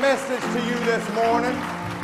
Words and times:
message 0.00 0.40
to 0.40 0.68
you 0.68 0.74
this 0.84 1.08
morning. 1.14 1.54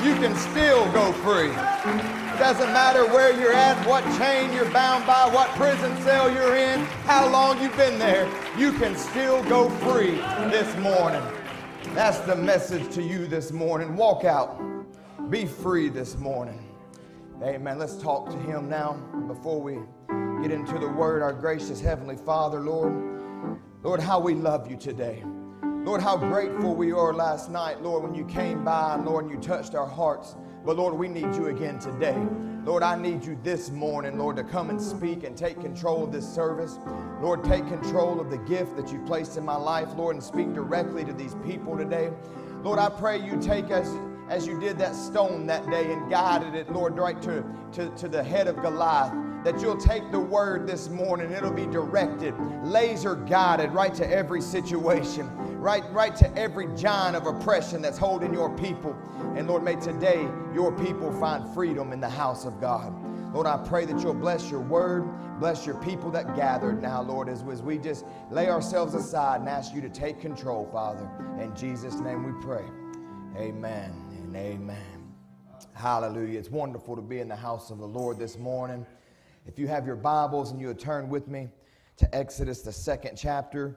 You 0.02 0.14
can 0.16 0.34
still 0.36 0.90
go 0.92 1.12
free. 1.12 1.50
It 1.50 2.38
doesn't 2.38 2.72
matter 2.72 3.06
where 3.06 3.38
you're 3.38 3.52
at, 3.52 3.86
what 3.86 4.02
chain 4.18 4.52
you're 4.52 4.70
bound 4.70 5.06
by, 5.06 5.28
what 5.32 5.48
prison 5.50 5.94
cell 6.02 6.32
you're 6.32 6.56
in, 6.56 6.80
how 7.04 7.30
long 7.30 7.62
you've 7.62 7.76
been 7.76 7.98
there. 7.98 8.26
You 8.58 8.72
can 8.72 8.96
still 8.96 9.42
go 9.44 9.68
free 9.70 10.12
this 10.50 10.76
morning. 10.78 11.22
That's 11.94 12.18
the 12.20 12.34
message 12.34 12.92
to 12.94 13.02
you 13.02 13.26
this 13.26 13.52
morning. 13.52 13.94
Walk 13.96 14.24
out. 14.24 14.60
Be 15.30 15.46
free 15.46 15.88
this 15.88 16.16
morning. 16.16 16.58
Amen. 17.42 17.78
Let's 17.78 17.96
talk 17.96 18.30
to 18.30 18.38
him 18.38 18.68
now 18.68 18.94
before 19.28 19.60
we 19.60 19.78
get 20.42 20.50
into 20.50 20.78
the 20.78 20.88
word. 20.88 21.22
Our 21.22 21.32
gracious 21.32 21.80
Heavenly 21.80 22.16
Father, 22.16 22.60
Lord, 22.60 22.94
Lord, 23.82 24.00
how 24.00 24.18
we 24.18 24.34
love 24.34 24.70
you 24.70 24.76
today. 24.76 25.22
Lord, 25.84 26.00
how 26.00 26.16
grateful 26.16 26.76
we 26.76 26.92
are 26.92 27.12
last 27.12 27.50
night, 27.50 27.82
Lord, 27.82 28.04
when 28.04 28.14
you 28.14 28.24
came 28.24 28.64
by, 28.64 28.94
Lord, 28.94 29.24
and 29.24 29.34
you 29.34 29.40
touched 29.40 29.74
our 29.74 29.86
hearts. 29.86 30.36
But 30.64 30.76
Lord, 30.76 30.94
we 30.94 31.08
need 31.08 31.34
you 31.34 31.48
again 31.48 31.80
today. 31.80 32.16
Lord, 32.64 32.84
I 32.84 32.94
need 32.94 33.24
you 33.24 33.36
this 33.42 33.68
morning, 33.72 34.16
Lord, 34.16 34.36
to 34.36 34.44
come 34.44 34.70
and 34.70 34.80
speak 34.80 35.24
and 35.24 35.36
take 35.36 35.60
control 35.60 36.04
of 36.04 36.12
this 36.12 36.26
service. 36.26 36.78
Lord, 37.20 37.42
take 37.42 37.66
control 37.66 38.20
of 38.20 38.30
the 38.30 38.38
gift 38.38 38.76
that 38.76 38.92
you've 38.92 39.04
placed 39.06 39.36
in 39.36 39.44
my 39.44 39.56
life, 39.56 39.88
Lord, 39.96 40.14
and 40.14 40.22
speak 40.22 40.54
directly 40.54 41.04
to 41.04 41.12
these 41.12 41.34
people 41.44 41.76
today. 41.76 42.12
Lord, 42.62 42.78
I 42.78 42.88
pray 42.88 43.20
you 43.20 43.36
take 43.42 43.72
us 43.72 43.90
as 44.28 44.46
you 44.46 44.60
did 44.60 44.78
that 44.78 44.94
stone 44.94 45.46
that 45.48 45.68
day 45.68 45.92
and 45.92 46.08
guided 46.08 46.54
it, 46.54 46.70
Lord, 46.70 46.96
right 46.96 47.20
to, 47.22 47.44
to, 47.72 47.90
to 47.96 48.08
the 48.08 48.22
head 48.22 48.46
of 48.46 48.54
Goliath 48.62 49.12
that 49.44 49.60
you'll 49.60 49.76
take 49.76 50.10
the 50.12 50.20
word 50.20 50.66
this 50.66 50.88
morning. 50.88 51.32
It'll 51.32 51.52
be 51.52 51.66
directed, 51.66 52.34
laser 52.62 53.16
guided 53.16 53.72
right 53.72 53.94
to 53.94 54.08
every 54.08 54.40
situation, 54.40 55.28
right, 55.60 55.84
right 55.92 56.14
to 56.16 56.36
every 56.36 56.68
giant 56.76 57.16
of 57.16 57.26
oppression 57.26 57.82
that's 57.82 57.98
holding 57.98 58.32
your 58.32 58.56
people. 58.56 58.96
And 59.36 59.48
Lord, 59.48 59.64
may 59.64 59.76
today 59.76 60.28
your 60.54 60.72
people 60.72 61.12
find 61.18 61.52
freedom 61.54 61.92
in 61.92 62.00
the 62.00 62.10
house 62.10 62.44
of 62.44 62.60
God. 62.60 62.94
Lord, 63.34 63.46
I 63.46 63.56
pray 63.56 63.86
that 63.86 63.98
you'll 64.00 64.14
bless 64.14 64.50
your 64.50 64.60
word, 64.60 65.08
bless 65.40 65.64
your 65.64 65.76
people 65.76 66.10
that 66.10 66.36
gathered 66.36 66.82
now, 66.82 67.00
Lord, 67.00 67.28
as, 67.30 67.42
as 67.50 67.62
we 67.62 67.78
just 67.78 68.04
lay 68.30 68.50
ourselves 68.50 68.94
aside 68.94 69.40
and 69.40 69.48
ask 69.48 69.74
you 69.74 69.80
to 69.80 69.88
take 69.88 70.20
control, 70.20 70.68
Father. 70.70 71.08
In 71.40 71.56
Jesus' 71.56 71.98
name 72.00 72.24
we 72.24 72.44
pray. 72.44 72.64
Amen 73.38 73.90
and 74.18 74.36
amen. 74.36 75.14
Hallelujah. 75.72 76.38
It's 76.38 76.50
wonderful 76.50 76.94
to 76.94 77.02
be 77.02 77.20
in 77.20 77.28
the 77.28 77.36
house 77.36 77.70
of 77.70 77.78
the 77.78 77.86
Lord 77.86 78.18
this 78.18 78.36
morning. 78.36 78.84
If 79.44 79.58
you 79.58 79.66
have 79.66 79.86
your 79.86 79.96
Bibles 79.96 80.52
and 80.52 80.60
you 80.60 80.68
would 80.68 80.78
turn 80.78 81.08
with 81.08 81.26
me 81.26 81.48
to 81.96 82.14
Exodus, 82.14 82.62
the 82.62 82.72
second 82.72 83.16
chapter, 83.16 83.76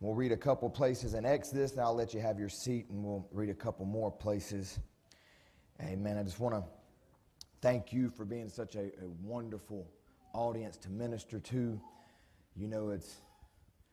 we'll 0.00 0.14
read 0.14 0.32
a 0.32 0.36
couple 0.36 0.68
places 0.68 1.14
in 1.14 1.24
Exodus, 1.24 1.70
and 1.72 1.80
I'll 1.80 1.94
let 1.94 2.14
you 2.14 2.20
have 2.20 2.36
your 2.36 2.48
seat 2.48 2.86
and 2.90 3.04
we'll 3.04 3.28
read 3.30 3.48
a 3.48 3.54
couple 3.54 3.86
more 3.86 4.10
places. 4.10 4.80
Amen. 5.80 6.18
I 6.18 6.24
just 6.24 6.40
want 6.40 6.56
to 6.56 6.64
thank 7.62 7.92
you 7.92 8.10
for 8.10 8.24
being 8.24 8.48
such 8.48 8.74
a, 8.74 8.86
a 8.86 9.08
wonderful 9.22 9.86
audience 10.32 10.76
to 10.78 10.90
minister 10.90 11.38
to. 11.38 11.80
You 12.56 12.66
know, 12.66 12.90
it's 12.90 13.20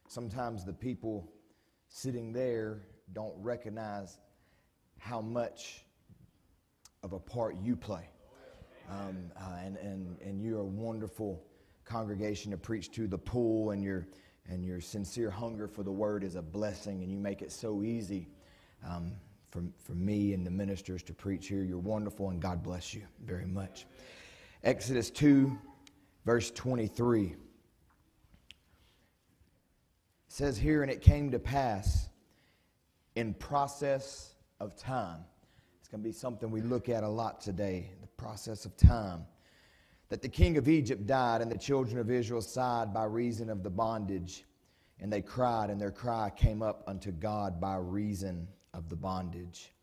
sometimes 0.07 0.65
the 0.65 0.73
people 0.73 1.31
sitting 1.87 2.33
there 2.33 2.79
don't 3.13 3.35
recognize 3.37 4.17
how 4.97 5.21
much 5.21 5.85
of 7.03 7.13
a 7.13 7.19
part 7.19 7.57
you 7.61 7.75
play. 7.75 8.09
Um, 8.91 9.31
uh, 9.37 9.55
and, 9.63 9.77
and, 9.77 10.17
and 10.21 10.41
you're 10.41 10.59
a 10.59 10.65
wonderful 10.65 11.41
congregation 11.85 12.51
to 12.51 12.57
preach 12.57 12.91
to. 12.91 13.07
The 13.07 13.17
pool 13.17 13.71
and 13.71 13.81
your, 13.81 14.05
and 14.49 14.65
your 14.65 14.81
sincere 14.81 15.29
hunger 15.29 15.67
for 15.67 15.83
the 15.83 15.91
word 15.91 16.25
is 16.25 16.35
a 16.35 16.41
blessing, 16.41 17.01
and 17.01 17.09
you 17.11 17.17
make 17.17 17.41
it 17.41 17.53
so 17.53 17.83
easy 17.83 18.27
um, 18.85 19.13
for, 19.49 19.63
for 19.81 19.93
me 19.93 20.33
and 20.33 20.45
the 20.45 20.51
ministers 20.51 21.03
to 21.03 21.13
preach 21.13 21.47
here. 21.47 21.63
You're 21.63 21.79
wonderful, 21.79 22.31
and 22.31 22.41
God 22.41 22.63
bless 22.63 22.93
you 22.93 23.03
very 23.23 23.45
much. 23.45 23.85
Exodus 24.63 25.09
2, 25.09 25.57
verse 26.25 26.51
23 26.51 27.35
says 30.27 30.57
here, 30.57 30.81
and 30.81 30.91
it 30.91 31.01
came 31.01 31.31
to 31.31 31.39
pass 31.39 32.09
in 33.15 33.33
process 33.33 34.35
of 34.59 34.75
time. 34.75 35.23
Going 35.91 36.03
to 36.03 36.07
be 36.07 36.13
something 36.13 36.49
we 36.49 36.61
look 36.61 36.87
at 36.87 37.03
a 37.03 37.09
lot 37.09 37.41
today 37.41 37.91
the 37.99 38.07
process 38.07 38.63
of 38.63 38.77
time. 38.77 39.25
That 40.07 40.21
the 40.21 40.29
king 40.29 40.55
of 40.55 40.69
Egypt 40.69 41.05
died, 41.05 41.41
and 41.41 41.51
the 41.51 41.57
children 41.57 41.99
of 41.99 42.09
Israel 42.09 42.41
sighed 42.41 42.93
by 42.93 43.03
reason 43.03 43.49
of 43.49 43.61
the 43.61 43.69
bondage. 43.69 44.45
And 45.01 45.11
they 45.11 45.21
cried, 45.21 45.69
and 45.69 45.81
their 45.81 45.91
cry 45.91 46.31
came 46.33 46.61
up 46.61 46.85
unto 46.87 47.11
God 47.11 47.59
by 47.59 47.75
reason 47.75 48.47
of 48.73 48.87
the 48.87 48.95
bondage. 48.95 49.73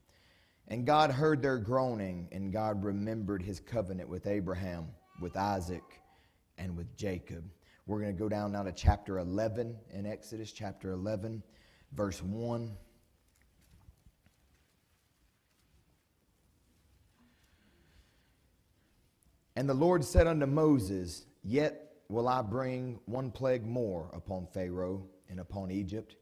And 0.69 0.87
God 0.87 1.11
heard 1.11 1.43
their 1.43 1.59
groaning, 1.59 2.27
and 2.33 2.55
God 2.55 2.83
remembered 2.83 3.43
his 3.43 3.61
covenant 3.61 4.09
with 4.09 4.27
Abraham, 4.27 4.87
with 5.21 5.37
Isaac, 5.37 6.01
and 6.57 6.75
with 6.75 6.97
Jacob. 6.97 7.45
We're 7.87 8.01
going 8.01 8.17
to 8.17 8.19
go 8.19 8.31
down 8.31 8.53
now 8.53 8.63
to 8.63 8.73
chapter 8.73 9.19
11 9.19 9.77
in 9.93 10.07
Exodus, 10.07 10.53
chapter 10.53 10.93
11, 10.93 11.43
verse 11.93 12.23
1. 12.23 12.75
And 19.59 19.69
the 19.69 19.75
Lord 19.75 20.05
said 20.05 20.29
unto 20.29 20.47
Moses, 20.47 21.27
Yet 21.43 21.91
will 22.09 22.29
I 22.29 22.43
bring 22.43 23.01
one 23.07 23.33
plague 23.33 23.67
more 23.67 24.09
upon 24.13 24.47
Pharaoh 24.47 25.03
and 25.29 25.41
upon 25.41 25.73
Egypt. 25.73 26.15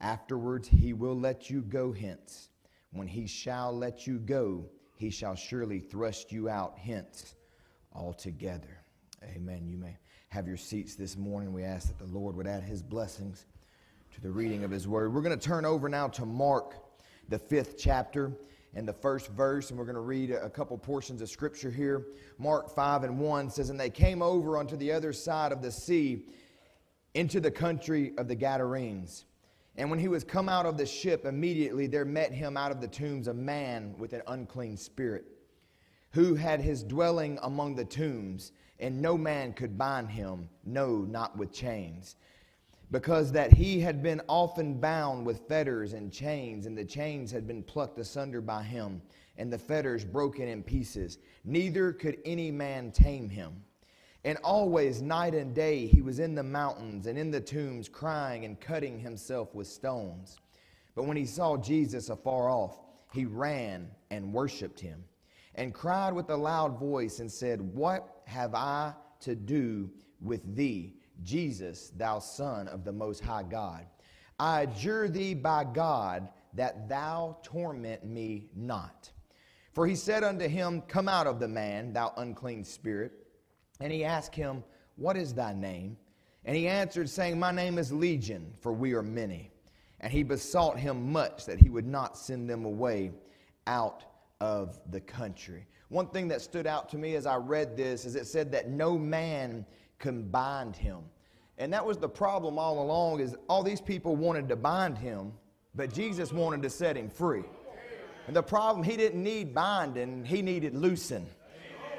Afterwards 0.00 0.66
he 0.66 0.94
will 0.94 1.14
let 1.14 1.50
you 1.50 1.60
go 1.60 1.92
hence. 1.92 2.48
When 2.92 3.06
he 3.06 3.26
shall 3.26 3.76
let 3.76 4.06
you 4.06 4.18
go, 4.18 4.64
he 4.96 5.10
shall 5.10 5.34
surely 5.34 5.78
thrust 5.78 6.32
you 6.32 6.48
out 6.48 6.78
hence 6.78 7.34
altogether. 7.94 8.78
Amen. 9.36 9.68
You 9.68 9.76
may 9.76 9.98
have 10.30 10.48
your 10.48 10.56
seats 10.56 10.94
this 10.94 11.18
morning. 11.18 11.52
We 11.52 11.64
ask 11.64 11.88
that 11.88 11.98
the 11.98 12.18
Lord 12.18 12.34
would 12.34 12.46
add 12.46 12.62
his 12.62 12.82
blessings 12.82 13.44
to 14.14 14.22
the 14.22 14.30
reading 14.30 14.64
of 14.64 14.70
his 14.70 14.88
word. 14.88 15.12
We're 15.12 15.20
going 15.20 15.38
to 15.38 15.48
turn 15.48 15.66
over 15.66 15.90
now 15.90 16.08
to 16.08 16.24
Mark, 16.24 16.76
the 17.28 17.38
fifth 17.38 17.76
chapter 17.76 18.32
in 18.74 18.86
the 18.86 18.92
first 18.92 19.28
verse, 19.28 19.70
and 19.70 19.78
we're 19.78 19.84
going 19.84 19.94
to 19.94 20.00
read 20.00 20.30
a 20.30 20.48
couple 20.48 20.78
portions 20.78 21.20
of 21.20 21.28
scripture 21.28 21.70
here. 21.70 22.06
Mark 22.38 22.74
5 22.74 23.04
and 23.04 23.18
1 23.18 23.50
says, 23.50 23.70
And 23.70 23.80
they 23.80 23.90
came 23.90 24.22
over 24.22 24.56
unto 24.56 24.76
the 24.76 24.92
other 24.92 25.12
side 25.12 25.52
of 25.52 25.60
the 25.60 25.72
sea 25.72 26.24
into 27.14 27.40
the 27.40 27.50
country 27.50 28.12
of 28.16 28.28
the 28.28 28.36
Gadarenes. 28.36 29.24
And 29.76 29.90
when 29.90 29.98
he 29.98 30.08
was 30.08 30.22
come 30.22 30.48
out 30.48 30.66
of 30.66 30.76
the 30.76 30.86
ship, 30.86 31.24
immediately 31.24 31.86
there 31.86 32.04
met 32.04 32.32
him 32.32 32.56
out 32.56 32.70
of 32.70 32.80
the 32.80 32.88
tombs 32.88 33.28
a 33.28 33.34
man 33.34 33.94
with 33.98 34.12
an 34.12 34.22
unclean 34.28 34.76
spirit, 34.76 35.24
who 36.12 36.34
had 36.34 36.60
his 36.60 36.84
dwelling 36.84 37.38
among 37.42 37.74
the 37.74 37.84
tombs, 37.84 38.52
and 38.78 39.00
no 39.00 39.18
man 39.18 39.52
could 39.52 39.76
bind 39.76 40.10
him, 40.10 40.48
no, 40.64 40.98
not 40.98 41.36
with 41.36 41.52
chains 41.52 42.16
because 42.90 43.30
that 43.32 43.52
he 43.52 43.80
had 43.80 44.02
been 44.02 44.20
often 44.28 44.74
bound 44.74 45.24
with 45.24 45.46
fetters 45.48 45.92
and 45.92 46.12
chains, 46.12 46.66
and 46.66 46.76
the 46.76 46.84
chains 46.84 47.30
had 47.30 47.46
been 47.46 47.62
plucked 47.62 47.98
asunder 47.98 48.40
by 48.40 48.62
him, 48.62 49.00
and 49.36 49.52
the 49.52 49.58
fetters 49.58 50.04
broken 50.04 50.48
in 50.48 50.62
pieces. 50.62 51.18
Neither 51.44 51.92
could 51.92 52.18
any 52.24 52.50
man 52.50 52.90
tame 52.90 53.28
him. 53.28 53.62
And 54.24 54.38
always, 54.44 55.00
night 55.00 55.34
and 55.34 55.54
day, 55.54 55.86
he 55.86 56.02
was 56.02 56.18
in 56.18 56.34
the 56.34 56.42
mountains 56.42 57.06
and 57.06 57.16
in 57.16 57.30
the 57.30 57.40
tombs, 57.40 57.88
crying 57.88 58.44
and 58.44 58.60
cutting 58.60 58.98
himself 58.98 59.54
with 59.54 59.66
stones. 59.66 60.36
But 60.94 61.04
when 61.04 61.16
he 61.16 61.24
saw 61.24 61.56
Jesus 61.56 62.10
afar 62.10 62.50
off, 62.50 62.80
he 63.12 63.24
ran 63.24 63.90
and 64.10 64.32
worshiped 64.32 64.78
him, 64.78 65.04
and 65.54 65.72
cried 65.72 66.12
with 66.12 66.28
a 66.30 66.36
loud 66.36 66.78
voice 66.78 67.20
and 67.20 67.30
said, 67.30 67.60
What 67.60 68.22
have 68.26 68.54
I 68.54 68.92
to 69.20 69.34
do 69.34 69.90
with 70.20 70.54
thee? 70.54 70.99
Jesus, 71.22 71.92
thou 71.96 72.18
Son 72.18 72.68
of 72.68 72.84
the 72.84 72.92
Most 72.92 73.22
High 73.22 73.42
God. 73.42 73.86
I 74.38 74.62
adjure 74.62 75.08
thee 75.08 75.34
by 75.34 75.64
God 75.64 76.28
that 76.54 76.88
thou 76.88 77.38
torment 77.42 78.04
me 78.04 78.48
not. 78.56 79.10
For 79.72 79.86
he 79.86 79.94
said 79.94 80.24
unto 80.24 80.48
him, 80.48 80.82
Come 80.82 81.08
out 81.08 81.26
of 81.26 81.38
the 81.38 81.48
man, 81.48 81.92
thou 81.92 82.12
unclean 82.16 82.64
spirit. 82.64 83.12
And 83.80 83.92
he 83.92 84.04
asked 84.04 84.34
him, 84.34 84.64
What 84.96 85.16
is 85.16 85.34
thy 85.34 85.52
name? 85.52 85.96
And 86.44 86.56
he 86.56 86.66
answered, 86.66 87.08
saying, 87.08 87.38
My 87.38 87.52
name 87.52 87.78
is 87.78 87.92
Legion, 87.92 88.52
for 88.60 88.72
we 88.72 88.94
are 88.94 89.02
many. 89.02 89.50
And 90.00 90.12
he 90.12 90.22
besought 90.22 90.78
him 90.78 91.12
much 91.12 91.44
that 91.44 91.58
he 91.58 91.68
would 91.68 91.86
not 91.86 92.16
send 92.16 92.48
them 92.48 92.64
away 92.64 93.12
out 93.66 94.04
of 94.40 94.80
the 94.90 95.00
country. 95.00 95.66
One 95.88 96.06
thing 96.06 96.28
that 96.28 96.40
stood 96.40 96.66
out 96.66 96.88
to 96.90 96.98
me 96.98 97.14
as 97.14 97.26
I 97.26 97.36
read 97.36 97.76
this 97.76 98.04
is 98.04 98.16
it 98.16 98.26
said 98.26 98.50
that 98.52 98.70
no 98.70 98.96
man 98.96 99.66
can 100.00 100.22
bind 100.22 100.74
him. 100.74 100.98
And 101.58 101.72
that 101.72 101.84
was 101.84 101.98
the 101.98 102.08
problem 102.08 102.58
all 102.58 102.82
along 102.82 103.20
is 103.20 103.36
all 103.48 103.62
these 103.62 103.80
people 103.80 104.16
wanted 104.16 104.48
to 104.48 104.56
bind 104.56 104.98
him, 104.98 105.32
but 105.74 105.92
Jesus 105.92 106.32
wanted 106.32 106.62
to 106.62 106.70
set 106.70 106.96
him 106.96 107.08
free. 107.08 107.44
And 108.26 108.34
the 108.34 108.42
problem, 108.42 108.82
he 108.82 108.96
didn't 108.96 109.22
need 109.22 109.54
binding, 109.54 110.24
he 110.24 110.42
needed 110.42 110.74
loosing. 110.74 111.26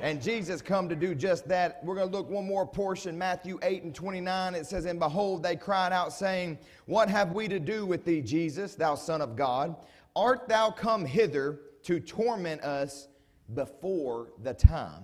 And 0.02 0.20
Jesus 0.20 0.64
come 0.64 0.90
to 0.90 0.96
do 0.96 1.14
just 1.14 1.48
that. 1.48 1.80
We're 1.84 1.94
going 1.94 2.10
to 2.10 2.18
look 2.18 2.28
one 2.28 2.48
more 2.48 2.66
portion, 2.66 3.16
Matthew 3.16 3.60
8 3.62 3.84
and 3.84 3.94
29. 3.94 4.56
It 4.56 4.66
says, 4.66 4.86
And 4.86 5.00
behold, 5.00 5.44
they 5.44 5.56
cried 5.56 5.94
out, 5.94 6.12
saying, 6.12 6.58
What 6.88 7.08
have 7.08 7.34
we 7.34 7.48
to 7.48 7.60
do 7.60 7.86
with 7.86 8.04
thee, 8.04 8.22
Jesus, 8.22 8.74
thou 8.74 8.96
Son 8.96 9.22
of 9.22 9.36
God? 9.36 9.76
Art 10.16 10.48
thou 10.50 10.72
come 10.72 11.06
hither 11.06 11.60
to 11.84 12.00
torment 12.00 12.64
us 12.64 13.10
before 13.54 14.30
the 14.42 14.56
time? 14.56 15.04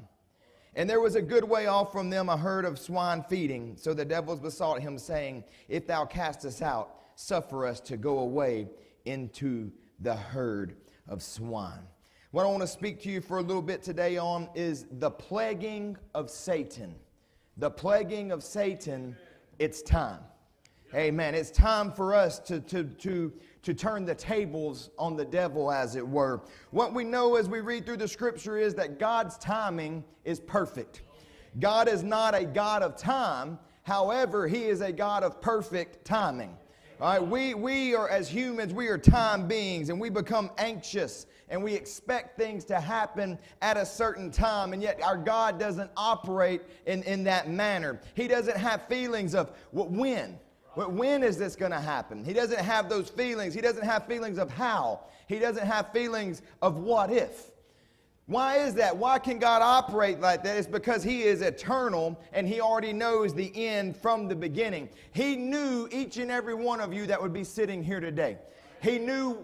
And 0.78 0.88
there 0.88 1.02
was 1.02 1.16
a 1.16 1.22
good 1.24 1.44
way 1.44 1.66
off 1.66 1.92
from 1.92 2.12
them 2.12 2.30
a 2.30 2.38
herd 2.38 2.64
of 2.64 2.78
swine 2.78 3.24
feeding. 3.24 3.76
So 3.78 3.96
the 3.96 4.06
devils 4.06 4.40
besought 4.40 4.80
him, 4.80 5.00
saying, 5.00 5.44
If 5.68 5.88
thou 5.88 6.06
cast 6.06 6.46
us 6.46 6.62
out, 6.62 6.98
suffer 7.16 7.66
us 7.66 7.80
to 7.80 7.98
go 7.98 8.20
away 8.20 8.70
into 9.06 9.72
the 10.02 10.16
herd 10.16 10.76
of 11.08 11.24
swine. 11.24 11.82
What 12.30 12.46
I 12.46 12.50
want 12.50 12.62
to 12.62 12.68
speak 12.68 13.02
to 13.02 13.10
you 13.10 13.22
for 13.22 13.40
a 13.40 13.42
little 13.42 13.64
bit 13.64 13.82
today 13.82 14.18
on 14.18 14.50
is 14.54 14.86
the 15.00 15.10
plaguing 15.10 15.98
of 16.14 16.30
Satan. 16.30 16.94
The 17.58 17.72
plaguing 17.72 18.32
of 18.32 18.44
Satan, 18.44 19.18
it's 19.58 19.82
time. 19.82 20.20
Amen. 20.94 21.34
It's 21.34 21.50
time 21.50 21.92
for 21.92 22.14
us 22.14 22.38
to, 22.42 22.60
to, 22.60 22.84
to, 22.84 23.34
to 23.68 23.74
turn 23.74 24.06
the 24.06 24.16
tables 24.16 24.92
on 24.98 25.18
the 25.18 25.26
devil, 25.26 25.70
as 25.70 25.98
it 25.98 26.08
were. 26.08 26.40
What 26.72 26.94
we 26.94 27.04
know 27.04 27.36
as 27.36 27.50
we 27.50 27.60
read 27.60 27.86
through 27.86 27.98
the 27.98 28.08
scripture 28.08 28.58
is 28.58 28.74
that 28.76 28.98
God's 28.98 29.38
timing 29.40 30.06
is 30.24 30.40
perfect. 30.40 31.02
God 31.60 31.90
is 31.90 32.02
not 32.02 32.34
a 32.34 32.46
God 32.46 32.82
of 32.82 32.96
time, 32.96 33.60
however, 33.84 34.48
He 34.48 34.64
is 34.64 34.80
a 34.80 34.94
God 34.94 35.22
of 35.22 35.42
perfect 35.42 36.06
timing. 36.06 36.56
All 37.02 37.12
right, 37.12 37.22
we, 37.22 37.56
we 37.56 37.94
are, 37.94 38.08
as 38.08 38.30
humans, 38.30 38.74
we 38.74 38.88
are 38.88 38.98
time 38.98 39.50
beings 39.50 39.90
and 39.90 40.00
we 40.00 40.10
become 40.10 40.50
anxious 40.58 41.26
and 41.50 41.62
we 41.62 41.74
expect 41.74 42.38
things 42.38 42.64
to 42.66 42.80
happen 42.80 43.38
at 43.62 43.76
a 43.76 43.86
certain 43.86 44.32
time, 44.32 44.72
and 44.72 44.82
yet 44.82 45.02
our 45.04 45.18
God 45.18 45.60
doesn't 45.60 45.92
operate 45.98 46.62
in, 46.86 47.04
in 47.04 47.26
that 47.26 47.50
manner. 47.50 48.00
He 48.14 48.30
doesn't 48.30 48.56
have 48.56 48.88
feelings 48.88 49.36
of 49.36 49.52
when. 49.74 50.40
When 50.86 51.24
is 51.24 51.38
this 51.38 51.56
going 51.56 51.72
to 51.72 51.80
happen? 51.80 52.24
He 52.24 52.34
doesn't 52.34 52.60
have 52.60 52.88
those 52.88 53.10
feelings. 53.10 53.54
He 53.54 53.62
doesn't 53.62 53.84
have 53.84 54.06
feelings 54.06 54.38
of 54.38 54.52
how. 54.52 55.02
He 55.28 55.40
doesn't 55.40 55.66
have 55.66 55.92
feelings 55.92 56.42
of 56.62 56.78
what 56.78 57.12
if. 57.12 57.52
Why 58.28 58.58
is 58.58 58.76
that? 58.76 58.96
Why 58.96 59.20
can 59.20 59.40
God 59.40 59.62
operate 59.62 60.20
like 60.20 60.44
that? 60.44 60.58
It's 60.58 60.68
because 60.68 61.02
He 61.02 61.24
is 61.24 61.42
eternal 61.42 62.20
and 62.34 62.48
He 62.48 62.62
already 62.62 62.94
knows 62.94 63.34
the 63.34 63.52
end 63.56 63.96
from 63.98 64.28
the 64.28 64.36
beginning. 64.36 64.90
He 65.14 65.36
knew 65.36 65.88
each 65.92 66.18
and 66.18 66.30
every 66.30 66.54
one 66.54 66.82
of 66.82 66.94
you 66.94 67.08
that 67.08 67.22
would 67.22 67.34
be 67.34 67.46
sitting 67.46 67.82
here 67.82 68.02
today. 68.02 68.38
He 68.82 69.00
knew 69.00 69.38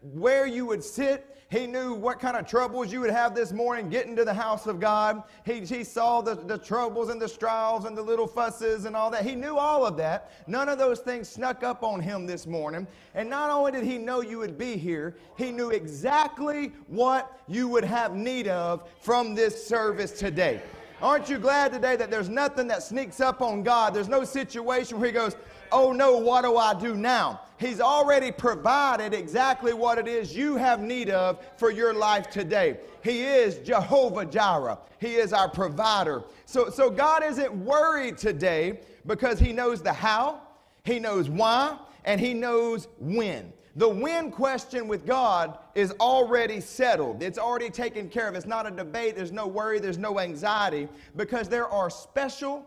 where 0.00 0.46
you 0.46 0.64
would 0.66 0.82
sit. 0.82 1.37
He 1.50 1.66
knew 1.66 1.94
what 1.94 2.20
kind 2.20 2.36
of 2.36 2.46
troubles 2.46 2.92
you 2.92 3.00
would 3.00 3.10
have 3.10 3.34
this 3.34 3.52
morning 3.52 3.88
getting 3.88 4.14
to 4.16 4.24
the 4.24 4.34
house 4.34 4.66
of 4.66 4.78
God. 4.78 5.22
He, 5.46 5.60
he 5.60 5.82
saw 5.82 6.20
the, 6.20 6.34
the 6.34 6.58
troubles 6.58 7.08
and 7.08 7.20
the 7.20 7.28
trials 7.28 7.86
and 7.86 7.96
the 7.96 8.02
little 8.02 8.26
fusses 8.26 8.84
and 8.84 8.94
all 8.94 9.10
that. 9.12 9.24
He 9.24 9.34
knew 9.34 9.56
all 9.56 9.86
of 9.86 9.96
that. 9.96 10.30
None 10.46 10.68
of 10.68 10.78
those 10.78 11.00
things 11.00 11.26
snuck 11.26 11.62
up 11.62 11.82
on 11.82 12.00
him 12.00 12.26
this 12.26 12.46
morning. 12.46 12.86
And 13.14 13.30
not 13.30 13.48
only 13.48 13.72
did 13.72 13.84
he 13.84 13.96
know 13.96 14.20
you 14.20 14.36
would 14.38 14.58
be 14.58 14.76
here, 14.76 15.16
he 15.38 15.50
knew 15.50 15.70
exactly 15.70 16.72
what 16.86 17.40
you 17.48 17.66
would 17.68 17.84
have 17.84 18.14
need 18.14 18.46
of 18.48 18.86
from 19.00 19.34
this 19.34 19.66
service 19.66 20.12
today. 20.12 20.60
Aren't 21.00 21.30
you 21.30 21.38
glad 21.38 21.72
today 21.72 21.96
that 21.96 22.10
there's 22.10 22.28
nothing 22.28 22.66
that 22.68 22.82
sneaks 22.82 23.20
up 23.20 23.40
on 23.40 23.62
God? 23.62 23.94
There's 23.94 24.08
no 24.08 24.24
situation 24.24 24.98
where 24.98 25.06
He 25.06 25.12
goes, 25.12 25.34
Oh 25.72 25.92
no, 25.92 26.18
what 26.18 26.42
do 26.42 26.56
I 26.56 26.74
do 26.74 26.94
now? 26.94 27.40
He's 27.58 27.80
already 27.80 28.30
provided 28.30 29.12
exactly 29.12 29.72
what 29.72 29.98
it 29.98 30.06
is 30.06 30.34
you 30.34 30.54
have 30.56 30.80
need 30.80 31.10
of 31.10 31.44
for 31.56 31.72
your 31.72 31.92
life 31.92 32.30
today. 32.30 32.78
He 33.02 33.22
is 33.22 33.58
Jehovah 33.58 34.24
Jireh. 34.24 34.78
He 35.00 35.16
is 35.16 35.32
our 35.32 35.48
provider. 35.48 36.22
So, 36.46 36.70
so 36.70 36.88
God 36.88 37.24
isn't 37.24 37.52
worried 37.52 38.16
today 38.16 38.80
because 39.06 39.40
He 39.40 39.52
knows 39.52 39.82
the 39.82 39.92
how, 39.92 40.40
He 40.84 41.00
knows 41.00 41.28
why, 41.28 41.76
and 42.04 42.20
He 42.20 42.32
knows 42.32 42.86
when. 43.00 43.52
The 43.74 43.88
when 43.88 44.30
question 44.30 44.86
with 44.86 45.04
God 45.04 45.58
is 45.74 45.92
already 46.00 46.60
settled. 46.60 47.22
It's 47.24 47.38
already 47.38 47.70
taken 47.70 48.08
care 48.08 48.28
of. 48.28 48.36
It's 48.36 48.46
not 48.46 48.66
a 48.66 48.70
debate. 48.70 49.16
There's 49.16 49.32
no 49.32 49.48
worry. 49.48 49.80
There's 49.80 49.98
no 49.98 50.20
anxiety 50.20 50.88
because 51.16 51.48
there 51.48 51.68
are 51.68 51.90
special, 51.90 52.66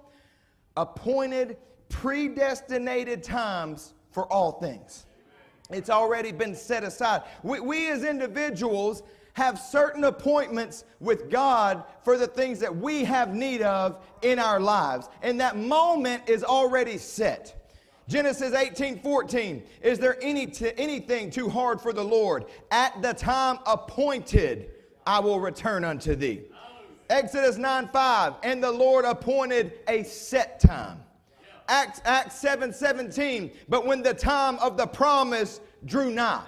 appointed, 0.76 1.58
predestinated 1.88 3.24
times 3.24 3.94
for 4.12 4.26
all 4.32 4.54
things. 4.54 5.06
It's 5.70 5.90
already 5.90 6.32
been 6.32 6.56
set 6.56 6.84
aside. 6.84 7.24
We, 7.44 7.60
we 7.60 7.90
as 7.90 8.04
individuals 8.04 9.04
have 9.34 9.58
certain 9.58 10.04
appointments 10.04 10.84
with 11.00 11.30
God 11.30 11.84
for 12.04 12.18
the 12.18 12.28
things 12.28 12.60
that 12.60 12.76
we 12.76 13.06
have 13.06 13.34
need 13.34 13.62
of 13.62 14.04
in 14.22 14.40
our 14.40 14.60
lives. 14.60 15.08
And 15.22 15.40
that 15.40 15.58
moment 15.58 16.24
is 16.28 16.44
already 16.44 16.98
set. 16.98 17.58
Genesis 18.08 18.54
18 18.54 19.00
14. 19.00 19.64
Is 19.82 20.00
there 20.00 20.18
any 20.22 20.48
t- 20.48 20.74
anything 20.78 21.32
too 21.32 21.48
hard 21.48 21.80
for 21.80 21.94
the 21.94 22.04
Lord? 22.04 22.46
At 22.70 23.02
the 23.02 23.14
time 23.14 23.60
appointed, 23.66 24.72
I 25.08 25.20
will 25.20 25.40
return 25.40 25.86
unto 25.86 26.16
thee. 26.16 26.42
Exodus 27.10 27.58
9 27.58 27.90
5. 27.90 28.34
And 28.44 28.62
the 28.64 28.72
Lord 28.72 29.06
appointed 29.06 29.80
a 29.88 30.04
set 30.04 30.60
time. 30.60 31.02
Acts, 31.72 32.02
Acts 32.04 32.36
7 32.36 32.74
17. 32.74 33.52
But 33.70 33.86
when 33.88 34.04
the 34.04 34.14
time 34.14 34.60
of 34.60 34.78
the 34.78 34.86
promise 34.86 35.62
drew 35.86 36.12
nigh. 36.12 36.46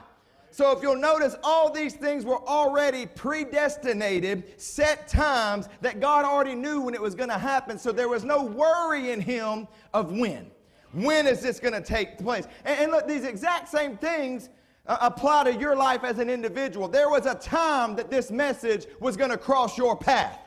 So 0.51 0.71
if 0.71 0.83
you'll 0.83 0.97
notice, 0.97 1.35
all 1.43 1.71
these 1.71 1.93
things 1.95 2.25
were 2.25 2.47
already 2.47 3.07
predestinated, 3.07 4.61
set 4.61 5.07
times 5.07 5.67
that 5.81 5.99
God 5.99 6.25
already 6.25 6.53
knew 6.53 6.81
when 6.81 6.93
it 6.93 7.01
was 7.01 7.15
going 7.15 7.29
to 7.29 7.39
happen. 7.39 7.79
So 7.79 7.91
there 7.91 8.07
was 8.07 8.23
no 8.23 8.43
worry 8.43 9.09
in 9.09 9.19
him 9.19 9.67
of 9.95 10.11
when. 10.11 10.51
When 10.91 11.25
is 11.25 11.41
this 11.41 11.59
going 11.59 11.73
to 11.73 11.81
take 11.81 12.19
place? 12.19 12.47
And, 12.65 12.81
and, 12.81 12.91
look, 12.91 13.07
these 13.07 13.23
exact 13.23 13.69
same 13.69 13.97
things 13.97 14.49
uh, 14.85 14.97
apply 15.01 15.45
to 15.45 15.59
your 15.59 15.75
life 15.75 16.03
as 16.03 16.19
an 16.19 16.29
individual. 16.29 16.87
There 16.87 17.09
was 17.09 17.25
a 17.25 17.33
time 17.33 17.95
that 17.95 18.11
this 18.11 18.29
message 18.29 18.85
was 18.99 19.17
going 19.17 19.31
to 19.31 19.37
cross 19.37 19.75
your 19.75 19.97
path. 19.97 20.39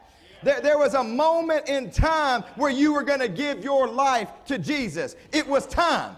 There, 0.42 0.60
there 0.60 0.78
was 0.78 0.94
a 0.94 1.04
moment 1.04 1.68
in 1.68 1.90
time 1.90 2.42
where 2.56 2.70
you 2.70 2.92
were 2.92 3.02
going 3.02 3.20
to 3.20 3.28
give 3.28 3.64
your 3.64 3.88
life 3.88 4.28
to 4.46 4.58
Jesus. 4.58 5.16
It 5.32 5.46
was 5.46 5.66
time. 5.66 6.16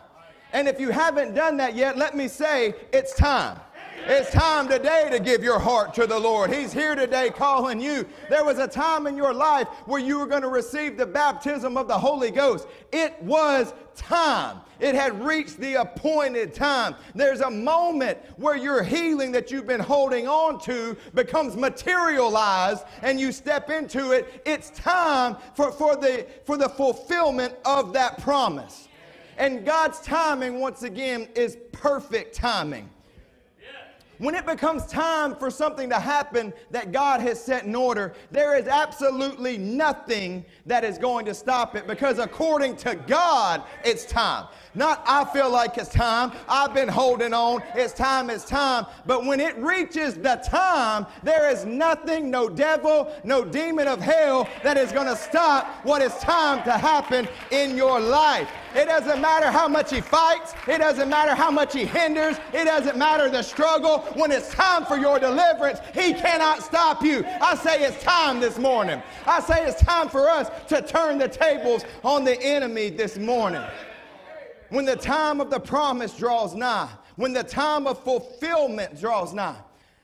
And 0.52 0.66
if 0.66 0.80
you 0.80 0.90
haven't 0.90 1.34
done 1.34 1.56
that 1.58 1.76
yet, 1.76 1.98
let 1.98 2.16
me 2.16 2.28
say 2.28 2.74
it's 2.92 3.14
time. 3.14 3.60
It's 4.06 4.30
time 4.30 4.68
today 4.68 5.08
to 5.10 5.18
give 5.18 5.42
your 5.42 5.58
heart 5.58 5.92
to 5.94 6.06
the 6.06 6.18
Lord. 6.18 6.52
He's 6.52 6.72
here 6.72 6.94
today 6.94 7.30
calling 7.30 7.80
you. 7.80 8.06
There 8.30 8.44
was 8.44 8.58
a 8.58 8.68
time 8.68 9.06
in 9.06 9.16
your 9.16 9.34
life 9.34 9.68
where 9.84 10.00
you 10.00 10.18
were 10.18 10.26
going 10.26 10.42
to 10.42 10.48
receive 10.48 10.96
the 10.96 11.04
baptism 11.04 11.76
of 11.76 11.88
the 11.88 11.98
Holy 11.98 12.30
Ghost. 12.30 12.66
It 12.92 13.20
was 13.22 13.74
time. 13.98 14.60
It 14.80 14.94
had 14.94 15.22
reached 15.24 15.58
the 15.58 15.74
appointed 15.74 16.54
time. 16.54 16.94
There's 17.14 17.40
a 17.40 17.50
moment 17.50 18.18
where 18.36 18.56
your 18.56 18.82
healing 18.82 19.32
that 19.32 19.50
you've 19.50 19.66
been 19.66 19.80
holding 19.80 20.28
on 20.28 20.60
to 20.60 20.96
becomes 21.14 21.56
materialized 21.56 22.84
and 23.02 23.18
you 23.18 23.32
step 23.32 23.70
into 23.70 24.12
it. 24.12 24.42
It's 24.46 24.70
time 24.70 25.36
for, 25.54 25.72
for, 25.72 25.96
the, 25.96 26.26
for 26.44 26.56
the 26.56 26.68
fulfillment 26.68 27.54
of 27.64 27.92
that 27.94 28.18
promise. 28.22 28.88
And 29.36 29.64
God's 29.64 30.00
timing, 30.00 30.60
once 30.60 30.82
again, 30.82 31.28
is 31.34 31.56
perfect 31.72 32.34
timing. 32.34 32.88
When 34.18 34.34
it 34.34 34.46
becomes 34.46 34.84
time 34.86 35.36
for 35.36 35.48
something 35.48 35.88
to 35.90 36.00
happen 36.00 36.52
that 36.72 36.90
God 36.90 37.20
has 37.20 37.42
set 37.42 37.64
in 37.64 37.74
order, 37.76 38.14
there 38.32 38.58
is 38.58 38.66
absolutely 38.66 39.58
nothing 39.58 40.44
that 40.66 40.82
is 40.82 40.98
going 40.98 41.24
to 41.26 41.34
stop 41.34 41.76
it 41.76 41.86
because 41.86 42.18
according 42.18 42.76
to 42.78 42.96
God, 42.96 43.62
it's 43.84 44.04
time. 44.04 44.48
Not 44.74 45.02
I 45.06 45.24
feel 45.24 45.50
like 45.50 45.78
it's 45.78 45.88
time. 45.88 46.32
I've 46.48 46.74
been 46.74 46.88
holding 46.88 47.32
on. 47.32 47.62
It's 47.74 47.92
time, 47.92 48.28
it's 48.28 48.44
time. 48.44 48.86
But 49.06 49.24
when 49.24 49.38
it 49.38 49.56
reaches 49.58 50.14
the 50.14 50.36
time, 50.44 51.06
there 51.22 51.48
is 51.50 51.64
nothing, 51.64 52.30
no 52.30 52.48
devil, 52.48 53.12
no 53.22 53.44
demon 53.44 53.86
of 53.86 54.00
hell 54.00 54.48
that 54.64 54.76
is 54.76 54.90
going 54.90 55.06
to 55.06 55.16
stop 55.16 55.66
what 55.84 56.02
is 56.02 56.14
time 56.14 56.62
to 56.64 56.72
happen 56.72 57.28
in 57.52 57.76
your 57.76 58.00
life. 58.00 58.48
It 58.78 58.86
doesn't 58.86 59.20
matter 59.20 59.50
how 59.50 59.66
much 59.66 59.92
he 59.92 60.00
fights. 60.00 60.54
It 60.68 60.78
doesn't 60.78 61.08
matter 61.08 61.34
how 61.34 61.50
much 61.50 61.72
he 61.72 61.84
hinders. 61.84 62.36
It 62.52 62.66
doesn't 62.66 62.96
matter 62.96 63.28
the 63.28 63.42
struggle. 63.42 64.02
When 64.14 64.30
it's 64.30 64.54
time 64.54 64.84
for 64.84 64.96
your 64.96 65.18
deliverance, 65.18 65.80
he 65.92 66.14
cannot 66.14 66.62
stop 66.62 67.02
you. 67.02 67.24
I 67.40 67.56
say 67.56 67.82
it's 67.82 68.00
time 68.04 68.38
this 68.38 68.56
morning. 68.56 69.02
I 69.26 69.40
say 69.40 69.66
it's 69.66 69.82
time 69.82 70.08
for 70.08 70.30
us 70.30 70.48
to 70.68 70.80
turn 70.80 71.18
the 71.18 71.26
tables 71.26 71.84
on 72.04 72.22
the 72.22 72.40
enemy 72.40 72.88
this 72.88 73.18
morning. 73.18 73.64
When 74.68 74.84
the 74.84 74.94
time 74.94 75.40
of 75.40 75.50
the 75.50 75.58
promise 75.58 76.16
draws 76.16 76.54
nigh, 76.54 76.88
when 77.16 77.32
the 77.32 77.42
time 77.42 77.88
of 77.88 78.04
fulfillment 78.04 79.00
draws 79.00 79.34
nigh, 79.34 79.58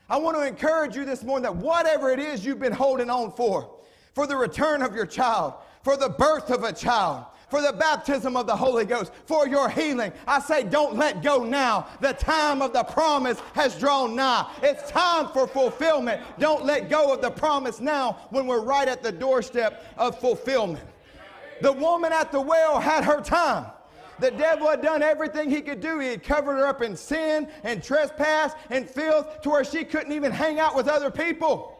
I 0.09 0.17
want 0.17 0.35
to 0.35 0.45
encourage 0.45 0.97
you 0.97 1.05
this 1.05 1.23
morning 1.23 1.43
that 1.43 1.55
whatever 1.55 2.09
it 2.09 2.19
is 2.19 2.45
you've 2.45 2.59
been 2.59 2.73
holding 2.73 3.09
on 3.09 3.31
for, 3.31 3.73
for 4.13 4.27
the 4.27 4.35
return 4.35 4.81
of 4.81 4.93
your 4.93 5.05
child, 5.05 5.53
for 5.81 5.95
the 5.95 6.09
birth 6.09 6.49
of 6.49 6.65
a 6.65 6.73
child, 6.73 7.25
for 7.49 7.61
the 7.61 7.73
baptism 7.73 8.35
of 8.35 8.47
the 8.47 8.55
Holy 8.55 8.85
Ghost, 8.85 9.11
for 9.25 9.47
your 9.47 9.69
healing. 9.69 10.11
I 10.27 10.39
say, 10.39 10.63
don't 10.63 10.95
let 10.95 11.21
go 11.21 11.43
now. 11.43 11.87
The 12.01 12.13
time 12.13 12.61
of 12.61 12.73
the 12.73 12.83
promise 12.83 13.39
has 13.53 13.77
drawn 13.79 14.15
nigh. 14.15 14.49
It's 14.63 14.89
time 14.89 15.29
for 15.29 15.47
fulfillment. 15.47 16.21
Don't 16.39 16.65
let 16.65 16.89
go 16.89 17.13
of 17.13 17.21
the 17.21 17.31
promise 17.31 17.79
now 17.79 18.17
when 18.29 18.47
we're 18.47 18.61
right 18.61 18.87
at 18.87 19.03
the 19.03 19.11
doorstep 19.11 19.85
of 19.97 20.19
fulfillment. 20.19 20.85
The 21.61 21.71
woman 21.71 22.11
at 22.11 22.31
the 22.31 22.41
well 22.41 22.79
had 22.79 23.03
her 23.03 23.21
time. 23.21 23.67
The 24.19 24.31
devil 24.31 24.69
had 24.69 24.81
done 24.81 25.03
everything 25.03 25.49
he 25.49 25.61
could 25.61 25.81
do. 25.81 25.99
He 25.99 26.07
had 26.07 26.23
covered 26.23 26.55
her 26.55 26.67
up 26.67 26.81
in 26.81 26.95
sin 26.95 27.49
and 27.63 27.83
trespass 27.83 28.53
and 28.69 28.89
filth 28.89 29.41
to 29.41 29.49
where 29.49 29.65
she 29.65 29.83
couldn't 29.83 30.13
even 30.13 30.31
hang 30.31 30.59
out 30.59 30.75
with 30.75 30.87
other 30.87 31.11
people. 31.11 31.73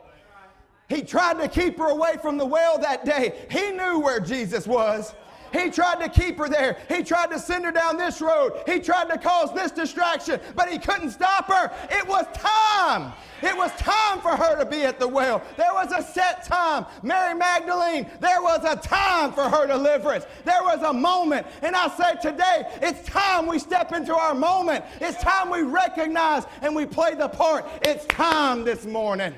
He 0.88 1.02
tried 1.02 1.40
to 1.40 1.48
keep 1.48 1.78
her 1.78 1.90
away 1.90 2.18
from 2.22 2.38
the 2.38 2.46
well 2.46 2.78
that 2.80 3.06
day. 3.06 3.48
He 3.50 3.72
knew 3.72 4.00
where 4.00 4.20
Jesus 4.20 4.68
was. 4.68 5.16
He 5.56 5.70
tried 5.70 6.02
to 6.02 6.10
keep 6.10 6.38
her 6.38 6.50
there. 6.50 6.78
He 6.90 7.02
tried 7.04 7.32
to 7.32 7.40
send 7.40 7.66
her 7.66 7.72
down 7.72 7.98
this 7.98 8.20
road. 8.20 8.62
He 8.66 8.80
tried 8.80 9.10
to 9.10 9.18
cause 9.18 9.54
this 9.54 9.72
distraction, 9.72 10.40
but 10.56 10.70
he 10.70 10.78
couldn't 10.78 11.12
stop 11.12 11.48
her. 11.48 11.72
It 11.90 12.08
was 12.08 12.26
time. 12.34 13.14
It 13.42 13.56
was 13.56 13.72
time 13.74 14.20
for 14.22 14.36
her 14.36 14.58
to 14.58 14.66
be 14.66 14.84
at 14.84 15.00
the 15.00 15.08
well. 15.08 15.42
There 15.56 15.74
was 15.74 15.92
a 15.92 16.02
set 16.02 16.44
time. 16.46 16.86
Mary 17.04 17.36
Magdalene, 17.36 18.10
there 18.20 18.42
was 18.42 18.66
a 18.66 18.76
time 18.76 19.32
for 19.34 19.44
her 19.44 19.68
deliverance. 19.68 20.26
There 20.44 20.64
was 20.64 20.82
a 20.82 20.94
moment. 20.94 21.48
And 21.62 21.76
I 21.76 21.88
say 21.90 22.16
today, 22.22 22.68
it's 22.82 23.08
time 23.08 23.46
we 23.46 23.60
step 23.60 23.94
into 23.94 24.16
our 24.16 24.34
moment. 24.34 24.84
It's 25.00 25.22
time 25.22 25.50
we 25.50 25.62
recognize 25.62 26.44
and 26.62 26.76
we 26.76 26.86
play 26.86 27.14
the 27.16 27.30
part. 27.30 27.66
It's 27.84 28.06
time 28.06 28.64
this 28.64 28.86
morning. 28.86 29.34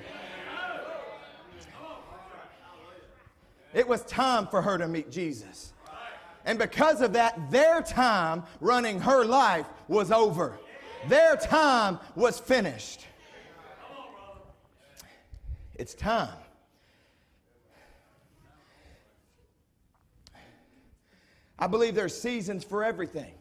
It 3.73 3.87
was 3.87 4.03
time 4.05 4.47
for 4.47 4.61
her 4.61 4.77
to 4.77 4.87
meet 4.87 5.11
Jesus. 5.11 5.66
And 6.47 6.57
because 6.57 7.01
of 7.01 7.11
that, 7.13 7.51
their 7.51 7.81
time 7.81 8.43
running 8.61 9.01
her 9.01 9.25
life 9.25 9.65
was 9.89 10.11
over. 10.13 10.57
Their 11.09 11.35
time 11.35 11.99
was 12.15 12.39
finished. 12.39 13.05
It's 15.75 15.93
time. 15.93 16.29
I 21.59 21.67
believe 21.67 21.95
there's 21.95 22.19
seasons 22.19 22.63
for 22.63 22.81
everything. 22.83 23.33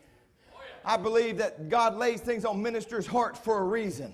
I 0.84 0.96
believe 0.96 1.38
that 1.38 1.68
God 1.68 1.96
lays 1.96 2.20
things 2.20 2.44
on 2.44 2.60
ministers' 2.60 3.06
hearts 3.06 3.38
for 3.38 3.58
a 3.58 3.64
reason. 3.64 4.12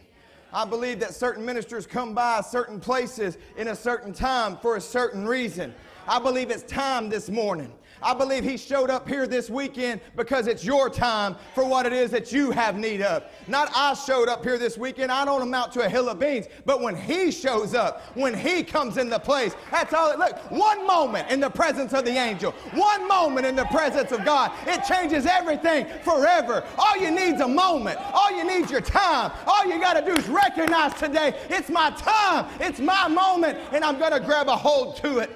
I 0.53 0.67
believe 0.67 1.01
that 1.01 1.15
certain 1.15 1.47
ministers 1.47 1.87
come 1.87 2.15
by 2.15 2.43
certain 2.43 2.79
places 2.79 3.39
in 3.57 3.69
a 3.69 3.77
certain 3.77 4.13
time 4.13 4.59
for 4.59 4.77
a 4.77 4.81
certain 4.83 5.27
reason. 5.27 5.75
I 6.07 6.19
believe 6.19 6.51
it's 6.51 6.65
time 6.65 7.09
this 7.09 7.31
morning. 7.31 7.73
I 8.03 8.15
believe 8.15 8.45
He 8.45 8.57
showed 8.57 8.91
up 8.91 9.09
here 9.09 9.27
this 9.27 9.49
weekend 9.49 10.01
because 10.17 10.47
it's 10.47 10.65
your 10.65 10.91
time 10.91 11.37
for 11.55 11.65
what 11.65 11.87
it 11.87 11.93
is 11.93 12.11
that 12.11 12.33
you 12.33 12.51
have 12.51 12.77
need 12.77 13.03
of. 13.03 13.25
Not 13.49 13.71
I 13.75 13.95
showed 13.95 14.29
up 14.29 14.45
here 14.45 14.59
this 14.59 14.77
weekend. 14.77 15.13
I 15.13 15.25
don't 15.25 15.43
amount 15.43 15.73
to 15.73 15.83
a 15.83 15.89
hill 15.89 16.09
of 16.09 16.19
beans. 16.19 16.47
But 16.65 16.81
when 16.81 16.97
He 16.97 17.31
shows 17.31 17.75
up, 17.75 18.03
when 18.15 18.35
He 18.35 18.63
comes 18.63 18.97
in 18.97 19.09
the 19.09 19.19
place, 19.19 19.55
that's 19.71 19.93
all 19.93 20.11
it 20.11 20.19
look. 20.19 20.39
One 20.51 20.87
moment 20.87 21.31
in 21.31 21.41
the 21.41 21.51
presence 21.51 21.93
of 21.93 22.05
the 22.05 22.13
angel, 22.13 22.53
one 22.75 23.07
moment 23.09 23.47
in 23.47 23.57
the 23.57 23.67
presence 23.67 24.13
of 24.13 24.25
God, 24.25 24.53
it 24.67 24.85
changes 24.85 25.27
everything 25.27 25.87
forever. 26.03 26.65
All 26.79 26.97
you 26.99 27.11
need 27.11 27.35
is 27.35 27.41
a 27.41 27.49
moment. 27.49 27.99
All 28.13 28.37
you 28.37 28.45
need 28.45 28.65
is 28.65 28.71
your 28.71 28.81
time. 28.81 29.33
All 29.47 29.67
you 29.67 29.81
got 29.81 29.95
to 29.95 30.05
do 30.05 30.17
is 30.17 30.29
recognize 30.29 30.95
today, 30.95 31.39
it's 31.49 31.69
my 31.69 31.91
time, 31.91 32.47
it's 32.61 32.81
my 32.81 33.09
moment, 33.09 33.59
and 33.73 33.85
I'm 33.85 33.99
going 33.99 34.13
to 34.13 34.21
grab 34.21 34.49
a 34.49 34.57
hold 34.57 34.97
to 34.97 35.19
it. 35.19 35.31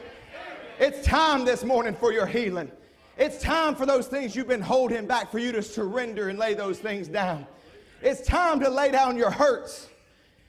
It's 0.79 1.07
time 1.07 1.47
this 1.47 1.65
morning 1.65 1.95
for 1.95 2.13
your 2.13 2.27
healing. 2.27 2.71
It's 3.17 3.41
time 3.41 3.75
for 3.75 3.87
those 3.87 4.09
things 4.09 4.37
you've 4.37 4.47
been 4.47 4.61
holding 4.61 5.07
back 5.07 5.31
for 5.31 5.39
you 5.39 5.51
to 5.53 5.63
surrender 5.63 6.29
and 6.29 6.39
lay 6.39 6.53
those 6.53 6.79
things 6.79 7.09
down. 7.09 7.47
It's 8.03 8.21
time 8.27 8.61
to 8.61 8.69
lay 8.69 8.91
down 8.91 9.17
your 9.17 9.31
hurts. 9.31 9.89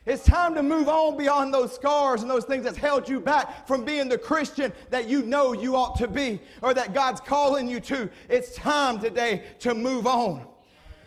It's 0.05 0.25
time 0.25 0.53
to 0.55 0.63
move 0.63 0.89
on 0.89 1.15
beyond 1.15 1.53
those 1.53 1.73
scars 1.73 2.23
and 2.23 2.29
those 2.29 2.43
things 2.43 2.65
that's 2.65 2.77
held 2.77 3.07
you 3.07 3.21
back 3.21 3.65
from 3.65 3.85
being 3.85 4.09
the 4.09 4.17
Christian 4.17 4.73
that 4.89 5.07
you 5.07 5.21
know 5.21 5.53
you 5.53 5.77
ought 5.77 5.97
to 5.99 6.09
be 6.09 6.41
or 6.61 6.73
that 6.73 6.93
God's 6.93 7.21
calling 7.21 7.69
you 7.69 7.79
to. 7.81 8.09
It's 8.27 8.53
time 8.53 8.99
today 8.99 9.43
to 9.59 9.73
move 9.73 10.07
on. 10.07 10.45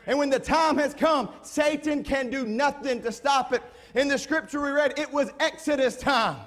And 0.07 0.19
when 0.19 0.31
the 0.31 0.39
time 0.39 0.79
has 0.79 0.95
come, 0.95 1.29
Satan 1.43 2.03
can 2.05 2.31
do 2.31 2.47
nothing 2.47 3.03
to 3.03 3.13
stop 3.13 3.53
it. 3.53 3.63
In 3.95 4.09
the 4.09 4.17
scripture 4.17 4.63
we 4.63 4.71
read, 4.71 4.99
it 4.99 5.13
was 5.13 5.31
Exodus 5.41 5.99
time. 5.99 6.39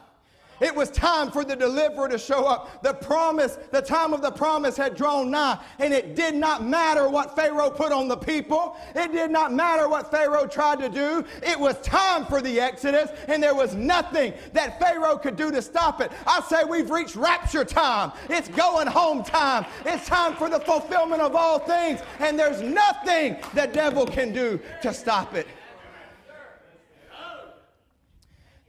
It 0.63 0.73
was 0.73 0.89
time 0.91 1.29
for 1.29 1.43
the 1.43 1.57
deliverer 1.57 2.07
to 2.07 2.17
show 2.17 2.45
up. 2.45 2.81
The 2.83 2.93
promise, 2.93 3.57
the 3.71 3.81
time 3.81 4.13
of 4.13 4.21
the 4.21 4.31
promise 4.31 4.77
had 4.77 4.95
drawn 4.95 5.29
nigh, 5.29 5.59
and 5.77 5.93
it 5.93 6.15
did 6.15 6.35
not 6.35 6.65
matter 6.65 7.09
what 7.09 7.35
Pharaoh 7.35 7.69
put 7.69 7.91
on 7.91 8.07
the 8.07 8.15
people. 8.15 8.77
It 8.95 9.11
did 9.11 9.29
not 9.29 9.53
matter 9.53 9.89
what 9.89 10.09
Pharaoh 10.09 10.47
tried 10.47 10.79
to 10.79 10.87
do. 10.87 11.25
It 11.41 11.59
was 11.59 11.77
time 11.81 12.25
for 12.25 12.41
the 12.41 12.61
Exodus, 12.61 13.09
and 13.27 13.43
there 13.43 13.53
was 13.53 13.75
nothing 13.75 14.33
that 14.53 14.79
Pharaoh 14.79 15.17
could 15.17 15.35
do 15.35 15.51
to 15.51 15.61
stop 15.61 15.99
it. 15.99 16.13
I 16.25 16.39
say 16.47 16.63
we've 16.63 16.89
reached 16.89 17.17
rapture 17.17 17.65
time. 17.65 18.13
It's 18.29 18.47
going 18.47 18.87
home 18.87 19.21
time. 19.21 19.65
It's 19.85 20.07
time 20.07 20.33
for 20.35 20.49
the 20.49 20.61
fulfillment 20.61 21.21
of 21.21 21.35
all 21.35 21.59
things, 21.59 21.99
and 22.19 22.39
there's 22.39 22.61
nothing 22.61 23.35
the 23.53 23.67
devil 23.67 24.05
can 24.05 24.31
do 24.31 24.61
to 24.81 24.93
stop 24.93 25.35
it. 25.35 25.45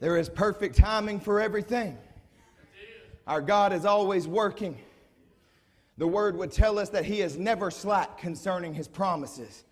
There 0.05 0.19
is 0.19 0.29
perfect 0.29 0.77
timing 0.77 1.19
for 1.19 1.41
everything. 1.41 1.97
Our 3.27 3.41
God 3.41 3.73
is 3.73 3.87
always 3.87 4.29
working. 4.29 4.79
The 5.97 6.07
word 6.07 6.37
would 6.37 6.53
tell 6.53 6.79
us 6.79 6.91
that 6.91 7.07
He 7.07 7.23
is 7.23 7.39
never 7.39 7.71
slack 7.71 8.19
concerning 8.19 8.75
His 8.75 8.87
promises. 8.87 9.65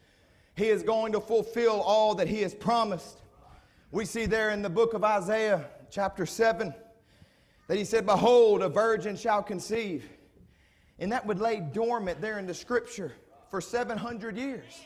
He 0.56 0.70
is 0.70 0.82
going 0.82 1.12
to 1.12 1.20
fulfill 1.20 1.82
all 1.82 2.14
that 2.14 2.28
He 2.28 2.40
has 2.40 2.54
promised. 2.54 3.20
We 3.90 4.06
see 4.06 4.24
there 4.24 4.48
in 4.48 4.62
the 4.62 4.70
book 4.70 4.94
of 4.94 5.04
Isaiah, 5.04 5.66
chapter 5.90 6.24
7, 6.24 6.72
that 7.68 7.76
He 7.76 7.84
said, 7.84 8.06
Behold, 8.06 8.62
a 8.62 8.70
virgin 8.70 9.18
shall 9.18 9.42
conceive. 9.42 10.08
And 10.98 11.12
that 11.12 11.26
would 11.26 11.40
lay 11.40 11.60
dormant 11.60 12.22
there 12.22 12.38
in 12.38 12.46
the 12.46 12.54
scripture 12.54 13.12
for 13.50 13.60
700 13.60 14.38
years, 14.38 14.80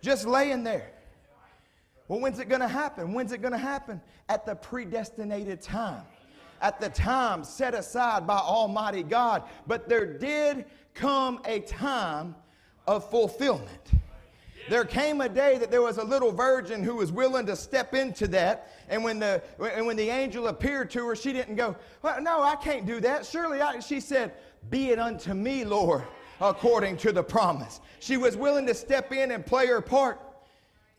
just 0.00 0.26
laying 0.26 0.64
there. 0.64 0.92
Well, 2.12 2.20
when's 2.20 2.40
it 2.40 2.50
going 2.50 2.60
to 2.60 2.68
happen? 2.68 3.14
When's 3.14 3.32
it 3.32 3.40
going 3.40 3.52
to 3.52 3.58
happen? 3.58 3.98
At 4.28 4.44
the 4.44 4.54
predestinated 4.54 5.62
time, 5.62 6.02
at 6.60 6.78
the 6.78 6.90
time 6.90 7.42
set 7.42 7.72
aside 7.72 8.26
by 8.26 8.36
Almighty 8.36 9.02
God. 9.02 9.44
But 9.66 9.88
there 9.88 10.04
did 10.18 10.66
come 10.92 11.40
a 11.46 11.60
time 11.60 12.34
of 12.86 13.08
fulfillment. 13.08 13.92
There 14.68 14.84
came 14.84 15.22
a 15.22 15.28
day 15.30 15.56
that 15.56 15.70
there 15.70 15.80
was 15.80 15.96
a 15.96 16.04
little 16.04 16.32
virgin 16.32 16.82
who 16.82 16.96
was 16.96 17.10
willing 17.10 17.46
to 17.46 17.56
step 17.56 17.94
into 17.94 18.28
that. 18.28 18.70
And 18.90 19.02
when 19.02 19.18
the, 19.18 19.42
and 19.58 19.86
when 19.86 19.96
the 19.96 20.10
angel 20.10 20.48
appeared 20.48 20.90
to 20.90 21.06
her, 21.06 21.16
she 21.16 21.32
didn't 21.32 21.54
go, 21.54 21.74
well, 22.02 22.20
No, 22.20 22.42
I 22.42 22.56
can't 22.56 22.84
do 22.84 23.00
that. 23.00 23.24
Surely 23.24 23.62
I, 23.62 23.80
she 23.80 24.00
said, 24.00 24.34
Be 24.68 24.90
it 24.90 24.98
unto 24.98 25.32
me, 25.32 25.64
Lord, 25.64 26.02
according 26.42 26.98
to 26.98 27.12
the 27.12 27.22
promise. 27.22 27.80
She 28.00 28.18
was 28.18 28.36
willing 28.36 28.66
to 28.66 28.74
step 28.74 29.12
in 29.12 29.30
and 29.30 29.46
play 29.46 29.66
her 29.68 29.80
part. 29.80 30.20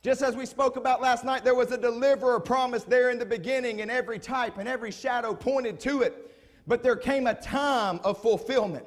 Just 0.04 0.22
as 0.22 0.36
we 0.36 0.46
spoke 0.46 0.76
about 0.76 1.02
last 1.02 1.24
night, 1.24 1.46
there 1.46 1.56
was 1.56 1.72
a 1.72 1.78
deliverer 1.78 2.38
promised 2.38 2.90
there 2.90 3.10
in 3.10 3.18
the 3.18 3.26
beginning, 3.26 3.80
and 3.80 3.90
every 3.90 4.20
type 4.20 4.58
and 4.58 4.68
every 4.68 4.92
shadow 4.92 5.34
pointed 5.34 5.80
to 5.80 6.02
it. 6.02 6.30
But 6.68 6.84
there 6.84 6.98
came 6.98 7.26
a 7.26 7.34
time 7.34 8.02
of 8.04 8.22
fulfillment. 8.22 8.86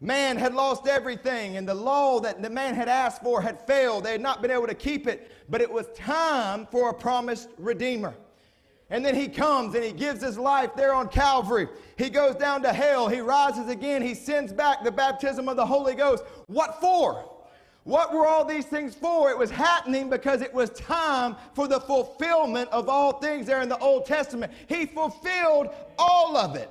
Man 0.00 0.36
had 0.36 0.52
lost 0.52 0.88
everything, 0.88 1.56
and 1.56 1.68
the 1.68 1.74
law 1.74 2.18
that 2.18 2.42
the 2.42 2.50
man 2.50 2.74
had 2.74 2.88
asked 2.88 3.22
for 3.22 3.40
had 3.40 3.64
failed. 3.68 4.02
They 4.02 4.10
had 4.10 4.20
not 4.20 4.42
been 4.42 4.50
able 4.50 4.66
to 4.66 4.74
keep 4.74 5.06
it, 5.06 5.30
but 5.48 5.60
it 5.60 5.70
was 5.70 5.86
time 5.94 6.66
for 6.72 6.90
a 6.90 6.94
promised 6.94 7.48
Redeemer. 7.56 8.12
And 8.90 9.04
then 9.04 9.14
he 9.14 9.28
comes 9.28 9.76
and 9.76 9.84
he 9.84 9.92
gives 9.92 10.20
his 10.20 10.36
life 10.36 10.74
there 10.76 10.92
on 10.92 11.08
Calvary. 11.08 11.68
He 11.96 12.10
goes 12.10 12.34
down 12.34 12.62
to 12.62 12.72
hell. 12.72 13.08
He 13.08 13.20
rises 13.20 13.68
again. 13.68 14.02
He 14.02 14.12
sends 14.12 14.52
back 14.52 14.82
the 14.82 14.90
baptism 14.90 15.48
of 15.48 15.56
the 15.56 15.64
Holy 15.64 15.94
Ghost. 15.94 16.24
What 16.48 16.80
for? 16.80 17.31
What 17.84 18.14
were 18.14 18.26
all 18.26 18.44
these 18.44 18.66
things 18.66 18.94
for? 18.94 19.30
It 19.30 19.36
was 19.36 19.50
happening 19.50 20.08
because 20.08 20.40
it 20.40 20.54
was 20.54 20.70
time 20.70 21.34
for 21.54 21.66
the 21.66 21.80
fulfillment 21.80 22.68
of 22.70 22.88
all 22.88 23.14
things 23.14 23.46
there 23.46 23.60
in 23.60 23.68
the 23.68 23.78
Old 23.78 24.06
Testament. 24.06 24.52
He 24.68 24.86
fulfilled 24.86 25.68
all 25.98 26.36
of 26.36 26.54
it. 26.54 26.70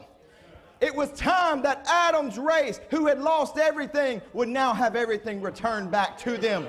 It 0.80 0.96
was 0.96 1.12
time 1.12 1.62
that 1.64 1.86
Adam's 1.88 2.38
race, 2.38 2.80
who 2.90 3.06
had 3.08 3.20
lost 3.22 3.58
everything, 3.58 4.22
would 4.34 4.48
now 4.48 4.74
have 4.74 4.96
everything 4.96 5.42
returned 5.42 5.92
back 5.92 6.18
to 6.20 6.38
them. 6.38 6.68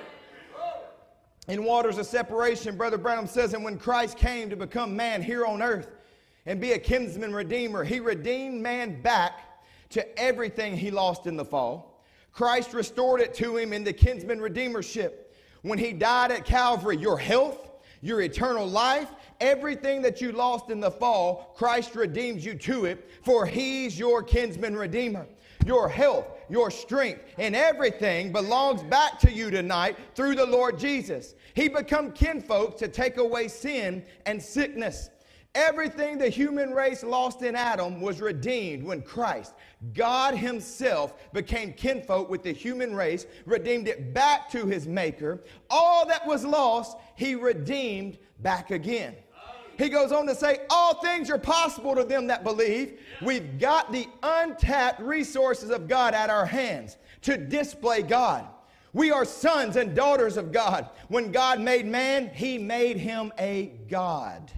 In 1.48 1.64
waters 1.64 1.98
of 1.98 2.06
separation, 2.06 2.76
Brother 2.76 2.98
Branham 2.98 3.26
says, 3.26 3.54
and 3.54 3.64
when 3.64 3.78
Christ 3.78 4.16
came 4.16 4.50
to 4.50 4.56
become 4.56 4.94
man 4.94 5.22
here 5.22 5.46
on 5.46 5.62
earth 5.62 5.88
and 6.46 6.60
be 6.60 6.72
a 6.72 6.78
kinsman 6.78 7.32
redeemer, 7.32 7.84
he 7.84 8.00
redeemed 8.00 8.60
man 8.60 9.00
back 9.00 9.62
to 9.90 10.18
everything 10.18 10.76
he 10.76 10.90
lost 10.90 11.26
in 11.26 11.36
the 11.36 11.44
fall. 11.44 11.91
Christ 12.32 12.72
restored 12.72 13.20
it 13.20 13.34
to 13.34 13.56
him 13.56 13.72
in 13.72 13.84
the 13.84 13.92
kinsman 13.92 14.40
redeemership. 14.40 15.12
When 15.62 15.78
he 15.78 15.92
died 15.92 16.32
at 16.32 16.44
Calvary, 16.44 16.96
your 16.96 17.18
health, 17.18 17.70
your 18.00 18.22
eternal 18.22 18.66
life, 18.66 19.08
everything 19.40 20.02
that 20.02 20.20
you 20.20 20.32
lost 20.32 20.70
in 20.70 20.80
the 20.80 20.90
fall, 20.90 21.52
Christ 21.56 21.94
redeems 21.94 22.44
you 22.44 22.54
to 22.54 22.86
it, 22.86 23.08
for 23.22 23.46
he's 23.46 23.98
your 23.98 24.22
kinsman 24.22 24.76
redeemer. 24.76 25.26
your 25.66 25.88
health, 25.88 26.26
your 26.48 26.70
strength, 26.70 27.22
and 27.38 27.54
everything 27.54 28.32
belongs 28.32 28.82
back 28.82 29.18
to 29.20 29.30
you 29.30 29.50
tonight 29.50 29.96
through 30.14 30.34
the 30.34 30.46
Lord 30.46 30.78
Jesus. 30.78 31.34
He 31.54 31.68
become 31.68 32.12
kinfolk 32.12 32.76
to 32.78 32.88
take 32.88 33.16
away 33.16 33.48
sin 33.48 34.04
and 34.26 34.42
sickness. 34.42 35.10
Everything 35.54 36.16
the 36.16 36.30
human 36.30 36.72
race 36.72 37.02
lost 37.02 37.42
in 37.42 37.54
Adam 37.54 38.00
was 38.00 38.22
redeemed 38.22 38.82
when 38.82 39.02
Christ, 39.02 39.52
God 39.92 40.34
Himself, 40.34 41.14
became 41.34 41.74
kinfolk 41.74 42.30
with 42.30 42.42
the 42.42 42.52
human 42.52 42.94
race, 42.94 43.26
redeemed 43.44 43.86
it 43.86 44.14
back 44.14 44.50
to 44.52 44.66
His 44.66 44.88
Maker. 44.88 45.42
All 45.68 46.06
that 46.06 46.26
was 46.26 46.44
lost, 46.46 46.96
He 47.16 47.34
redeemed 47.34 48.18
back 48.40 48.70
again. 48.70 49.14
He 49.76 49.90
goes 49.90 50.10
on 50.10 50.26
to 50.26 50.34
say, 50.34 50.60
All 50.70 50.94
things 50.94 51.30
are 51.30 51.38
possible 51.38 51.94
to 51.96 52.04
them 52.04 52.26
that 52.28 52.44
believe. 52.44 53.00
We've 53.20 53.58
got 53.58 53.92
the 53.92 54.06
untapped 54.22 55.00
resources 55.00 55.68
of 55.68 55.86
God 55.86 56.14
at 56.14 56.30
our 56.30 56.46
hands 56.46 56.96
to 57.22 57.36
display 57.36 58.02
God. 58.02 58.46
We 58.94 59.10
are 59.10 59.24
sons 59.24 59.76
and 59.76 59.94
daughters 59.94 60.36
of 60.36 60.52
God. 60.52 60.88
When 61.08 61.32
God 61.32 61.60
made 61.60 61.86
man, 61.86 62.30
He 62.32 62.58
made 62.58 62.96
him 62.96 63.32
a 63.38 63.72
God. 63.90 64.50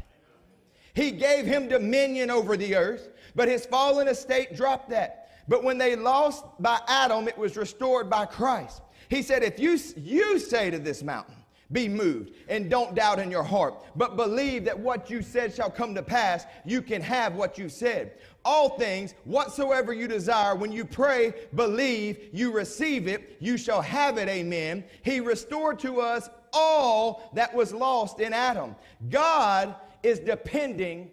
He 0.94 1.10
gave 1.10 1.44
him 1.44 1.68
dominion 1.68 2.30
over 2.30 2.56
the 2.56 2.76
earth, 2.76 3.10
but 3.34 3.48
his 3.48 3.66
fallen 3.66 4.08
estate 4.08 4.56
dropped 4.56 4.90
that. 4.90 5.30
But 5.48 5.64
when 5.64 5.76
they 5.76 5.96
lost 5.96 6.44
by 6.60 6.78
Adam, 6.88 7.28
it 7.28 7.36
was 7.36 7.56
restored 7.56 8.08
by 8.08 8.26
Christ. 8.26 8.80
He 9.08 9.22
said, 9.22 9.42
If 9.42 9.58
you, 9.58 9.78
you 9.96 10.38
say 10.38 10.70
to 10.70 10.78
this 10.78 11.02
mountain, 11.02 11.34
be 11.72 11.88
moved 11.88 12.30
and 12.48 12.70
don't 12.70 12.94
doubt 12.94 13.18
in 13.18 13.30
your 13.30 13.42
heart, 13.42 13.74
but 13.96 14.16
believe 14.16 14.64
that 14.64 14.78
what 14.78 15.10
you 15.10 15.22
said 15.22 15.52
shall 15.52 15.70
come 15.70 15.94
to 15.94 16.02
pass, 16.02 16.46
you 16.64 16.80
can 16.80 17.02
have 17.02 17.34
what 17.34 17.58
you 17.58 17.68
said. 17.68 18.12
All 18.44 18.78
things, 18.78 19.14
whatsoever 19.24 19.92
you 19.92 20.06
desire, 20.06 20.54
when 20.54 20.70
you 20.70 20.84
pray, 20.84 21.32
believe, 21.54 22.28
you 22.32 22.52
receive 22.52 23.08
it, 23.08 23.36
you 23.40 23.56
shall 23.56 23.82
have 23.82 24.18
it. 24.18 24.28
Amen. 24.28 24.84
He 25.02 25.20
restored 25.20 25.78
to 25.80 26.00
us 26.00 26.28
all 26.52 27.30
that 27.34 27.52
was 27.52 27.72
lost 27.72 28.20
in 28.20 28.32
Adam. 28.32 28.76
God 29.10 29.74
is 30.04 30.18
depending 30.20 31.11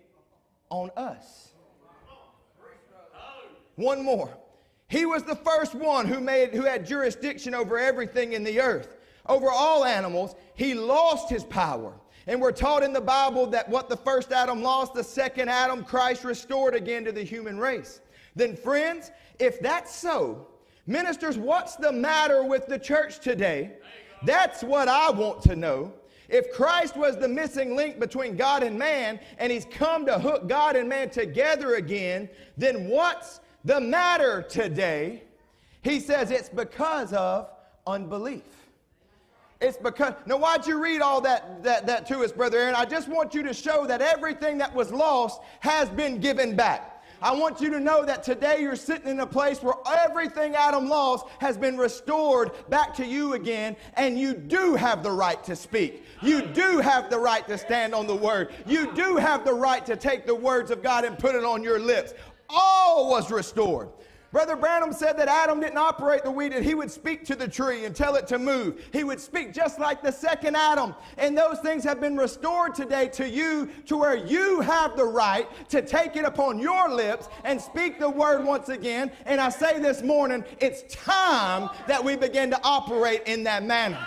on 0.70 0.92
us. 0.98 1.50
One 3.76 4.04
more. 4.04 4.30
He 4.88 5.06
was 5.06 5.24
the 5.24 5.38
first 5.38 5.74
one 5.74 6.06
who 6.06 6.20
made 6.20 6.54
who 6.54 6.64
had 6.64 6.86
jurisdiction 6.86 7.56
over 7.56 7.80
everything 7.80 8.34
in 8.34 8.44
the 8.44 8.60
earth, 8.60 8.98
over 9.26 9.50
all 9.50 9.86
animals. 9.86 10.36
He 10.56 10.74
lost 10.74 11.30
his 11.30 11.46
power. 11.46 11.94
And 12.28 12.40
we're 12.40 12.52
taught 12.52 12.84
in 12.84 12.94
the 12.94 13.02
Bible 13.02 13.48
that 13.48 13.68
what 13.68 13.90
the 13.90 13.98
first 13.98 14.32
Adam 14.32 14.62
lost, 14.62 14.94
the 14.94 15.04
second 15.04 15.50
Adam, 15.50 15.84
Christ 15.84 16.24
restored 16.24 16.76
again 16.76 17.04
to 17.06 17.12
the 17.12 17.24
human 17.24 17.58
race. 17.58 18.02
Then, 18.36 18.56
friends, 18.56 19.12
if 19.40 19.60
that's 19.60 19.96
so, 19.96 20.48
ministers, 20.86 21.38
what's 21.38 21.78
the 21.78 21.92
matter 21.92 22.44
with 22.44 22.68
the 22.68 22.78
church 22.78 23.20
today? 23.20 23.72
That's 24.24 24.64
what 24.64 24.88
I 24.88 25.10
want 25.10 25.42
to 25.44 25.56
know. 25.56 25.94
If 26.32 26.54
Christ 26.54 26.96
was 26.96 27.18
the 27.18 27.28
missing 27.28 27.76
link 27.76 28.00
between 28.00 28.38
God 28.38 28.64
and 28.64 28.80
man, 28.80 29.20
and 29.38 29.52
he's 29.52 29.66
come 29.66 30.06
to 30.06 30.18
hook 30.18 30.48
God 30.48 30.78
and 30.78 30.88
man 30.88 31.10
together 31.10 31.76
again, 31.76 32.30
then 32.58 32.88
what's 32.88 33.42
the 33.66 33.82
matter 33.82 34.42
today? 34.42 35.24
He 35.82 36.00
says 36.00 36.32
it's 36.32 36.48
because 36.48 37.12
of 37.12 37.50
unbelief. 37.86 38.44
It's 39.60 39.78
because, 39.78 40.14
now 40.26 40.38
why'd 40.38 40.66
you 40.66 40.82
read 40.82 41.02
all 41.02 41.20
that, 41.22 41.62
that, 41.64 41.86
that 41.86 42.08
to 42.08 42.20
us, 42.20 42.32
Brother 42.32 42.58
Aaron? 42.58 42.76
I 42.76 42.86
just 42.86 43.10
want 43.10 43.34
you 43.34 43.44
to 43.44 43.54
show 43.54 43.86
that 43.86 44.02
everything 44.02 44.58
that 44.60 44.74
was 44.74 44.92
lost 44.92 45.42
has 45.60 45.90
been 45.90 46.20
given 46.20 46.56
back. 46.56 46.91
I 47.22 47.34
want 47.34 47.62
you 47.62 47.70
to 47.70 47.80
know 47.80 48.04
that 48.04 48.24
today 48.24 48.62
you're 48.62 48.76
sitting 48.76 49.08
in 49.08 49.20
a 49.20 49.28
place 49.28 49.62
where 49.62 49.76
everything 50.00 50.56
Adam 50.56 50.90
lost 50.90 51.28
has 51.40 51.56
been 51.56 51.78
restored 51.78 52.52
back 52.70 52.96
to 52.96 53.06
you 53.06 53.34
again, 53.34 53.76
and 53.94 54.20
you 54.20 54.34
do 54.34 54.74
have 54.74 55.04
the 55.04 55.12
right 55.12 55.44
to 55.44 55.56
speak. 55.56 56.04
You 56.24 56.42
do 56.42 56.80
have 56.80 57.12
the 57.12 57.20
right 57.20 57.48
to 57.48 57.60
stand 57.60 57.94
on 57.94 58.08
the 58.08 58.16
word. 58.16 58.52
You 58.66 58.92
do 58.94 59.18
have 59.18 59.46
the 59.46 59.54
right 59.54 59.86
to 59.86 59.96
take 59.96 60.26
the 60.26 60.34
words 60.34 60.72
of 60.72 60.82
God 60.82 61.06
and 61.06 61.18
put 61.18 61.36
it 61.36 61.44
on 61.44 61.64
your 61.64 61.80
lips. 61.80 62.14
All 62.50 63.12
was 63.12 63.30
restored. 63.30 63.90
Brother 64.32 64.56
Branham 64.56 64.94
said 64.94 65.18
that 65.18 65.28
Adam 65.28 65.60
didn't 65.60 65.78
operate 65.78 66.24
the 66.24 66.32
way 66.32 66.48
that 66.48 66.64
he 66.64 66.74
would 66.74 66.90
speak 66.90 67.26
to 67.26 67.36
the 67.36 67.50
tree 67.50 67.84
and 67.84 67.94
tell 67.94 68.16
it 68.16 68.28
to 68.28 68.40
move. 68.40 68.82
He 68.94 69.04
would 69.04 69.20
speak 69.20 69.54
just 69.54 69.78
like 69.78 70.02
the 70.02 70.12
second 70.12 70.56
Adam. 70.56 70.96
And 71.18 71.38
those 71.38 71.60
things 71.60 71.84
have 71.84 72.00
been 72.00 72.16
restored 72.16 72.74
today 72.74 73.10
to 73.10 73.30
you 73.30 73.70
to 73.88 73.98
where 73.98 74.16
you 74.16 74.62
have 74.62 74.96
the 74.96 75.04
right 75.04 75.48
to 75.70 75.82
take 75.82 76.16
it 76.16 76.24
upon 76.24 76.60
your 76.60 76.90
lips 76.90 77.28
and 77.44 77.60
speak 77.60 78.00
the 78.00 78.10
word 78.10 78.46
once 78.46 78.70
again. 78.70 79.12
And 79.26 79.42
I 79.42 79.50
say 79.50 79.80
this 79.80 80.02
morning, 80.02 80.46
it's 80.62 80.84
time 80.96 81.70
that 81.88 82.02
we 82.02 82.16
begin 82.16 82.52
to 82.52 82.60
operate 82.64 83.24
in 83.26 83.44
that 83.44 83.66
manner. 83.66 84.00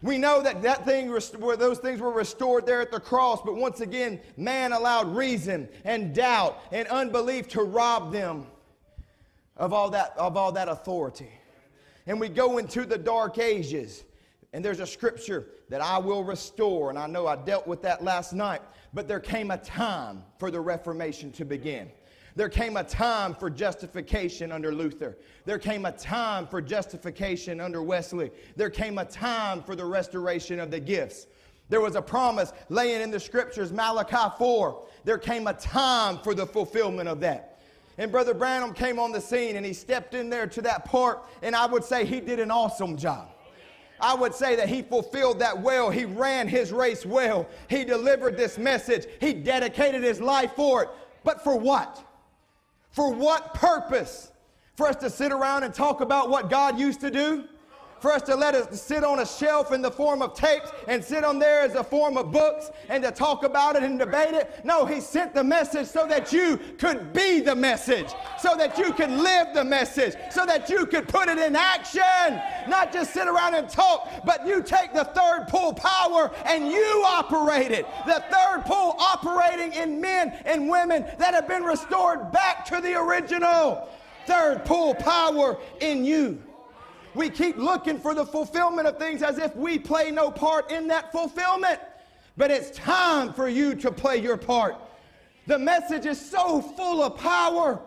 We 0.00 0.16
know 0.16 0.40
that 0.40 0.62
that 0.62 0.86
thing 0.86 1.10
where 1.10 1.56
those 1.56 1.78
things 1.78 2.00
were 2.00 2.12
restored 2.12 2.64
there 2.64 2.80
at 2.80 2.90
the 2.90 3.00
cross, 3.00 3.40
but 3.44 3.56
once 3.56 3.80
again, 3.80 4.20
man 4.38 4.72
allowed 4.72 5.14
reason 5.14 5.68
and 5.84 6.14
doubt 6.14 6.60
and 6.72 6.88
unbelief 6.88 7.48
to 7.48 7.62
rob 7.62 8.10
them 8.10 8.46
of 9.56 9.72
all 9.72 9.90
that, 9.90 10.14
of 10.16 10.36
all 10.36 10.52
that 10.52 10.68
authority. 10.68 11.30
And 12.06 12.20
we 12.20 12.28
go 12.28 12.58
into 12.58 12.84
the 12.84 12.98
dark 12.98 13.38
ages. 13.38 14.04
And 14.52 14.64
there's 14.64 14.80
a 14.80 14.86
scripture 14.86 15.48
that 15.68 15.80
I 15.80 15.98
will 15.98 16.24
restore. 16.24 16.90
And 16.90 16.98
I 16.98 17.06
know 17.06 17.26
I 17.26 17.36
dealt 17.36 17.66
with 17.66 17.82
that 17.82 18.02
last 18.02 18.32
night. 18.32 18.62
But 18.94 19.08
there 19.08 19.20
came 19.20 19.50
a 19.50 19.58
time 19.58 20.24
for 20.38 20.50
the 20.50 20.60
Reformation 20.60 21.32
to 21.32 21.44
begin. 21.44 21.90
There 22.36 22.48
came 22.50 22.76
a 22.76 22.84
time 22.84 23.34
for 23.34 23.48
justification 23.48 24.52
under 24.52 24.72
Luther. 24.72 25.16
There 25.46 25.58
came 25.58 25.86
a 25.86 25.92
time 25.92 26.46
for 26.46 26.60
justification 26.60 27.60
under 27.60 27.82
Wesley. 27.82 28.30
There 28.56 28.68
came 28.68 28.98
a 28.98 29.06
time 29.06 29.62
for 29.62 29.74
the 29.74 29.86
restoration 29.86 30.60
of 30.60 30.70
the 30.70 30.78
gifts. 30.78 31.26
There 31.70 31.80
was 31.80 31.96
a 31.96 32.02
promise 32.02 32.52
laying 32.68 33.00
in 33.00 33.10
the 33.10 33.18
scriptures, 33.18 33.72
Malachi 33.72 34.34
4. 34.38 34.86
There 35.04 35.18
came 35.18 35.46
a 35.46 35.54
time 35.54 36.18
for 36.18 36.34
the 36.34 36.46
fulfillment 36.46 37.08
of 37.08 37.20
that. 37.20 37.55
And 37.98 38.12
Brother 38.12 38.34
Branham 38.34 38.74
came 38.74 38.98
on 38.98 39.12
the 39.12 39.20
scene 39.20 39.56
and 39.56 39.64
he 39.64 39.72
stepped 39.72 40.14
in 40.14 40.28
there 40.28 40.46
to 40.46 40.62
that 40.62 40.84
part, 40.84 41.24
and 41.42 41.56
I 41.56 41.66
would 41.66 41.84
say 41.84 42.04
he 42.04 42.20
did 42.20 42.40
an 42.40 42.50
awesome 42.50 42.96
job. 42.96 43.30
I 43.98 44.14
would 44.14 44.34
say 44.34 44.56
that 44.56 44.68
he 44.68 44.82
fulfilled 44.82 45.38
that 45.38 45.58
well. 45.58 45.90
He 45.90 46.04
ran 46.04 46.48
his 46.48 46.70
race 46.72 47.06
well. 47.06 47.48
He 47.68 47.84
delivered 47.84 48.36
this 48.36 48.58
message. 48.58 49.06
He 49.20 49.32
dedicated 49.32 50.02
his 50.02 50.20
life 50.20 50.52
for 50.54 50.82
it. 50.82 50.90
But 51.24 51.42
for 51.42 51.56
what? 51.56 52.04
For 52.90 53.12
what 53.12 53.54
purpose? 53.54 54.32
For 54.76 54.86
us 54.88 54.96
to 54.96 55.08
sit 55.08 55.32
around 55.32 55.62
and 55.62 55.72
talk 55.72 56.02
about 56.02 56.28
what 56.28 56.50
God 56.50 56.78
used 56.78 57.00
to 57.00 57.10
do? 57.10 57.44
For 58.00 58.12
us 58.12 58.22
to 58.22 58.34
let 58.34 58.54
us 58.54 58.80
sit 58.80 59.04
on 59.04 59.20
a 59.20 59.26
shelf 59.26 59.72
in 59.72 59.82
the 59.82 59.90
form 59.90 60.22
of 60.22 60.34
tapes 60.34 60.70
and 60.88 61.02
sit 61.02 61.24
on 61.24 61.38
there 61.38 61.62
as 61.62 61.74
a 61.74 61.84
form 61.84 62.16
of 62.16 62.30
books 62.30 62.70
and 62.88 63.02
to 63.02 63.10
talk 63.10 63.44
about 63.44 63.76
it 63.76 63.82
and 63.82 63.98
debate 63.98 64.34
it. 64.34 64.64
No, 64.64 64.84
he 64.84 65.00
sent 65.00 65.34
the 65.34 65.42
message 65.42 65.86
so 65.86 66.06
that 66.06 66.32
you 66.32 66.58
could 66.78 67.12
be 67.12 67.40
the 67.40 67.54
message, 67.54 68.08
so 68.38 68.54
that 68.56 68.78
you 68.78 68.92
could 68.92 69.10
live 69.10 69.48
the 69.54 69.64
message, 69.64 70.14
so 70.30 70.44
that 70.46 70.68
you 70.68 70.86
could 70.86 71.08
put 71.08 71.28
it 71.28 71.38
in 71.38 71.56
action. 71.56 72.02
Not 72.68 72.92
just 72.92 73.12
sit 73.12 73.28
around 73.28 73.54
and 73.54 73.68
talk, 73.68 74.24
but 74.24 74.46
you 74.46 74.62
take 74.62 74.92
the 74.92 75.04
third 75.04 75.46
pull 75.48 75.72
power 75.72 76.30
and 76.44 76.68
you 76.70 77.02
operate 77.06 77.70
it. 77.70 77.86
The 78.06 78.22
third 78.30 78.64
pull 78.66 78.96
operating 78.98 79.72
in 79.72 80.00
men 80.00 80.38
and 80.44 80.68
women 80.68 81.06
that 81.18 81.34
have 81.34 81.48
been 81.48 81.64
restored 81.64 82.30
back 82.32 82.64
to 82.66 82.80
the 82.80 82.94
original. 82.94 83.88
Third 84.26 84.64
pull 84.64 84.94
power 84.94 85.56
in 85.80 86.04
you. 86.04 86.42
We 87.16 87.30
keep 87.30 87.56
looking 87.56 87.98
for 87.98 88.14
the 88.14 88.26
fulfillment 88.26 88.86
of 88.86 88.98
things 88.98 89.22
as 89.22 89.38
if 89.38 89.56
we 89.56 89.78
play 89.78 90.10
no 90.10 90.30
part 90.30 90.70
in 90.70 90.86
that 90.88 91.12
fulfillment. 91.12 91.80
But 92.36 92.50
it's 92.50 92.76
time 92.76 93.32
for 93.32 93.48
you 93.48 93.74
to 93.76 93.90
play 93.90 94.18
your 94.18 94.36
part. 94.36 94.76
The 95.46 95.58
message 95.58 96.04
is 96.04 96.20
so 96.20 96.60
full 96.60 97.02
of 97.02 97.16
power, 97.16 97.80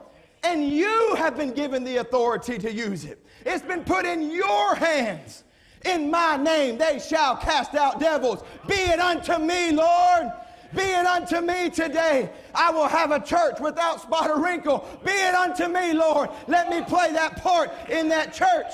and 0.43 0.67
you 0.67 1.13
have 1.15 1.37
been 1.37 1.51
given 1.51 1.83
the 1.83 1.97
authority 1.97 2.57
to 2.57 2.73
use 2.73 3.05
it. 3.05 3.23
It's 3.45 3.63
been 3.63 3.83
put 3.83 4.05
in 4.05 4.31
your 4.31 4.73
hands. 4.73 5.43
In 5.85 6.09
my 6.09 6.35
name 6.35 6.79
they 6.79 6.99
shall 6.99 7.37
cast 7.37 7.75
out 7.75 7.99
devils. 7.99 8.43
Be 8.67 8.73
it 8.73 8.99
unto 8.99 9.37
me, 9.37 9.71
Lord. 9.71 10.31
Be 10.75 10.81
it 10.81 11.05
unto 11.05 11.41
me 11.41 11.69
today. 11.69 12.31
I 12.55 12.71
will 12.71 12.87
have 12.87 13.11
a 13.11 13.19
church 13.19 13.59
without 13.59 14.01
spot 14.01 14.29
or 14.29 14.41
wrinkle. 14.41 14.87
Be 15.03 15.11
it 15.11 15.35
unto 15.35 15.67
me, 15.67 15.93
Lord. 15.93 16.29
Let 16.47 16.69
me 16.69 16.81
play 16.81 17.11
that 17.13 17.41
part 17.41 17.71
in 17.89 18.09
that 18.09 18.33
church. 18.33 18.73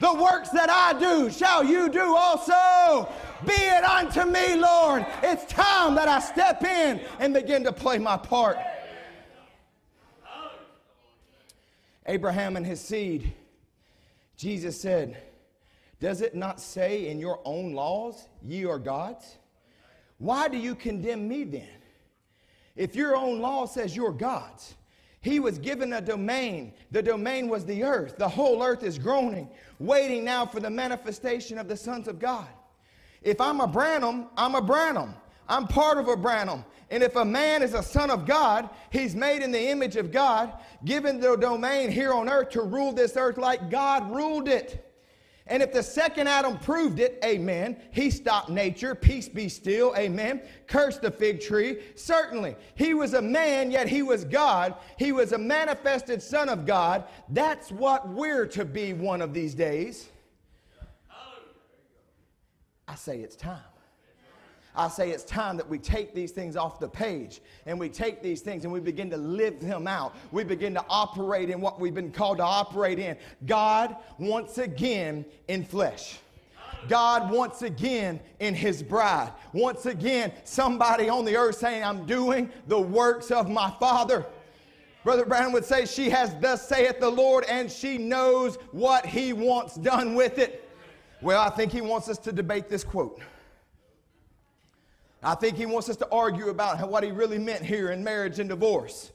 The 0.00 0.14
works 0.14 0.50
that 0.50 0.70
I 0.70 0.98
do 0.98 1.30
shall 1.30 1.64
you 1.64 1.88
do 1.88 2.14
also. 2.16 3.12
Be 3.46 3.52
it 3.52 3.84
unto 3.84 4.24
me, 4.24 4.54
Lord. 4.54 5.04
It's 5.22 5.44
time 5.46 5.94
that 5.96 6.08
I 6.08 6.20
step 6.20 6.62
in 6.64 7.00
and 7.18 7.34
begin 7.34 7.64
to 7.64 7.72
play 7.72 7.98
my 7.98 8.16
part. 8.16 8.58
Abraham 12.06 12.56
and 12.56 12.64
his 12.64 12.80
seed, 12.80 13.32
Jesus 14.36 14.80
said, 14.80 15.18
Does 16.00 16.22
it 16.22 16.34
not 16.34 16.60
say 16.60 17.08
in 17.08 17.18
your 17.18 17.40
own 17.44 17.72
laws, 17.72 18.28
ye 18.42 18.64
are 18.64 18.78
gods? 18.78 19.36
Why 20.18 20.48
do 20.48 20.56
you 20.56 20.74
condemn 20.74 21.28
me 21.28 21.44
then? 21.44 21.68
If 22.76 22.94
your 22.94 23.16
own 23.16 23.40
law 23.40 23.66
says 23.66 23.94
you're 23.94 24.12
gods, 24.12 24.74
He 25.20 25.40
was 25.40 25.58
given 25.58 25.92
a 25.92 26.00
domain. 26.00 26.72
The 26.90 27.02
domain 27.02 27.48
was 27.48 27.64
the 27.64 27.82
earth. 27.82 28.16
The 28.18 28.28
whole 28.28 28.62
earth 28.62 28.82
is 28.82 28.98
groaning, 28.98 29.48
waiting 29.78 30.24
now 30.24 30.46
for 30.46 30.60
the 30.60 30.70
manifestation 30.70 31.58
of 31.58 31.68
the 31.68 31.76
sons 31.76 32.06
of 32.06 32.18
God. 32.18 32.46
If 33.22 33.40
I'm 33.40 33.60
a 33.60 33.66
Branham, 33.66 34.26
I'm 34.36 34.54
a 34.54 34.62
Branham. 34.62 35.14
I'm 35.48 35.66
part 35.66 35.98
of 35.98 36.08
a 36.08 36.16
Branham. 36.16 36.64
And 36.90 37.02
if 37.02 37.16
a 37.16 37.24
man 37.24 37.62
is 37.62 37.74
a 37.74 37.82
son 37.82 38.10
of 38.10 38.26
God, 38.26 38.70
he's 38.90 39.14
made 39.14 39.42
in 39.42 39.50
the 39.50 39.68
image 39.68 39.96
of 39.96 40.12
God, 40.12 40.52
given 40.84 41.20
the 41.20 41.36
domain 41.36 41.90
here 41.90 42.12
on 42.12 42.28
earth 42.28 42.50
to 42.50 42.62
rule 42.62 42.92
this 42.92 43.16
earth 43.16 43.38
like 43.38 43.70
God 43.70 44.10
ruled 44.14 44.48
it. 44.48 44.87
And 45.48 45.62
if 45.62 45.72
the 45.72 45.82
second 45.82 46.28
Adam 46.28 46.58
proved 46.58 47.00
it, 47.00 47.18
amen, 47.24 47.76
he 47.90 48.10
stopped 48.10 48.50
nature, 48.50 48.94
peace 48.94 49.28
be 49.28 49.48
still, 49.48 49.94
amen, 49.96 50.42
cursed 50.66 51.02
the 51.02 51.10
fig 51.10 51.40
tree, 51.40 51.80
certainly. 51.94 52.54
He 52.74 52.94
was 52.94 53.14
a 53.14 53.22
man, 53.22 53.70
yet 53.70 53.88
he 53.88 54.02
was 54.02 54.24
God. 54.24 54.74
He 54.98 55.12
was 55.12 55.32
a 55.32 55.38
manifested 55.38 56.22
son 56.22 56.48
of 56.48 56.66
God. 56.66 57.04
That's 57.30 57.72
what 57.72 58.08
we're 58.08 58.46
to 58.48 58.64
be 58.64 58.92
one 58.92 59.22
of 59.22 59.32
these 59.32 59.54
days. 59.54 60.10
I 62.86 62.94
say 62.94 63.18
it's 63.18 63.36
time. 63.36 63.67
I 64.78 64.88
say 64.88 65.10
it's 65.10 65.24
time 65.24 65.56
that 65.56 65.68
we 65.68 65.76
take 65.76 66.14
these 66.14 66.30
things 66.30 66.56
off 66.56 66.78
the 66.78 66.88
page 66.88 67.40
and 67.66 67.80
we 67.80 67.88
take 67.88 68.22
these 68.22 68.42
things 68.42 68.62
and 68.62 68.72
we 68.72 68.78
begin 68.78 69.10
to 69.10 69.16
live 69.16 69.58
them 69.58 69.88
out. 69.88 70.14
We 70.30 70.44
begin 70.44 70.72
to 70.74 70.84
operate 70.88 71.50
in 71.50 71.60
what 71.60 71.80
we've 71.80 71.94
been 71.94 72.12
called 72.12 72.38
to 72.38 72.44
operate 72.44 73.00
in. 73.00 73.16
God, 73.44 73.96
once 74.18 74.58
again, 74.58 75.24
in 75.48 75.64
flesh. 75.64 76.20
God 76.86 77.32
once 77.32 77.62
again 77.62 78.20
in 78.38 78.54
his 78.54 78.80
bride. 78.80 79.32
Once 79.52 79.86
again, 79.86 80.32
somebody 80.44 81.08
on 81.08 81.24
the 81.24 81.36
earth 81.36 81.56
saying, 81.56 81.82
I'm 81.82 82.06
doing 82.06 82.48
the 82.68 82.80
works 82.80 83.32
of 83.32 83.50
my 83.50 83.72
Father. 83.80 84.24
Brother 85.02 85.24
Brown 85.24 85.50
would 85.52 85.64
say, 85.64 85.86
She 85.86 86.08
has 86.10 86.34
thus 86.40 86.68
saith 86.68 87.00
the 87.00 87.10
Lord, 87.10 87.44
and 87.48 87.70
she 87.70 87.98
knows 87.98 88.56
what 88.70 89.04
he 89.04 89.32
wants 89.32 89.74
done 89.74 90.14
with 90.14 90.38
it. 90.38 90.68
Well, 91.20 91.40
I 91.40 91.50
think 91.50 91.72
he 91.72 91.80
wants 91.80 92.08
us 92.08 92.18
to 92.18 92.32
debate 92.32 92.68
this 92.68 92.84
quote. 92.84 93.20
I 95.22 95.34
think 95.34 95.56
he 95.56 95.66
wants 95.66 95.88
us 95.88 95.96
to 95.96 96.08
argue 96.10 96.48
about 96.48 96.88
what 96.88 97.02
he 97.02 97.10
really 97.10 97.38
meant 97.38 97.62
here 97.62 97.90
in 97.90 98.04
marriage 98.04 98.38
and 98.38 98.48
divorce. 98.48 99.12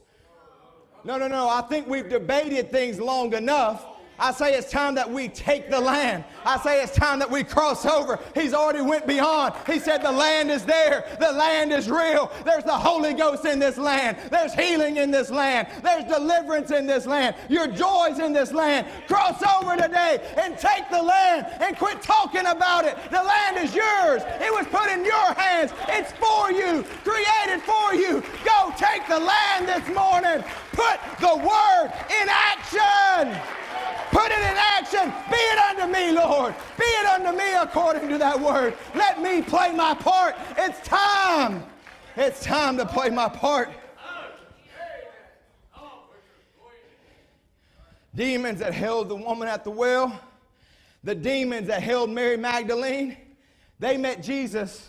No, 1.04 1.18
no, 1.18 1.28
no. 1.28 1.48
I 1.48 1.62
think 1.62 1.86
we've 1.86 2.08
debated 2.08 2.70
things 2.70 2.98
long 2.98 3.34
enough 3.34 3.86
I 4.18 4.32
say 4.32 4.54
it's 4.54 4.70
time 4.70 4.94
that 4.94 5.10
we 5.10 5.28
take 5.28 5.70
the 5.70 5.80
land. 5.80 6.24
I 6.44 6.58
say 6.60 6.82
it's 6.82 6.94
time 6.94 7.18
that 7.18 7.30
we 7.30 7.42
cross 7.42 7.84
over. 7.84 8.20
He's 8.34 8.54
already 8.54 8.80
went 8.80 9.06
beyond. 9.06 9.54
He 9.66 9.78
said 9.78 10.02
the 10.02 10.12
land 10.12 10.50
is 10.50 10.64
there. 10.64 11.04
The 11.18 11.32
land 11.32 11.72
is 11.72 11.90
real. 11.90 12.30
There's 12.44 12.64
the 12.64 12.76
Holy 12.76 13.12
Ghost 13.12 13.44
in 13.44 13.58
this 13.58 13.76
land. 13.76 14.16
There's 14.30 14.54
healing 14.54 14.98
in 14.98 15.10
this 15.10 15.30
land. 15.30 15.68
There's 15.82 16.04
deliverance 16.04 16.70
in 16.70 16.86
this 16.86 17.06
land. 17.06 17.34
Your 17.48 17.66
joys 17.66 18.20
in 18.20 18.32
this 18.32 18.52
land. 18.52 18.86
Cross 19.08 19.42
over 19.42 19.76
today 19.76 20.20
and 20.40 20.56
take 20.58 20.88
the 20.90 21.02
land 21.02 21.46
and 21.60 21.76
quit 21.76 22.00
talking 22.00 22.46
about 22.46 22.84
it. 22.84 22.96
The 23.10 23.22
land 23.22 23.56
is 23.58 23.74
yours. 23.74 24.22
It 24.40 24.52
was 24.52 24.66
put 24.66 24.90
in 24.90 25.04
your 25.04 25.34
hands. 25.34 25.72
It's 25.88 26.12
for 26.12 26.52
you. 26.52 26.84
Created 27.02 27.62
for 27.62 27.94
you. 27.94 28.22
Go 28.44 28.72
take 28.76 29.06
the 29.08 29.18
land 29.18 29.66
this 29.66 29.86
morning. 29.94 30.44
Put 30.72 31.00
the 31.20 31.36
word 31.36 31.92
in 32.22 32.28
action. 32.28 33.63
Put 34.10 34.30
it 34.30 34.38
in 34.38 34.56
action. 34.56 35.12
Be 35.30 35.36
it 35.36 35.58
unto 35.58 35.92
me, 35.92 36.12
Lord. 36.12 36.54
Be 36.78 36.84
it 36.84 37.06
unto 37.06 37.36
me 37.36 37.54
according 37.54 38.08
to 38.10 38.18
that 38.18 38.40
word. 38.40 38.74
Let 38.94 39.20
me 39.20 39.42
play 39.42 39.72
my 39.72 39.94
part. 39.94 40.36
It's 40.56 40.80
time. 40.86 41.64
It's 42.16 42.44
time 42.44 42.76
to 42.76 42.86
play 42.86 43.10
my 43.10 43.28
part. 43.28 43.70
Demons 48.14 48.60
that 48.60 48.72
held 48.72 49.08
the 49.08 49.16
woman 49.16 49.48
at 49.48 49.64
the 49.64 49.70
well, 49.70 50.20
the 51.02 51.16
demons 51.16 51.66
that 51.66 51.82
held 51.82 52.10
Mary 52.10 52.36
Magdalene, 52.36 53.16
they 53.80 53.96
met 53.96 54.22
Jesus 54.22 54.88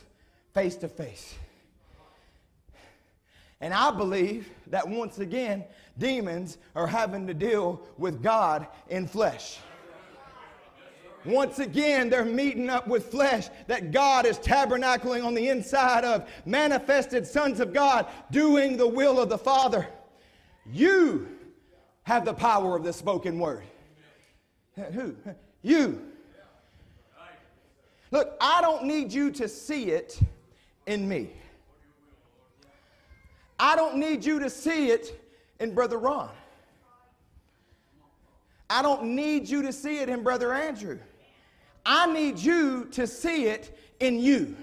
face 0.54 0.76
to 0.76 0.88
face. 0.88 1.34
And 3.60 3.74
I 3.74 3.89
believe 3.89 4.48
that 4.67 4.88
once 4.88 5.17
again, 5.17 5.63
demons 5.97 6.58
are 6.75 6.88
having 6.88 7.27
to 7.27 7.34
deal 7.34 7.81
with 7.97 8.21
God 8.21 8.67
in 8.89 9.08
flesh. 9.08 9.60
Once 11.25 11.58
again, 11.58 12.10
they're 12.10 12.23
meeting 12.23 12.69
up 12.69 12.88
with 12.88 13.08
flesh 13.08 13.49
that 13.67 13.91
God 13.91 14.25
is 14.25 14.38
tabernacling 14.38 15.25
on 15.25 15.34
the 15.34 15.49
inside 15.49 16.05
of, 16.05 16.29
manifested 16.45 17.25
sons 17.25 17.60
of 17.60 17.73
God 17.73 18.05
doing 18.29 18.77
the 18.77 18.88
will 18.88 19.19
of 19.19 19.29
the 19.29 19.38
Father. 19.38 19.88
You 20.71 21.27
have 22.03 22.25
the 22.25 22.34
power 22.34 22.75
of 22.75 22.84
the 22.84 22.93
spoken 22.93 23.39
word. 23.39 23.63
Who? 24.93 25.15
You. 25.63 26.01
Look, 28.12 28.38
I 28.39 28.62
don't 28.62 28.86
need 28.86 29.12
you 29.12 29.31
to 29.31 29.47
see 29.47 29.86
it 29.86 30.19
in 30.86 31.08
me. 31.10 31.31
I 33.60 33.75
don't 33.75 33.97
need 33.97 34.23
you 34.23 34.39
to 34.39 34.49
see 34.49 34.91
it 34.91 35.19
in 35.59 35.73
Brother 35.73 35.97
Ron. 35.97 36.29
I 38.69 38.81
don't 38.81 39.15
need 39.15 39.47
you 39.47 39.61
to 39.61 39.71
see 39.71 39.99
it 39.99 40.09
in 40.09 40.23
Brother 40.23 40.53
Andrew. 40.53 40.99
I 41.85 42.11
need 42.11 42.39
you 42.39 42.85
to 42.91 43.05
see 43.05 43.45
it 43.45 43.77
in 43.99 44.19
you. 44.19 44.55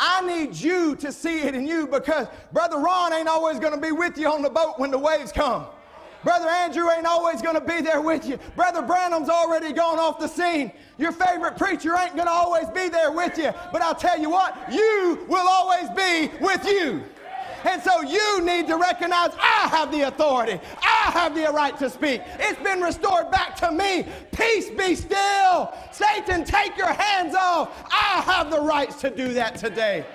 I 0.00 0.20
need 0.20 0.54
you 0.54 0.94
to 0.96 1.10
see 1.10 1.40
it 1.40 1.54
in 1.54 1.66
you 1.66 1.86
because 1.86 2.28
Brother 2.52 2.78
Ron 2.78 3.12
ain't 3.12 3.26
always 3.26 3.58
going 3.58 3.72
to 3.72 3.80
be 3.80 3.90
with 3.90 4.16
you 4.16 4.30
on 4.30 4.42
the 4.42 4.50
boat 4.50 4.74
when 4.78 4.90
the 4.90 4.98
waves 4.98 5.32
come. 5.32 5.66
Brother 6.24 6.48
Andrew 6.48 6.90
ain't 6.90 7.06
always 7.06 7.40
going 7.40 7.54
to 7.54 7.60
be 7.60 7.80
there 7.80 8.00
with 8.00 8.26
you. 8.26 8.38
Brother 8.56 8.82
Branham's 8.82 9.28
already 9.28 9.72
gone 9.72 9.98
off 9.98 10.18
the 10.18 10.28
scene. 10.28 10.72
Your 10.98 11.12
favorite 11.12 11.56
preacher 11.56 11.96
ain't 11.96 12.14
going 12.14 12.26
to 12.26 12.32
always 12.32 12.68
be 12.70 12.88
there 12.88 13.12
with 13.12 13.38
you. 13.38 13.52
But 13.72 13.82
I'll 13.82 13.94
tell 13.94 14.18
you 14.18 14.30
what, 14.30 14.56
you 14.72 15.24
will 15.28 15.48
always 15.48 15.88
be 15.90 16.30
with 16.40 16.64
you. 16.66 17.02
And 17.64 17.82
so 17.82 18.02
you 18.02 18.40
need 18.42 18.66
to 18.68 18.76
recognize 18.76 19.30
I 19.38 19.68
have 19.68 19.90
the 19.90 20.02
authority. 20.02 20.60
I 20.82 21.10
have 21.12 21.34
the 21.34 21.50
right 21.52 21.76
to 21.78 21.90
speak. 21.90 22.22
It's 22.38 22.62
been 22.62 22.80
restored 22.80 23.30
back 23.30 23.56
to 23.56 23.72
me. 23.72 24.06
Peace 24.32 24.70
be 24.70 24.94
still. 24.94 25.72
Satan, 25.92 26.44
take 26.44 26.76
your 26.76 26.92
hands 26.92 27.34
off. 27.34 27.70
I 27.90 28.22
have 28.22 28.50
the 28.50 28.60
rights 28.60 29.00
to 29.00 29.10
do 29.10 29.34
that 29.34 29.56
today. 29.56 30.06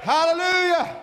Hallelujah. 0.00 1.02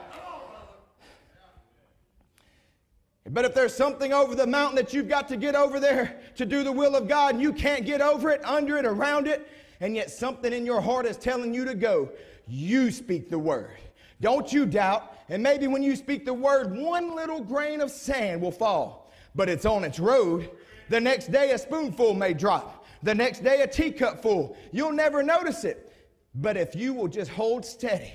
But 3.29 3.45
if 3.45 3.53
there's 3.53 3.73
something 3.73 4.13
over 4.13 4.35
the 4.35 4.45
mountain 4.45 4.75
that 4.75 4.93
you've 4.93 5.07
got 5.07 5.27
to 5.29 5.37
get 5.37 5.55
over 5.55 5.79
there 5.79 6.19
to 6.35 6.45
do 6.45 6.63
the 6.63 6.71
will 6.71 6.95
of 6.95 7.07
God 7.07 7.35
and 7.35 7.41
you 7.41 7.53
can't 7.53 7.85
get 7.85 8.01
over 8.01 8.29
it, 8.29 8.43
under 8.43 8.77
it, 8.77 8.85
around 8.85 9.27
it, 9.27 9.49
and 9.79 9.95
yet 9.95 10.11
something 10.11 10.51
in 10.53 10.65
your 10.65 10.81
heart 10.81 11.05
is 11.05 11.17
telling 11.17 11.53
you 11.53 11.65
to 11.65 11.73
go, 11.73 12.09
you 12.47 12.91
speak 12.91 13.29
the 13.29 13.39
word. 13.39 13.77
Don't 14.21 14.51
you 14.51 14.65
doubt. 14.65 15.13
And 15.29 15.41
maybe 15.41 15.67
when 15.67 15.83
you 15.83 15.95
speak 15.95 16.25
the 16.25 16.33
word, 16.33 16.75
one 16.75 17.15
little 17.15 17.41
grain 17.41 17.81
of 17.81 17.91
sand 17.91 18.41
will 18.41 18.51
fall, 18.51 19.11
but 19.35 19.49
it's 19.49 19.65
on 19.65 19.83
its 19.83 19.99
road. 19.99 20.49
The 20.89 20.99
next 20.99 21.31
day, 21.31 21.51
a 21.51 21.57
spoonful 21.57 22.13
may 22.13 22.33
drop. 22.33 22.85
The 23.03 23.15
next 23.15 23.43
day, 23.43 23.61
a 23.61 23.67
teacup 23.67 24.21
full. 24.21 24.57
You'll 24.71 24.91
never 24.91 25.23
notice 25.23 25.63
it. 25.63 25.91
But 26.35 26.57
if 26.57 26.75
you 26.75 26.93
will 26.93 27.07
just 27.07 27.31
hold 27.31 27.65
steady, 27.65 28.13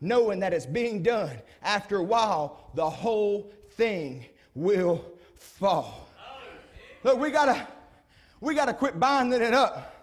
knowing 0.00 0.40
that 0.40 0.52
it's 0.52 0.66
being 0.66 1.02
done, 1.02 1.36
after 1.62 1.96
a 1.96 2.02
while, 2.02 2.70
the 2.74 2.88
whole 2.88 3.52
thing 3.72 4.24
will 4.54 5.04
fall. 5.34 6.08
Look, 7.02 7.18
we 7.18 7.30
gotta, 7.30 7.66
we 8.40 8.54
gotta 8.54 8.74
quit 8.74 9.00
binding 9.00 9.42
it 9.42 9.54
up. 9.54 9.94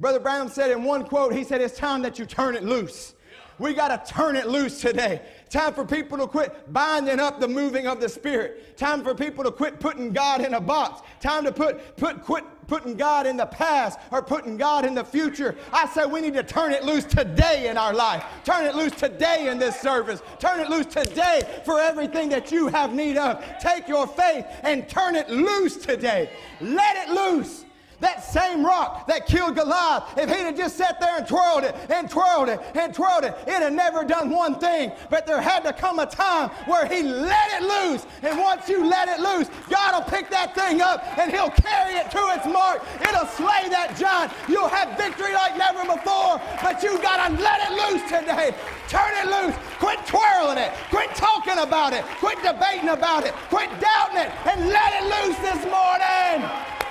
Brother 0.00 0.20
Brown 0.20 0.50
said 0.50 0.70
in 0.70 0.84
one 0.84 1.04
quote, 1.04 1.32
he 1.32 1.44
said, 1.44 1.60
It's 1.60 1.76
time 1.76 2.02
that 2.02 2.18
you 2.18 2.26
turn 2.26 2.56
it 2.56 2.64
loose. 2.64 3.14
We 3.58 3.74
got 3.74 4.04
to 4.04 4.12
turn 4.12 4.34
it 4.34 4.48
loose 4.48 4.80
today. 4.80 5.22
Time 5.52 5.74
for 5.74 5.84
people 5.84 6.16
to 6.16 6.26
quit 6.26 6.72
binding 6.72 7.20
up 7.20 7.38
the 7.38 7.46
moving 7.46 7.86
of 7.86 8.00
the 8.00 8.08
Spirit. 8.08 8.74
Time 8.78 9.04
for 9.04 9.14
people 9.14 9.44
to 9.44 9.50
quit 9.50 9.78
putting 9.78 10.10
God 10.10 10.40
in 10.40 10.54
a 10.54 10.60
box. 10.62 11.02
Time 11.20 11.44
to 11.44 11.52
put, 11.52 11.94
put, 11.98 12.22
quit 12.22 12.44
putting 12.66 12.96
God 12.96 13.26
in 13.26 13.36
the 13.36 13.44
past 13.44 13.98
or 14.10 14.22
putting 14.22 14.56
God 14.56 14.86
in 14.86 14.94
the 14.94 15.04
future. 15.04 15.54
I 15.70 15.86
say 15.88 16.06
we 16.06 16.22
need 16.22 16.32
to 16.34 16.42
turn 16.42 16.72
it 16.72 16.84
loose 16.84 17.04
today 17.04 17.68
in 17.68 17.76
our 17.76 17.92
life. 17.92 18.24
Turn 18.44 18.64
it 18.64 18.74
loose 18.74 18.92
today 18.92 19.48
in 19.48 19.58
this 19.58 19.78
service. 19.78 20.22
Turn 20.38 20.58
it 20.58 20.70
loose 20.70 20.86
today 20.86 21.42
for 21.66 21.78
everything 21.78 22.30
that 22.30 22.50
you 22.50 22.68
have 22.68 22.94
need 22.94 23.18
of. 23.18 23.44
Take 23.60 23.88
your 23.88 24.06
faith 24.06 24.46
and 24.62 24.88
turn 24.88 25.16
it 25.16 25.28
loose 25.28 25.76
today. 25.76 26.30
Let 26.62 27.06
it 27.06 27.12
loose. 27.12 27.66
That 28.02 28.24
same 28.24 28.66
rock 28.66 29.06
that 29.06 29.26
killed 29.26 29.54
Goliath, 29.54 30.18
if 30.18 30.28
he'd 30.28 30.42
have 30.42 30.56
just 30.56 30.76
sat 30.76 30.98
there 30.98 31.18
and 31.18 31.26
twirled 31.26 31.62
it 31.62 31.76
and 31.88 32.10
twirled 32.10 32.48
it 32.48 32.58
and 32.74 32.92
twirled 32.92 33.22
it, 33.22 33.32
it'd 33.46 33.62
have 33.62 33.72
never 33.72 34.02
done 34.02 34.28
one 34.28 34.58
thing. 34.58 34.90
But 35.08 35.24
there 35.24 35.40
had 35.40 35.62
to 35.62 35.72
come 35.72 36.00
a 36.00 36.06
time 36.06 36.50
where 36.66 36.84
he 36.84 37.04
let 37.04 37.52
it 37.52 37.62
loose. 37.62 38.04
And 38.22 38.40
once 38.40 38.68
you 38.68 38.84
let 38.84 39.06
it 39.06 39.20
loose, 39.20 39.48
God 39.70 39.94
will 39.94 40.10
pick 40.10 40.30
that 40.30 40.52
thing 40.52 40.82
up 40.82 41.16
and 41.16 41.30
he'll 41.30 41.50
carry 41.50 41.94
it 41.94 42.10
to 42.10 42.18
its 42.34 42.44
mark. 42.44 42.82
It'll 43.06 43.30
slay 43.38 43.70
that 43.70 43.94
giant. 43.96 44.32
You'll 44.48 44.66
have 44.66 44.98
victory 44.98 45.32
like 45.32 45.56
never 45.56 45.86
before. 45.86 46.42
But 46.58 46.82
you 46.82 46.98
got 46.98 47.22
to 47.22 47.38
let 47.38 47.62
it 47.62 47.72
loose 47.86 48.02
today. 48.10 48.50
Turn 48.88 49.14
it 49.14 49.30
loose. 49.30 49.54
Quit 49.78 50.04
twirling 50.10 50.58
it. 50.58 50.72
Quit 50.90 51.14
talking 51.14 51.58
about 51.62 51.92
it. 51.92 52.02
Quit 52.18 52.42
debating 52.42 52.88
about 52.88 53.22
it. 53.22 53.32
Quit 53.46 53.70
doubting 53.78 54.26
it. 54.26 54.30
And 54.50 54.66
let 54.66 54.90
it 54.90 55.06
loose 55.06 55.38
this 55.38 55.62
morning. 55.70 56.81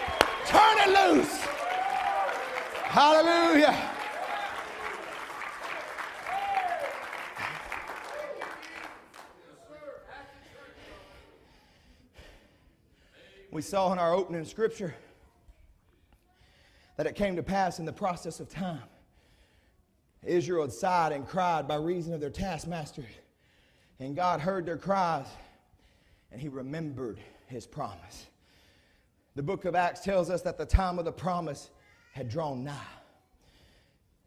Turn 0.47 0.77
it 0.79 1.13
loose. 1.13 1.41
Hallelujah. 2.83 3.89
We 13.51 13.61
saw 13.61 13.91
in 13.91 13.99
our 13.99 14.13
opening 14.13 14.45
scripture 14.45 14.95
that 16.97 17.05
it 17.05 17.15
came 17.15 17.35
to 17.35 17.43
pass 17.43 17.79
in 17.79 17.85
the 17.85 17.93
process 17.93 18.39
of 18.39 18.49
time 18.49 18.81
Israel 20.23 20.61
had 20.61 20.71
sighed 20.71 21.11
and 21.11 21.27
cried 21.27 21.67
by 21.67 21.75
reason 21.75 22.13
of 22.13 22.21
their 22.21 22.29
taskmasters. 22.29 23.05
And 23.99 24.15
God 24.15 24.39
heard 24.39 24.65
their 24.65 24.77
cries 24.77 25.25
and 26.31 26.39
he 26.39 26.47
remembered 26.47 27.19
his 27.47 27.65
promise. 27.65 28.27
The 29.35 29.43
book 29.43 29.65
of 29.65 29.75
Acts 29.75 30.01
tells 30.01 30.29
us 30.29 30.41
that 30.41 30.57
the 30.57 30.65
time 30.65 30.99
of 30.99 31.05
the 31.05 31.11
promise 31.11 31.69
had 32.13 32.27
drawn 32.27 32.63
nigh. 32.63 32.75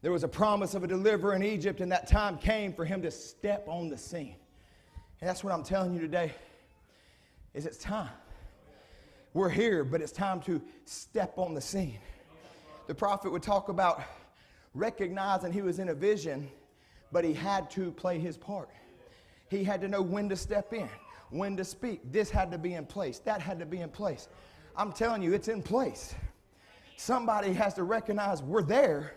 There 0.00 0.12
was 0.12 0.24
a 0.24 0.28
promise 0.28 0.74
of 0.74 0.84
a 0.84 0.86
deliverer 0.86 1.34
in 1.34 1.42
Egypt, 1.42 1.80
and 1.80 1.92
that 1.92 2.06
time 2.06 2.38
came 2.38 2.72
for 2.72 2.84
him 2.84 3.02
to 3.02 3.10
step 3.10 3.66
on 3.68 3.88
the 3.88 3.98
scene. 3.98 4.36
And 5.20 5.28
that's 5.28 5.44
what 5.44 5.52
I'm 5.52 5.62
telling 5.62 5.94
you 5.94 6.00
today 6.00 6.32
is 7.54 7.66
it's 7.66 7.78
time. 7.78 8.10
We're 9.32 9.48
here, 9.48 9.84
but 9.84 10.00
it's 10.00 10.12
time 10.12 10.40
to 10.42 10.60
step 10.84 11.34
on 11.36 11.54
the 11.54 11.60
scene. 11.60 11.98
The 12.86 12.94
prophet 12.94 13.32
would 13.32 13.42
talk 13.42 13.68
about 13.68 14.02
recognizing 14.74 15.52
he 15.52 15.62
was 15.62 15.78
in 15.78 15.88
a 15.88 15.94
vision, 15.94 16.48
but 17.12 17.24
he 17.24 17.32
had 17.32 17.70
to 17.72 17.90
play 17.92 18.18
his 18.18 18.36
part. 18.36 18.68
He 19.48 19.64
had 19.64 19.80
to 19.82 19.88
know 19.88 20.02
when 20.02 20.28
to 20.28 20.36
step 20.36 20.72
in, 20.72 20.88
when 21.30 21.56
to 21.56 21.64
speak. 21.64 22.00
This 22.12 22.30
had 22.30 22.50
to 22.50 22.58
be 22.58 22.74
in 22.74 22.86
place, 22.86 23.18
that 23.20 23.40
had 23.40 23.58
to 23.58 23.66
be 23.66 23.80
in 23.80 23.88
place. 23.88 24.28
I'm 24.76 24.92
telling 24.92 25.22
you, 25.22 25.32
it's 25.32 25.48
in 25.48 25.62
place. 25.62 26.14
Somebody 26.96 27.52
has 27.52 27.74
to 27.74 27.84
recognize 27.84 28.42
we're 28.42 28.62
there. 28.62 29.14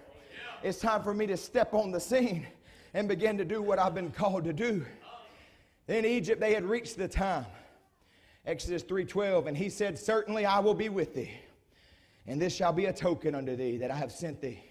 It's 0.63 0.79
time 0.79 1.03
for 1.03 1.13
me 1.13 1.25
to 1.27 1.37
step 1.37 1.73
on 1.73 1.91
the 1.91 1.99
scene 1.99 2.47
and 2.93 3.07
begin 3.07 3.37
to 3.37 3.45
do 3.45 3.61
what 3.61 3.79
I've 3.79 3.95
been 3.95 4.11
called 4.11 4.43
to 4.45 4.53
do. 4.53 4.85
In 5.87 6.05
Egypt, 6.05 6.39
they 6.39 6.53
had 6.53 6.65
reached 6.65 6.97
the 6.97 7.07
time. 7.07 7.45
Exodus 8.45 8.83
3:12, 8.83 9.47
and 9.47 9.57
he 9.57 9.69
said, 9.69 9.97
Certainly 9.97 10.45
I 10.45 10.59
will 10.59 10.73
be 10.73 10.89
with 10.89 11.13
thee, 11.13 11.31
and 12.27 12.41
this 12.41 12.55
shall 12.55 12.73
be 12.73 12.85
a 12.85 12.93
token 12.93 13.35
unto 13.35 13.55
thee 13.55 13.77
that 13.77 13.91
I 13.91 13.95
have 13.95 14.11
sent 14.11 14.41
thee. 14.41 14.63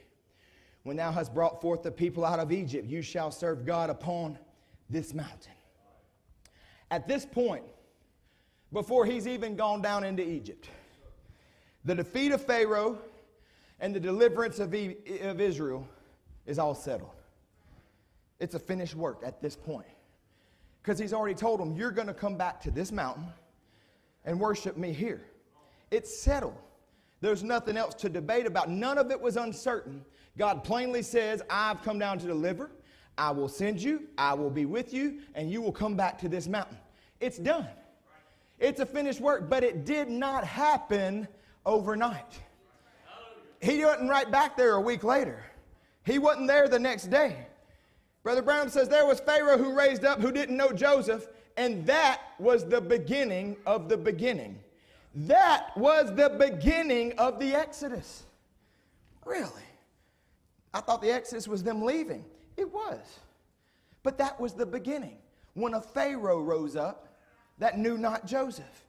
When 0.83 0.97
thou 0.97 1.11
hast 1.11 1.35
brought 1.35 1.61
forth 1.61 1.83
the 1.83 1.91
people 1.91 2.25
out 2.25 2.39
of 2.39 2.53
Egypt, 2.53 2.89
you 2.89 3.03
shall 3.03 3.31
serve 3.31 3.67
God 3.67 3.91
upon 3.91 4.39
this 4.89 5.13
mountain. 5.13 5.53
At 6.91 7.09
this 7.09 7.27
point, 7.27 7.65
before 8.73 9.05
he's 9.05 9.27
even 9.27 9.57
gone 9.57 9.83
down 9.83 10.05
into 10.05 10.27
Egypt, 10.27 10.71
the 11.87 11.95
defeat 11.95 12.33
of 12.33 12.45
Pharaoh 12.45 12.99
and 13.81 13.95
the 13.95 14.01
deliverance 14.01 14.59
of, 14.59 14.75
e- 14.75 14.97
of 15.23 15.41
Israel 15.41 15.89
is 16.45 16.59
all 16.59 16.75
settled. 16.75 17.13
It's 18.39 18.55
a 18.55 18.59
finished 18.59 18.95
work 18.95 19.23
at 19.25 19.41
this 19.41 19.57
point. 19.57 19.87
Because 20.83 20.99
he's 20.99 21.15
already 21.15 21.35
told 21.35 21.59
them, 21.59 21.75
You're 21.75 21.91
going 21.91 22.07
to 22.07 22.15
come 22.15 22.37
back 22.37 22.61
to 22.63 22.71
this 22.71 22.93
mountain 22.93 23.25
and 24.27 24.39
worship 24.39 24.77
me 24.77 24.93
here. 24.93 25.23
It's 25.91 26.15
settled. 26.15 26.59
There's 27.23 27.43
nothing 27.43 27.79
else 27.79 27.95
to 27.95 28.11
debate 28.11 28.47
about. 28.47 28.69
None 28.69 28.99
of 28.99 29.11
it 29.11 29.19
was 29.19 29.39
uncertain 29.39 30.05
God 30.37 30.65
plainly 30.65 31.03
says, 31.03 31.43
I've 31.49 31.83
come 31.83 31.99
down 31.99 32.19
to 32.19 32.27
deliver. 32.27 32.71
I 33.17 33.31
will 33.31 33.49
send 33.49 33.83
you. 33.83 34.03
I 34.19 34.35
will 34.35 34.51
be 34.51 34.67
with 34.67 34.93
you, 34.93 35.21
and 35.35 35.51
you 35.51 35.63
will 35.63 35.73
come 35.73 35.97
back 35.97 36.19
to 36.19 36.29
this 36.29 36.47
mountain. 36.47 36.77
It's 37.21 37.39
done. 37.39 37.67
It's 38.59 38.81
a 38.81 38.87
finished 38.87 39.21
work, 39.21 39.49
but 39.49 39.65
it 39.65 39.85
did 39.85 40.11
not 40.11 40.45
happen 40.45 41.27
overnight. 41.67 42.41
He 43.61 43.85
wasn't 43.85 44.09
right 44.09 44.31
back 44.31 44.57
there 44.57 44.73
a 44.73 44.81
week 44.81 45.05
later. 45.05 45.45
He 46.05 46.19
wasn't 46.19 46.47
there 46.47 46.69
the 46.69 46.79
next 46.79 47.11
day. 47.11 47.47
Brother 48.23 48.43
Branham 48.43 48.71
says 48.71 48.89
there 48.89 49.07
was 49.07 49.21
Pharaoh 49.21 49.59
who 49.59 49.77
raised 49.77 50.05
up 50.05 50.21
who 50.21 50.33
didn't 50.33 50.57
know 50.57 50.73
Joseph, 50.73 51.29
and 51.57 51.85
that 51.87 52.23
was 52.39 52.65
the 52.65 52.81
beginning 52.81 53.57
of 53.67 53.89
the 53.89 53.97
beginning. 53.97 54.59
That 55.15 55.77
was 55.77 56.15
the 56.15 56.31
beginning 56.31 57.13
of 57.19 57.39
the 57.39 57.55
Exodus. 57.55 58.25
Really? 59.25 59.51
I 60.73 60.81
thought 60.81 61.03
the 61.03 61.11
Exodus 61.11 61.49
was 61.49 61.63
them 61.63 61.83
leaving. 61.83 62.25
It 62.57 62.73
was. 62.73 63.01
But 64.03 64.19
that 64.19 64.39
was 64.39 64.53
the 64.53 64.67
beginning. 64.67 65.19
When 65.55 65.75
a 65.75 65.81
Pharaoh 65.81 66.41
rose 66.41 66.77
up 66.77 67.17
that 67.59 67.79
knew 67.79 67.97
not 67.97 68.27
Joseph. 68.27 68.86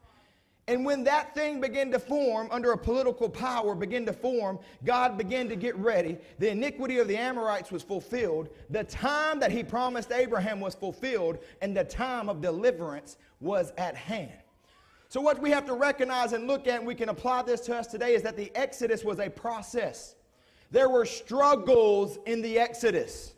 And 0.70 0.84
when 0.84 1.06
that 1.06 1.34
thing 1.34 1.62
began 1.62 1.92
to 1.92 2.00
form 2.00 2.50
under 2.52 2.74
a 2.74 2.78
political 2.78 3.30
power, 3.30 3.74
began 3.74 4.06
to 4.06 4.14
form, 4.14 4.60
God 4.84 5.18
began 5.18 5.48
to 5.48 5.56
get 5.56 5.78
ready. 5.78 6.18
The 6.40 6.50
iniquity 6.50 6.98
of 6.98 7.08
the 7.08 7.16
Amorites 7.16 7.72
was 7.72 7.84
fulfilled. 7.84 8.50
The 8.70 8.84
time 8.84 9.40
that 9.40 9.50
He 9.50 9.64
promised 9.64 10.12
Abraham 10.12 10.60
was 10.60 10.76
fulfilled, 10.76 11.40
and 11.62 11.76
the 11.76 11.86
time 11.86 12.28
of 12.28 12.42
deliverance 12.42 13.16
was 13.40 13.72
at 13.78 13.96
hand. 13.96 14.34
So, 15.08 15.22
what 15.22 15.42
we 15.42 15.52
have 15.52 15.66
to 15.68 15.74
recognize 15.74 16.34
and 16.34 16.48
look 16.48 16.68
at, 16.68 16.80
and 16.80 16.88
we 16.88 16.96
can 16.96 17.08
apply 17.08 17.44
this 17.44 17.62
to 17.62 17.76
us 17.78 17.88
today, 17.88 18.14
is 18.14 18.22
that 18.24 18.36
the 18.36 18.52
Exodus 18.54 19.06
was 19.06 19.20
a 19.20 19.30
process. 19.30 20.16
There 20.70 20.90
were 20.90 21.06
struggles 21.06 22.20
in 22.26 22.42
the 22.42 22.60
Exodus. 22.60 23.34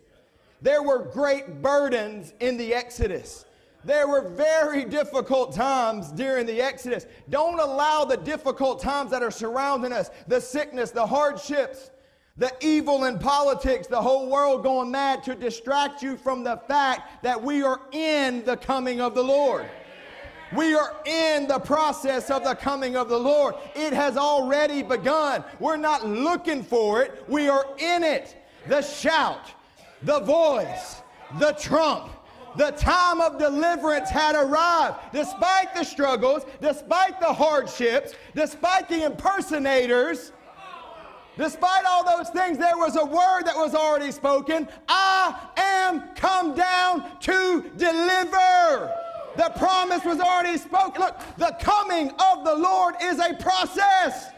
There 0.63 0.81
were 0.81 0.97
great 0.97 1.61
burdens 1.61 2.33
in 2.39 2.57
the 2.57 2.73
Exodus. 2.73 3.45
There 3.85 4.07
were 4.07 4.27
very 4.29 4.83
difficult 4.83 5.53
times 5.53 6.11
during 6.11 6.45
the 6.45 6.61
Exodus. 6.61 7.05
Don't 7.29 7.59
allow 7.59 8.03
the 8.03 8.17
difficult 8.17 8.81
times 8.81 9.11
that 9.11 9.23
are 9.23 9.31
surrounding 9.31 9.93
us, 9.93 10.09
the 10.27 10.41
sickness, 10.41 10.91
the 10.91 11.05
hardships, 11.05 11.91
the 12.35 12.51
evil 12.61 13.05
in 13.05 13.19
politics, 13.19 13.87
the 13.87 14.01
whole 14.01 14.29
world 14.29 14.63
going 14.63 14.91
mad 14.91 15.23
to 15.23 15.35
distract 15.35 16.01
you 16.01 16.17
from 16.17 16.43
the 16.43 16.57
fact 16.67 17.23
that 17.23 17.41
we 17.41 17.63
are 17.63 17.81
in 17.91 18.43
the 18.45 18.57
coming 18.57 18.99
of 18.99 19.15
the 19.15 19.23
Lord. 19.23 19.65
We 20.55 20.73
are 20.73 20.95
in 21.05 21.47
the 21.47 21.59
process 21.59 22.31
of 22.31 22.43
the 22.43 22.55
coming 22.55 22.95
of 22.95 23.07
the 23.07 23.19
Lord. 23.19 23.55
It 23.75 23.93
has 23.93 24.17
already 24.17 24.83
begun. 24.83 25.43
We're 25.59 25.77
not 25.77 26.07
looking 26.07 26.63
for 26.63 27.03
it, 27.03 27.23
we 27.27 27.49
are 27.49 27.65
in 27.77 28.03
it. 28.03 28.35
The 28.67 28.81
shout, 28.81 29.51
the 30.03 30.19
voice, 30.19 31.01
the 31.39 31.51
trump. 31.53 32.11
The 32.59 32.71
time 32.71 33.21
of 33.21 33.39
deliverance 33.39 34.09
had 34.09 34.35
arrived. 34.35 34.97
Despite 35.13 35.73
the 35.73 35.85
struggles, 35.85 36.43
despite 36.59 37.17
the 37.21 37.31
hardships, 37.31 38.13
despite 38.35 38.89
the 38.89 39.05
impersonators, 39.05 40.33
despite 41.37 41.85
all 41.85 42.03
those 42.03 42.29
things, 42.31 42.57
there 42.57 42.75
was 42.75 42.97
a 42.97 43.05
word 43.05 43.43
that 43.43 43.55
was 43.55 43.73
already 43.73 44.11
spoken 44.11 44.67
I 44.89 45.39
am 45.55 46.13
come 46.15 46.53
down 46.53 47.05
to 47.21 47.71
deliver. 47.77 48.93
The 49.37 49.53
promise 49.55 50.03
was 50.03 50.19
already 50.19 50.57
spoken. 50.57 51.01
Look, 51.01 51.17
the 51.37 51.55
coming 51.61 52.09
of 52.09 52.43
the 52.43 52.55
Lord 52.55 52.95
is 53.01 53.19
a 53.19 53.35
process. 53.35 54.31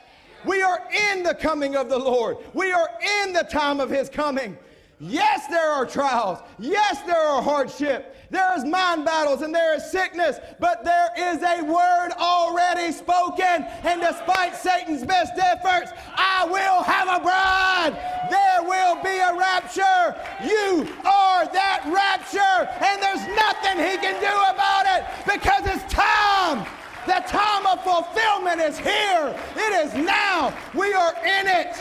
We 0.45 0.61
are 0.61 0.87
in 1.11 1.23
the 1.23 1.33
coming 1.33 1.75
of 1.75 1.89
the 1.89 1.97
Lord. 1.97 2.37
We 2.53 2.71
are 2.71 2.87
in 3.23 3.33
the 3.33 3.45
time 3.45 3.79
of 3.79 3.89
his 3.89 4.09
coming. 4.09 4.59
Yes, 5.03 5.47
there 5.47 5.71
are 5.71 5.83
trials. 5.83 6.37
Yes, 6.59 7.01
there 7.07 7.17
are 7.19 7.41
hardship. 7.41 8.15
There 8.29 8.55
is 8.55 8.63
mind 8.63 9.03
battles 9.03 9.41
and 9.41 9.53
there 9.53 9.75
is 9.75 9.89
sickness, 9.89 10.37
but 10.59 10.85
there 10.85 11.09
is 11.17 11.41
a 11.41 11.63
word 11.63 12.11
already 12.19 12.91
spoken. 12.91 13.65
And 13.81 13.99
despite 13.99 14.55
Satan's 14.55 15.03
best 15.03 15.33
efforts, 15.39 15.91
I 16.15 16.45
will 16.45 16.83
have 16.83 17.07
a 17.07 17.19
bride. 17.19 17.97
There 18.29 18.61
will 18.61 19.01
be 19.01 19.17
a 19.17 19.33
rapture. 19.35 20.15
You 20.45 20.87
are 21.03 21.49
that 21.49 21.81
rapture, 21.89 22.69
and 22.85 23.01
there's 23.01 23.25
nothing 23.35 23.81
he 23.81 23.97
can 23.97 24.21
do 24.21 24.37
about 24.53 24.85
it 24.85 25.03
because 25.25 25.65
it's 25.65 25.91
time. 25.91 26.63
The 27.07 27.25
time 27.25 27.65
of 27.65 27.83
fulfillment 27.83 28.61
is 28.61 28.77
here. 28.77 29.35
It 29.55 29.83
is 29.83 29.95
now. 29.95 30.53
We 30.75 30.93
are 30.93 31.15
in 31.25 31.47
it. 31.47 31.75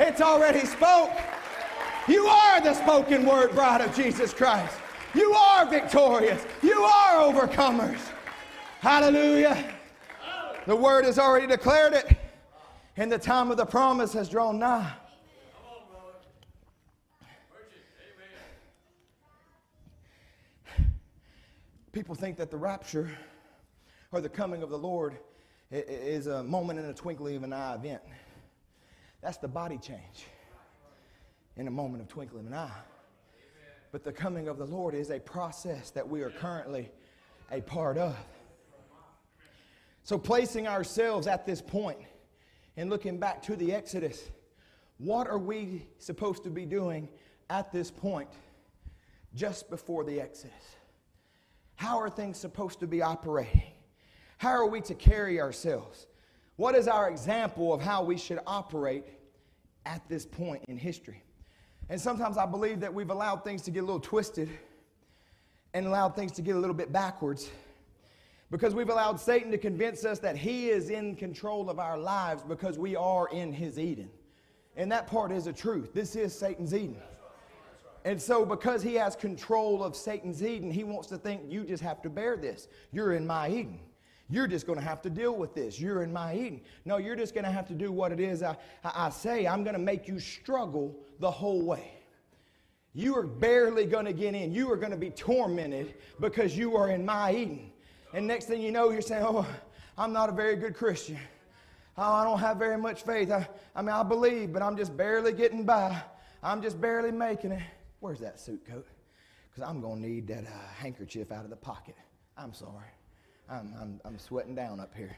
It's 0.00 0.20
already 0.20 0.66
spoke. 0.66 1.12
You 2.08 2.26
are 2.26 2.60
the 2.62 2.72
spoken 2.72 3.26
word 3.26 3.50
bride 3.50 3.82
of 3.82 3.94
Jesus 3.94 4.32
Christ. 4.32 4.74
You 5.14 5.30
are 5.34 5.66
victorious. 5.66 6.42
You 6.62 6.82
are 6.82 7.30
overcomers. 7.30 7.98
Hallelujah. 8.80 9.74
The 10.66 10.74
word 10.74 11.04
has 11.04 11.18
already 11.18 11.46
declared 11.46 11.92
it. 11.92 12.16
and 12.96 13.12
the 13.12 13.18
time 13.18 13.50
of 13.50 13.58
the 13.58 13.66
promise 13.66 14.14
has 14.14 14.30
drawn 14.30 14.58
nigh. 14.58 14.90
People 21.92 22.14
think 22.14 22.38
that 22.38 22.50
the 22.50 22.56
rapture 22.56 23.10
or 24.12 24.22
the 24.22 24.28
coming 24.30 24.62
of 24.62 24.70
the 24.70 24.78
Lord 24.78 25.18
is 25.70 26.26
a 26.26 26.42
moment 26.42 26.78
in 26.78 26.86
a 26.86 26.94
twinkling 26.94 27.36
of 27.36 27.42
an 27.42 27.52
eye 27.52 27.74
event. 27.74 28.00
That's 29.20 29.36
the 29.36 29.48
body 29.48 29.76
change 29.76 30.24
in 31.58 31.66
a 31.66 31.70
moment 31.70 32.02
of 32.02 32.08
twinkling 32.08 32.46
an 32.46 32.54
eye. 32.54 32.70
But 33.90 34.04
the 34.04 34.12
coming 34.12 34.48
of 34.48 34.58
the 34.58 34.64
Lord 34.64 34.94
is 34.94 35.10
a 35.10 35.18
process 35.18 35.90
that 35.90 36.08
we 36.08 36.22
are 36.22 36.30
currently 36.30 36.90
a 37.50 37.60
part 37.60 37.98
of. 37.98 38.16
So, 40.04 40.18
placing 40.18 40.66
ourselves 40.66 41.26
at 41.26 41.44
this 41.44 41.60
point 41.60 41.98
and 42.76 42.88
looking 42.88 43.18
back 43.18 43.42
to 43.42 43.56
the 43.56 43.74
Exodus, 43.74 44.30
what 44.98 45.26
are 45.26 45.38
we 45.38 45.86
supposed 45.98 46.44
to 46.44 46.50
be 46.50 46.64
doing 46.64 47.08
at 47.50 47.72
this 47.72 47.90
point 47.90 48.28
just 49.34 49.68
before 49.68 50.04
the 50.04 50.20
Exodus? 50.20 50.76
How 51.76 51.98
are 51.98 52.10
things 52.10 52.38
supposed 52.38 52.80
to 52.80 52.86
be 52.86 53.02
operating? 53.02 53.72
How 54.38 54.50
are 54.50 54.66
we 54.66 54.80
to 54.82 54.94
carry 54.94 55.40
ourselves? 55.40 56.06
What 56.56 56.74
is 56.74 56.88
our 56.88 57.10
example 57.10 57.72
of 57.72 57.80
how 57.80 58.02
we 58.02 58.16
should 58.16 58.40
operate 58.46 59.04
at 59.86 60.08
this 60.08 60.26
point 60.26 60.64
in 60.68 60.76
history? 60.76 61.22
And 61.88 62.00
sometimes 62.00 62.36
I 62.36 62.46
believe 62.46 62.80
that 62.80 62.92
we've 62.92 63.10
allowed 63.10 63.44
things 63.44 63.62
to 63.62 63.70
get 63.70 63.80
a 63.80 63.86
little 63.86 64.00
twisted 64.00 64.50
and 65.72 65.86
allowed 65.86 66.14
things 66.14 66.32
to 66.32 66.42
get 66.42 66.56
a 66.56 66.58
little 66.58 66.74
bit 66.74 66.92
backwards 66.92 67.50
because 68.50 68.74
we've 68.74 68.88
allowed 68.88 69.20
Satan 69.20 69.50
to 69.50 69.58
convince 69.58 70.04
us 70.04 70.18
that 70.20 70.36
he 70.36 70.68
is 70.68 70.90
in 70.90 71.16
control 71.16 71.68
of 71.68 71.78
our 71.78 71.98
lives 71.98 72.42
because 72.42 72.78
we 72.78 72.96
are 72.96 73.28
in 73.28 73.52
his 73.52 73.78
Eden. 73.78 74.10
And 74.76 74.90
that 74.92 75.06
part 75.06 75.32
is 75.32 75.46
a 75.46 75.52
truth. 75.52 75.92
This 75.92 76.14
is 76.14 76.38
Satan's 76.38 76.74
Eden. 76.74 76.96
And 78.04 78.20
so, 78.20 78.46
because 78.46 78.82
he 78.82 78.94
has 78.94 79.16
control 79.16 79.82
of 79.82 79.96
Satan's 79.96 80.42
Eden, 80.42 80.70
he 80.70 80.84
wants 80.84 81.08
to 81.08 81.18
think 81.18 81.42
you 81.48 81.64
just 81.64 81.82
have 81.82 82.00
to 82.02 82.08
bear 82.08 82.36
this. 82.36 82.68
You're 82.92 83.14
in 83.14 83.26
my 83.26 83.50
Eden. 83.50 83.80
You're 84.30 84.46
just 84.46 84.66
going 84.66 84.78
to 84.78 84.84
have 84.84 85.02
to 85.02 85.10
deal 85.10 85.34
with 85.34 85.54
this. 85.54 85.80
You're 85.80 86.02
in 86.02 86.12
my 86.12 86.34
Eden. 86.34 86.60
No, 86.84 86.98
you're 86.98 87.16
just 87.16 87.34
going 87.34 87.44
to 87.44 87.50
have 87.50 87.66
to 87.68 87.74
do 87.74 87.90
what 87.90 88.12
it 88.12 88.20
is 88.20 88.42
I, 88.42 88.56
I 88.84 89.10
say. 89.10 89.46
I'm 89.46 89.64
going 89.64 89.74
to 89.74 89.82
make 89.82 90.06
you 90.06 90.18
struggle 90.18 90.94
the 91.20 91.30
whole 91.30 91.62
way. 91.62 91.92
You 92.94 93.16
are 93.16 93.26
barely 93.26 93.84
going 93.84 94.06
to 94.06 94.12
get 94.12 94.34
in. 94.34 94.52
You 94.52 94.70
are 94.72 94.76
going 94.76 94.90
to 94.90 94.98
be 94.98 95.10
tormented 95.10 95.94
because 96.20 96.56
you 96.56 96.76
are 96.76 96.90
in 96.90 97.04
my 97.04 97.32
Eden. 97.32 97.70
And 98.12 98.26
next 98.26 98.46
thing 98.46 98.60
you 98.60 98.72
know, 98.72 98.90
you're 98.90 99.02
saying, 99.02 99.24
Oh, 99.26 99.46
I'm 99.96 100.12
not 100.12 100.28
a 100.28 100.32
very 100.32 100.56
good 100.56 100.74
Christian. 100.74 101.18
Oh, 101.96 102.12
I 102.12 102.24
don't 102.24 102.38
have 102.38 102.56
very 102.56 102.78
much 102.78 103.02
faith. 103.02 103.30
I, 103.30 103.48
I 103.74 103.82
mean, 103.82 103.90
I 103.90 104.02
believe, 104.02 104.52
but 104.52 104.62
I'm 104.62 104.76
just 104.76 104.96
barely 104.96 105.32
getting 105.32 105.64
by. 105.64 106.00
I'm 106.42 106.62
just 106.62 106.80
barely 106.80 107.10
making 107.10 107.52
it. 107.52 107.62
Where's 108.00 108.20
that 108.20 108.38
suit 108.38 108.64
coat? 108.64 108.86
Because 109.50 109.68
I'm 109.68 109.80
going 109.80 110.00
to 110.00 110.08
need 110.08 110.28
that 110.28 110.44
uh, 110.44 110.68
handkerchief 110.76 111.32
out 111.32 111.42
of 111.42 111.50
the 111.50 111.56
pocket. 111.56 111.96
I'm 112.36 112.54
sorry. 112.54 112.86
I'm, 113.50 113.74
I'm, 113.80 114.00
I'm 114.04 114.18
sweating 114.18 114.54
down 114.54 114.78
up 114.78 114.94
here. 114.96 115.16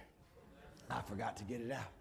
I 0.88 1.02
forgot 1.02 1.36
to 1.36 1.44
get 1.44 1.60
it 1.60 1.70
out. 1.70 1.92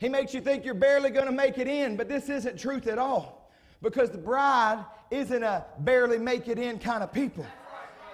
He 0.00 0.08
makes 0.08 0.32
you 0.32 0.40
think 0.40 0.64
you're 0.64 0.74
barely 0.74 1.10
going 1.10 1.26
to 1.26 1.32
make 1.32 1.58
it 1.58 1.68
in, 1.68 1.94
but 1.94 2.08
this 2.08 2.30
isn't 2.30 2.58
truth 2.58 2.86
at 2.86 2.98
all. 2.98 3.52
Because 3.82 4.10
the 4.10 4.18
bride 4.18 4.82
isn't 5.10 5.42
a 5.42 5.66
barely 5.80 6.18
make 6.18 6.48
it 6.48 6.58
in 6.58 6.78
kind 6.78 7.02
of 7.02 7.12
people. 7.12 7.46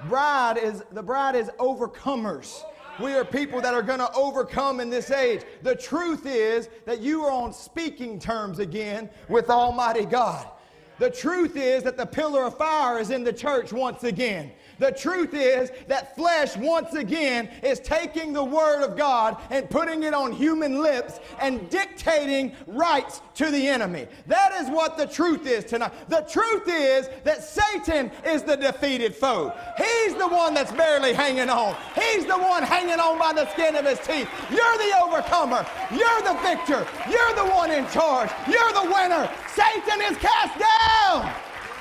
Bride 0.09 0.59
is 0.59 0.83
the 0.91 1.03
bride 1.03 1.37
is 1.37 1.49
overcomers. 1.61 2.63
We 3.01 3.15
are 3.15 3.25
people 3.25 3.61
that 3.61 3.73
are 3.73 3.83
going 3.83 4.01
to 4.01 4.13
overcome 4.13 4.81
in 4.81 4.91
this 4.91 5.11
age. 5.11 5.43
The 5.63 5.77
truth 5.77 6.27
is 6.27 6.69
that 6.87 7.01
you 7.01 7.25
are 7.25 7.31
on 7.31 7.53
speaking 7.53 8.19
terms 8.19 8.59
again 8.59 9.09
with 9.29 9.49
Almighty 9.49 10.07
God. 10.07 10.49
The 10.99 11.11
truth 11.11 11.57
is 11.57 11.83
that 11.83 11.97
the 11.97 12.07
pillar 12.07 12.45
of 12.45 12.57
fire 12.57 12.99
is 12.99 13.11
in 13.11 13.23
the 13.25 13.33
church 13.33 13.73
once 13.73 14.05
again. 14.05 14.53
The 14.79 14.93
truth 14.93 15.33
is 15.33 15.71
that 15.89 16.15
flesh, 16.17 16.57
once 16.57 16.95
again, 16.95 17.49
is 17.63 17.81
taking 17.81 18.33
the 18.33 18.45
Word 18.45 18.83
of 18.83 18.97
God 18.97 19.39
and 19.51 19.69
putting 19.71 20.03
it 20.03 20.13
on 20.13 20.33
human 20.33 20.83
lips 20.83 21.19
and 21.41 21.69
dictating 21.71 22.53
rights 22.67 23.23
to 23.37 23.51
the 23.51 23.69
enemy. 23.69 24.07
That 24.27 24.53
is 24.61 24.69
what 24.69 24.99
the 24.99 25.07
truth 25.07 25.47
is 25.47 25.65
tonight. 25.65 25.93
The 26.09 26.27
truth 26.31 26.65
is 26.67 27.09
that 27.25 27.43
Satan 27.43 28.11
is 28.27 28.43
the 28.43 28.57
defeated 28.57 29.15
foe. 29.15 29.53
He's 29.79 30.15
the 30.15 30.29
one 30.29 30.53
that's 30.53 30.73
barely 30.73 31.15
hanging 31.15 31.49
on, 31.49 31.77
he's 31.95 32.27
the 32.27 32.39
one 32.39 32.63
hanging 32.63 33.01
on 33.01 33.19
by 33.19 33.33
the 33.33 33.51
skin 33.53 33.77
of 33.77 33.87
his 33.87 33.99
teeth. 34.01 34.29
You're 34.51 34.79
the 34.79 35.01
overcomer, 35.03 35.67
you're 35.91 36.23
the 36.23 36.39
victor, 36.43 36.87
you're 37.11 37.35
the 37.35 37.51
one 37.51 37.71
in 37.71 37.87
charge, 37.89 38.31
you're 38.47 38.73
the 38.73 38.93
winner. 38.93 39.31
Satan 39.55 40.03
is 40.03 40.19
cast 40.19 40.59
down. 40.59 40.86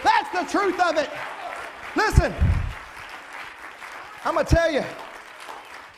That's 0.03 0.29
the 0.31 0.57
truth 0.57 0.79
of 0.79 0.97
it. 0.97 1.09
Listen. 1.95 2.33
I'm 4.23 4.33
going 4.33 4.45
to 4.45 4.55
tell 4.55 4.71
you, 4.71 4.83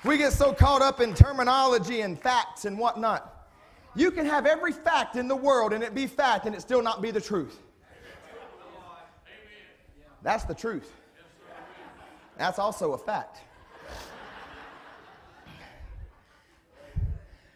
we 0.04 0.18
get 0.18 0.34
so 0.34 0.54
caught 0.54 0.82
up 0.82 1.00
in 1.02 1.14
terminology 1.14 2.02
and 2.02 2.20
facts 2.20 2.66
and 2.66 2.78
whatnot. 2.78 3.48
You 3.96 4.12
can 4.12 4.26
have 4.26 4.46
every 4.46 4.72
fact 4.72 5.16
in 5.16 5.28
the 5.28 5.36
world 5.36 5.74
and 5.74 5.84
it 5.84 5.96
be 5.96 6.08
fact 6.08 6.46
and 6.46 6.54
it 6.54 6.62
still 6.62 6.82
not 6.82 7.02
be 7.02 7.10
the 7.10 7.22
truth. 7.22 7.60
That's 10.22 10.44
the 10.44 10.54
truth. 10.54 10.92
That's 12.38 12.60
also 12.60 12.94
a 12.94 12.98
fact. 12.98 13.40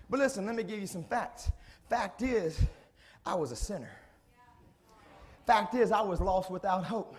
But 0.10 0.20
listen, 0.20 0.46
let 0.46 0.56
me 0.56 0.64
give 0.64 0.80
you 0.80 0.88
some 0.88 1.04
facts. 1.04 1.52
Fact 1.90 2.22
is, 2.22 2.60
I 3.26 3.36
was 3.36 3.52
a 3.52 3.56
sinner. 3.56 3.92
Fact 5.46 5.76
is, 5.76 5.92
I 5.92 6.02
was 6.02 6.22
lost 6.22 6.52
without 6.52 6.84
hope. 6.86 7.16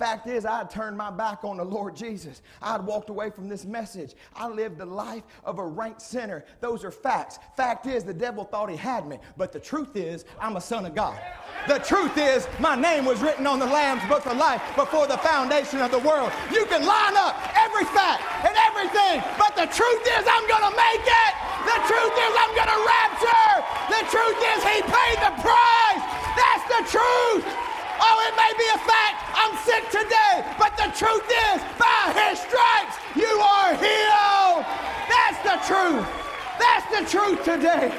Fact 0.00 0.26
is, 0.28 0.46
I 0.46 0.64
had 0.64 0.70
turned 0.70 0.96
my 0.96 1.10
back 1.10 1.44
on 1.44 1.58
the 1.58 1.64
Lord 1.64 1.94
Jesus. 1.94 2.40
I 2.62 2.72
had 2.72 2.86
walked 2.86 3.10
away 3.10 3.28
from 3.28 3.50
this 3.50 3.66
message. 3.66 4.14
I 4.34 4.48
lived 4.48 4.78
the 4.78 4.86
life 4.86 5.24
of 5.44 5.58
a 5.58 5.62
ranked 5.62 6.00
sinner. 6.00 6.42
Those 6.62 6.86
are 6.86 6.90
facts. 6.90 7.38
Fact 7.54 7.84
is, 7.84 8.02
the 8.02 8.14
devil 8.14 8.44
thought 8.44 8.70
he 8.70 8.78
had 8.78 9.06
me, 9.06 9.18
but 9.36 9.52
the 9.52 9.60
truth 9.60 9.96
is, 9.96 10.24
I'm 10.40 10.56
a 10.56 10.60
son 10.60 10.86
of 10.86 10.94
God. 10.94 11.20
The 11.68 11.80
truth 11.80 12.16
is, 12.16 12.48
my 12.58 12.74
name 12.80 13.04
was 13.04 13.20
written 13.20 13.46
on 13.46 13.58
the 13.58 13.66
Lamb's 13.66 14.00
book 14.08 14.24
of 14.24 14.38
life 14.38 14.62
before 14.74 15.06
the 15.06 15.18
foundation 15.18 15.82
of 15.84 15.90
the 15.90 16.00
world. 16.00 16.32
You 16.50 16.64
can 16.64 16.80
line 16.80 17.16
up 17.20 17.36
every 17.60 17.84
fact 17.92 18.24
and 18.48 18.56
everything, 18.72 19.20
but 19.36 19.52
the 19.52 19.68
truth 19.68 20.04
is, 20.16 20.24
I'm 20.24 20.48
going 20.48 20.64
to 20.64 20.76
make 20.80 21.04
it. 21.04 21.32
The 21.68 21.78
truth 21.84 22.16
is, 22.16 22.32
I'm 22.40 22.56
going 22.56 22.72
to 22.72 22.80
rapture. 22.88 23.52
The 23.92 24.02
truth 24.08 24.40
is, 24.48 24.60
he 24.64 24.80
paid 24.80 25.18
the 25.20 25.34
price. 25.44 26.02
That's 26.40 26.64
the 26.72 26.82
truth. 26.88 27.69
Oh, 28.00 28.16
it 28.28 28.34
may 28.36 28.52
be 28.56 28.68
a 28.74 28.80
fact 28.88 29.16
I'm 29.36 29.56
sick 29.64 29.84
today, 29.90 30.44
but 30.58 30.76
the 30.76 30.88
truth 30.96 31.28
is, 31.52 31.60
by 31.78 32.12
his 32.16 32.40
stripes, 32.40 32.96
you 33.14 33.28
are 33.28 33.74
healed. 33.76 34.64
That's 35.08 35.38
the 35.44 35.56
truth. 35.68 36.06
That's 36.58 36.86
the 36.96 37.18
truth 37.18 37.44
today. 37.44 37.92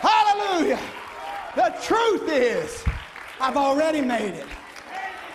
Hallelujah. 0.00 0.80
The 1.56 1.74
truth 1.82 2.28
is, 2.28 2.84
I've 3.40 3.56
already 3.56 4.00
made 4.00 4.34
it. 4.34 4.46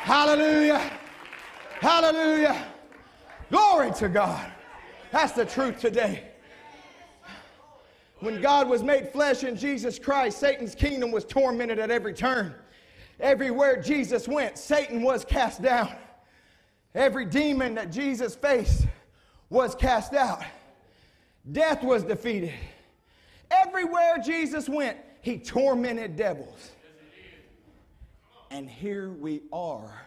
Hallelujah. 0.02 0.80
Hallelujah. 1.80 2.66
Glory 3.50 3.92
to 3.94 4.10
God. 4.10 4.52
That's 5.12 5.32
the 5.34 5.46
truth 5.46 5.80
today. 5.80 6.29
When 8.20 8.42
God 8.42 8.68
was 8.68 8.84
made 8.84 9.10
flesh 9.10 9.44
in 9.44 9.56
Jesus 9.56 9.98
Christ, 9.98 10.40
Satan's 10.40 10.76
kingdom 10.76 11.12
was 11.12 11.24
tormented 11.24 11.80
at 11.80 11.90
every 11.90 12.14
turn. 12.14 12.54
Everywhere 13.20 13.82
Jesus 13.82 14.28
went, 14.28 14.58
Satan 14.58 15.02
was 15.02 15.24
cast 15.24 15.62
down. 15.62 15.94
Every 16.94 17.26
demon 17.26 17.76
that 17.76 17.92
Jesus 17.92 18.36
faced 18.36 18.88
was 19.50 19.74
cast 19.74 20.14
out. 20.14 20.44
Death 21.50 21.82
was 21.82 22.04
defeated. 22.04 22.54
Everywhere 23.50 24.18
Jesus 24.24 24.68
went, 24.68 24.98
he 25.22 25.38
tormented 25.38 26.16
devils. 26.16 26.72
And 28.52 28.70
here 28.70 29.12
we 29.12 29.44
are 29.54 30.06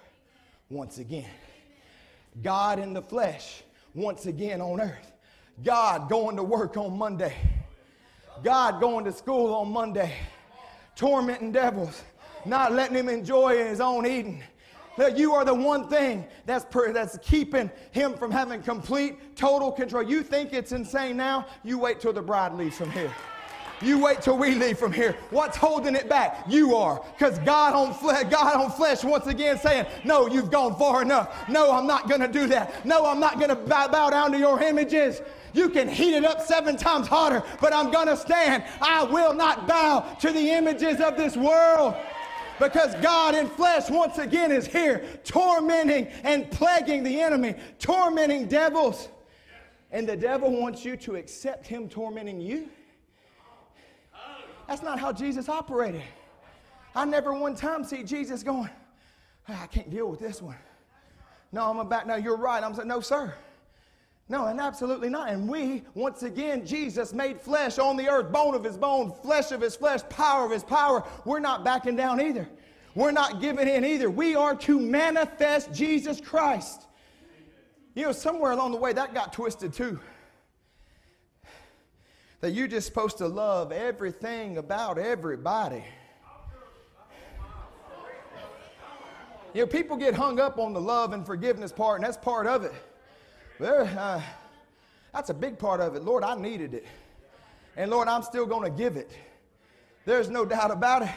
once 0.68 0.98
again. 0.98 1.30
God 2.42 2.78
in 2.78 2.92
the 2.92 3.02
flesh, 3.02 3.62
once 3.94 4.26
again 4.26 4.60
on 4.60 4.80
earth. 4.80 5.12
God 5.64 6.08
going 6.10 6.36
to 6.36 6.42
work 6.42 6.76
on 6.76 6.96
Monday 6.96 7.34
God 8.42 8.80
going 8.80 9.04
to 9.04 9.12
school 9.12 9.54
on 9.54 9.70
Monday, 9.70 10.14
tormenting 10.96 11.52
devils, 11.52 12.02
not 12.44 12.72
letting 12.72 12.96
him 12.96 13.08
enjoy 13.08 13.56
his 13.56 13.80
own 13.80 14.06
Eden. 14.06 14.42
That 14.98 15.16
you 15.16 15.32
are 15.32 15.44
the 15.44 15.54
one 15.54 15.88
thing 15.88 16.26
that's, 16.44 16.66
per, 16.66 16.92
that's 16.92 17.16
keeping 17.22 17.70
him 17.92 18.14
from 18.14 18.30
having 18.30 18.62
complete, 18.62 19.36
total 19.36 19.72
control. 19.72 20.02
You 20.02 20.22
think 20.22 20.52
it's 20.52 20.72
insane 20.72 21.16
now? 21.16 21.46
You 21.64 21.78
wait 21.78 22.00
till 22.00 22.12
the 22.12 22.20
bride 22.20 22.52
leaves 22.54 22.76
from 22.76 22.90
here. 22.90 23.12
You 23.80 23.98
wait 23.98 24.20
till 24.22 24.38
we 24.38 24.54
leave 24.54 24.78
from 24.78 24.92
here. 24.92 25.16
What's 25.30 25.56
holding 25.56 25.96
it 25.96 26.08
back? 26.08 26.44
You 26.48 26.76
are. 26.76 27.02
Because 27.16 27.38
God 27.40 27.74
on 27.74 27.92
flesh, 27.94 28.30
God 28.30 28.54
on 28.54 28.70
flesh 28.70 29.02
once 29.02 29.26
again 29.26 29.58
saying, 29.58 29.86
No, 30.04 30.28
you've 30.28 30.50
gone 30.50 30.76
far 30.76 31.02
enough. 31.02 31.48
No, 31.48 31.72
I'm 31.72 31.86
not 31.86 32.08
gonna 32.08 32.28
do 32.28 32.46
that. 32.48 32.84
No, 32.86 33.06
I'm 33.06 33.18
not 33.18 33.40
gonna 33.40 33.56
bow 33.56 34.10
down 34.10 34.30
to 34.32 34.38
your 34.38 34.62
images. 34.62 35.20
You 35.52 35.68
can 35.68 35.88
heat 35.88 36.14
it 36.14 36.24
up 36.24 36.40
seven 36.40 36.76
times 36.76 37.06
hotter, 37.06 37.42
but 37.60 37.74
I'm 37.74 37.90
going 37.90 38.08
to 38.08 38.16
stand. 38.16 38.64
I 38.80 39.04
will 39.04 39.34
not 39.34 39.66
bow 39.66 40.16
to 40.20 40.32
the 40.32 40.50
images 40.50 41.00
of 41.00 41.16
this 41.16 41.36
world 41.36 41.94
because 42.58 42.94
God 42.96 43.34
in 43.34 43.48
flesh 43.48 43.90
once 43.90 44.18
again 44.18 44.52
is 44.52 44.66
here, 44.66 45.04
tormenting 45.24 46.06
and 46.22 46.50
plaguing 46.50 47.02
the 47.02 47.20
enemy, 47.20 47.54
tormenting 47.78 48.46
devils. 48.46 49.08
And 49.90 50.08
the 50.08 50.16
devil 50.16 50.50
wants 50.50 50.84
you 50.84 50.96
to 50.98 51.16
accept 51.16 51.66
him 51.66 51.88
tormenting 51.88 52.40
you. 52.40 52.68
That's 54.68 54.82
not 54.82 54.98
how 54.98 55.12
Jesus 55.12 55.48
operated. 55.48 56.02
I 56.94 57.04
never 57.04 57.34
one 57.34 57.54
time 57.54 57.84
see 57.84 58.02
Jesus 58.02 58.42
going, 58.42 58.70
ah, 59.48 59.62
I 59.62 59.66
can't 59.66 59.90
deal 59.90 60.08
with 60.08 60.20
this 60.20 60.40
one. 60.40 60.56
No, 61.52 61.68
I'm 61.68 61.78
about, 61.78 62.06
no, 62.06 62.16
you're 62.16 62.36
right. 62.36 62.62
I'm 62.62 62.74
saying, 62.74 62.88
no, 62.88 63.00
sir. 63.00 63.34
No, 64.32 64.46
and 64.46 64.58
absolutely 64.58 65.10
not. 65.10 65.28
And 65.28 65.46
we, 65.46 65.82
once 65.92 66.22
again, 66.22 66.64
Jesus 66.64 67.12
made 67.12 67.38
flesh 67.38 67.78
on 67.78 67.98
the 67.98 68.08
earth, 68.08 68.32
bone 68.32 68.54
of 68.54 68.64
his 68.64 68.78
bone, 68.78 69.12
flesh 69.22 69.52
of 69.52 69.60
his 69.60 69.76
flesh, 69.76 70.00
power 70.08 70.46
of 70.46 70.50
his 70.50 70.64
power. 70.64 71.04
We're 71.26 71.38
not 71.38 71.64
backing 71.64 71.96
down 71.96 72.18
either. 72.18 72.48
We're 72.94 73.10
not 73.10 73.42
giving 73.42 73.68
in 73.68 73.84
either. 73.84 74.08
We 74.08 74.34
are 74.34 74.56
to 74.56 74.80
manifest 74.80 75.74
Jesus 75.74 76.18
Christ. 76.18 76.86
You 77.94 78.04
know, 78.06 78.12
somewhere 78.12 78.52
along 78.52 78.72
the 78.72 78.78
way 78.78 78.94
that 78.94 79.12
got 79.12 79.34
twisted 79.34 79.74
too. 79.74 80.00
That 82.40 82.52
you're 82.52 82.68
just 82.68 82.86
supposed 82.86 83.18
to 83.18 83.28
love 83.28 83.70
everything 83.70 84.56
about 84.56 84.96
everybody. 84.96 85.84
You 89.52 89.60
know, 89.60 89.66
people 89.66 89.98
get 89.98 90.14
hung 90.14 90.40
up 90.40 90.58
on 90.58 90.72
the 90.72 90.80
love 90.80 91.12
and 91.12 91.26
forgiveness 91.26 91.70
part, 91.70 91.96
and 91.96 92.06
that's 92.06 92.16
part 92.16 92.46
of 92.46 92.64
it. 92.64 92.72
There, 93.60 93.82
uh, 93.82 94.20
that's 95.12 95.30
a 95.30 95.34
big 95.34 95.58
part 95.58 95.80
of 95.80 95.94
it. 95.94 96.02
Lord, 96.02 96.24
I 96.24 96.34
needed 96.34 96.74
it. 96.74 96.86
And 97.76 97.90
Lord, 97.90 98.08
I'm 98.08 98.22
still 98.22 98.46
going 98.46 98.70
to 98.70 98.76
give 98.76 98.96
it. 98.96 99.12
There's 100.04 100.28
no 100.28 100.44
doubt 100.44 100.70
about 100.70 101.02
it. 101.02 101.10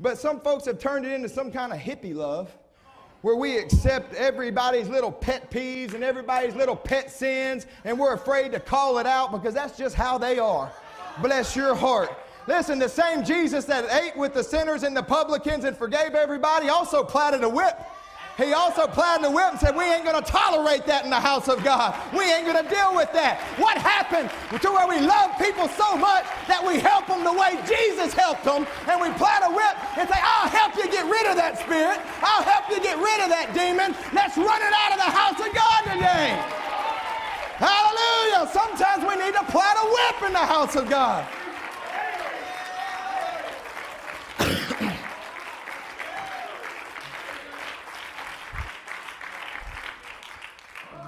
But 0.00 0.18
some 0.18 0.40
folks 0.40 0.66
have 0.66 0.78
turned 0.78 1.06
it 1.06 1.12
into 1.12 1.28
some 1.28 1.50
kind 1.50 1.72
of 1.72 1.78
hippie 1.78 2.14
love 2.14 2.50
where 3.22 3.36
we 3.36 3.58
accept 3.58 4.14
everybody's 4.14 4.88
little 4.88 5.10
pet 5.10 5.50
peeves 5.50 5.94
and 5.94 6.04
everybody's 6.04 6.54
little 6.54 6.76
pet 6.76 7.10
sins 7.10 7.66
and 7.84 7.98
we're 7.98 8.14
afraid 8.14 8.52
to 8.52 8.60
call 8.60 8.98
it 8.98 9.06
out 9.06 9.32
because 9.32 9.54
that's 9.54 9.76
just 9.76 9.94
how 9.94 10.18
they 10.18 10.38
are. 10.38 10.70
Bless 11.22 11.56
your 11.56 11.74
heart. 11.74 12.10
Listen, 12.46 12.78
the 12.78 12.88
same 12.88 13.24
Jesus 13.24 13.64
that 13.64 13.90
ate 13.90 14.16
with 14.16 14.34
the 14.34 14.44
sinners 14.44 14.82
and 14.82 14.96
the 14.96 15.02
publicans 15.02 15.64
and 15.64 15.76
forgave 15.76 16.14
everybody 16.14 16.68
also 16.68 17.02
plaited 17.02 17.42
a 17.42 17.48
whip. 17.48 17.80
He 18.36 18.52
also 18.52 18.86
planted 18.86 19.28
a 19.28 19.30
whip 19.32 19.56
and 19.56 19.58
said, 19.58 19.74
We 19.74 19.88
ain't 19.88 20.04
going 20.04 20.20
to 20.20 20.28
tolerate 20.28 20.84
that 20.84 21.04
in 21.04 21.10
the 21.10 21.20
house 21.20 21.48
of 21.48 21.64
God. 21.64 21.96
We 22.12 22.28
ain't 22.28 22.44
going 22.44 22.60
to 22.60 22.68
deal 22.68 22.92
with 22.92 23.08
that. 23.16 23.40
What 23.56 23.80
happened 23.80 24.28
to 24.60 24.68
where 24.68 24.84
we 24.84 25.00
love 25.00 25.32
people 25.40 25.72
so 25.72 25.96
much 25.96 26.28
that 26.44 26.60
we 26.60 26.76
help 26.76 27.08
them 27.08 27.24
the 27.24 27.32
way 27.32 27.56
Jesus 27.64 28.12
helped 28.12 28.44
them 28.44 28.68
and 28.92 29.00
we 29.00 29.08
plant 29.16 29.48
a 29.48 29.52
whip 29.56 29.74
and 29.96 30.04
say, 30.04 30.20
I'll 30.20 30.52
help 30.52 30.76
you 30.76 30.84
get 30.92 31.08
rid 31.08 31.24
of 31.32 31.40
that 31.40 31.56
spirit. 31.56 31.96
I'll 32.20 32.44
help 32.44 32.68
you 32.68 32.76
get 32.84 33.00
rid 33.00 33.24
of 33.24 33.32
that 33.32 33.56
demon. 33.56 33.96
Let's 34.12 34.36
run 34.36 34.60
it 34.60 34.74
out 34.84 34.92
of 34.92 35.00
the 35.00 35.12
house 35.16 35.40
of 35.40 35.50
God 35.56 35.80
today. 35.96 36.36
Hallelujah. 37.56 38.52
Sometimes 38.52 39.00
we 39.08 39.16
need 39.16 39.32
to 39.32 39.44
plant 39.48 39.80
a 39.80 39.86
whip 39.88 40.28
in 40.28 40.32
the 40.36 40.44
house 40.44 40.76
of 40.76 40.92
God. 40.92 41.24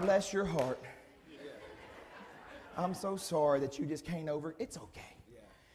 Bless 0.00 0.32
your 0.32 0.44
heart. 0.44 0.80
I'm 2.76 2.94
so 2.94 3.16
sorry 3.16 3.58
that 3.60 3.78
you 3.78 3.86
just 3.86 4.04
came 4.04 4.28
over. 4.28 4.54
It's 4.58 4.76
okay. 4.76 5.16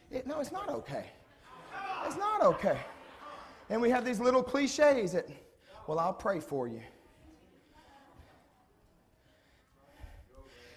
It, 0.09 0.25
no, 0.25 0.39
it's 0.39 0.51
not 0.51 0.69
okay. 0.69 1.05
It's 2.05 2.17
not 2.17 2.41
okay. 2.41 2.77
And 3.69 3.81
we 3.81 3.89
have 3.89 4.05
these 4.05 4.19
little 4.19 4.43
cliches 4.43 5.11
that, 5.11 5.27
well, 5.87 5.99
I'll 5.99 6.13
pray 6.13 6.39
for 6.39 6.67
you. 6.67 6.81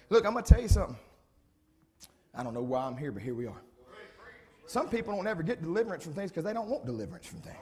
Look, 0.09 0.25
I'm 0.25 0.33
going 0.33 0.43
to 0.43 0.53
tell 0.53 0.61
you 0.61 0.69
something. 0.69 0.97
I 2.33 2.43
don't 2.43 2.53
know 2.53 2.61
why 2.61 2.85
I'm 2.85 2.97
here, 2.97 3.11
but 3.11 3.21
here 3.21 3.35
we 3.35 3.45
are. 3.45 3.61
Some 4.65 4.89
people 4.89 5.15
don't 5.15 5.27
ever 5.27 5.43
get 5.43 5.61
deliverance 5.61 6.03
from 6.03 6.13
things 6.13 6.31
because 6.31 6.43
they 6.43 6.53
don't 6.53 6.67
want 6.67 6.85
deliverance 6.85 7.25
from 7.25 7.39
things. 7.39 7.55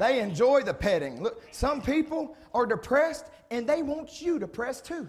They 0.00 0.20
enjoy 0.20 0.62
the 0.62 0.72
petting. 0.72 1.22
Look, 1.22 1.42
some 1.50 1.82
people 1.82 2.34
are 2.54 2.64
depressed 2.64 3.26
and 3.50 3.68
they 3.68 3.82
want 3.82 4.22
you 4.22 4.38
depressed 4.38 4.86
too. 4.86 5.06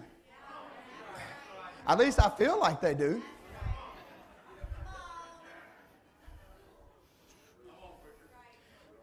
At 1.88 1.98
least 1.98 2.22
I 2.22 2.28
feel 2.28 2.60
like 2.60 2.82
they 2.82 2.92
do. 2.92 3.22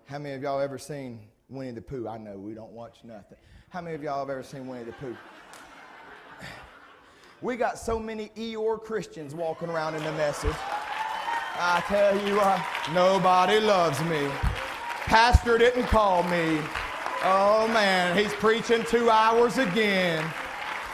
How 0.05 0.19
many 0.19 0.35
of 0.35 0.43
y'all 0.43 0.59
ever 0.59 0.77
seen 0.77 1.21
Winnie 1.49 1.71
the 1.71 1.81
Pooh? 1.81 2.07
I 2.07 2.19
know 2.19 2.37
we 2.37 2.53
don't 2.53 2.71
watch 2.71 2.99
nothing. 3.03 3.39
How 3.69 3.81
many 3.81 3.95
of 3.95 4.03
y'all 4.03 4.19
have 4.19 4.29
ever 4.29 4.43
seen 4.43 4.67
Winnie 4.67 4.83
the 4.83 4.91
Pooh? 4.91 5.17
We 7.41 7.55
got 7.55 7.79
so 7.79 7.97
many 7.99 8.29
Eeyore 8.37 8.79
Christians 8.79 9.33
walking 9.33 9.69
around 9.69 9.95
in 9.95 10.03
the 10.03 10.11
message. 10.11 10.55
I 11.55 11.81
tell 11.87 12.15
you 12.27 12.35
what, 12.35 12.63
nobody 12.93 13.59
loves 13.59 13.99
me. 14.03 14.29
Pastor 15.09 15.57
didn't 15.57 15.89
call 15.89 16.21
me. 16.29 16.61
Oh 17.25 17.65
man, 17.73 18.13
he's 18.13 18.29
preaching 18.37 18.85
two 18.85 19.09
hours 19.09 19.57
again. 19.57 20.21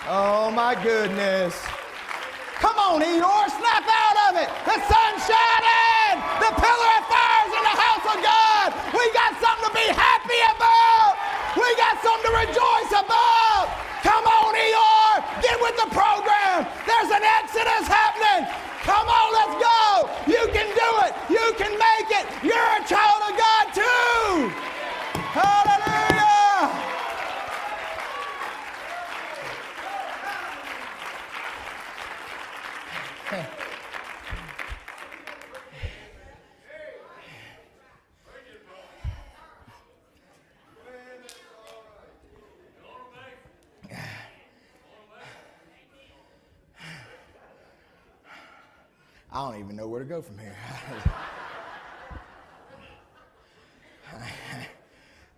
Oh 0.07 0.47
my 0.55 0.72
goodness. 0.72 1.51
Come 2.55 2.80
on, 2.80 3.03
Eeyore, 3.03 3.51
snap 3.51 3.84
out 3.84 4.18
of 4.32 4.39
it. 4.39 4.47
The 4.63 4.80
sun's 4.88 5.20
shining. 5.20 6.16
The 6.39 6.47
pillar 6.47 6.91
of 6.95 7.03
fire's 7.11 7.53
in 7.59 7.63
the 7.68 7.76
house 7.76 8.07
of 8.16 8.18
God. 8.24 8.68
We 8.95 9.03
got 9.11 9.36
something 9.36 9.68
to 9.68 9.74
be 9.76 9.88
happy 9.91 10.39
about. 10.47 11.20
We 11.59 11.68
got 11.76 11.99
something 11.99 12.32
to 12.32 12.39
rejoice 12.39 12.95
about. 12.95 13.68
Come 13.99 14.24
on, 14.24 14.55
Eeyore, 14.55 15.43
get 15.43 15.59
with 15.59 15.76
the 15.76 15.91
program. 15.91 16.63
There's 16.88 17.11
an 17.11 17.20
exodus 17.20 17.84
happening. 17.91 18.47
Come 18.88 19.09
on, 19.09 19.34
let's 19.34 19.59
go. 19.59 20.07
You 20.32 20.47
can 20.53 20.72
do 20.72 20.89
it. 21.03 21.13
You 21.28 21.53
can 21.57 21.72
make 21.72 22.11
it. 22.11 22.26
You're 22.43 22.55
a 22.55 22.88
child 22.88 23.22
of 23.28 23.36
God 23.36 23.74
too. 23.74 24.49
Hallelujah. 25.34 26.05
I 49.36 49.51
don't 49.51 49.59
even 49.59 49.75
know 49.75 49.86
where 49.89 49.99
to 49.99 50.05
go 50.05 50.21
from 50.21 50.38
here. 50.38 50.55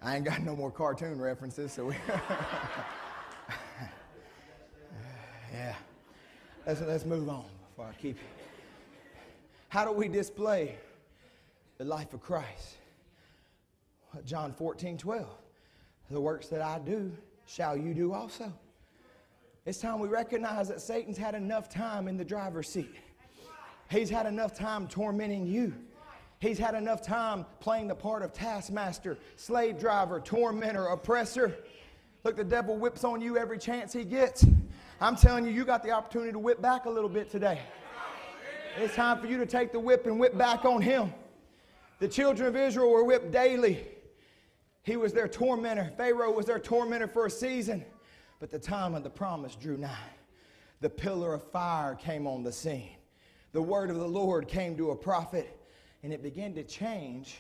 I 0.03 0.15
ain't 0.15 0.23
got 0.23 0.43
no 0.43 0.55
more 0.55 0.69
cartoon 0.69 1.19
references, 1.19 1.73
so 1.73 1.85
we. 1.85 1.95
yeah. 5.51 5.73
Let's, 6.67 6.81
let's 6.81 7.05
move 7.05 7.27
on 7.27 7.45
before 7.69 7.87
I 7.87 7.93
keep. 7.99 8.19
How 9.69 9.83
do 9.83 9.91
we 9.91 10.07
display 10.07 10.75
the 11.79 11.85
life 11.85 12.13
of 12.13 12.21
Christ? 12.21 12.75
John 14.25 14.53
14, 14.53 14.99
12. 14.99 15.25
The 16.11 16.21
works 16.21 16.49
that 16.49 16.61
I 16.61 16.77
do 16.77 17.11
shall 17.47 17.75
you 17.75 17.95
do 17.95 18.13
also. 18.13 18.53
It's 19.65 19.79
time 19.79 19.97
we 19.99 20.07
recognize 20.07 20.67
that 20.67 20.81
Satan's 20.81 21.17
had 21.17 21.33
enough 21.33 21.67
time 21.67 22.07
in 22.07 22.15
the 22.15 22.23
driver's 22.23 22.69
seat. 22.69 22.93
He's 23.89 24.09
had 24.09 24.25
enough 24.25 24.53
time 24.53 24.87
tormenting 24.87 25.47
you. 25.47 25.73
He's 26.39 26.59
had 26.59 26.75
enough 26.75 27.01
time 27.01 27.45
playing 27.59 27.87
the 27.87 27.95
part 27.95 28.21
of 28.21 28.31
taskmaster, 28.31 29.17
slave 29.37 29.79
driver, 29.79 30.19
tormentor, 30.19 30.87
oppressor. 30.87 31.57
Look, 32.23 32.35
the 32.35 32.43
devil 32.43 32.77
whips 32.77 33.03
on 33.03 33.21
you 33.21 33.37
every 33.37 33.57
chance 33.57 33.93
he 33.93 34.03
gets. 34.03 34.45
I'm 35.01 35.15
telling 35.15 35.45
you, 35.45 35.51
you 35.51 35.65
got 35.65 35.83
the 35.83 35.91
opportunity 35.91 36.33
to 36.33 36.39
whip 36.39 36.61
back 36.61 36.85
a 36.85 36.89
little 36.89 37.09
bit 37.09 37.31
today. 37.31 37.59
It's 38.77 38.93
time 38.93 39.19
for 39.19 39.25
you 39.25 39.37
to 39.37 39.45
take 39.45 39.71
the 39.71 39.79
whip 39.79 40.05
and 40.05 40.19
whip 40.19 40.37
back 40.37 40.65
on 40.65 40.81
him. 40.81 41.13
The 41.99 42.07
children 42.07 42.47
of 42.47 42.55
Israel 42.55 42.91
were 42.91 43.03
whipped 43.03 43.31
daily. 43.31 43.87
He 44.83 44.97
was 44.97 45.13
their 45.13 45.27
tormentor. 45.27 45.91
Pharaoh 45.97 46.31
was 46.31 46.45
their 46.45 46.59
tormentor 46.59 47.07
for 47.07 47.25
a 47.25 47.31
season. 47.31 47.83
But 48.39 48.51
the 48.51 48.59
time 48.59 48.93
of 48.93 49.03
the 49.03 49.09
promise 49.09 49.55
drew 49.55 49.77
nigh. 49.77 49.97
The 50.81 50.89
pillar 50.89 51.33
of 51.33 51.49
fire 51.51 51.95
came 51.95 52.27
on 52.27 52.43
the 52.43 52.51
scene 52.51 52.96
the 53.57 53.61
word 53.63 53.89
of 53.89 53.95
the 53.95 54.07
Lord 54.07 54.47
came 54.47 54.77
to 54.77 54.91
a 54.91 54.95
prophet, 54.95 55.59
and 56.03 56.13
it 56.13 56.21
began 56.21 56.53
to 56.53 56.63
change 56.63 57.39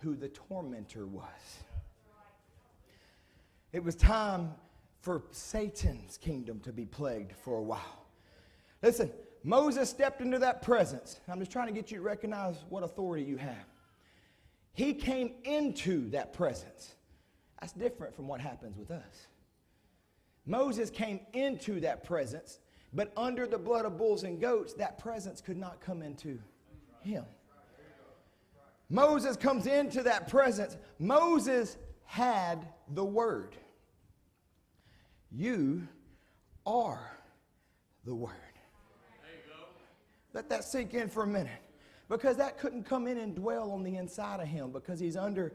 who 0.00 0.14
the 0.14 0.28
tormentor 0.28 1.06
was. 1.06 1.24
It 3.72 3.82
was 3.82 3.94
time 3.94 4.52
for 5.00 5.22
Satan's 5.30 6.18
kingdom 6.18 6.60
to 6.64 6.70
be 6.74 6.84
plagued 6.84 7.32
for 7.32 7.56
a 7.56 7.62
while. 7.62 8.04
Listen, 8.82 9.10
Moses 9.42 9.88
stepped 9.88 10.20
into 10.20 10.38
that 10.40 10.60
presence. 10.60 11.18
I'm 11.28 11.38
just 11.38 11.50
trying 11.50 11.68
to 11.68 11.72
get 11.72 11.90
you 11.90 11.96
to 11.96 12.04
recognize 12.04 12.56
what 12.68 12.82
authority 12.82 13.24
you 13.24 13.38
have. 13.38 13.64
He 14.74 14.92
came 14.92 15.32
into 15.44 16.10
that 16.10 16.34
presence. 16.34 16.94
That's 17.58 17.72
different 17.72 18.14
from 18.14 18.28
what 18.28 18.42
happens 18.42 18.76
with 18.76 18.90
us. 18.90 19.28
Moses 20.44 20.90
came 20.90 21.20
into 21.32 21.80
that 21.80 22.04
presence, 22.04 22.58
but 22.94 23.12
under 23.16 23.46
the 23.46 23.58
blood 23.58 23.84
of 23.84 23.98
bulls 23.98 24.22
and 24.22 24.40
goats, 24.40 24.72
that 24.74 24.98
presence 24.98 25.40
could 25.40 25.56
not 25.56 25.80
come 25.80 26.00
into 26.00 26.38
him. 27.00 27.24
Moses 28.88 29.36
comes 29.36 29.66
into 29.66 30.02
that 30.04 30.28
presence. 30.28 30.76
Moses 30.98 31.76
had 32.04 32.68
the 32.90 33.04
word. 33.04 33.56
You 35.32 35.88
are 36.64 37.18
the 38.04 38.14
word. 38.14 38.32
Let 40.32 40.48
that 40.50 40.64
sink 40.64 40.94
in 40.94 41.08
for 41.08 41.24
a 41.24 41.26
minute. 41.26 41.50
Because 42.08 42.36
that 42.36 42.58
couldn't 42.58 42.84
come 42.84 43.06
in 43.06 43.18
and 43.18 43.34
dwell 43.34 43.70
on 43.72 43.82
the 43.82 43.96
inside 43.96 44.40
of 44.40 44.46
him 44.46 44.70
because 44.70 45.00
he's 45.00 45.16
under 45.16 45.54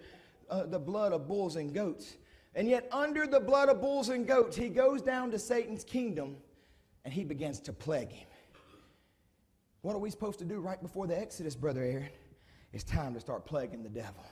uh, 0.49 0.65
the 0.65 0.79
blood 0.79 1.13
of 1.13 1.27
bulls 1.27 1.55
and 1.57 1.73
goats. 1.73 2.17
And 2.55 2.67
yet, 2.67 2.89
under 2.91 3.27
the 3.27 3.39
blood 3.39 3.69
of 3.69 3.79
bulls 3.79 4.09
and 4.09 4.25
goats, 4.25 4.57
he 4.57 4.69
goes 4.69 5.01
down 5.01 5.29
to 5.31 5.39
Satan's 5.39 5.83
kingdom 5.83 6.37
and 7.09 7.15
he 7.15 7.23
begins 7.23 7.59
to 7.59 7.73
plague 7.73 8.11
him. 8.11 8.27
What 9.81 9.95
are 9.95 9.97
we 9.97 10.11
supposed 10.11 10.37
to 10.37 10.45
do 10.45 10.59
right 10.59 10.79
before 10.79 11.07
the 11.07 11.19
Exodus, 11.19 11.55
Brother 11.55 11.81
Aaron? 11.81 12.09
It's 12.71 12.83
time 12.83 13.15
to 13.15 13.19
start 13.19 13.47
plaguing 13.47 13.81
the 13.81 13.89
devil. 13.89 14.23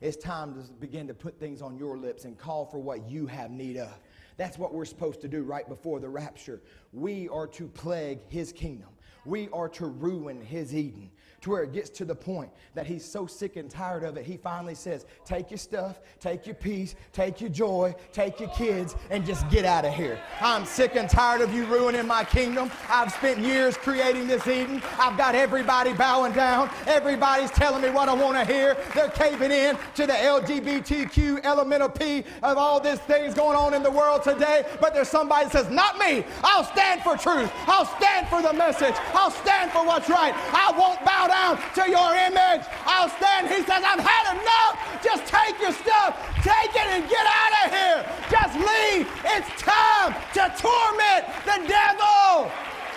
It's 0.00 0.16
time 0.16 0.52
to 0.54 0.68
begin 0.80 1.06
to 1.06 1.14
put 1.14 1.38
things 1.38 1.62
on 1.62 1.78
your 1.78 1.96
lips 1.96 2.24
and 2.24 2.36
call 2.36 2.66
for 2.66 2.78
what 2.78 3.08
you 3.08 3.28
have 3.28 3.52
need 3.52 3.76
of. 3.76 3.96
That's 4.36 4.58
what 4.58 4.74
we're 4.74 4.84
supposed 4.84 5.20
to 5.20 5.28
do 5.28 5.44
right 5.44 5.68
before 5.68 6.00
the 6.00 6.08
rapture. 6.08 6.60
We 6.92 7.28
are 7.28 7.46
to 7.46 7.68
plague 7.68 8.18
his 8.26 8.52
kingdom. 8.52 8.88
We 9.24 9.48
are 9.50 9.68
to 9.68 9.86
ruin 9.86 10.40
his 10.40 10.74
Eden 10.74 11.12
to 11.40 11.50
where 11.50 11.62
it 11.62 11.72
gets 11.72 11.88
to 11.90 12.04
the 12.04 12.14
point 12.14 12.50
that 12.74 12.86
he's 12.86 13.04
so 13.04 13.26
sick 13.26 13.56
and 13.56 13.70
tired 13.70 14.02
of 14.02 14.16
it, 14.16 14.24
he 14.24 14.36
finally 14.36 14.74
says, 14.74 15.06
Take 15.24 15.50
your 15.50 15.58
stuff, 15.58 16.00
take 16.18 16.46
your 16.46 16.54
peace, 16.54 16.96
take 17.12 17.40
your 17.40 17.50
joy, 17.50 17.94
take 18.12 18.40
your 18.40 18.48
kids, 18.50 18.96
and 19.10 19.24
just 19.24 19.48
get 19.48 19.64
out 19.64 19.84
of 19.84 19.94
here. 19.94 20.18
I'm 20.40 20.64
sick 20.64 20.96
and 20.96 21.08
tired 21.08 21.40
of 21.40 21.54
you 21.54 21.64
ruining 21.66 22.06
my 22.06 22.24
kingdom. 22.24 22.70
I've 22.88 23.12
spent 23.12 23.38
years 23.38 23.76
creating 23.76 24.26
this 24.26 24.46
Eden. 24.46 24.82
I've 24.98 25.16
got 25.16 25.34
everybody 25.34 25.92
bowing 25.92 26.32
down. 26.32 26.70
Everybody's 26.86 27.50
telling 27.52 27.82
me 27.82 27.90
what 27.90 28.08
I 28.08 28.14
want 28.14 28.36
to 28.36 28.44
hear. 28.52 28.76
They're 28.94 29.10
caving 29.10 29.52
in 29.52 29.76
to 29.94 30.06
the 30.06 30.14
LGBTQ 30.14 31.44
elemental 31.44 31.88
P 31.88 32.24
of 32.42 32.58
all 32.58 32.80
these 32.80 32.98
things 33.00 33.34
going 33.34 33.56
on 33.56 33.74
in 33.74 33.82
the 33.82 33.90
world 33.90 34.24
today. 34.24 34.64
But 34.80 34.92
there's 34.92 35.08
somebody 35.08 35.44
that 35.44 35.52
says, 35.52 35.70
Not 35.70 35.98
me. 35.98 36.24
I'll 36.42 36.64
stand 36.64 37.02
for 37.02 37.16
truth. 37.16 37.50
I'll 37.66 37.86
stand 37.86 38.26
for 38.28 38.42
the 38.42 38.52
message. 38.52 38.94
I'll 39.14 39.30
stand 39.30 39.70
for 39.70 39.84
what's 39.86 40.08
right. 40.08 40.34
I 40.52 40.72
won't 40.76 41.04
bow 41.04 41.27
down 41.28 41.60
to 41.74 41.84
your 41.88 42.14
image. 42.16 42.66
I'll 42.84 43.08
stand. 43.08 43.48
He 43.48 43.62
says, 43.62 43.84
I've 43.84 44.00
had 44.00 44.34
enough. 44.34 44.74
Just 45.04 45.26
take 45.26 45.60
your 45.60 45.72
stuff, 45.72 46.18
take 46.42 46.74
it, 46.74 46.88
and 46.88 47.08
get 47.08 47.26
out 47.28 47.52
of 47.62 47.68
here. 47.70 48.00
Just 48.32 48.54
leave. 48.56 49.06
It's 49.36 49.62
time 49.62 50.16
to 50.34 50.42
torment 50.58 51.22
the 51.44 51.68
devil. 51.68 52.50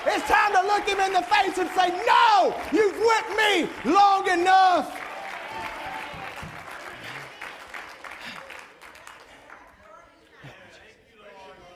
It's 0.07 0.27
time 0.27 0.53
to 0.53 0.61
look 0.65 0.87
him 0.87 0.99
in 0.99 1.13
the 1.13 1.21
face 1.21 1.57
and 1.59 1.69
say, 1.71 1.89
No, 2.07 2.55
you've 2.71 2.97
whipped 2.97 3.37
me 3.37 3.69
long 3.91 4.27
enough. 4.27 4.97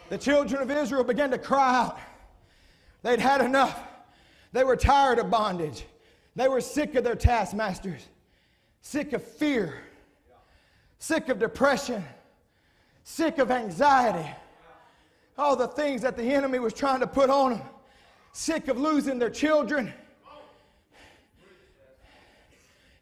The 0.09 0.17
children 0.17 0.61
of 0.61 0.71
Israel 0.71 1.03
began 1.03 1.31
to 1.31 1.37
cry 1.37 1.81
out. 1.81 1.99
They'd 3.03 3.19
had 3.19 3.41
enough. 3.41 3.79
They 4.53 4.63
were 4.63 4.75
tired 4.75 5.19
of 5.19 5.29
bondage. 5.29 5.85
They 6.35 6.47
were 6.47 6.61
sick 6.61 6.95
of 6.95 7.03
their 7.03 7.15
taskmasters, 7.15 8.07
sick 8.81 9.13
of 9.13 9.23
fear, 9.23 9.75
sick 10.99 11.29
of 11.29 11.39
depression, 11.39 12.03
sick 13.03 13.37
of 13.37 13.51
anxiety, 13.51 14.29
all 15.37 15.55
the 15.55 15.67
things 15.67 16.01
that 16.01 16.17
the 16.17 16.23
enemy 16.23 16.59
was 16.59 16.73
trying 16.73 16.99
to 16.99 17.07
put 17.07 17.29
on 17.29 17.51
them, 17.51 17.61
sick 18.33 18.67
of 18.67 18.77
losing 18.77 19.17
their 19.17 19.29
children. 19.29 19.93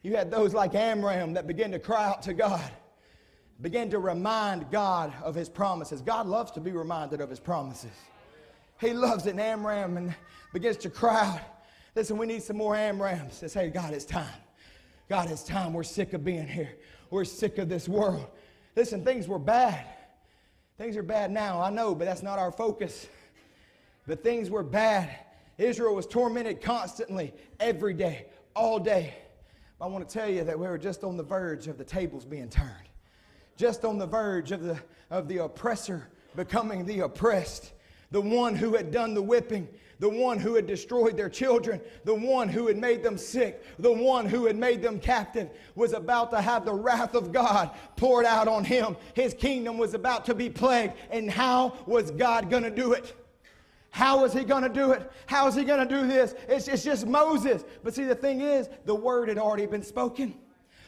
You 0.03 0.15
had 0.15 0.29
those 0.29 0.53
like 0.53 0.75
Amram 0.75 1.34
that 1.34 1.47
began 1.47 1.71
to 1.71 1.79
cry 1.79 2.05
out 2.05 2.21
to 2.23 2.34
God, 2.34 2.69
began 3.61 3.89
to 3.91 3.99
remind 3.99 4.69
God 4.69 5.13
of 5.23 5.34
his 5.34 5.47
promises. 5.47 6.01
God 6.01 6.27
loves 6.27 6.51
to 6.51 6.59
be 6.59 6.71
reminded 6.71 7.21
of 7.21 7.29
his 7.29 7.39
promises. 7.39 7.91
He 8.81 8.91
loves 8.91 9.25
it, 9.27 9.31
and 9.31 9.41
Amram 9.41 9.97
and 9.97 10.13
begins 10.51 10.77
to 10.77 10.89
cry 10.89 11.25
out 11.25 11.39
Listen, 11.95 12.17
we 12.17 12.25
need 12.25 12.41
some 12.41 12.57
more 12.57 12.75
Amrams 12.75 13.39
that 13.39 13.49
say, 13.49 13.69
God, 13.69 13.93
it's 13.93 14.05
time. 14.05 14.27
God, 15.09 15.29
it's 15.29 15.43
time. 15.43 15.73
We're 15.73 15.83
sick 15.83 16.13
of 16.13 16.23
being 16.23 16.47
here. 16.47 16.75
We're 17.09 17.25
sick 17.25 17.57
of 17.57 17.69
this 17.69 17.87
world. 17.87 18.25
Listen, 18.75 19.03
things 19.03 19.27
were 19.27 19.39
bad. 19.39 19.85
Things 20.77 20.97
are 20.97 21.03
bad 21.03 21.29
now, 21.31 21.61
I 21.61 21.69
know, 21.69 21.93
but 21.93 22.05
that's 22.05 22.23
not 22.23 22.39
our 22.39 22.51
focus. 22.51 23.07
But 24.07 24.23
things 24.23 24.49
were 24.49 24.63
bad. 24.63 25.15
Israel 25.59 25.93
was 25.93 26.07
tormented 26.07 26.61
constantly, 26.61 27.31
every 27.59 27.93
day, 27.93 28.25
all 28.55 28.79
day. 28.79 29.13
I 29.79 29.85
want 29.85 30.07
to 30.07 30.11
tell 30.11 30.29
you 30.29 30.43
that 30.43 30.57
we 30.57 30.65
were 30.65 30.79
just 30.79 31.03
on 31.03 31.15
the 31.15 31.23
verge 31.23 31.67
of 31.67 31.77
the 31.77 31.83
tables 31.83 32.25
being 32.25 32.49
turned, 32.49 32.89
just 33.55 33.85
on 33.85 33.99
the 33.99 34.07
verge 34.07 34.51
of 34.51 34.63
the, 34.63 34.79
of 35.11 35.27
the 35.27 35.37
oppressor 35.39 36.09
becoming 36.35 36.85
the 36.85 37.01
oppressed, 37.01 37.73
the 38.11 38.21
one 38.21 38.55
who 38.55 38.75
had 38.75 38.91
done 38.91 39.13
the 39.13 39.21
whipping 39.21 39.67
the 39.99 40.09
one 40.09 40.39
who 40.39 40.55
had 40.55 40.67
destroyed 40.67 41.15
their 41.15 41.29
children, 41.29 41.81
the 42.03 42.13
one 42.15 42.49
who 42.49 42.67
had 42.67 42.77
made 42.77 43.03
them 43.03 43.17
sick, 43.17 43.63
the 43.79 43.91
one 43.91 44.25
who 44.25 44.45
had 44.45 44.55
made 44.55 44.81
them 44.81 44.99
captive, 44.99 45.49
was 45.75 45.93
about 45.93 46.31
to 46.31 46.41
have 46.41 46.65
the 46.65 46.73
wrath 46.73 47.15
of 47.15 47.31
God 47.31 47.71
poured 47.95 48.25
out 48.25 48.47
on 48.47 48.63
him. 48.63 48.97
His 49.13 49.33
kingdom 49.33 49.77
was 49.77 49.93
about 49.93 50.25
to 50.25 50.35
be 50.35 50.49
plagued. 50.49 50.93
And 51.11 51.29
how 51.29 51.73
was 51.85 52.11
God 52.11 52.49
going 52.49 52.63
to 52.63 52.71
do 52.71 52.93
it? 52.93 53.15
How 53.91 54.25
is 54.25 54.33
he 54.33 54.43
going 54.43 54.63
to 54.63 54.69
do 54.69 54.91
it? 54.91 55.11
How 55.27 55.47
is 55.47 55.53
he 55.53 55.63
going 55.63 55.87
to 55.87 55.95
do 55.95 56.07
this? 56.07 56.33
It's, 56.47 56.67
it's 56.67 56.83
just 56.83 57.05
Moses. 57.05 57.63
But 57.83 57.93
see, 57.93 58.05
the 58.05 58.15
thing 58.15 58.41
is, 58.41 58.67
the 58.85 58.95
word 58.95 59.29
had 59.29 59.37
already 59.37 59.67
been 59.67 59.83
spoken. 59.83 60.33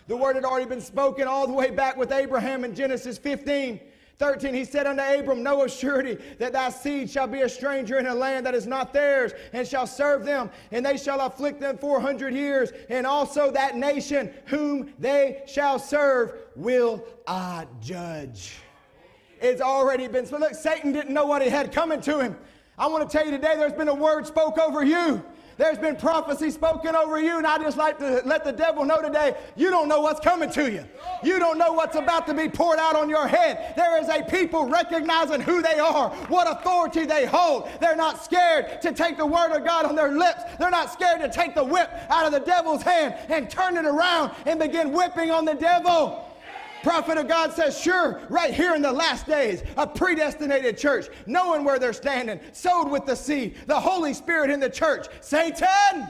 The 0.07 0.17
word 0.17 0.35
had 0.35 0.43
already 0.43 0.65
been 0.65 0.81
spoken 0.81 1.27
all 1.27 1.45
the 1.45 1.53
way 1.53 1.69
back 1.69 1.97
with 1.97 2.11
Abraham 2.11 2.63
in 2.63 2.73
Genesis 2.73 3.17
15. 3.19 3.79
13, 4.17 4.53
he 4.53 4.63
said 4.63 4.87
unto 4.87 5.01
Abram, 5.01 5.43
Know 5.43 5.63
of 5.63 5.71
surety 5.71 6.17
that 6.39 6.53
thy 6.53 6.69
seed 6.69 7.09
shall 7.09 7.27
be 7.27 7.41
a 7.41 7.49
stranger 7.49 7.97
in 7.97 8.07
a 8.07 8.15
land 8.15 8.45
that 8.45 8.55
is 8.55 8.65
not 8.65 8.93
theirs, 8.93 9.33
and 9.51 9.67
shall 9.67 9.85
serve 9.85 10.25
them, 10.25 10.49
and 10.71 10.85
they 10.85 10.97
shall 10.97 11.21
afflict 11.21 11.59
them 11.59 11.77
400 11.77 12.33
years. 12.33 12.71
And 12.89 13.05
also 13.05 13.51
that 13.51 13.75
nation 13.75 14.31
whom 14.45 14.93
they 14.99 15.43
shall 15.47 15.79
serve 15.79 16.33
will 16.55 17.05
I 17.27 17.67
judge. 17.81 18.55
It's 19.41 19.61
already 19.61 20.07
been. 20.07 20.25
So 20.25 20.37
look, 20.37 20.55
Satan 20.55 20.93
didn't 20.93 21.13
know 21.13 21.25
what 21.25 21.41
he 21.41 21.49
had 21.49 21.71
coming 21.71 21.99
to 22.01 22.19
him. 22.19 22.37
I 22.77 22.87
want 22.87 23.09
to 23.09 23.17
tell 23.17 23.25
you 23.25 23.31
today 23.31 23.55
there's 23.55 23.73
been 23.73 23.87
a 23.87 23.93
word 23.93 24.25
spoke 24.25 24.57
over 24.57 24.83
you. 24.83 25.23
There's 25.57 25.77
been 25.77 25.95
prophecy 25.95 26.51
spoken 26.51 26.95
over 26.95 27.19
you, 27.19 27.37
and 27.37 27.47
I 27.47 27.57
just 27.57 27.77
like 27.77 27.97
to 27.99 28.21
let 28.25 28.43
the 28.43 28.51
devil 28.51 28.83
know 28.83 29.01
today 29.01 29.35
you 29.55 29.69
don't 29.69 29.87
know 29.87 30.01
what's 30.01 30.19
coming 30.19 30.51
to 30.51 30.69
you. 30.69 30.83
You 31.23 31.39
don't 31.39 31.57
know 31.57 31.71
what's 31.71 31.95
about 31.95 32.27
to 32.27 32.33
be 32.33 32.49
poured 32.49 32.77
out 32.77 32.95
on 32.95 33.09
your 33.09 33.27
head. 33.27 33.73
There 33.77 34.01
is 34.01 34.09
a 34.09 34.23
people 34.23 34.67
recognizing 34.67 35.39
who 35.39 35.61
they 35.61 35.79
are, 35.79 36.09
what 36.27 36.51
authority 36.51 37.05
they 37.05 37.25
hold. 37.25 37.69
They're 37.79 37.95
not 37.95 38.23
scared 38.23 38.81
to 38.81 38.91
take 38.91 39.17
the 39.17 39.25
word 39.25 39.55
of 39.55 39.63
God 39.63 39.85
on 39.85 39.95
their 39.95 40.11
lips. 40.11 40.43
They're 40.59 40.69
not 40.69 40.91
scared 40.91 41.21
to 41.21 41.29
take 41.29 41.55
the 41.55 41.63
whip 41.63 41.89
out 42.09 42.25
of 42.25 42.33
the 42.33 42.41
devil's 42.41 42.83
hand 42.83 43.15
and 43.29 43.49
turn 43.49 43.77
it 43.77 43.85
around 43.85 44.31
and 44.45 44.59
begin 44.59 44.91
whipping 44.91 45.31
on 45.31 45.45
the 45.45 45.55
devil 45.55 46.34
prophet 46.85 47.17
of 47.17 47.27
God 47.27 47.51
says, 47.51 47.81
sure, 47.81 48.21
right 48.29 48.53
here 48.53 48.75
in 48.75 48.81
the 48.83 48.91
last 48.91 49.25
days, 49.25 49.63
a 49.75 49.87
predestinated 49.87 50.77
church, 50.77 51.07
knowing 51.25 51.63
where 51.63 51.79
they're 51.79 51.93
standing, 51.93 52.39
sowed 52.51 52.91
with 52.91 53.07
the 53.07 53.15
seed, 53.15 53.55
the 53.65 53.79
Holy 53.79 54.13
Spirit 54.13 54.51
in 54.51 54.59
the 54.59 54.69
church. 54.69 55.07
Satan, 55.19 56.07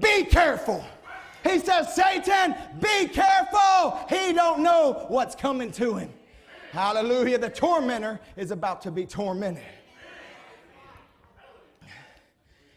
be 0.00 0.24
careful. 0.24 0.82
He 1.42 1.58
says, 1.58 1.94
Satan, 1.94 2.54
be 2.80 3.08
careful. 3.08 4.00
He 4.08 4.32
don't 4.32 4.62
know 4.62 5.04
what's 5.08 5.34
coming 5.34 5.70
to 5.72 5.96
him. 5.96 6.10
Hallelujah. 6.72 7.36
The 7.36 7.50
tormentor 7.50 8.20
is 8.38 8.52
about 8.52 8.80
to 8.82 8.90
be 8.90 9.04
tormented. 9.04 9.64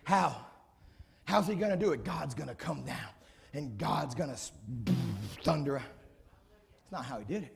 How? 0.03 0.35
How's 1.23 1.47
he 1.47 1.55
going 1.55 1.71
to 1.71 1.77
do 1.77 1.93
it? 1.93 2.03
God's 2.03 2.35
going 2.35 2.49
to 2.49 2.55
come 2.55 2.83
down 2.83 3.09
and 3.53 3.77
God's 3.77 4.13
going 4.13 4.29
to 4.29 4.93
thunder 5.45 5.81
it's 6.87 6.91
not 6.93 7.03
how 7.03 7.19
he 7.19 7.25
did 7.25 7.43
it. 7.43 7.53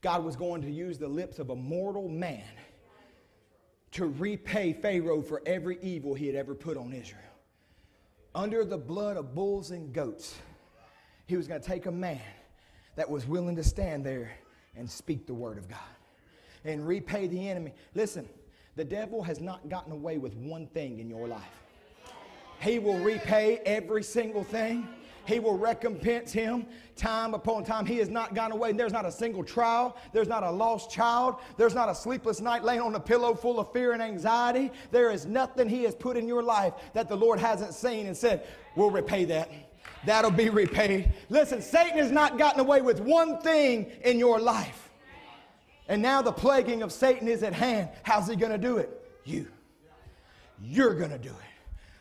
God 0.00 0.24
was 0.24 0.34
going 0.34 0.60
to 0.62 0.68
use 0.68 0.98
the 0.98 1.06
lips 1.06 1.38
of 1.38 1.50
a 1.50 1.54
mortal 1.54 2.08
man 2.08 2.42
to 3.92 4.06
repay 4.06 4.72
Pharaoh 4.72 5.22
for 5.22 5.40
every 5.46 5.78
evil 5.82 6.14
he 6.14 6.26
had 6.26 6.34
ever 6.34 6.52
put 6.52 6.76
on 6.76 6.92
Israel. 6.92 7.22
Under 8.34 8.64
the 8.64 8.76
blood 8.76 9.16
of 9.16 9.36
bulls 9.36 9.70
and 9.70 9.92
goats, 9.92 10.34
he 11.26 11.36
was 11.36 11.46
going 11.46 11.60
to 11.60 11.66
take 11.66 11.86
a 11.86 11.92
man 11.92 12.18
that 12.96 13.08
was 13.08 13.24
willing 13.28 13.54
to 13.54 13.62
stand 13.62 14.04
there 14.04 14.32
and 14.74 14.90
speak 14.90 15.24
the 15.28 15.34
word 15.34 15.58
of 15.58 15.68
God 15.68 15.78
and 16.64 16.84
repay 16.84 17.28
the 17.28 17.48
enemy. 17.48 17.72
Listen, 17.94 18.28
The 18.74 18.84
devil 18.84 19.22
has 19.22 19.40
not 19.40 19.68
gotten 19.68 19.92
away 19.92 20.16
with 20.18 20.34
one 20.34 20.66
thing 20.68 20.98
in 20.98 21.10
your 21.10 21.28
life. 21.28 21.42
He 22.60 22.78
will 22.78 22.98
repay 22.98 23.58
every 23.66 24.02
single 24.02 24.44
thing. 24.44 24.88
He 25.24 25.38
will 25.38 25.56
recompense 25.56 26.32
him 26.32 26.66
time 26.96 27.34
upon 27.34 27.64
time. 27.64 27.86
He 27.86 27.98
has 27.98 28.08
not 28.08 28.34
gone 28.34 28.52
away. 28.52 28.72
There's 28.72 28.92
not 28.92 29.06
a 29.06 29.12
single 29.12 29.44
trial. 29.44 29.96
There's 30.12 30.28
not 30.28 30.42
a 30.42 30.50
lost 30.50 30.90
child. 30.90 31.36
There's 31.56 31.74
not 31.74 31.88
a 31.88 31.94
sleepless 31.94 32.40
night 32.40 32.64
laying 32.64 32.80
on 32.80 32.94
a 32.94 33.00
pillow 33.00 33.34
full 33.34 33.60
of 33.60 33.72
fear 33.72 33.92
and 33.92 34.02
anxiety. 34.02 34.70
There 34.90 35.10
is 35.10 35.26
nothing 35.26 35.68
He 35.68 35.84
has 35.84 35.94
put 35.94 36.16
in 36.16 36.26
your 36.26 36.42
life 36.42 36.74
that 36.92 37.08
the 37.08 37.16
Lord 37.16 37.38
hasn't 37.38 37.74
seen 37.74 38.06
and 38.06 38.16
said, 38.16 38.46
We'll 38.76 38.90
repay 38.90 39.24
that. 39.26 39.50
That'll 40.04 40.30
be 40.30 40.48
repaid. 40.48 41.12
Listen, 41.28 41.62
Satan 41.62 41.98
has 41.98 42.10
not 42.10 42.38
gotten 42.38 42.60
away 42.60 42.80
with 42.80 43.00
one 43.00 43.40
thing 43.40 43.90
in 44.04 44.18
your 44.18 44.40
life. 44.40 44.90
And 45.88 46.00
now 46.00 46.22
the 46.22 46.32
plaguing 46.32 46.82
of 46.82 46.92
Satan 46.92 47.28
is 47.28 47.42
at 47.42 47.52
hand. 47.52 47.88
How's 48.02 48.28
he 48.28 48.36
going 48.36 48.52
to 48.52 48.58
do 48.58 48.78
it? 48.78 48.90
You. 49.24 49.48
You're 50.60 50.94
going 50.94 51.10
to 51.10 51.18
do 51.18 51.30
it. 51.30 51.51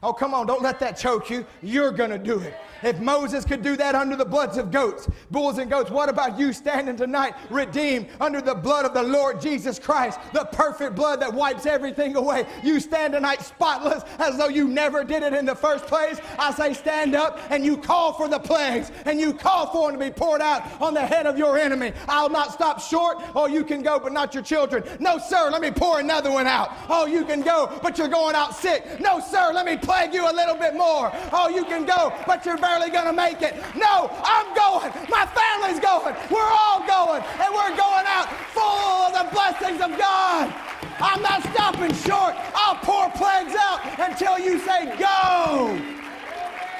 Oh, 0.04 0.14
come 0.14 0.34
on, 0.34 0.48
don't 0.48 0.64
let 0.64 0.80
that 0.80 0.98
choke 0.98 1.30
you. 1.30 1.46
You're 1.62 1.92
going 1.92 2.10
to 2.10 2.18
do 2.18 2.40
it. 2.40 2.56
If 2.82 3.00
Moses 3.00 3.46
could 3.46 3.62
do 3.62 3.78
that 3.78 3.94
under 3.94 4.16
the 4.16 4.26
bloods 4.26 4.58
of 4.58 4.72
goats, 4.72 5.08
bulls 5.30 5.60
and 5.60 5.70
goats, 5.70 5.92
what 5.92 6.10
about 6.10 6.40
you 6.40 6.54
standing 6.54 6.96
tonight 6.96 7.36
redeemed 7.52 8.08
under 8.20 8.42
the 8.42 8.56
blood 8.56 8.86
of 8.86 8.96
the 8.96 9.04
Lord 9.04 9.40
Jesus 9.40 9.78
Christ, 9.78 10.20
the 10.34 10.46
perfect 10.46 10.96
blood 10.96 11.22
that 11.22 11.32
wipes 11.32 11.68
everything 11.68 12.16
away? 12.16 12.48
You 12.64 12.80
stand 12.80 13.14
tonight 13.14 13.44
spotless 13.44 14.04
as 14.18 14.38
though 14.40 14.48
you 14.48 14.68
never 14.68 15.04
did 15.04 15.22
it 15.22 15.34
in 15.34 15.46
the 15.46 15.54
first 15.54 15.86
place. 15.86 16.20
I 16.40 16.52
say, 16.52 16.74
stand 16.74 17.14
up 17.14 17.40
and 17.52 17.64
you 17.64 17.78
call 17.78 18.14
for 18.14 18.28
the 18.28 18.40
plagues 18.40 18.92
and 19.06 19.20
you 19.20 19.34
call 19.34 19.68
for 19.68 19.92
them 19.92 20.00
to 20.00 20.06
be 20.08 20.12
poured 20.12 20.42
out 20.42 20.64
on 20.82 20.96
the 20.96 21.06
head 21.06 21.28
of 21.28 21.38
your 21.38 21.60
enemy. 21.60 21.94
I'll 22.08 22.30
not 22.30 22.52
stop 22.52 22.82
short. 22.82 23.18
Oh, 23.36 23.46
you 23.46 23.64
can 23.64 23.84
go, 23.84 24.00
but 24.00 24.14
not 24.14 24.34
your 24.34 24.44
children. 24.44 24.84
No, 25.00 25.20
sir, 25.20 25.52
let 25.52 25.62
me 25.62 25.70
pour 25.70 26.00
another 26.00 26.32
one 26.32 26.48
out. 26.48 26.72
Oh, 26.90 27.06
you 27.06 27.24
can 27.24 27.42
go, 27.42 27.80
but 27.84 28.00
you're 28.00 28.08
going 28.08 28.34
out 28.34 28.56
sick. 28.56 29.00
No, 29.00 29.20
sir, 29.20 29.52
let 29.54 29.68
me 29.68 29.78
plague 29.92 30.14
you 30.14 30.24
a 30.24 30.32
little 30.32 30.56
bit 30.56 30.74
more. 30.74 31.12
Oh, 31.34 31.50
you 31.50 31.66
can 31.66 31.86
go, 31.86 32.14
but 32.26 32.46
you're 32.46 32.58
barely 32.58 32.90
going 32.90 33.08
to 33.08 33.14
make 33.14 33.42
it. 33.42 33.56
No, 33.76 34.08
I'm 34.24 34.48
going. 34.56 34.90
My 35.10 35.26
family's 35.26 35.82
going. 35.82 36.16
We're 36.32 36.54
all 36.64 36.80
going. 36.88 37.22
And 37.44 37.50
we're 37.54 37.76
going 37.76 38.08
out 38.08 38.32
full 38.56 38.96
of 39.08 39.12
the 39.20 39.28
blessings 39.36 39.82
of 39.82 39.92
God. 40.00 40.54
I'm 41.02 41.22
not 41.22 41.44
stopping 41.52 41.94
short. 42.08 42.36
I'll 42.56 42.76
pour 42.76 43.10
plagues 43.12 43.54
out 43.60 43.82
until 44.00 44.40
you 44.40 44.60
say 44.60 44.86
go. 44.98 45.76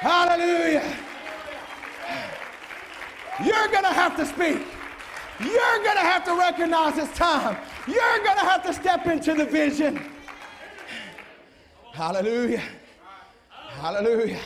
Hallelujah. 0.00 0.96
You're 3.44 3.68
going 3.68 3.84
to 3.84 3.92
have 3.92 4.16
to 4.16 4.24
speak. 4.24 4.66
You're 5.38 5.78
going 5.84 6.00
to 6.00 6.08
have 6.12 6.24
to 6.24 6.34
recognize 6.34 6.96
it's 6.96 7.14
time. 7.14 7.58
You're 7.86 8.24
going 8.24 8.38
to 8.38 8.46
have 8.46 8.62
to 8.62 8.72
step 8.72 9.06
into 9.06 9.34
the 9.34 9.44
vision. 9.44 10.00
Hallelujah. 11.92 12.62
Hallelujah. 13.82 14.38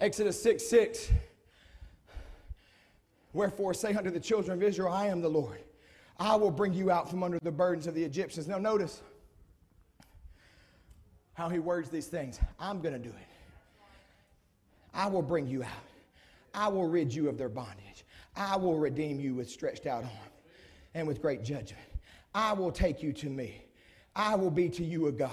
Exodus 0.00 0.42
6 0.42 0.66
6. 0.66 1.12
Wherefore 3.32 3.72
say 3.72 3.94
unto 3.94 4.10
the 4.10 4.18
children 4.18 4.58
of 4.58 4.64
Israel, 4.64 4.92
I 4.92 5.06
am 5.06 5.22
the 5.22 5.28
Lord. 5.28 5.60
I 6.18 6.34
will 6.34 6.50
bring 6.50 6.74
you 6.74 6.90
out 6.90 7.08
from 7.08 7.22
under 7.22 7.38
the 7.40 7.52
burdens 7.52 7.86
of 7.86 7.94
the 7.94 8.02
Egyptians. 8.02 8.48
Now, 8.48 8.58
notice 8.58 9.00
how 11.34 11.48
he 11.48 11.60
words 11.60 11.88
these 11.88 12.08
things. 12.08 12.40
I'm 12.58 12.80
going 12.80 12.94
to 12.94 12.98
do 12.98 13.10
it. 13.10 13.28
I 14.92 15.06
will 15.06 15.22
bring 15.22 15.46
you 15.46 15.62
out. 15.62 15.70
I 16.52 16.66
will 16.66 16.88
rid 16.88 17.14
you 17.14 17.28
of 17.28 17.38
their 17.38 17.48
bondage. 17.48 18.04
I 18.34 18.56
will 18.56 18.76
redeem 18.76 19.20
you 19.20 19.36
with 19.36 19.48
stretched 19.48 19.86
out 19.86 20.02
arm 20.02 20.32
and 20.94 21.06
with 21.06 21.22
great 21.22 21.44
judgment. 21.44 21.86
I 22.34 22.54
will 22.54 22.72
take 22.72 23.04
you 23.04 23.12
to 23.12 23.30
me. 23.30 23.63
I 24.16 24.34
will 24.36 24.50
be 24.50 24.68
to 24.70 24.84
you 24.84 25.06
a 25.06 25.12
God. 25.12 25.30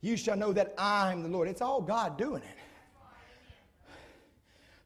You 0.00 0.16
shall 0.16 0.36
know 0.36 0.52
that 0.52 0.74
I'm 0.78 1.22
the 1.22 1.28
Lord. 1.28 1.48
It's 1.48 1.62
all 1.62 1.80
God 1.80 2.16
doing 2.16 2.42
it. 2.42 2.58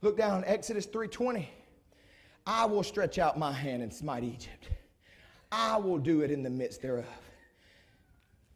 Look 0.00 0.16
down 0.16 0.44
Exodus 0.46 0.86
3:20. 0.86 1.48
I 2.46 2.64
will 2.64 2.82
stretch 2.82 3.18
out 3.18 3.38
my 3.38 3.52
hand 3.52 3.82
and 3.82 3.92
smite 3.92 4.24
Egypt. 4.24 4.68
I 5.52 5.76
will 5.76 5.98
do 5.98 6.22
it 6.22 6.30
in 6.30 6.42
the 6.42 6.50
midst 6.50 6.82
thereof. 6.82 7.04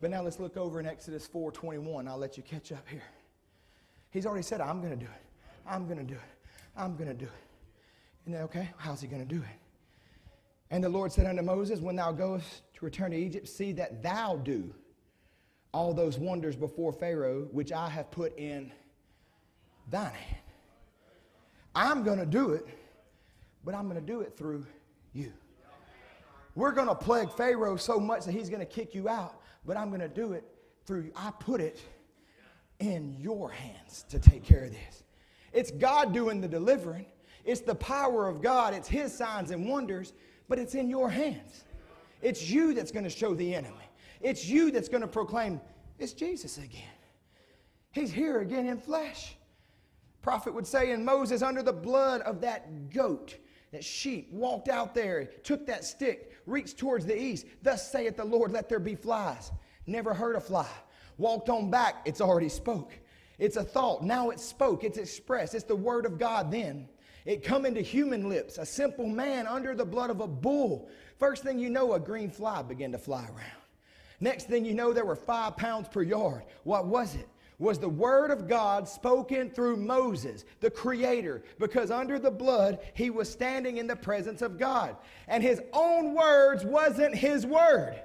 But 0.01 0.11
now 0.11 0.23
let's 0.23 0.41
look 0.41 0.57
over 0.57 0.81
in 0.81 0.87
Exodus 0.87 1.27
4:21. 1.27 2.09
I'll 2.09 2.19
let 2.19 2.37
you 2.37 2.43
catch 2.43 2.73
up 2.73 2.89
here. 2.89 3.05
He's 4.11 4.27
already 4.27 4.43
said, 4.43 4.61
I'm 4.61 4.81
to 4.99 5.05
do 5.05 5.11
it. 5.11 5.23
I'm 5.67 5.87
to 5.89 6.03
do 6.03 6.15
it. 6.15 6.21
I'm 6.77 6.97
to 6.99 7.15
do 7.15 7.27
it. 7.27 7.31
And 8.25 8.35
then, 8.35 8.43
okay, 8.43 8.71
how's 8.79 9.01
he 9.01 9.09
to 9.09 9.25
do 9.25 9.43
it? 9.43 9.59
And 10.71 10.83
the 10.83 10.89
Lord 10.89 11.13
said 11.13 11.27
unto 11.27 11.43
Moses, 11.43 11.81
When 11.81 11.97
thou 11.97 12.13
goest 12.13 12.63
to 12.77 12.85
return 12.85 13.11
to 13.11 13.17
Egypt, 13.17 13.49
see 13.49 13.73
that 13.73 14.03
thou 14.03 14.37
do 14.37 14.73
all 15.73 15.93
those 15.93 16.19
wonders 16.19 16.57
before 16.57 16.93
Pharaoh, 16.93 17.49
which 17.51 17.73
I 17.73 17.89
have 17.89 18.11
put 18.11 18.39
in 18.39 18.73
thine 19.91 20.13
hand. 20.13 20.43
I'm 21.75 22.03
going 22.03 22.19
to 22.19 22.27
do 22.27 22.53
it, 22.53 22.67
but 23.65 23.75
I'm 23.75 23.85
going 23.85 24.01
to 24.01 24.07
do 24.07 24.21
it 24.21 24.37
through 24.37 24.67
you. 25.13 25.33
We're 26.55 26.73
going 26.73 26.89
to 26.89 26.95
plague 26.95 27.31
Pharaoh 27.31 27.77
so 27.77 28.01
much 28.01 28.25
that 28.25 28.33
he's 28.33 28.49
going 28.49 28.61
to 28.61 28.67
kick 28.67 28.95
you 28.95 29.09
out, 29.09 29.43
but 29.67 29.77
I'm 29.77 29.89
going 29.89 30.01
to 30.01 30.09
do 30.09 30.33
it 30.33 30.45
through 30.87 31.03
you. 31.03 31.13
I 31.15 31.31
put 31.39 31.61
it 31.61 31.83
in 32.79 33.15
your 33.19 33.51
hands 33.51 34.07
to 34.09 34.19
take 34.19 34.43
care 34.43 34.65
of 34.65 34.71
this. 34.71 35.03
It's 35.53 35.71
God 35.71 36.15
doing 36.15 36.41
the 36.41 36.49
delivering. 36.49 37.07
It's 37.45 37.61
the 37.61 37.75
power 37.75 38.27
of 38.27 38.41
God. 38.41 38.73
It's 38.73 38.89
His 38.89 39.15
signs 39.15 39.51
and 39.51 39.69
wonders, 39.69 40.15
but 40.49 40.59
it's 40.59 40.75
in 40.75 40.89
your 40.89 41.11
hands. 41.11 41.66
It's 42.23 42.49
you 42.49 42.75
that's 42.75 42.91
going 42.91 43.05
to 43.05 43.11
show 43.11 43.35
the 43.35 43.55
enemy. 43.55 43.77
It's 44.21 44.47
you 44.47 44.71
that's 44.71 44.89
going 44.89 45.03
to 45.03 45.09
proclaim, 45.09 45.61
it's 45.99 46.13
Jesus 46.13 46.59
again. 46.59 46.83
He's 47.93 48.11
here 48.11 48.41
again 48.41 48.67
in 48.67 48.79
flesh. 48.79 49.37
Prophet 50.23 50.53
would 50.55 50.67
say, 50.67 50.91
and 50.91 51.05
Moses, 51.05 51.43
under 51.43 51.63
the 51.63 51.73
blood 51.73 52.21
of 52.23 52.41
that 52.41 52.91
goat, 52.91 53.37
that 53.73 53.85
sheep, 53.85 54.29
walked 54.33 54.69
out 54.69 54.95
there, 54.95 55.27
took 55.45 55.67
that 55.67 55.85
stick, 55.85 56.33
reached 56.47 56.79
towards 56.79 57.07
the 57.07 57.19
east. 57.19 57.47
Thus 57.63 57.91
saith 57.91 58.17
the 58.17 58.25
Lord, 58.25 58.53
let 58.53 58.69
there 58.69 58.81
be 58.81 58.95
flies. 58.95 59.53
Never 59.87 60.15
heard 60.15 60.37
a 60.37 60.41
fly. 60.41 60.69
Walked 61.19 61.49
on 61.49 61.71
back, 61.71 62.03
it's 62.05 62.21
already 62.21 62.49
spoke. 62.49 62.93
It's 63.39 63.57
a 63.57 63.63
thought. 63.63 64.03
Now 64.03 64.31
it's 64.31 64.45
spoke. 64.45 64.83
It's 64.83 64.99
expressed. 64.99 65.55
It's 65.55 65.65
the 65.65 65.77
word 65.77 66.07
of 66.07 66.19
God 66.19 66.51
then. 66.51 66.89
It 67.27 67.43
come 67.43 67.67
into 67.67 67.81
human 67.81 68.29
lips. 68.29 68.57
A 68.59 68.65
simple 68.65 69.07
man 69.07 69.47
under 69.49 69.75
the 69.75 69.85
blood 69.85 70.11
of 70.11 70.21
a 70.21 70.29
bull. 70.29 70.89
First 71.19 71.43
thing 71.43 71.59
you 71.59 71.69
know, 71.69 71.95
a 71.95 72.01
green 72.01 72.31
fly 72.31 72.63
began 72.63 72.93
to 72.93 72.99
fly 72.99 73.25
around. 73.25 73.63
Next 74.21 74.45
thing 74.45 74.65
you 74.65 74.75
know, 74.75 74.93
there 74.93 75.05
were 75.05 75.17
five 75.17 75.57
pounds 75.57 75.89
per 75.89 76.03
yard. 76.03 76.45
What 76.63 76.87
was 76.87 77.17
it? 77.17 77.29
Was 77.59 77.79
the 77.79 77.89
word 77.89 78.31
of 78.31 78.49
God 78.49 78.87
spoken 78.87 79.51
through 79.51 79.79
Moses, 79.79 80.45
the 80.61 80.71
creator, 80.71 81.43
because 81.59 81.91
under 81.91 82.19
the 82.19 82.31
blood 82.31 82.79
he 82.95 83.11
was 83.11 83.31
standing 83.31 83.79
in 83.79 83.87
the 83.87 83.97
presence 83.97 84.41
of 84.43 84.59
God. 84.59 84.97
And 85.27 85.43
his 85.43 85.61
own 85.73 86.15
words 86.15 86.65
wasn't 86.65 87.15
his 87.15 87.47
word. 87.47 88.01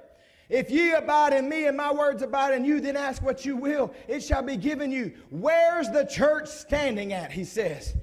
If 0.48 0.70
ye 0.70 0.92
abide 0.92 1.32
in 1.32 1.48
me 1.48 1.66
and 1.66 1.76
my 1.76 1.92
words 1.92 2.22
abide 2.22 2.54
in 2.54 2.64
you, 2.64 2.80
then 2.80 2.96
ask 2.96 3.22
what 3.22 3.44
you 3.44 3.56
will. 3.56 3.94
It 4.08 4.22
shall 4.22 4.42
be 4.42 4.56
given 4.56 4.90
you. 4.90 5.12
Where's 5.30 5.88
the 5.90 6.04
church 6.04 6.48
standing 6.48 7.12
at? 7.12 7.30
He 7.30 7.44
says. 7.44 7.94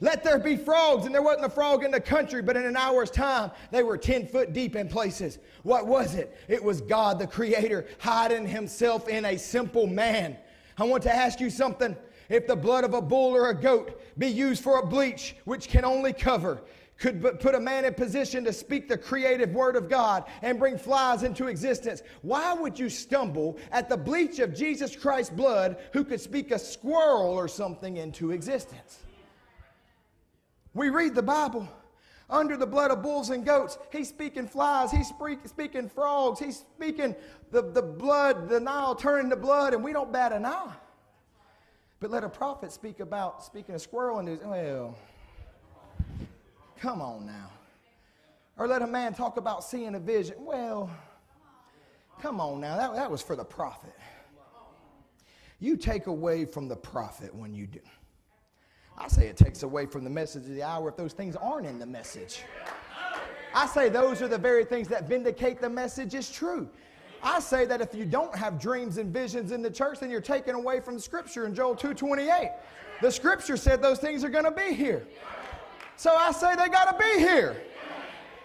Let 0.00 0.24
there 0.24 0.38
be 0.38 0.56
frogs. 0.56 1.06
And 1.06 1.14
there 1.14 1.22
wasn't 1.22 1.46
a 1.46 1.50
frog 1.50 1.84
in 1.84 1.90
the 1.90 2.00
country, 2.00 2.42
but 2.42 2.56
in 2.56 2.66
an 2.66 2.76
hour's 2.76 3.10
time, 3.10 3.50
they 3.70 3.82
were 3.82 3.96
10 3.96 4.26
foot 4.26 4.52
deep 4.52 4.76
in 4.76 4.88
places. 4.88 5.38
What 5.62 5.86
was 5.86 6.14
it? 6.14 6.36
It 6.48 6.62
was 6.62 6.80
God, 6.80 7.18
the 7.18 7.26
Creator, 7.26 7.86
hiding 7.98 8.46
Himself 8.46 9.08
in 9.08 9.24
a 9.24 9.38
simple 9.38 9.86
man. 9.86 10.36
I 10.76 10.84
want 10.84 11.02
to 11.04 11.14
ask 11.14 11.40
you 11.40 11.50
something. 11.50 11.96
If 12.28 12.46
the 12.46 12.56
blood 12.56 12.84
of 12.84 12.94
a 12.94 13.02
bull 13.02 13.36
or 13.36 13.50
a 13.50 13.54
goat 13.54 14.00
be 14.18 14.28
used 14.28 14.62
for 14.62 14.78
a 14.78 14.86
bleach, 14.86 15.36
which 15.44 15.68
can 15.68 15.84
only 15.84 16.12
cover, 16.12 16.62
could 16.96 17.22
put 17.40 17.54
a 17.54 17.60
man 17.60 17.84
in 17.84 17.92
position 17.92 18.44
to 18.44 18.52
speak 18.52 18.88
the 18.88 18.96
creative 18.96 19.50
word 19.50 19.76
of 19.76 19.88
God 19.88 20.24
and 20.42 20.58
bring 20.58 20.78
flies 20.78 21.22
into 21.22 21.48
existence, 21.48 22.02
why 22.22 22.54
would 22.54 22.78
you 22.78 22.88
stumble 22.88 23.58
at 23.72 23.88
the 23.88 23.96
bleach 23.96 24.38
of 24.38 24.54
Jesus 24.54 24.94
Christ's 24.94 25.34
blood 25.34 25.76
who 25.92 26.04
could 26.04 26.20
speak 26.20 26.50
a 26.50 26.58
squirrel 26.58 27.32
or 27.32 27.48
something 27.48 27.96
into 27.96 28.30
existence? 28.30 29.03
We 30.74 30.90
read 30.90 31.14
the 31.14 31.22
Bible 31.22 31.68
under 32.28 32.56
the 32.56 32.66
blood 32.66 32.90
of 32.90 33.02
bulls 33.02 33.30
and 33.30 33.44
goats. 33.44 33.78
He's 33.92 34.08
speaking 34.08 34.48
flies. 34.48 34.90
He's 34.90 35.12
speaking 35.46 35.88
frogs. 35.88 36.40
He's 36.40 36.58
speaking 36.58 37.14
the, 37.50 37.62
the 37.62 37.82
blood, 37.82 38.48
the 38.48 38.60
Nile 38.60 38.94
turning 38.94 39.30
to 39.30 39.36
blood, 39.36 39.72
and 39.72 39.84
we 39.84 39.92
don't 39.92 40.12
bat 40.12 40.32
an 40.32 40.44
eye. 40.44 40.72
But 42.00 42.10
let 42.10 42.24
a 42.24 42.28
prophet 42.28 42.72
speak 42.72 43.00
about 43.00 43.44
speaking 43.44 43.74
a 43.74 43.78
squirrel 43.78 44.18
and 44.18 44.38
well, 44.44 44.96
come 46.78 47.00
on 47.00 47.24
now. 47.24 47.50
Or 48.56 48.68
let 48.68 48.82
a 48.82 48.86
man 48.86 49.14
talk 49.14 49.36
about 49.36 49.64
seeing 49.64 49.94
a 49.94 50.00
vision. 50.00 50.36
Well, 50.38 50.90
come 52.20 52.40
on 52.40 52.60
now. 52.60 52.76
That, 52.76 52.94
that 52.94 53.10
was 53.10 53.22
for 53.22 53.36
the 53.36 53.44
prophet. 53.44 53.94
You 55.60 55.76
take 55.76 56.08
away 56.08 56.44
from 56.44 56.68
the 56.68 56.76
prophet 56.76 57.34
when 57.34 57.54
you 57.54 57.66
do. 57.66 57.80
I 58.96 59.08
say 59.08 59.26
it 59.26 59.36
takes 59.36 59.62
away 59.62 59.86
from 59.86 60.04
the 60.04 60.10
message 60.10 60.44
of 60.44 60.54
the 60.54 60.62
hour 60.62 60.88
if 60.88 60.96
those 60.96 61.12
things 61.12 61.36
aren't 61.36 61.66
in 61.66 61.78
the 61.78 61.86
message. 61.86 62.42
I 63.54 63.66
say 63.66 63.88
those 63.88 64.22
are 64.22 64.28
the 64.28 64.38
very 64.38 64.64
things 64.64 64.88
that 64.88 65.08
vindicate 65.08 65.60
the 65.60 65.68
message 65.68 66.14
is 66.14 66.30
true. 66.30 66.68
I 67.22 67.40
say 67.40 67.64
that 67.64 67.80
if 67.80 67.94
you 67.94 68.04
don't 68.04 68.34
have 68.34 68.60
dreams 68.60 68.98
and 68.98 69.12
visions 69.12 69.50
in 69.50 69.62
the 69.62 69.70
church, 69.70 70.00
then 70.00 70.10
you're 70.10 70.20
taken 70.20 70.54
away 70.54 70.80
from 70.80 70.94
the 70.94 71.00
scripture 71.00 71.46
in 71.46 71.54
Joel 71.54 71.74
2:28. 71.74 72.52
The 73.00 73.10
scripture 73.10 73.56
said 73.56 73.80
those 73.82 73.98
things 73.98 74.22
are 74.24 74.28
going 74.28 74.44
to 74.44 74.50
be 74.50 74.74
here. 74.74 75.06
So 75.96 76.14
I 76.14 76.32
say 76.32 76.54
they 76.56 76.68
got 76.68 76.96
to 76.96 77.02
be 77.02 77.20
here. 77.20 77.56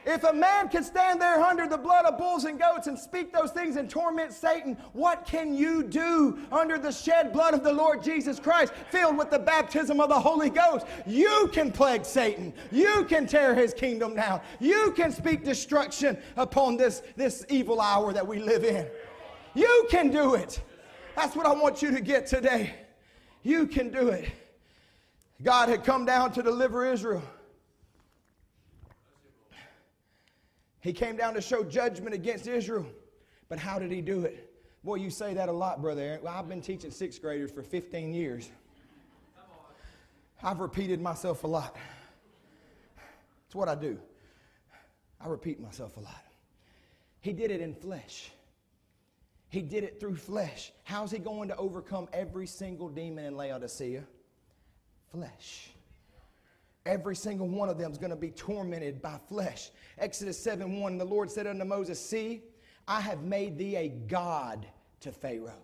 If 0.05 0.23
a 0.23 0.33
man 0.33 0.69
can 0.69 0.83
stand 0.83 1.21
there 1.21 1.41
under 1.41 1.67
the 1.67 1.77
blood 1.77 2.05
of 2.05 2.17
bulls 2.17 2.45
and 2.45 2.57
goats 2.57 2.87
and 2.87 2.97
speak 2.97 3.33
those 3.33 3.51
things 3.51 3.75
and 3.75 3.89
torment 3.89 4.31
Satan, 4.31 4.77
what 4.93 5.25
can 5.25 5.53
you 5.53 5.83
do 5.83 6.39
under 6.51 6.77
the 6.77 6.91
shed 6.91 7.33
blood 7.33 7.53
of 7.53 7.63
the 7.63 7.71
Lord 7.71 8.01
Jesus 8.01 8.39
Christ, 8.39 8.73
filled 8.89 9.17
with 9.17 9.29
the 9.29 9.39
baptism 9.39 9.99
of 9.99 10.09
the 10.09 10.19
Holy 10.19 10.49
Ghost? 10.49 10.85
You 11.05 11.49
can 11.51 11.71
plague 11.71 12.05
Satan. 12.05 12.53
You 12.71 13.05
can 13.09 13.27
tear 13.27 13.53
his 13.53 13.73
kingdom 13.73 14.15
down. 14.15 14.41
You 14.59 14.93
can 14.95 15.11
speak 15.11 15.43
destruction 15.43 16.17
upon 16.37 16.77
this, 16.77 17.03
this 17.15 17.45
evil 17.49 17.81
hour 17.81 18.13
that 18.13 18.25
we 18.25 18.39
live 18.39 18.63
in. 18.63 18.87
You 19.53 19.87
can 19.89 20.09
do 20.09 20.35
it. 20.35 20.61
That's 21.15 21.35
what 21.35 21.45
I 21.45 21.53
want 21.53 21.81
you 21.81 21.91
to 21.91 22.01
get 22.01 22.25
today. 22.25 22.73
You 23.43 23.67
can 23.67 23.89
do 23.89 24.09
it. 24.09 24.31
God 25.43 25.69
had 25.69 25.83
come 25.83 26.05
down 26.05 26.31
to 26.33 26.43
deliver 26.43 26.85
Israel. 26.85 27.23
He 30.81 30.93
came 30.93 31.17
down 31.17 31.33
to 31.33 31.41
show 31.41 31.63
judgment 31.63 32.13
against 32.13 32.47
Israel. 32.47 32.85
But 33.49 33.59
how 33.59 33.79
did 33.79 33.91
he 33.91 34.01
do 34.01 34.21
it? 34.21 34.45
Boy, 34.83 34.95
you 34.95 35.09
say 35.09 35.33
that 35.33 35.49
a 35.49 35.51
lot, 35.51 35.81
Brother 35.81 36.01
Aaron. 36.01 36.21
Well, 36.23 36.33
I've 36.33 36.47
been 36.47 36.61
teaching 36.61 36.91
sixth 36.91 37.21
graders 37.21 37.51
for 37.51 37.63
15 37.63 38.13
years. 38.13 38.49
I've 40.41 40.59
repeated 40.59 41.01
myself 41.01 41.43
a 41.43 41.47
lot. 41.47 41.75
It's 43.45 43.55
what 43.55 43.67
I 43.67 43.75
do. 43.75 43.99
I 45.19 45.27
repeat 45.27 45.59
myself 45.59 45.97
a 45.97 45.99
lot. 45.99 46.23
He 47.19 47.33
did 47.33 47.51
it 47.51 47.59
in 47.59 47.73
flesh. 47.73 48.31
He 49.49 49.61
did 49.61 49.83
it 49.83 49.99
through 49.99 50.15
flesh. 50.15 50.71
How's 50.83 51.11
he 51.11 51.17
going 51.17 51.49
to 51.49 51.55
overcome 51.57 52.07
every 52.13 52.47
single 52.47 52.87
demon 52.87 53.25
in 53.25 53.35
Laodicea? 53.35 54.03
Flesh. 55.11 55.71
Every 56.89 57.15
single 57.15 57.47
one 57.47 57.69
of 57.69 57.77
them 57.77 57.91
is 57.91 57.99
going 57.99 58.09
to 58.09 58.15
be 58.15 58.31
tormented 58.31 58.99
by 58.99 59.19
flesh. 59.27 59.69
Exodus 59.99 60.39
7 60.39 60.79
1, 60.79 60.97
the 60.97 61.05
Lord 61.05 61.29
said 61.29 61.45
unto 61.45 61.63
Moses, 61.63 62.03
See, 62.03 62.41
I 62.87 62.99
have 62.99 63.21
made 63.21 63.59
thee 63.59 63.75
a 63.75 63.89
God 63.89 64.65
to 65.01 65.11
Pharaoh. 65.11 65.61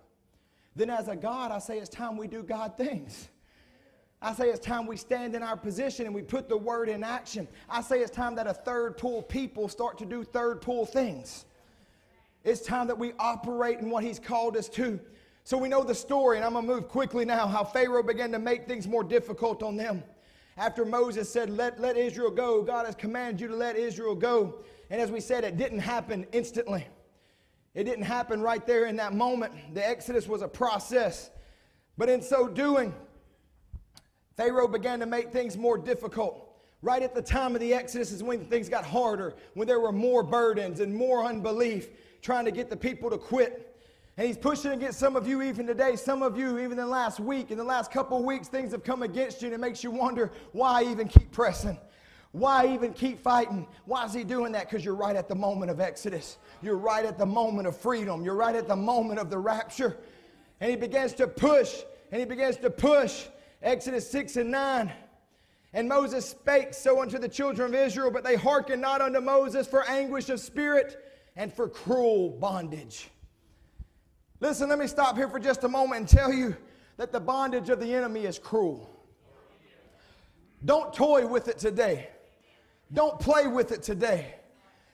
Then, 0.76 0.92
as 0.92 1.08
a 1.08 1.16
God, 1.16 1.50
I 1.50 1.58
say 1.58 1.80
it's 1.80 1.90
time 1.90 2.16
we 2.16 2.28
do 2.28 2.44
God 2.44 2.78
things. 2.78 3.30
I 4.22 4.36
say 4.36 4.50
it's 4.50 4.64
time 4.64 4.86
we 4.86 4.98
stand 4.98 5.36
in 5.36 5.42
our 5.42 5.58
position 5.58 6.06
and 6.06 6.14
we 6.14 6.22
put 6.22 6.48
the 6.48 6.58
word 6.58 6.90
in 6.90 7.04
action. 7.04 7.48
I 7.68 7.82
say 7.82 8.02
it's 8.02 8.12
time 8.12 8.36
that 8.36 8.46
a 8.46 8.54
third 8.54 8.96
pull 8.96 9.24
people 9.24 9.68
start 9.68 9.98
to 9.98 10.06
do 10.06 10.24
third 10.24 10.62
pull 10.62 10.86
things. 10.86 11.46
It's 12.44 12.62
time 12.62 12.86
that 12.86 13.00
we 13.00 13.14
operate 13.18 13.80
in 13.80 13.90
what 13.90 14.04
He's 14.04 14.20
called 14.20 14.56
us 14.58 14.70
to. 14.70 15.00
So 15.44 15.58
we 15.58 15.70
know 15.70 15.84
the 15.84 15.96
story, 15.96 16.38
and 16.38 16.46
I'm 16.46 16.54
going 16.54 16.68
to 16.68 16.72
move 16.72 16.88
quickly 16.88 17.26
now 17.26 17.48
how 17.48 17.64
Pharaoh 17.64 18.04
began 18.04 18.32
to 18.32 18.40
make 18.40 18.68
things 18.68 18.88
more 18.88 19.04
difficult 19.04 19.64
on 19.64 19.76
them 19.76 20.04
after 20.58 20.86
Moses 20.86 21.32
said, 21.32 21.50
let, 21.50 21.80
let 21.80 21.98
Israel 21.98 22.32
go, 22.32 22.62
God 22.62 22.86
has 22.86 22.96
commanded 22.96 23.42
you 23.42 23.48
to 23.50 23.56
let 23.56 23.76
Israel 23.76 24.16
go. 24.16 24.56
And 24.90 25.02
as 25.02 25.12
we 25.12 25.20
said, 25.20 25.44
it 25.44 25.58
didn't 25.58 25.80
happen 25.80 26.26
instantly. 26.32 26.88
It 27.74 27.84
didn't 27.84 28.06
happen 28.06 28.42
right 28.42 28.66
there 28.66 28.86
in 28.86 28.96
that 28.96 29.14
moment. 29.14 29.54
The 29.74 29.86
Exodus 29.86 30.28
was 30.28 30.42
a 30.42 30.48
process. 30.48 31.30
But 31.98 32.08
in 32.10 32.22
so 32.22 32.48
doing, 32.48 32.94
Pharaoh 34.38 34.68
began 34.68 35.00
to 35.00 35.06
make 35.06 35.32
things 35.32 35.58
more 35.58 35.78
difficult. 35.78 36.42
Right 36.82 37.02
at 37.02 37.16
the 37.16 37.22
time 37.22 37.56
of 37.56 37.62
the 37.62 37.74
Exodus 37.74 38.12
is 38.12 38.24
when 38.24 38.46
things 38.46 38.70
got 38.70 38.86
harder, 38.86 39.34
when 39.56 39.68
there 39.68 39.80
were 39.80 39.92
more 39.92 40.24
burdens 40.24 40.80
and 40.80 40.96
more 40.96 41.26
unbelief, 41.26 41.90
trying 42.22 42.46
to 42.46 42.52
get 42.52 42.70
the 42.70 42.78
people 42.78 43.10
to 43.10 43.18
quit. 43.18 43.65
And 44.18 44.28
he's 44.28 44.38
pushing 44.38 44.72
against 44.72 44.98
some 44.98 45.16
of 45.16 45.28
you 45.28 45.42
even 45.42 45.68
today. 45.68 45.98
Some 45.98 46.24
of 46.24 46.38
you, 46.38 46.58
even 46.60 46.72
in 46.72 46.78
the 46.78 46.86
last 46.86 47.20
week, 47.20 47.52
in 47.52 47.58
the 47.58 47.64
last 47.64 47.92
couple 47.92 48.24
weeks, 48.24 48.48
things 48.48 48.72
have 48.72 48.84
come 48.84 49.04
against 49.04 49.42
you 49.42 49.48
and 49.48 49.56
it 49.56 49.60
makes 49.60 49.84
you 49.84 49.92
wonder 49.92 50.32
why 50.54 50.84
even 50.84 51.08
keep 51.08 51.32
pressing? 51.32 51.78
Why 52.32 52.68
even 52.68 52.94
keep 52.94 53.20
fighting? 53.20 53.68
Why 53.86 54.06
is 54.06 54.14
he 54.14 54.24
doing 54.24 54.52
that? 54.54 54.70
Because 54.70 54.84
you're 54.84 54.96
right 54.96 55.16
at 55.16 55.30
the 55.30 55.36
moment 55.36 55.72
of 55.72 55.80
Exodus. 55.80 56.38
You're 56.62 56.78
right 56.78 57.06
at 57.06 57.18
the 57.18 57.26
moment 57.26 57.68
of 57.68 57.78
freedom. 57.78 58.24
You're 58.24 58.36
right 58.36 58.56
at 58.56 58.68
the 58.68 58.76
moment 58.76 59.20
of 59.20 59.30
the 59.30 59.38
rapture. 59.38 59.98
And 60.60 60.70
he 60.70 60.76
begins 60.76 61.14
to 61.14 61.28
push, 61.28 61.84
and 62.12 62.20
he 62.20 62.26
begins 62.26 62.58
to 62.58 62.70
push. 62.70 63.28
Exodus 63.62 64.10
6 64.12 64.36
and 64.36 64.52
9. 64.52 64.92
And 65.72 65.88
Moses 65.88 66.28
spake 66.28 66.74
so 66.74 67.02
unto 67.02 67.20
the 67.20 67.30
children 67.30 67.74
of 67.74 67.76
Israel, 67.76 68.12
but 68.12 68.24
they 68.24 68.36
hearkened 68.36 68.82
not 68.82 69.02
unto 69.02 69.22
Moses 69.22 69.66
for 69.66 69.88
anguish 69.90 70.30
of 70.30 70.42
spirit 70.42 71.06
and 71.38 71.54
for 71.54 71.70
cruel 71.70 72.32
bondage. 72.32 73.10
Listen, 74.40 74.70
let 74.70 74.80
me 74.80 74.88
stop 74.88 75.16
here 75.16 75.30
for 75.30 75.40
just 75.40 75.64
a 75.64 75.68
moment 75.68 76.00
and 76.02 76.10
tell 76.10 76.32
you 76.32 76.56
that 76.98 77.12
the 77.12 77.20
bondage 77.20 77.70
of 77.70 77.80
the 77.80 77.94
enemy 77.94 78.26
is 78.26 78.38
cruel. 78.38 78.90
Don't 80.64 80.94
toy 80.94 81.26
with 81.26 81.48
it 81.48 81.58
today. 81.58 82.10
Don't 82.94 83.20
play 83.20 83.48
with 83.48 83.72
it 83.72 83.84
today. 83.84 84.36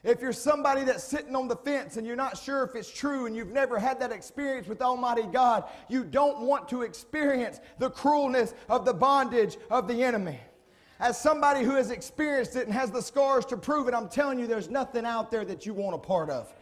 If 0.04 0.20
you're 0.20 0.32
somebody 0.32 0.82
that's 0.82 1.04
sitting 1.04 1.36
on 1.36 1.46
the 1.46 1.56
fence 1.56 1.96
and 1.96 2.04
you're 2.06 2.16
not 2.16 2.36
sure 2.36 2.64
if 2.64 2.74
it's 2.74 2.90
true 2.90 3.26
and 3.26 3.36
you've 3.36 3.52
never 3.52 3.78
had 3.78 4.00
that 4.00 4.10
experience 4.10 4.66
with 4.66 4.82
Almighty 4.82 5.26
God, 5.32 5.64
you 5.88 6.02
don't 6.02 6.40
want 6.40 6.68
to 6.70 6.82
experience 6.82 7.60
the 7.78 7.88
cruelness 7.88 8.54
of 8.68 8.84
the 8.84 8.92
bondage 8.92 9.56
of 9.70 9.86
the 9.86 10.02
enemy. 10.02 10.40
As 10.98 11.20
somebody 11.20 11.64
who 11.64 11.74
has 11.76 11.90
experienced 11.90 12.56
it 12.56 12.66
and 12.66 12.74
has 12.74 12.90
the 12.90 13.02
scars 13.02 13.44
to 13.46 13.56
prove 13.56 13.86
it, 13.88 13.94
I'm 13.94 14.08
telling 14.08 14.38
you, 14.38 14.46
there's 14.46 14.70
nothing 14.70 15.04
out 15.04 15.30
there 15.30 15.44
that 15.44 15.66
you 15.66 15.74
want 15.74 15.94
a 15.94 15.98
part 15.98 16.30
of. 16.30 16.52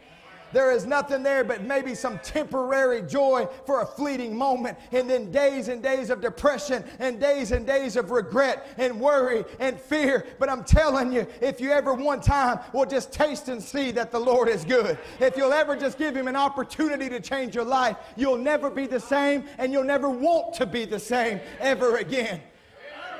There 0.53 0.71
is 0.71 0.85
nothing 0.85 1.23
there 1.23 1.43
but 1.43 1.63
maybe 1.63 1.95
some 1.95 2.19
temporary 2.19 3.01
joy 3.01 3.47
for 3.65 3.81
a 3.81 3.85
fleeting 3.85 4.35
moment, 4.35 4.77
and 4.91 5.09
then 5.09 5.31
days 5.31 5.67
and 5.67 5.81
days 5.81 6.09
of 6.09 6.21
depression, 6.21 6.83
and 6.99 7.19
days 7.19 7.51
and 7.51 7.65
days 7.65 7.95
of 7.95 8.11
regret, 8.11 8.67
and 8.77 8.99
worry, 8.99 9.45
and 9.59 9.79
fear. 9.79 10.25
But 10.39 10.49
I'm 10.49 10.63
telling 10.63 11.11
you, 11.11 11.27
if 11.41 11.61
you 11.61 11.71
ever 11.71 11.93
one 11.93 12.21
time 12.21 12.59
will 12.73 12.85
just 12.85 13.11
taste 13.11 13.47
and 13.49 13.61
see 13.61 13.91
that 13.91 14.11
the 14.11 14.19
Lord 14.19 14.49
is 14.49 14.65
good, 14.65 14.97
if 15.19 15.37
you'll 15.37 15.53
ever 15.53 15.75
just 15.75 15.97
give 15.97 16.15
Him 16.15 16.27
an 16.27 16.35
opportunity 16.35 17.09
to 17.09 17.19
change 17.19 17.55
your 17.55 17.65
life, 17.65 17.97
you'll 18.15 18.37
never 18.37 18.69
be 18.69 18.87
the 18.87 18.99
same, 18.99 19.45
and 19.57 19.71
you'll 19.71 19.83
never 19.83 20.09
want 20.09 20.53
to 20.55 20.65
be 20.65 20.85
the 20.85 20.99
same 20.99 21.39
ever 21.59 21.97
again. 21.97 22.41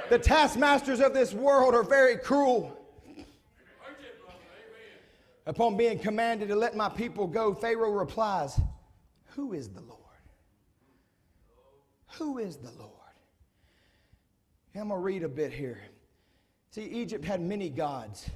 The 0.10 0.20
taskmasters 0.20 1.00
of 1.00 1.14
this 1.14 1.34
world 1.34 1.74
are 1.74 1.84
very 1.84 2.18
cruel. 2.18 2.78
Upon 5.46 5.76
being 5.76 5.98
commanded 5.98 6.50
to 6.50 6.56
let 6.56 6.76
my 6.76 6.89
people 6.89 7.28
go, 7.28 7.54
Pharaoh 7.54 7.92
replies, 7.92 8.60
Who 9.36 9.54
is 9.54 9.70
the 9.70 9.82
Lord? 9.82 10.00
Who 12.18 12.38
is 12.38 12.58
the 12.58 12.72
Lord? 12.78 12.92
I'm 14.76 14.88
going 14.88 15.00
to 15.00 15.04
read 15.04 15.24
a 15.24 15.30
bit 15.30 15.52
here. 15.52 15.80
See, 16.70 16.84
Egypt 16.84 17.26
had 17.26 17.42
many 17.42 17.70
gods. 17.70 18.30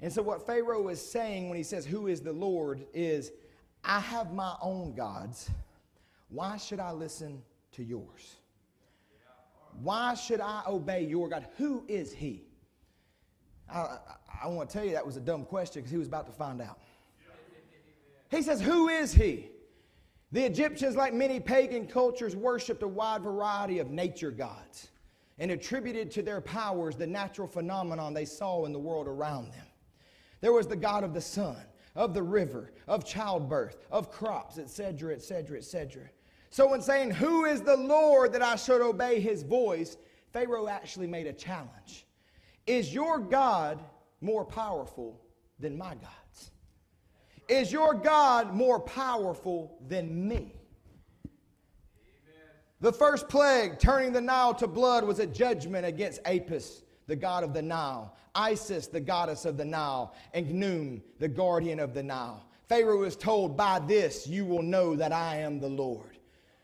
And 0.00 0.12
so, 0.12 0.22
what 0.22 0.46
Pharaoh 0.46 0.88
is 0.88 1.00
saying 1.00 1.48
when 1.48 1.56
he 1.56 1.64
says, 1.64 1.86
Who 1.86 2.06
is 2.06 2.20
the 2.20 2.32
Lord? 2.32 2.86
is, 2.92 3.32
I 3.82 4.00
have 4.00 4.32
my 4.32 4.54
own 4.60 4.94
gods. 4.94 5.50
Why 6.28 6.56
should 6.56 6.80
I 6.80 6.92
listen 6.92 7.42
to 7.72 7.82
yours? 7.82 8.36
Why 9.82 10.14
should 10.14 10.40
I 10.40 10.62
obey 10.66 11.04
your 11.04 11.28
God? 11.28 11.46
Who 11.56 11.84
is 11.88 12.12
he? 12.12 12.45
I, 13.72 13.98
I 14.44 14.48
want 14.48 14.70
to 14.70 14.76
tell 14.76 14.84
you 14.86 14.92
that 14.92 15.06
was 15.06 15.16
a 15.16 15.20
dumb 15.20 15.44
question 15.44 15.82
because 15.82 15.90
he 15.90 15.98
was 15.98 16.08
about 16.08 16.26
to 16.26 16.32
find 16.32 16.60
out. 16.60 16.78
He 18.30 18.42
says, 18.42 18.60
Who 18.60 18.88
is 18.88 19.12
he? 19.12 19.48
The 20.32 20.44
Egyptians, 20.44 20.96
like 20.96 21.14
many 21.14 21.38
pagan 21.40 21.86
cultures, 21.86 22.34
worshiped 22.34 22.82
a 22.82 22.88
wide 22.88 23.22
variety 23.22 23.78
of 23.78 23.90
nature 23.90 24.30
gods 24.30 24.88
and 25.38 25.50
attributed 25.50 26.10
to 26.12 26.22
their 26.22 26.40
powers 26.40 26.96
the 26.96 27.06
natural 27.06 27.46
phenomenon 27.46 28.14
they 28.14 28.24
saw 28.24 28.64
in 28.64 28.72
the 28.72 28.78
world 28.78 29.06
around 29.06 29.52
them. 29.52 29.66
There 30.40 30.52
was 30.52 30.66
the 30.66 30.76
god 30.76 31.04
of 31.04 31.14
the 31.14 31.20
sun, 31.20 31.58
of 31.94 32.14
the 32.14 32.22
river, 32.22 32.72
of 32.86 33.04
childbirth, 33.04 33.76
of 33.90 34.10
crops, 34.10 34.58
etc., 34.58 35.14
etc., 35.14 35.58
etc. 35.58 36.02
So, 36.50 36.72
in 36.74 36.82
saying, 36.82 37.10
Who 37.12 37.44
is 37.44 37.62
the 37.62 37.76
Lord 37.76 38.32
that 38.32 38.42
I 38.42 38.56
should 38.56 38.80
obey 38.80 39.20
his 39.20 39.42
voice? 39.42 39.96
Pharaoh 40.32 40.68
actually 40.68 41.06
made 41.06 41.26
a 41.26 41.32
challenge. 41.32 42.05
Is 42.66 42.92
your 42.92 43.18
God 43.18 43.82
more 44.20 44.44
powerful 44.44 45.20
than 45.58 45.76
my 45.78 45.94
gods? 45.94 46.50
Is 47.48 47.70
your 47.70 47.94
God 47.94 48.54
more 48.54 48.80
powerful 48.80 49.78
than 49.86 50.28
me? 50.28 50.52
The 52.80 52.92
first 52.92 53.28
plague, 53.28 53.78
turning 53.78 54.12
the 54.12 54.20
Nile 54.20 54.52
to 54.54 54.66
blood, 54.66 55.04
was 55.04 55.18
a 55.18 55.26
judgment 55.26 55.86
against 55.86 56.20
Apis, 56.26 56.82
the 57.06 57.16
god 57.16 57.42
of 57.42 57.54
the 57.54 57.62
Nile, 57.62 58.14
Isis, 58.34 58.86
the 58.86 59.00
goddess 59.00 59.46
of 59.46 59.56
the 59.56 59.64
Nile, 59.64 60.14
and 60.34 60.46
Khnum, 60.46 61.00
the 61.18 61.28
guardian 61.28 61.80
of 61.80 61.94
the 61.94 62.02
Nile. 62.02 62.44
Pharaoh 62.68 63.04
is 63.04 63.16
told, 63.16 63.56
By 63.56 63.78
this 63.78 64.26
you 64.26 64.44
will 64.44 64.62
know 64.62 64.94
that 64.96 65.12
I 65.12 65.36
am 65.36 65.58
the 65.58 65.68
Lord. 65.68 66.18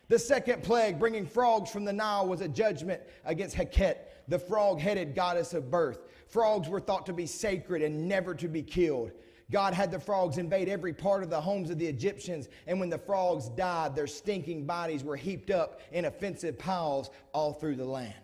The 0.09 0.19
second 0.19 0.63
plague, 0.63 0.99
bringing 0.99 1.25
frogs 1.25 1.71
from 1.71 1.87
the 1.87 1.93
Nile, 1.93 2.29
was 2.29 2.43
a 2.43 2.49
judgment 2.49 3.01
against 3.25 3.57
Heket, 3.57 3.97
the 4.29 4.39
frog 4.39 4.81
headed 4.81 5.15
goddess 5.15 5.55
of 5.55 5.71
birth. 5.71 6.01
Frogs 6.29 6.69
were 6.69 6.81
thought 6.81 7.07
to 7.07 7.13
be 7.13 7.27
sacred 7.27 7.83
and 7.83 8.09
never 8.09 8.35
to 8.35 8.49
be 8.49 8.63
killed. 8.63 9.13
God 9.51 9.75
had 9.75 9.91
the 9.91 10.01
frogs 10.01 10.39
invade 10.39 10.69
every 10.69 10.95
part 10.95 11.23
of 11.23 11.29
the 11.29 11.41
homes 11.41 11.69
of 11.69 11.79
the 11.79 11.87
Egyptians, 11.87 12.49
and 12.67 12.81
when 12.81 12.89
the 12.89 12.99
frogs 12.99 13.51
died, 13.51 13.95
their 13.95 14.07
stinking 14.07 14.65
bodies 14.65 15.05
were 15.05 15.17
heaped 15.17 15.51
up 15.51 15.81
in 15.93 16.07
offensive 16.07 16.59
piles 16.59 17.11
all 17.33 17.53
through 17.53 17.77
the 17.77 17.85
land. 17.85 18.15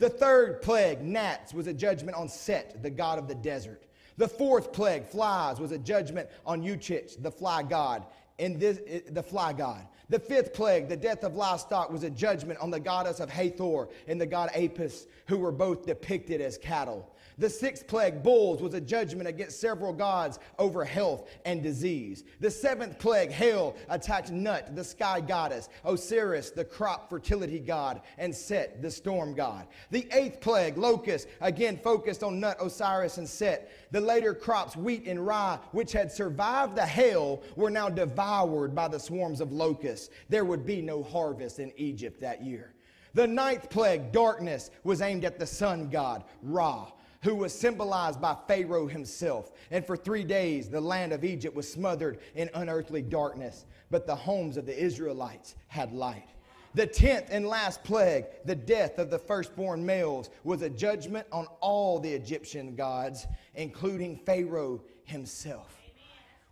The 0.00 0.08
third 0.08 0.60
plague, 0.62 1.00
gnats, 1.00 1.54
was 1.54 1.68
a 1.68 1.72
judgment 1.72 2.16
on 2.16 2.28
Set, 2.28 2.82
the 2.82 2.90
god 2.90 3.18
of 3.18 3.28
the 3.28 3.36
desert. 3.36 3.84
The 4.16 4.26
fourth 4.28 4.72
plague, 4.72 5.06
flies, 5.06 5.60
was 5.60 5.70
a 5.70 5.78
judgment 5.78 6.28
on 6.44 6.62
Uatchit, 6.62 7.22
the 7.22 7.30
fly 7.30 7.62
god, 7.62 8.04
and 8.40 8.58
this, 8.58 8.80
eh, 8.86 9.00
the 9.08 9.22
fly 9.22 9.52
god. 9.52 9.86
The 10.14 10.20
fifth 10.20 10.54
plague, 10.54 10.88
the 10.88 10.96
death 10.96 11.24
of 11.24 11.34
livestock, 11.34 11.90
was 11.90 12.04
a 12.04 12.10
judgment 12.10 12.60
on 12.60 12.70
the 12.70 12.78
goddess 12.78 13.18
of 13.18 13.28
Hathor 13.28 13.88
and 14.06 14.20
the 14.20 14.26
god 14.26 14.48
Apis, 14.54 15.08
who 15.26 15.38
were 15.38 15.50
both 15.50 15.86
depicted 15.86 16.40
as 16.40 16.56
cattle. 16.56 17.12
The 17.36 17.50
sixth 17.50 17.88
plague, 17.88 18.22
bulls, 18.22 18.62
was 18.62 18.74
a 18.74 18.80
judgment 18.80 19.28
against 19.28 19.60
several 19.60 19.92
gods 19.92 20.38
over 20.58 20.84
health 20.84 21.28
and 21.44 21.62
disease. 21.62 22.24
The 22.40 22.50
seventh 22.50 22.98
plague, 22.98 23.32
hail, 23.32 23.74
attacked 23.88 24.30
Nut, 24.30 24.76
the 24.76 24.84
sky 24.84 25.20
goddess, 25.20 25.68
Osiris, 25.84 26.50
the 26.50 26.64
crop 26.64 27.10
fertility 27.10 27.58
god, 27.58 28.02
and 28.18 28.34
Set, 28.34 28.82
the 28.82 28.90
storm 28.90 29.34
god. 29.34 29.66
The 29.90 30.06
eighth 30.12 30.40
plague, 30.40 30.78
locust, 30.78 31.26
again 31.40 31.76
focused 31.76 32.22
on 32.22 32.38
Nut, 32.38 32.56
Osiris, 32.60 33.18
and 33.18 33.28
Set. 33.28 33.70
The 33.90 34.00
later 34.00 34.34
crops, 34.34 34.76
wheat 34.76 35.06
and 35.06 35.26
rye, 35.26 35.58
which 35.72 35.92
had 35.92 36.12
survived 36.12 36.76
the 36.76 36.86
hail, 36.86 37.42
were 37.56 37.70
now 37.70 37.88
devoured 37.88 38.74
by 38.74 38.86
the 38.86 39.00
swarms 39.00 39.40
of 39.40 39.52
locusts. 39.52 40.10
There 40.28 40.44
would 40.44 40.64
be 40.64 40.80
no 40.80 41.02
harvest 41.02 41.58
in 41.58 41.72
Egypt 41.76 42.20
that 42.20 42.44
year. 42.44 42.74
The 43.14 43.26
ninth 43.26 43.70
plague, 43.70 44.10
darkness, 44.10 44.70
was 44.82 45.00
aimed 45.00 45.24
at 45.24 45.38
the 45.38 45.46
sun 45.46 45.88
god, 45.88 46.24
Ra 46.42 46.90
who 47.24 47.34
was 47.34 47.58
symbolized 47.58 48.20
by 48.20 48.36
Pharaoh 48.46 48.86
himself. 48.86 49.50
And 49.70 49.84
for 49.84 49.96
three 49.96 50.24
days, 50.24 50.68
the 50.68 50.80
land 50.80 51.10
of 51.10 51.24
Egypt 51.24 51.56
was 51.56 51.70
smothered 51.70 52.18
in 52.34 52.50
unearthly 52.52 53.00
darkness, 53.00 53.64
but 53.90 54.06
the 54.06 54.14
homes 54.14 54.58
of 54.58 54.66
the 54.66 54.78
Israelites 54.78 55.56
had 55.68 55.92
light. 55.92 56.28
The 56.74 56.86
tenth 56.86 57.28
and 57.30 57.46
last 57.46 57.82
plague, 57.82 58.26
the 58.44 58.54
death 58.54 58.98
of 58.98 59.08
the 59.08 59.18
firstborn 59.18 59.86
males, 59.86 60.28
was 60.42 60.60
a 60.60 60.68
judgment 60.68 61.26
on 61.32 61.46
all 61.60 61.98
the 61.98 62.12
Egyptian 62.12 62.74
gods, 62.74 63.26
including 63.54 64.18
Pharaoh 64.26 64.82
himself. 65.04 65.80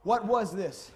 What 0.04 0.24
was 0.24 0.54
this? 0.54 0.90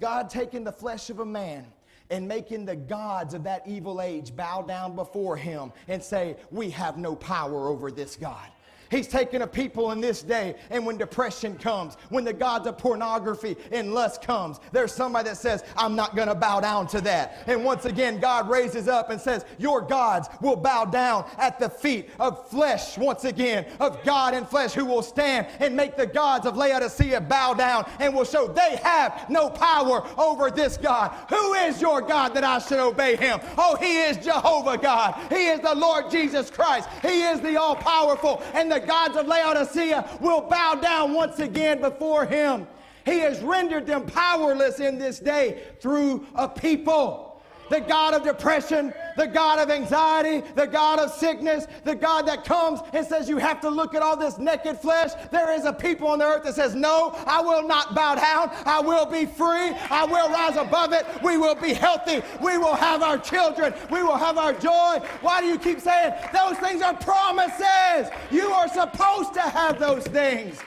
God 0.00 0.28
taking 0.28 0.64
the 0.64 0.72
flesh 0.72 1.10
of 1.10 1.20
a 1.20 1.24
man 1.24 1.66
and 2.10 2.26
making 2.26 2.64
the 2.64 2.76
gods 2.76 3.34
of 3.34 3.44
that 3.44 3.62
evil 3.66 4.00
age 4.00 4.34
bow 4.34 4.62
down 4.62 4.96
before 4.96 5.36
him 5.36 5.72
and 5.86 6.02
say, 6.02 6.36
We 6.50 6.70
have 6.70 6.98
no 6.98 7.14
power 7.14 7.68
over 7.68 7.92
this 7.92 8.16
God. 8.16 8.48
He's 8.90 9.08
taking 9.08 9.42
a 9.42 9.46
people 9.46 9.92
in 9.92 10.00
this 10.00 10.22
day, 10.22 10.54
and 10.70 10.84
when 10.86 10.96
depression 10.96 11.56
comes, 11.56 11.96
when 12.08 12.24
the 12.24 12.32
gods 12.32 12.66
of 12.66 12.78
pornography 12.78 13.56
and 13.72 13.94
lust 13.94 14.22
comes, 14.22 14.60
there's 14.72 14.92
somebody 14.92 15.30
that 15.30 15.36
says, 15.36 15.64
I'm 15.76 15.96
not 15.96 16.16
going 16.16 16.28
to 16.28 16.34
bow 16.34 16.60
down 16.60 16.86
to 16.88 17.00
that. 17.02 17.44
And 17.46 17.64
once 17.64 17.84
again, 17.84 18.18
God 18.18 18.48
raises 18.48 18.88
up 18.88 19.10
and 19.10 19.20
says, 19.20 19.44
Your 19.58 19.80
gods 19.80 20.28
will 20.40 20.56
bow 20.56 20.84
down 20.84 21.26
at 21.38 21.58
the 21.58 21.68
feet 21.68 22.10
of 22.20 22.48
flesh, 22.48 22.98
once 22.98 23.24
again, 23.24 23.66
of 23.80 24.02
God 24.04 24.34
and 24.34 24.48
flesh, 24.48 24.72
who 24.72 24.84
will 24.84 25.02
stand 25.02 25.46
and 25.60 25.74
make 25.74 25.96
the 25.96 26.06
gods 26.06 26.46
of 26.46 26.56
Laodicea 26.56 27.20
bow 27.20 27.54
down 27.54 27.88
and 27.98 28.14
will 28.14 28.24
show 28.24 28.46
they 28.48 28.76
have 28.82 29.28
no 29.28 29.50
power 29.50 30.06
over 30.18 30.50
this 30.50 30.76
God. 30.76 31.14
Who 31.30 31.54
is 31.54 31.80
your 31.80 32.00
God 32.00 32.34
that 32.34 32.44
I 32.44 32.58
should 32.58 32.78
obey 32.78 33.16
him? 33.16 33.40
Oh, 33.58 33.76
he 33.76 34.02
is 34.02 34.16
Jehovah 34.18 34.78
God. 34.78 35.14
He 35.30 35.46
is 35.46 35.60
the 35.60 35.74
Lord 35.74 36.10
Jesus 36.10 36.50
Christ. 36.50 36.88
He 37.02 37.22
is 37.22 37.40
the 37.40 37.58
all 37.60 37.76
powerful 37.76 38.42
and 38.54 38.70
the 38.70 38.73
gods 38.80 39.16
of 39.16 39.26
Laodicea 39.26 40.18
will 40.20 40.42
bow 40.42 40.74
down 40.74 41.14
once 41.14 41.38
again 41.38 41.80
before 41.80 42.24
him. 42.24 42.66
He 43.04 43.18
has 43.20 43.40
rendered 43.42 43.86
them 43.86 44.06
powerless 44.06 44.80
in 44.80 44.98
this 44.98 45.18
day 45.18 45.62
through 45.80 46.26
a 46.34 46.48
people. 46.48 47.33
The 47.70 47.80
God 47.80 48.14
of 48.14 48.22
depression, 48.22 48.92
the 49.16 49.26
God 49.26 49.58
of 49.58 49.70
anxiety, 49.70 50.46
the 50.54 50.66
God 50.66 50.98
of 50.98 51.10
sickness, 51.10 51.66
the 51.84 51.94
God 51.94 52.26
that 52.26 52.44
comes 52.44 52.80
and 52.92 53.06
says, 53.06 53.28
You 53.28 53.38
have 53.38 53.60
to 53.62 53.70
look 53.70 53.94
at 53.94 54.02
all 54.02 54.16
this 54.16 54.38
naked 54.38 54.78
flesh. 54.78 55.12
There 55.30 55.52
is 55.52 55.64
a 55.64 55.72
people 55.72 56.08
on 56.08 56.18
the 56.18 56.26
earth 56.26 56.44
that 56.44 56.54
says, 56.54 56.74
No, 56.74 57.12
I 57.26 57.40
will 57.40 57.66
not 57.66 57.94
bow 57.94 58.16
down. 58.16 58.50
I 58.66 58.80
will 58.80 59.06
be 59.06 59.26
free. 59.26 59.72
I 59.90 60.04
will 60.04 60.28
rise 60.28 60.56
above 60.56 60.92
it. 60.92 61.06
We 61.22 61.38
will 61.38 61.54
be 61.54 61.72
healthy. 61.72 62.22
We 62.40 62.58
will 62.58 62.74
have 62.74 63.02
our 63.02 63.18
children. 63.18 63.74
We 63.90 64.02
will 64.02 64.16
have 64.16 64.38
our 64.38 64.52
joy. 64.52 64.98
Why 65.20 65.40
do 65.40 65.46
you 65.46 65.58
keep 65.58 65.80
saying 65.80 66.14
those 66.32 66.58
things 66.58 66.82
are 66.82 66.94
promises? 66.94 68.10
You 68.30 68.50
are 68.50 68.68
supposed 68.68 69.34
to 69.34 69.40
have 69.40 69.78
those 69.78 70.04
things. 70.04 70.58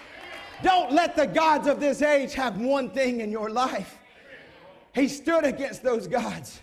Don't 0.63 0.91
let 0.91 1.15
the 1.15 1.27
gods 1.27 1.67
of 1.67 1.79
this 1.79 2.01
age 2.01 2.33
have 2.33 2.59
one 2.59 2.89
thing 2.89 3.21
in 3.21 3.31
your 3.31 3.49
life. 3.49 3.99
He 4.95 5.07
stood 5.07 5.43
against 5.43 5.83
those 5.83 6.07
gods 6.07 6.61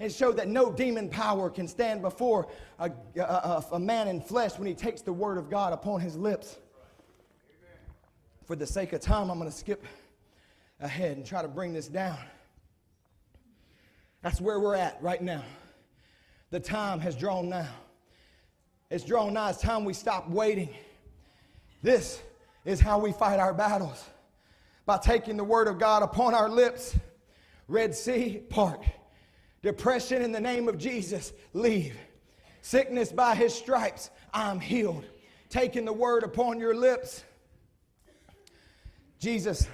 and 0.00 0.10
show 0.10 0.32
that 0.32 0.48
no 0.48 0.72
demon 0.72 1.10
power 1.10 1.50
can 1.50 1.68
stand 1.68 2.00
before 2.00 2.48
a, 2.78 2.90
a, 3.16 3.64
a, 3.72 3.78
man 3.78 4.08
in 4.08 4.18
flesh 4.18 4.58
when 4.58 4.66
he 4.66 4.72
takes 4.72 5.02
the 5.02 5.12
word 5.12 5.36
of 5.36 5.50
God 5.50 5.74
upon 5.74 6.00
his 6.00 6.16
lips. 6.16 6.56
For 8.46 8.56
the 8.56 8.66
sake 8.66 8.94
of 8.94 9.00
time, 9.02 9.30
I'm 9.30 9.38
going 9.38 9.50
to 9.50 9.56
skip 9.56 9.84
ahead 10.80 11.18
and 11.18 11.26
try 11.26 11.42
to 11.42 11.48
bring 11.48 11.74
this 11.74 11.86
down. 11.86 12.18
That's 14.22 14.40
where 14.40 14.58
we're 14.58 14.74
at 14.74 15.00
right 15.02 15.20
now. 15.20 15.44
The 16.48 16.60
time 16.60 16.98
has 17.00 17.14
drawn 17.14 17.50
now. 17.50 17.68
It's 18.90 19.04
drawn 19.04 19.34
now. 19.34 19.50
It's 19.50 19.60
time 19.60 19.84
we 19.84 19.92
stop 19.92 20.30
waiting. 20.30 20.70
This 21.82 22.22
is 22.64 22.80
how 22.80 22.98
we 22.98 23.12
fight 23.12 23.38
our 23.38 23.52
battles 23.52 24.02
by 24.86 24.96
taking 24.96 25.36
the 25.36 25.44
word 25.44 25.68
of 25.68 25.78
God 25.78 26.02
upon 26.02 26.34
our 26.34 26.48
lips. 26.48 26.96
Red 27.68 27.94
Sea, 27.94 28.42
part. 28.48 28.82
Depression 29.62 30.22
in 30.22 30.32
the 30.32 30.40
name 30.40 30.68
of 30.68 30.78
Jesus, 30.78 31.32
leave. 31.52 31.96
Sickness 32.62 33.12
by 33.12 33.34
his 33.34 33.54
stripes, 33.54 34.10
I'm 34.32 34.60
healed. 34.60 35.04
Taking 35.48 35.84
the 35.84 35.92
word 35.92 36.22
upon 36.22 36.58
your 36.58 36.74
lips. 36.74 37.24
Jesus 39.18 39.66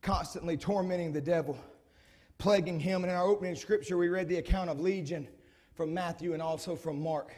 constantly 0.00 0.56
tormenting 0.56 1.12
the 1.12 1.20
devil, 1.20 1.56
plaguing 2.38 2.80
him. 2.80 3.04
And 3.04 3.12
in 3.12 3.16
our 3.16 3.26
opening 3.26 3.54
scripture, 3.54 3.96
we 3.96 4.08
read 4.08 4.28
the 4.28 4.38
account 4.38 4.70
of 4.70 4.80
Legion 4.80 5.28
from 5.74 5.92
Matthew 5.92 6.32
and 6.32 6.42
also 6.42 6.74
from 6.74 7.00
Mark. 7.00 7.32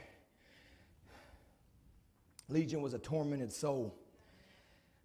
Legion 2.48 2.80
was 2.80 2.94
a 2.94 2.98
tormented 2.98 3.52
soul, 3.52 3.94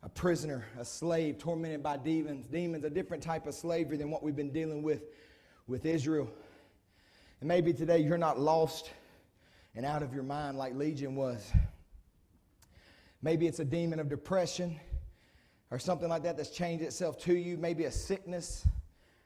a 0.04 0.10
prisoner, 0.10 0.66
a 0.78 0.86
slave, 0.86 1.38
tormented 1.38 1.82
by 1.82 1.98
demons. 1.98 2.46
Demons, 2.48 2.84
a 2.84 2.90
different 2.90 3.24
type 3.24 3.48
of 3.48 3.54
slavery 3.54 3.98
than 3.98 4.12
what 4.12 4.24
we've 4.24 4.36
been 4.36 4.52
dealing 4.52 4.84
with 4.84 5.04
with 5.70 5.86
Israel. 5.86 6.28
And 7.40 7.48
maybe 7.48 7.72
today 7.72 8.00
you're 8.00 8.18
not 8.18 8.40
lost 8.40 8.92
and 9.76 9.86
out 9.86 10.02
of 10.02 10.14
your 10.14 10.24
mind 10.24 10.58
like 10.58 10.74
Legion 10.74 11.16
was. 11.16 11.52
Maybe 13.22 13.48
it's 13.48 13.60
a 13.60 13.66
demon 13.66 14.00
of 14.00 14.10
depression 14.10 14.80
or 15.72 15.78
something 15.78 16.10
like 16.10 16.24
that 16.24 16.36
that's 16.36 16.50
changed 16.50 16.84
itself 16.84 17.20
to 17.20 17.34
you. 17.34 17.56
Maybe 17.56 17.86
a 17.86 17.92
sickness 17.92 18.68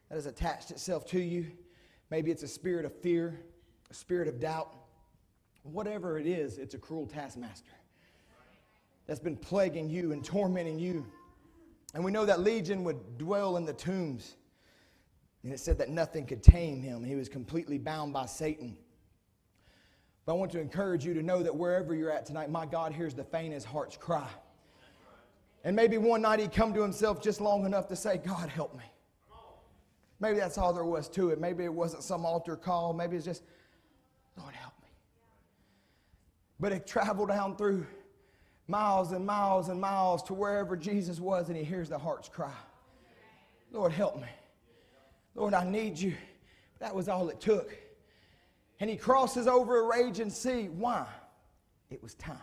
that 0.10 0.16
has 0.16 0.26
attached 0.26 0.70
itself 0.70 1.06
to 1.08 1.20
you. 1.20 1.50
Maybe 2.10 2.30
it's 2.30 2.44
a 2.44 2.48
spirit 2.48 2.86
of 2.86 2.94
fear, 2.94 3.40
a 3.90 3.94
spirit 3.94 4.28
of 4.28 4.40
doubt. 4.40 4.76
Whatever 5.64 6.20
it 6.20 6.28
is, 6.28 6.58
it's 6.58 6.74
a 6.74 6.78
cruel 6.78 7.08
taskmaster 7.08 7.72
that's 9.08 9.20
been 9.20 9.38
plaguing 9.38 9.90
you 9.90 10.12
and 10.12 10.24
tormenting 10.24 10.78
you. 10.78 11.06
And 11.94 12.04
we 12.04 12.12
know 12.12 12.26
that 12.26 12.42
Legion 12.42 12.84
would 12.84 13.18
dwell 13.18 13.56
in 13.56 13.66
the 13.66 13.74
tombs. 13.74 14.36
And 15.44 15.52
it 15.52 15.60
said 15.60 15.78
that 15.80 15.90
nothing 15.90 16.26
could 16.26 16.42
tame 16.42 16.82
him. 16.82 17.04
He 17.04 17.16
was 17.16 17.28
completely 17.28 17.78
bound 17.78 18.14
by 18.14 18.26
Satan. 18.26 18.78
But 20.26 20.34
I 20.34 20.36
want 20.36 20.52
to 20.54 20.62
encourage 20.62 21.06
you 21.06 21.14
to 21.14 21.22
know 21.22 21.44
that 21.44 21.54
wherever 21.54 21.94
you're 21.94 22.12
at 22.12 22.26
tonight, 22.26 22.50
my 22.50 22.66
God 22.66 22.94
hears 22.94 23.14
the 23.14 23.26
faintest 23.26 23.66
heart's 23.66 23.98
cry. 23.98 24.30
And 25.66 25.76
maybe 25.76 25.98
one 25.98 26.22
night 26.22 26.40
he 26.40 26.48
come 26.48 26.74
to 26.74 26.82
himself 26.82 27.22
just 27.22 27.42
long 27.42 27.66
enough 27.66 27.88
to 27.90 27.96
say, 27.96 28.18
God, 28.18 28.50
help 28.50 28.74
me. 28.74 28.84
Maybe 30.20 30.40
that's 30.40 30.58
all 30.58 30.74
there 30.74 30.86
was 30.86 31.10
to 31.10 31.32
it. 31.32 31.42
Maybe 31.42 31.66
it 31.66 31.74
wasn't 31.74 32.04
some 32.04 32.26
altar 32.26 32.56
call. 32.56 32.94
Maybe 32.94 33.18
it's 33.18 33.26
just, 33.26 33.44
Lord, 34.38 34.54
help 34.54 34.74
me. 34.82 34.88
But 36.60 36.72
it 36.72 36.88
traveled 36.88 37.30
down 37.30 37.58
through 37.58 37.86
miles 38.68 39.12
and 39.12 39.26
miles 39.26 39.68
and 39.68 39.82
miles 39.82 40.24
to 40.24 40.34
wherever 40.34 40.78
Jesus 40.78 41.20
was, 41.20 41.50
and 41.50 41.58
he 41.58 41.64
hears 41.66 41.90
the 41.90 41.98
heart's 41.98 42.30
cry. 42.30 42.54
Lord, 43.72 43.92
help 43.92 44.16
me. 44.16 44.30
Lord, 45.36 45.54
I 45.54 45.64
need 45.64 45.98
you. 45.98 46.16
That 46.80 46.94
was 46.94 47.10
all 47.10 47.30
it 47.30 47.40
took. 47.40 47.76
And 48.80 48.90
he 48.90 48.96
crosses 48.96 49.48
over 49.48 49.80
a 49.80 49.88
raging 49.88 50.30
sea. 50.30 50.68
Why? 50.68 51.08
It 51.90 52.02
was 52.04 52.14
time. 52.16 52.38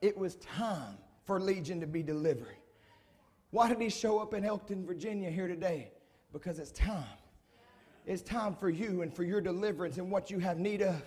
It 0.00 0.16
was 0.16 0.36
time 0.36 0.98
for 1.24 1.40
Legion 1.40 1.80
to 1.80 1.86
be 1.86 2.02
delivered. 2.02 2.56
Why 3.50 3.68
did 3.68 3.80
he 3.80 3.88
show 3.88 4.18
up 4.18 4.34
in 4.34 4.44
Elkton, 4.44 4.84
Virginia 4.84 5.30
here 5.30 5.46
today? 5.46 5.92
Because 6.32 6.58
it's 6.58 6.72
time. 6.72 7.04
It's 8.06 8.22
time 8.22 8.56
for 8.56 8.68
you 8.68 9.02
and 9.02 9.14
for 9.14 9.22
your 9.22 9.40
deliverance 9.40 9.98
and 9.98 10.10
what 10.10 10.30
you 10.30 10.38
have 10.40 10.58
need 10.58 10.82
of. 10.82 11.00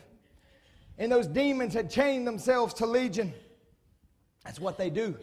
And 0.98 1.12
those 1.12 1.28
demons 1.28 1.74
had 1.74 1.90
chained 1.90 2.26
themselves 2.26 2.74
to 2.76 2.86
Legion. 2.86 3.34
That's 4.46 4.60
what 4.60 4.78
they 4.78 4.90
do. 4.90 5.18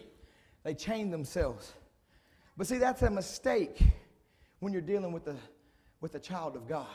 They 0.64 0.74
chain 0.74 1.10
themselves. 1.10 1.72
But 2.56 2.66
see, 2.66 2.76
that's 2.76 3.02
a 3.02 3.10
mistake 3.10 3.80
when 4.62 4.72
you're 4.72 4.80
dealing 4.80 5.10
with 5.10 5.26
a, 5.26 5.34
with 6.00 6.14
a 6.14 6.20
child 6.20 6.54
of 6.54 6.68
God. 6.68 6.86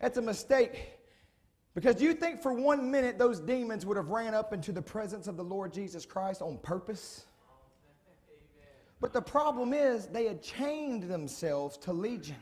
That's 0.00 0.16
a 0.16 0.22
mistake. 0.22 0.94
Because 1.74 1.96
do 1.96 2.04
you 2.04 2.14
think 2.14 2.40
for 2.40 2.54
one 2.54 2.90
minute 2.90 3.18
those 3.18 3.40
demons 3.40 3.84
would 3.84 3.98
have 3.98 4.08
ran 4.08 4.34
up 4.34 4.54
into 4.54 4.72
the 4.72 4.80
presence 4.80 5.28
of 5.28 5.36
the 5.36 5.44
Lord 5.44 5.70
Jesus 5.70 6.06
Christ 6.06 6.40
on 6.40 6.56
purpose? 6.56 7.26
But 9.02 9.12
the 9.12 9.20
problem 9.20 9.74
is 9.74 10.06
they 10.06 10.24
had 10.24 10.42
chained 10.42 11.02
themselves 11.02 11.76
to 11.78 11.92
Legion. 11.92 12.36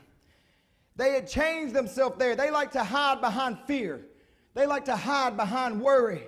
They 0.95 1.15
had 1.15 1.29
changed 1.29 1.75
themselves 1.75 2.17
there. 2.17 2.37
They 2.37 2.53
like 2.53 2.71
to 2.73 2.85
hide 2.85 3.21
behind 3.21 3.59
fear. 3.67 4.07
They 4.55 4.65
like 4.65 4.85
to 4.85 4.95
hide 4.95 5.37
behind 5.37 5.81
worry. 5.81 6.23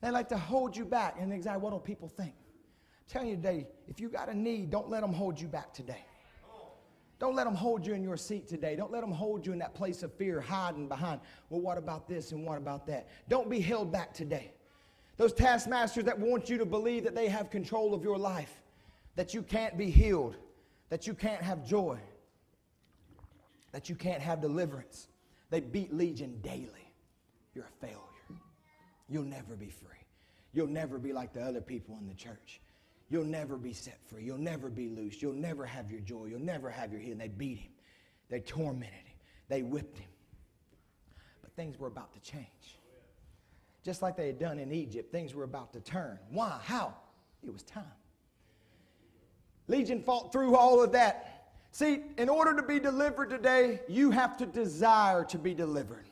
They 0.00 0.10
like 0.10 0.28
to 0.30 0.38
hold 0.38 0.76
you 0.76 0.84
back 0.84 1.18
and 1.20 1.32
exactly 1.32 1.62
what 1.62 1.70
do 1.70 1.78
people 1.78 2.08
think? 2.08 2.34
I'm 3.06 3.12
telling 3.12 3.28
you 3.28 3.36
today, 3.36 3.66
if 3.86 4.00
you 4.00 4.08
got 4.08 4.28
a 4.28 4.34
need, 4.34 4.70
don't 4.70 4.88
let 4.88 5.02
them 5.02 5.12
hold 5.12 5.40
you 5.40 5.46
back 5.46 5.72
today. 5.72 6.04
Don't 7.20 7.34
let 7.34 7.44
them 7.44 7.54
hold 7.54 7.86
you 7.86 7.94
in 7.94 8.02
your 8.02 8.16
seat 8.16 8.48
today. 8.48 8.74
Don't 8.76 8.90
let 8.90 9.00
them 9.00 9.12
hold 9.12 9.46
you 9.46 9.52
in 9.52 9.58
that 9.60 9.74
place 9.74 10.02
of 10.02 10.12
fear, 10.14 10.40
hiding 10.40 10.88
behind, 10.88 11.20
well, 11.48 11.60
what 11.60 11.78
about 11.78 12.08
this 12.08 12.32
and 12.32 12.44
what 12.44 12.58
about 12.58 12.86
that? 12.86 13.08
Don't 13.28 13.48
be 13.48 13.60
held 13.60 13.92
back 13.92 14.12
today. 14.12 14.52
Those 15.16 15.32
taskmasters 15.32 16.04
that 16.04 16.18
want 16.18 16.50
you 16.50 16.58
to 16.58 16.66
believe 16.66 17.04
that 17.04 17.14
they 17.14 17.28
have 17.28 17.50
control 17.50 17.94
of 17.94 18.02
your 18.02 18.18
life, 18.18 18.62
that 19.14 19.32
you 19.32 19.42
can't 19.42 19.78
be 19.78 19.90
healed, 19.90 20.36
that 20.88 21.06
you 21.06 21.14
can't 21.14 21.40
have 21.40 21.64
joy, 21.64 21.98
that 23.70 23.88
you 23.88 23.94
can't 23.94 24.20
have 24.20 24.40
deliverance. 24.40 25.08
They 25.50 25.60
beat 25.60 25.94
Legion 25.94 26.40
daily. 26.42 26.92
You're 27.54 27.66
a 27.66 27.86
failure. 27.86 27.98
You'll 29.08 29.22
never 29.22 29.54
be 29.54 29.68
free. 29.68 29.90
You'll 30.52 30.66
never 30.66 30.98
be 30.98 31.12
like 31.12 31.32
the 31.32 31.42
other 31.42 31.60
people 31.60 31.96
in 32.00 32.08
the 32.08 32.14
church. 32.14 32.60
You'll 33.10 33.24
never 33.24 33.56
be 33.56 33.72
set 33.72 33.98
free. 34.06 34.24
You'll 34.24 34.38
never 34.38 34.70
be 34.70 34.88
loose. 34.88 35.20
You'll 35.20 35.34
never 35.34 35.64
have 35.64 35.90
your 35.90 36.00
joy. 36.00 36.26
You'll 36.26 36.40
never 36.40 36.70
have 36.70 36.92
your 36.92 37.00
healing. 37.00 37.18
They 37.18 37.28
beat 37.28 37.58
him. 37.58 37.72
They 38.28 38.40
tormented 38.40 38.94
him. 38.94 39.16
They 39.48 39.62
whipped 39.62 39.98
him. 39.98 40.08
But 41.42 41.54
things 41.54 41.78
were 41.78 41.88
about 41.88 42.12
to 42.14 42.20
change. 42.20 42.78
Just 43.84 44.00
like 44.00 44.16
they 44.16 44.26
had 44.26 44.38
done 44.38 44.58
in 44.58 44.72
Egypt, 44.72 45.12
things 45.12 45.34
were 45.34 45.44
about 45.44 45.72
to 45.74 45.80
turn. 45.80 46.18
Why? 46.30 46.58
How? 46.64 46.94
It 47.46 47.52
was 47.52 47.62
time. 47.62 47.84
Legion 49.68 50.02
fought 50.02 50.32
through 50.32 50.56
all 50.56 50.82
of 50.82 50.92
that 50.92 51.34
See, 51.74 52.02
in 52.18 52.28
order 52.28 52.54
to 52.54 52.62
be 52.62 52.78
delivered 52.78 53.30
today, 53.30 53.80
you 53.88 54.12
have 54.12 54.36
to 54.36 54.46
desire 54.46 55.24
to 55.24 55.36
be 55.36 55.54
delivered. 55.54 56.08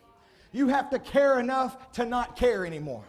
You 0.50 0.66
have 0.66 0.90
to 0.90 0.98
care 0.98 1.38
enough 1.38 1.92
to 1.92 2.04
not 2.04 2.34
care 2.34 2.66
anymore. 2.66 3.04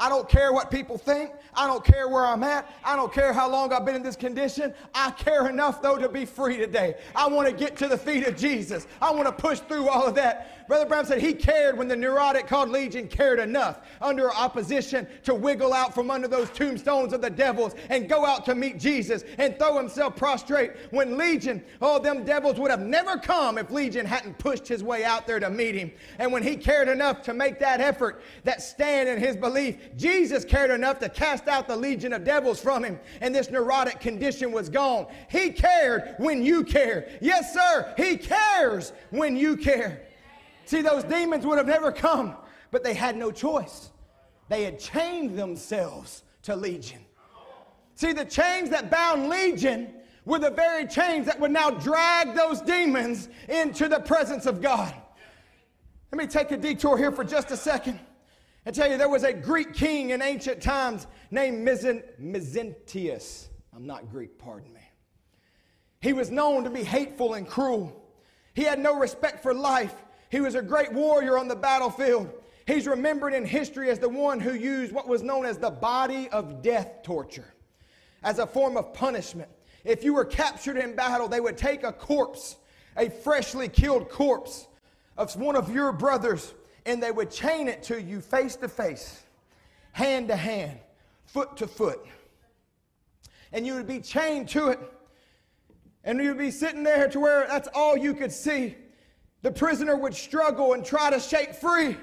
I 0.00 0.08
don't 0.08 0.28
care 0.28 0.52
what 0.52 0.70
people 0.70 0.96
think. 0.96 1.30
I 1.54 1.66
don't 1.66 1.84
care 1.84 2.08
where 2.08 2.24
I'm 2.24 2.42
at. 2.42 2.70
I 2.84 2.96
don't 2.96 3.12
care 3.12 3.32
how 3.34 3.50
long 3.50 3.72
I've 3.72 3.84
been 3.84 3.94
in 3.94 4.02
this 4.02 4.16
condition. 4.16 4.72
I 4.94 5.10
care 5.10 5.48
enough, 5.48 5.82
though, 5.82 5.98
to 5.98 6.08
be 6.08 6.24
free 6.24 6.56
today. 6.56 6.94
I 7.14 7.28
want 7.28 7.48
to 7.48 7.54
get 7.54 7.76
to 7.78 7.88
the 7.88 7.98
feet 7.98 8.26
of 8.26 8.36
Jesus. 8.36 8.86
I 9.02 9.12
want 9.12 9.26
to 9.26 9.32
push 9.32 9.60
through 9.60 9.88
all 9.88 10.06
of 10.06 10.14
that. 10.14 10.60
Brother 10.70 10.86
Brown 10.86 11.04
said 11.04 11.20
he 11.20 11.32
cared 11.32 11.76
when 11.76 11.88
the 11.88 11.96
neurotic 11.96 12.46
called 12.46 12.68
Legion 12.68 13.08
cared 13.08 13.40
enough 13.40 13.80
under 14.00 14.32
opposition 14.32 15.04
to 15.24 15.34
wiggle 15.34 15.72
out 15.72 15.92
from 15.92 16.12
under 16.12 16.28
those 16.28 16.48
tombstones 16.50 17.12
of 17.12 17.20
the 17.20 17.28
devils 17.28 17.74
and 17.88 18.08
go 18.08 18.24
out 18.24 18.44
to 18.44 18.54
meet 18.54 18.78
Jesus 18.78 19.24
and 19.38 19.58
throw 19.58 19.76
himself 19.76 20.14
prostrate. 20.14 20.70
When 20.90 21.18
Legion, 21.18 21.64
oh, 21.82 21.98
them 21.98 22.24
devils 22.24 22.60
would 22.60 22.70
have 22.70 22.82
never 22.82 23.16
come 23.18 23.58
if 23.58 23.72
Legion 23.72 24.06
hadn't 24.06 24.38
pushed 24.38 24.68
his 24.68 24.84
way 24.84 25.02
out 25.02 25.26
there 25.26 25.40
to 25.40 25.50
meet 25.50 25.74
him. 25.74 25.90
And 26.20 26.32
when 26.32 26.44
he 26.44 26.54
cared 26.54 26.88
enough 26.88 27.20
to 27.22 27.34
make 27.34 27.58
that 27.58 27.80
effort, 27.80 28.22
that 28.44 28.62
stand 28.62 29.08
in 29.08 29.18
his 29.18 29.36
belief, 29.36 29.76
Jesus 29.96 30.44
cared 30.44 30.70
enough 30.70 30.98
to 31.00 31.08
cast 31.08 31.48
out 31.48 31.68
the 31.68 31.76
legion 31.76 32.12
of 32.12 32.24
devils 32.24 32.60
from 32.60 32.84
him, 32.84 32.98
and 33.20 33.34
this 33.34 33.50
neurotic 33.50 34.00
condition 34.00 34.52
was 34.52 34.68
gone. 34.68 35.06
He 35.28 35.50
cared 35.50 36.14
when 36.18 36.42
you 36.42 36.64
care. 36.64 37.08
Yes, 37.20 37.52
sir, 37.52 37.92
He 37.96 38.16
cares 38.16 38.92
when 39.10 39.36
you 39.36 39.56
care. 39.56 40.02
See, 40.64 40.82
those 40.82 41.04
demons 41.04 41.44
would 41.46 41.58
have 41.58 41.66
never 41.66 41.90
come, 41.90 42.36
but 42.70 42.84
they 42.84 42.94
had 42.94 43.16
no 43.16 43.30
choice. 43.30 43.90
They 44.48 44.64
had 44.64 44.78
chained 44.78 45.38
themselves 45.38 46.22
to 46.42 46.54
legion. 46.54 47.00
See, 47.94 48.12
the 48.12 48.24
chains 48.24 48.70
that 48.70 48.90
bound 48.90 49.28
legion 49.28 49.92
were 50.24 50.38
the 50.38 50.50
very 50.50 50.86
chains 50.86 51.26
that 51.26 51.38
would 51.40 51.50
now 51.50 51.70
drag 51.70 52.34
those 52.34 52.60
demons 52.60 53.28
into 53.48 53.88
the 53.88 54.00
presence 54.00 54.46
of 54.46 54.60
God. 54.60 54.94
Let 56.12 56.18
me 56.18 56.26
take 56.26 56.50
a 56.50 56.56
detour 56.56 56.98
here 56.98 57.12
for 57.12 57.24
just 57.24 57.50
a 57.50 57.56
second. 57.56 58.00
I 58.66 58.70
tell 58.70 58.90
you, 58.90 58.98
there 58.98 59.08
was 59.08 59.24
a 59.24 59.32
Greek 59.32 59.72
king 59.72 60.10
in 60.10 60.20
ancient 60.20 60.62
times 60.62 61.06
named 61.30 61.66
Mezentius. 61.66 63.48
I'm 63.74 63.86
not 63.86 64.10
Greek, 64.10 64.38
pardon 64.38 64.72
me. 64.74 64.80
He 66.02 66.12
was 66.12 66.30
known 66.30 66.64
to 66.64 66.70
be 66.70 66.84
hateful 66.84 67.34
and 67.34 67.48
cruel. 67.48 68.04
He 68.54 68.62
had 68.62 68.78
no 68.78 68.98
respect 68.98 69.42
for 69.42 69.54
life. 69.54 69.94
He 70.30 70.40
was 70.40 70.54
a 70.54 70.62
great 70.62 70.92
warrior 70.92 71.38
on 71.38 71.48
the 71.48 71.56
battlefield. 71.56 72.30
He's 72.66 72.86
remembered 72.86 73.32
in 73.32 73.44
history 73.44 73.90
as 73.90 73.98
the 73.98 74.08
one 74.08 74.40
who 74.40 74.54
used 74.54 74.92
what 74.92 75.08
was 75.08 75.22
known 75.22 75.46
as 75.46 75.58
the 75.58 75.70
body 75.70 76.28
of 76.30 76.62
death 76.62 77.02
torture 77.02 77.54
as 78.22 78.38
a 78.38 78.46
form 78.46 78.76
of 78.76 78.92
punishment. 78.92 79.48
If 79.84 80.04
you 80.04 80.14
were 80.14 80.26
captured 80.26 80.76
in 80.76 80.94
battle, 80.94 81.28
they 81.28 81.40
would 81.40 81.56
take 81.56 81.82
a 81.82 81.92
corpse, 81.92 82.56
a 82.96 83.08
freshly 83.08 83.68
killed 83.68 84.10
corpse 84.10 84.68
of 85.16 85.34
one 85.36 85.56
of 85.56 85.74
your 85.74 85.92
brothers, 85.92 86.54
and 86.86 87.02
they 87.02 87.10
would 87.10 87.30
chain 87.30 87.68
it 87.68 87.82
to 87.84 88.00
you 88.00 88.20
face 88.20 88.56
to 88.56 88.68
face, 88.68 89.22
hand 89.92 90.28
to 90.28 90.36
hand, 90.36 90.78
foot 91.26 91.56
to 91.58 91.66
foot. 91.66 92.00
And 93.52 93.66
you 93.66 93.74
would 93.74 93.86
be 93.86 94.00
chained 94.00 94.48
to 94.50 94.68
it. 94.68 94.78
And 96.04 96.18
you'd 96.18 96.38
be 96.38 96.50
sitting 96.50 96.82
there 96.82 97.08
to 97.08 97.20
where 97.20 97.46
that's 97.46 97.68
all 97.74 97.96
you 97.96 98.14
could 98.14 98.32
see. 98.32 98.76
The 99.42 99.50
prisoner 99.50 99.96
would 99.96 100.14
struggle 100.14 100.72
and 100.72 100.84
try 100.84 101.10
to 101.10 101.20
shake 101.20 101.54
free. 101.54 101.96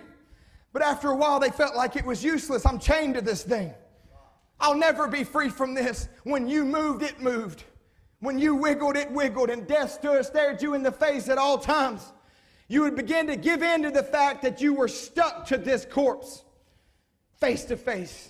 But 0.73 0.81
after 0.81 1.09
a 1.09 1.15
while, 1.15 1.39
they 1.39 1.49
felt 1.49 1.75
like 1.75 1.95
it 1.95 2.05
was 2.05 2.23
useless. 2.23 2.65
I'm 2.65 2.79
chained 2.79 3.15
to 3.15 3.21
this 3.21 3.43
thing. 3.43 3.73
I'll 4.59 4.77
never 4.77 5.07
be 5.07 5.23
free 5.23 5.49
from 5.49 5.73
this. 5.73 6.09
When 6.23 6.47
you 6.47 6.65
moved, 6.65 7.01
it 7.01 7.19
moved. 7.21 7.63
When 8.19 8.37
you 8.37 8.55
wiggled, 8.55 8.97
it 8.97 9.09
wiggled. 9.11 9.49
And 9.49 9.65
death 9.67 9.91
stood, 9.91 10.25
stared 10.25 10.61
you 10.61 10.73
in 10.73 10.83
the 10.83 10.91
face 10.91 11.29
at 11.29 11.37
all 11.37 11.57
times 11.57 12.11
you 12.67 12.81
would 12.81 12.95
begin 12.95 13.27
to 13.27 13.35
give 13.35 13.63
in 13.63 13.83
to 13.83 13.91
the 13.91 14.03
fact 14.03 14.41
that 14.41 14.61
you 14.61 14.73
were 14.73 14.87
stuck 14.87 15.45
to 15.47 15.57
this 15.57 15.85
corpse 15.85 16.43
face 17.39 17.65
to 17.65 17.77
face, 17.77 18.29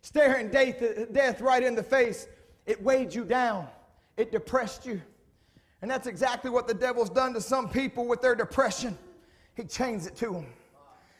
staring 0.00 0.48
death 0.48 1.40
right 1.40 1.62
in 1.62 1.74
the 1.74 1.82
face. 1.82 2.26
It 2.66 2.82
weighed 2.82 3.14
you 3.14 3.24
down, 3.24 3.68
it 4.16 4.32
depressed 4.32 4.86
you. 4.86 5.00
And 5.80 5.90
that's 5.90 6.08
exactly 6.08 6.50
what 6.50 6.66
the 6.66 6.74
devil's 6.74 7.10
done 7.10 7.32
to 7.34 7.40
some 7.40 7.68
people 7.68 8.06
with 8.08 8.20
their 8.20 8.34
depression. 8.34 8.98
He 9.54 9.64
chains 9.64 10.06
it 10.06 10.16
to 10.16 10.32
them. 10.32 10.46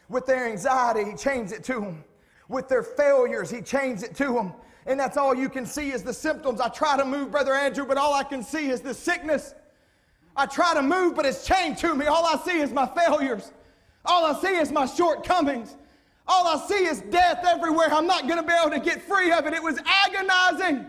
With 0.08 0.26
their 0.26 0.48
anxiety, 0.48 1.04
he 1.04 1.16
chains 1.16 1.52
it 1.52 1.62
to 1.64 1.74
them. 1.74 2.04
With 2.48 2.68
their 2.68 2.82
failures, 2.82 3.50
he 3.50 3.60
chains 3.60 4.02
it 4.02 4.16
to 4.16 4.32
them. 4.32 4.52
And 4.86 4.98
that's 4.98 5.16
all 5.16 5.34
you 5.34 5.48
can 5.48 5.66
see 5.66 5.90
is 5.90 6.02
the 6.02 6.14
symptoms. 6.14 6.60
I 6.60 6.70
try 6.70 6.96
to 6.96 7.04
move, 7.04 7.30
Brother 7.30 7.52
Andrew, 7.52 7.86
but 7.86 7.98
all 7.98 8.14
I 8.14 8.24
can 8.24 8.42
see 8.42 8.70
is 8.70 8.80
the 8.80 8.94
sickness. 8.94 9.54
I 10.38 10.46
try 10.46 10.72
to 10.72 10.82
move, 10.82 11.16
but 11.16 11.26
it's 11.26 11.44
chained 11.44 11.78
to 11.78 11.96
me. 11.96 12.06
All 12.06 12.24
I 12.24 12.40
see 12.44 12.60
is 12.60 12.72
my 12.72 12.86
failures. 12.86 13.52
All 14.04 14.24
I 14.24 14.40
see 14.40 14.56
is 14.56 14.70
my 14.70 14.86
shortcomings. 14.86 15.76
All 16.28 16.46
I 16.46 16.64
see 16.64 16.86
is 16.86 17.00
death 17.10 17.44
everywhere. 17.44 17.92
I'm 17.92 18.06
not 18.06 18.28
going 18.28 18.40
to 18.40 18.46
be 18.46 18.52
able 18.52 18.70
to 18.70 18.78
get 18.78 19.02
free 19.02 19.32
of 19.32 19.46
it. 19.46 19.52
It 19.52 19.62
was 19.62 19.80
agonizing. 19.84 20.86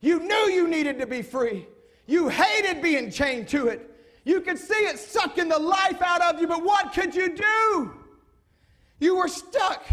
You 0.00 0.20
knew 0.20 0.50
you 0.52 0.68
needed 0.68 0.96
to 1.00 1.06
be 1.08 1.22
free. 1.22 1.66
You 2.06 2.28
hated 2.28 2.80
being 2.80 3.10
chained 3.10 3.48
to 3.48 3.66
it. 3.66 3.90
You 4.24 4.40
could 4.40 4.58
see 4.58 4.74
it 4.74 4.98
sucking 4.98 5.48
the 5.48 5.58
life 5.58 6.00
out 6.00 6.22
of 6.22 6.40
you, 6.40 6.46
but 6.46 6.62
what 6.62 6.92
could 6.92 7.16
you 7.16 7.34
do? 7.34 7.92
You 9.00 9.16
were 9.16 9.28
stuck. 9.28 9.84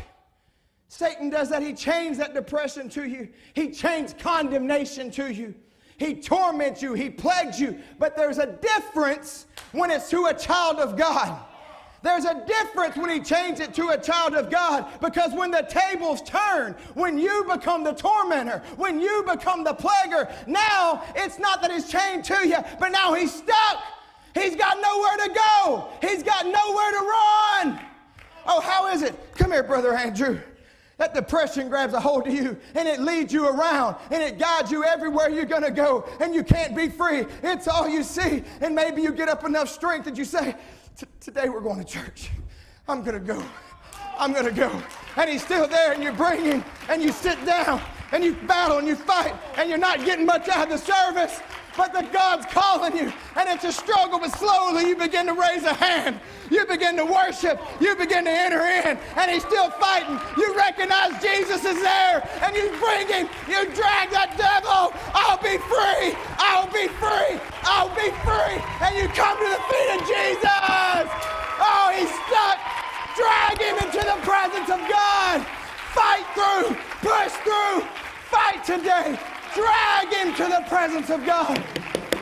Satan 0.90 1.32
does 1.32 1.50
that. 1.50 1.64
He 1.64 1.74
chains 1.74 2.20
that 2.20 2.36
depression 2.36 2.88
to 2.90 3.08
you, 3.08 3.30
he 3.56 3.72
chains 3.72 4.14
condemnation 4.14 5.10
to 5.12 5.34
you. 5.34 5.56
He 5.98 6.16
torments 6.16 6.82
you, 6.82 6.94
he 6.94 7.10
plagues 7.10 7.60
you. 7.60 7.80
But 8.00 8.16
there's 8.16 8.38
a 8.38 8.48
difference 8.48 9.46
when 9.72 9.92
it's 9.92 10.10
to 10.10 10.26
a 10.26 10.34
child 10.34 10.78
of 10.78 10.98
God. 10.98 11.40
There's 12.06 12.26
a 12.26 12.46
difference 12.46 12.96
when 12.96 13.10
he 13.10 13.20
changes 13.20 13.62
it 13.62 13.74
to 13.76 13.90
a 13.90 13.98
child 13.98 14.36
of 14.36 14.52
God 14.52 14.86
because 15.02 15.34
when 15.34 15.50
the 15.50 15.66
tables 15.68 16.22
turn, 16.22 16.76
when 16.94 17.18
you 17.18 17.44
become 17.52 17.84
the 17.84 17.94
tormentor, 17.94 18.62
when 18.76 19.02
you 19.02 19.26
become 19.28 19.64
the 19.64 19.74
plaguer, 19.74 20.32
now 20.46 21.04
it's 21.16 21.40
not 21.40 21.64
that 21.64 21.72
he's 21.72 21.90
chained 21.90 22.24
to 22.26 22.48
you, 22.48 22.58
but 22.80 22.90
now 22.90 23.16
he's 23.16 23.34
stuck. 23.34 23.84
He's 24.36 24.56
got 24.56 24.78
nowhere 24.80 25.28
to 25.28 25.34
go, 25.34 25.88
he's 26.02 26.22
got 26.22 26.46
nowhere 26.46 26.92
to 26.92 27.00
run. 27.00 27.80
Oh, 28.46 28.62
how 28.62 28.88
is 28.90 29.02
it? 29.02 29.16
Come 29.36 29.52
here, 29.52 29.64
Brother 29.64 29.94
Andrew. 29.96 30.40
That 30.98 31.14
depression 31.14 31.68
grabs 31.68 31.94
a 31.94 32.00
hold 32.00 32.28
of 32.28 32.34
you 32.34 32.58
and 32.74 32.88
it 32.88 33.02
leads 33.02 33.34
you 33.34 33.50
around 33.50 33.98
and 34.12 34.24
it 34.24 34.40
guides 34.40 34.72
you 34.72 34.86
everywhere 34.86 35.30
you're 35.30 35.46
going 35.46 35.64
to 35.64 35.72
go 35.72 36.08
and 36.22 36.34
you 36.34 36.42
can't 36.44 36.76
be 36.76 36.88
free. 36.88 37.26
It's 37.44 37.68
all 37.68 37.90
you 37.90 38.02
see. 38.02 38.44
And 38.62 38.74
maybe 38.74 39.02
you 39.02 39.12
get 39.12 39.28
up 39.28 39.44
enough 39.44 39.70
strength 39.70 40.06
that 40.06 40.18
you 40.18 40.24
say, 40.24 40.56
Today 41.20 41.50
we're 41.50 41.60
going 41.60 41.84
to 41.84 41.86
church. 41.86 42.30
I'm 42.88 43.04
going 43.04 43.20
to 43.20 43.34
go. 43.34 43.44
I'm 44.18 44.32
going 44.32 44.46
to 44.46 44.52
go. 44.52 44.72
And 45.18 45.30
he's 45.30 45.44
still 45.44 45.68
there, 45.68 45.92
and 45.92 46.04
you 46.04 46.12
bring 46.14 46.44
him, 46.44 46.64
and 46.90 47.02
you 47.02 47.12
sit 47.12 47.44
down, 47.46 47.82
and 48.12 48.24
you 48.24 48.34
battle, 48.48 48.78
and 48.78 48.88
you 48.88 48.96
fight, 48.96 49.34
and 49.58 49.70
you're 49.70 49.78
not 49.78 50.06
getting 50.06 50.26
much 50.26 50.48
out 50.48 50.64
of 50.64 50.70
the 50.70 50.78
service 50.78 51.42
but 51.78 51.94
that 51.94 52.12
God's 52.12 52.46
calling 52.48 52.96
you. 52.96 53.12
And 53.36 53.50
it's 53.50 53.64
a 53.64 53.72
struggle, 53.72 54.20
but 54.20 54.32
slowly 54.36 54.88
you 54.90 54.96
begin 54.96 55.28
to 55.28 55.34
raise 55.34 55.64
a 55.64 55.74
hand. 55.74 56.20
You 56.50 56.66
begin 56.66 56.96
to 56.98 57.06
worship. 57.06 57.60
You 57.80 57.96
begin 57.96 58.26
to 58.26 58.32
enter 58.32 58.62
in. 58.62 58.98
And 59.18 59.32
He's 59.32 59.44
still 59.44 59.70
fighting. 59.82 60.20
You 60.38 60.56
recognize 60.56 61.22
Jesus 61.22 61.66
is 61.66 61.82
there. 61.82 62.24
And 62.42 62.56
you 62.56 62.70
bring 62.80 63.08
Him. 63.08 63.28
You 63.50 63.66
drag 63.76 64.12
that 64.16 64.38
devil. 64.38 64.94
I'll 65.14 65.42
be 65.42 65.58
free. 65.68 66.16
I'll 66.40 66.70
be 66.72 66.88
free. 67.02 67.40
I'll 67.66 67.92
be 67.92 68.10
free. 68.24 68.58
And 68.80 68.96
you 68.96 69.10
come 69.12 69.36
to 69.36 69.50
the 69.50 69.62
feet 69.68 69.90
of 69.96 70.02
Jesus. 70.06 71.06
Oh, 71.60 71.92
He's 71.98 72.14
stuck. 72.30 72.58
Drag 73.18 73.56
Him 73.60 73.76
into 73.84 74.02
the 74.06 74.20
presence 74.24 74.70
of 74.70 74.80
God. 74.88 75.44
Fight 75.92 76.28
through. 76.36 76.76
Push 77.02 77.34
through. 77.44 77.82
Fight 78.30 78.64
today. 78.64 79.18
Drag 79.56 80.05
him 80.26 80.36
to 80.36 80.44
the 80.44 80.64
presence 80.68 81.10
of 81.10 81.26
God. 81.26 81.64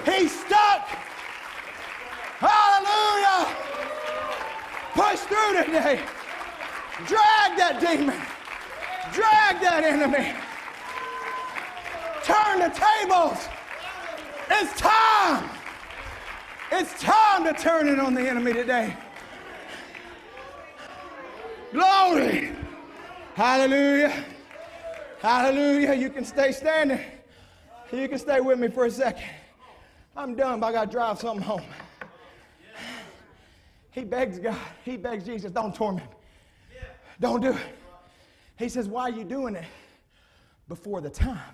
He's 0.05 0.31
stuck. 0.45 0.87
Hallelujah. 2.39 3.55
Push 4.93 5.19
through 5.21 5.63
today. 5.63 6.01
Drag 7.05 7.57
that 7.57 7.79
demon. 7.79 8.19
Drag 9.13 9.61
that 9.61 9.83
enemy. 9.83 10.33
Turn 12.23 12.59
the 12.59 12.69
tables. 12.69 13.47
It's 14.51 14.79
time. 14.79 15.49
It's 16.71 17.01
time 17.01 17.43
to 17.45 17.53
turn 17.53 17.87
it 17.87 17.99
on 17.99 18.13
the 18.13 18.27
enemy 18.27 18.53
today. 18.53 18.95
Glory. 21.71 22.51
Hallelujah. 23.35 24.23
Hallelujah. 25.19 25.93
You 25.93 26.09
can 26.09 26.25
stay 26.25 26.51
standing. 26.51 26.99
You 27.93 28.09
can 28.09 28.17
stay 28.17 28.41
with 28.41 28.57
me 28.57 28.69
for 28.69 28.85
a 28.85 28.91
second. 28.91 29.23
I'm 30.17 30.35
done, 30.35 30.59
but 30.59 30.67
I 30.67 30.71
got 30.71 30.85
to 30.85 30.91
drive 30.91 31.19
something 31.19 31.45
home. 31.45 31.61
He 33.91 34.03
begs 34.03 34.39
God, 34.39 34.57
he 34.83 34.97
begs 34.97 35.23
Jesus, 35.23 35.51
don't 35.51 35.75
torment 35.75 36.09
me. 36.09 36.17
Don't 37.19 37.41
do 37.41 37.51
it. 37.51 37.77
He 38.57 38.67
says, 38.67 38.87
Why 38.87 39.03
are 39.03 39.11
you 39.11 39.23
doing 39.23 39.55
it? 39.55 39.65
Before 40.67 41.01
the 41.01 41.09
time. 41.11 41.53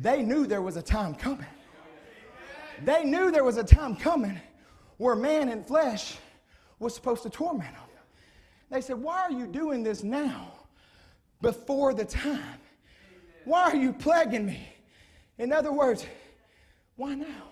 They 0.00 0.22
knew 0.22 0.48
there 0.48 0.62
was 0.62 0.76
a 0.76 0.82
time 0.82 1.14
coming. 1.14 1.46
They 2.82 3.04
knew 3.04 3.30
there 3.30 3.44
was 3.44 3.56
a 3.56 3.62
time 3.62 3.94
coming 3.94 4.40
where 4.96 5.14
man 5.14 5.48
in 5.48 5.62
flesh 5.62 6.16
was 6.80 6.92
supposed 6.92 7.22
to 7.22 7.30
torment 7.30 7.72
them. 7.72 7.82
They 8.68 8.80
said, 8.80 8.96
Why 8.96 9.20
are 9.20 9.32
you 9.32 9.46
doing 9.46 9.84
this 9.84 10.02
now? 10.02 10.52
Before 11.40 11.94
the 11.94 12.04
time. 12.04 12.58
Why 13.44 13.70
are 13.70 13.76
you 13.76 13.92
plaguing 13.92 14.46
me? 14.46 14.73
In 15.38 15.52
other 15.52 15.72
words, 15.72 16.06
why 16.96 17.14
now? 17.14 17.50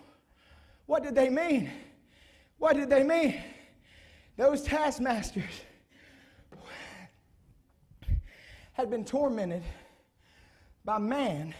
What 0.87 1.03
did 1.03 1.14
they 1.14 1.28
mean? 1.28 1.70
What 2.59 2.76
did 2.76 2.89
they 2.89 3.03
mean? 3.03 3.43
Those 4.37 4.62
taskmasters 4.62 5.45
had 8.72 8.89
been 8.89 9.05
tormented 9.05 9.62
by 10.85 10.99
man 10.99 11.55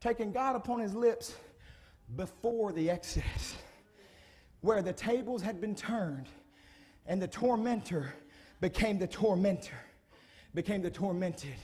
taking 0.00 0.32
God 0.32 0.54
upon 0.54 0.80
his 0.80 0.94
lips 0.94 1.34
before 2.16 2.72
the 2.72 2.90
Exodus, 2.90 3.56
where 4.60 4.82
the 4.82 4.92
tables 4.92 5.42
had 5.42 5.60
been 5.60 5.74
turned 5.74 6.26
and 7.06 7.20
the 7.20 7.28
tormentor 7.28 8.14
became 8.60 8.98
the 8.98 9.06
tormentor, 9.06 9.80
became 10.54 10.82
the 10.82 10.90
tormented. 10.90 11.56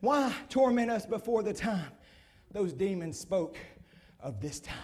Why 0.00 0.34
torment 0.48 0.90
us 0.90 1.06
before 1.06 1.42
the 1.42 1.52
time? 1.52 1.92
Those 2.52 2.72
demons 2.72 3.18
spoke 3.18 3.56
of 4.20 4.40
this 4.40 4.60
time. 4.60 4.76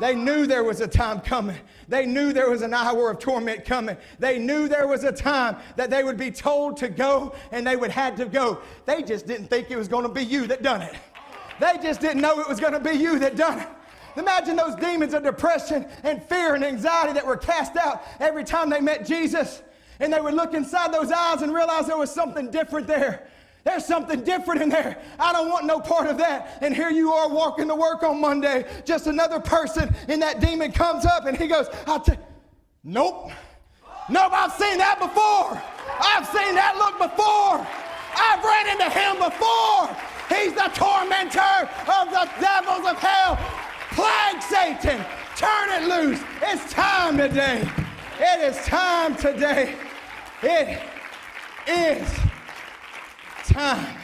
They 0.00 0.14
knew 0.14 0.46
there 0.46 0.64
was 0.64 0.80
a 0.80 0.88
time 0.88 1.20
coming. 1.20 1.58
They 1.88 2.06
knew 2.06 2.32
there 2.32 2.48
was 2.50 2.62
an 2.62 2.72
hour 2.72 3.10
of 3.10 3.18
torment 3.18 3.64
coming. 3.66 3.96
They 4.18 4.38
knew 4.38 4.66
there 4.66 4.86
was 4.86 5.04
a 5.04 5.12
time 5.12 5.56
that 5.76 5.90
they 5.90 6.04
would 6.04 6.16
be 6.16 6.30
told 6.30 6.78
to 6.78 6.88
go 6.88 7.34
and 7.52 7.66
they 7.66 7.76
would 7.76 7.90
have 7.90 8.16
to 8.16 8.24
go. 8.24 8.60
They 8.86 9.02
just 9.02 9.26
didn't 9.26 9.48
think 9.48 9.70
it 9.70 9.76
was 9.76 9.88
going 9.88 10.04
to 10.04 10.08
be 10.08 10.22
you 10.22 10.46
that 10.46 10.62
done 10.62 10.80
it. 10.82 10.94
They 11.60 11.76
just 11.82 12.00
didn't 12.00 12.22
know 12.22 12.40
it 12.40 12.48
was 12.48 12.60
going 12.60 12.72
to 12.72 12.80
be 12.80 12.92
you 12.92 13.18
that 13.18 13.36
done 13.36 13.58
it. 13.60 13.68
Imagine 14.16 14.56
those 14.56 14.74
demons 14.74 15.12
of 15.12 15.22
depression 15.22 15.86
and 16.02 16.22
fear 16.22 16.54
and 16.54 16.64
anxiety 16.64 17.12
that 17.12 17.26
were 17.26 17.36
cast 17.36 17.76
out 17.76 18.02
every 18.18 18.44
time 18.44 18.70
they 18.70 18.80
met 18.80 19.06
Jesus. 19.06 19.62
And 19.98 20.10
they 20.10 20.20
would 20.20 20.34
look 20.34 20.54
inside 20.54 20.94
those 20.94 21.12
eyes 21.12 21.42
and 21.42 21.52
realize 21.52 21.86
there 21.86 21.98
was 21.98 22.10
something 22.10 22.50
different 22.50 22.86
there. 22.86 23.28
There's 23.64 23.84
something 23.84 24.22
different 24.24 24.62
in 24.62 24.68
there. 24.70 24.98
I 25.18 25.32
don't 25.32 25.48
want 25.48 25.66
no 25.66 25.80
part 25.80 26.06
of 26.06 26.18
that. 26.18 26.58
And 26.62 26.74
here 26.74 26.90
you 26.90 27.12
are 27.12 27.28
walking 27.28 27.68
to 27.68 27.74
work 27.74 28.02
on 28.02 28.20
Monday. 28.20 28.64
Just 28.84 29.06
another 29.06 29.40
person, 29.40 29.94
and 30.08 30.22
that 30.22 30.40
demon 30.40 30.72
comes 30.72 31.04
up 31.04 31.26
and 31.26 31.36
he 31.36 31.46
goes, 31.46 31.68
I'll 31.86 32.00
tell 32.00 32.16
Nope. 32.82 33.30
Nope, 34.08 34.32
I've 34.32 34.52
seen 34.52 34.78
that 34.78 34.98
before. 34.98 35.60
I've 36.00 36.26
seen 36.26 36.54
that 36.54 36.76
look 36.80 36.98
before. 36.98 37.60
I've 38.16 38.42
ran 38.42 38.72
into 38.72 38.88
him 38.90 39.16
before. 39.20 39.86
He's 40.32 40.54
the 40.54 40.70
tormentor 40.74 41.68
of 41.86 42.10
the 42.10 42.28
devils 42.40 42.88
of 42.88 42.98
hell. 42.98 43.38
Plague 43.92 44.42
Satan. 44.42 45.04
Turn 45.36 45.70
it 45.70 45.88
loose. 45.88 46.20
It's 46.42 46.72
time 46.72 47.18
today. 47.18 47.68
It 48.18 48.40
is 48.40 48.56
time 48.64 49.14
today. 49.16 49.76
It 50.42 50.80
is 51.68 52.29
time. 53.50 53.96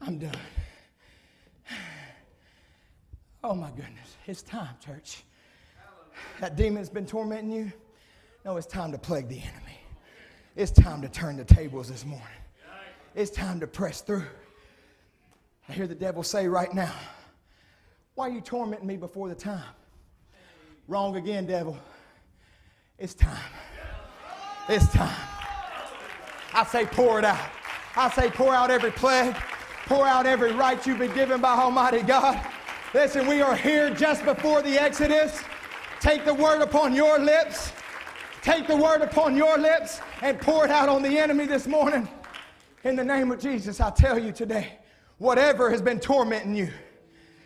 I'm 0.00 0.18
done. 0.18 0.32
Oh 3.44 3.54
my 3.54 3.68
goodness. 3.70 4.16
It's 4.26 4.40
time, 4.42 4.74
church. 4.84 5.22
That 6.40 6.56
demon's 6.56 6.88
been 6.88 7.04
tormenting 7.04 7.52
you. 7.52 7.72
No, 8.46 8.56
it's 8.56 8.66
time 8.66 8.90
to 8.92 8.98
plague 8.98 9.28
the 9.28 9.40
enemy. 9.40 9.78
It's 10.56 10.70
time 10.70 11.02
to 11.02 11.08
turn 11.10 11.36
the 11.36 11.44
tables 11.44 11.90
this 11.90 12.06
morning. 12.06 12.26
It's 13.14 13.30
time 13.30 13.60
to 13.60 13.66
press 13.66 14.00
through. 14.00 14.24
I 15.68 15.72
hear 15.72 15.86
the 15.86 15.94
devil 15.94 16.22
say 16.22 16.48
right 16.48 16.72
now, 16.72 16.94
Why 18.14 18.28
are 18.28 18.32
you 18.32 18.40
tormenting 18.40 18.86
me 18.86 18.96
before 18.96 19.28
the 19.28 19.34
time? 19.34 19.74
Wrong 20.88 21.16
again, 21.16 21.44
devil. 21.44 21.78
It's 23.00 23.14
time. 23.14 23.50
It's 24.68 24.86
time. 24.92 25.16
I 26.52 26.64
say, 26.66 26.84
pour 26.84 27.18
it 27.18 27.24
out. 27.24 27.50
I 27.96 28.10
say, 28.10 28.28
pour 28.28 28.54
out 28.54 28.70
every 28.70 28.90
plague, 28.90 29.34
pour 29.86 30.06
out 30.06 30.26
every 30.26 30.52
right 30.52 30.86
you've 30.86 30.98
been 30.98 31.14
given 31.14 31.40
by 31.40 31.54
Almighty 31.54 32.02
God. 32.02 32.38
Listen, 32.92 33.26
we 33.26 33.40
are 33.40 33.56
here 33.56 33.88
just 33.88 34.22
before 34.26 34.60
the 34.60 34.78
Exodus. 34.78 35.42
Take 36.00 36.26
the 36.26 36.34
word 36.34 36.60
upon 36.60 36.94
your 36.94 37.18
lips. 37.18 37.72
Take 38.42 38.66
the 38.66 38.76
word 38.76 39.00
upon 39.00 39.34
your 39.34 39.56
lips 39.56 40.02
and 40.20 40.38
pour 40.38 40.66
it 40.66 40.70
out 40.70 40.90
on 40.90 41.02
the 41.02 41.18
enemy 41.18 41.46
this 41.46 41.66
morning. 41.66 42.06
In 42.84 42.96
the 42.96 43.04
name 43.04 43.32
of 43.32 43.40
Jesus, 43.40 43.80
I 43.80 43.90
tell 43.92 44.18
you 44.18 44.30
today, 44.30 44.78
whatever 45.16 45.70
has 45.70 45.80
been 45.80 46.00
tormenting 46.00 46.54
you, 46.54 46.68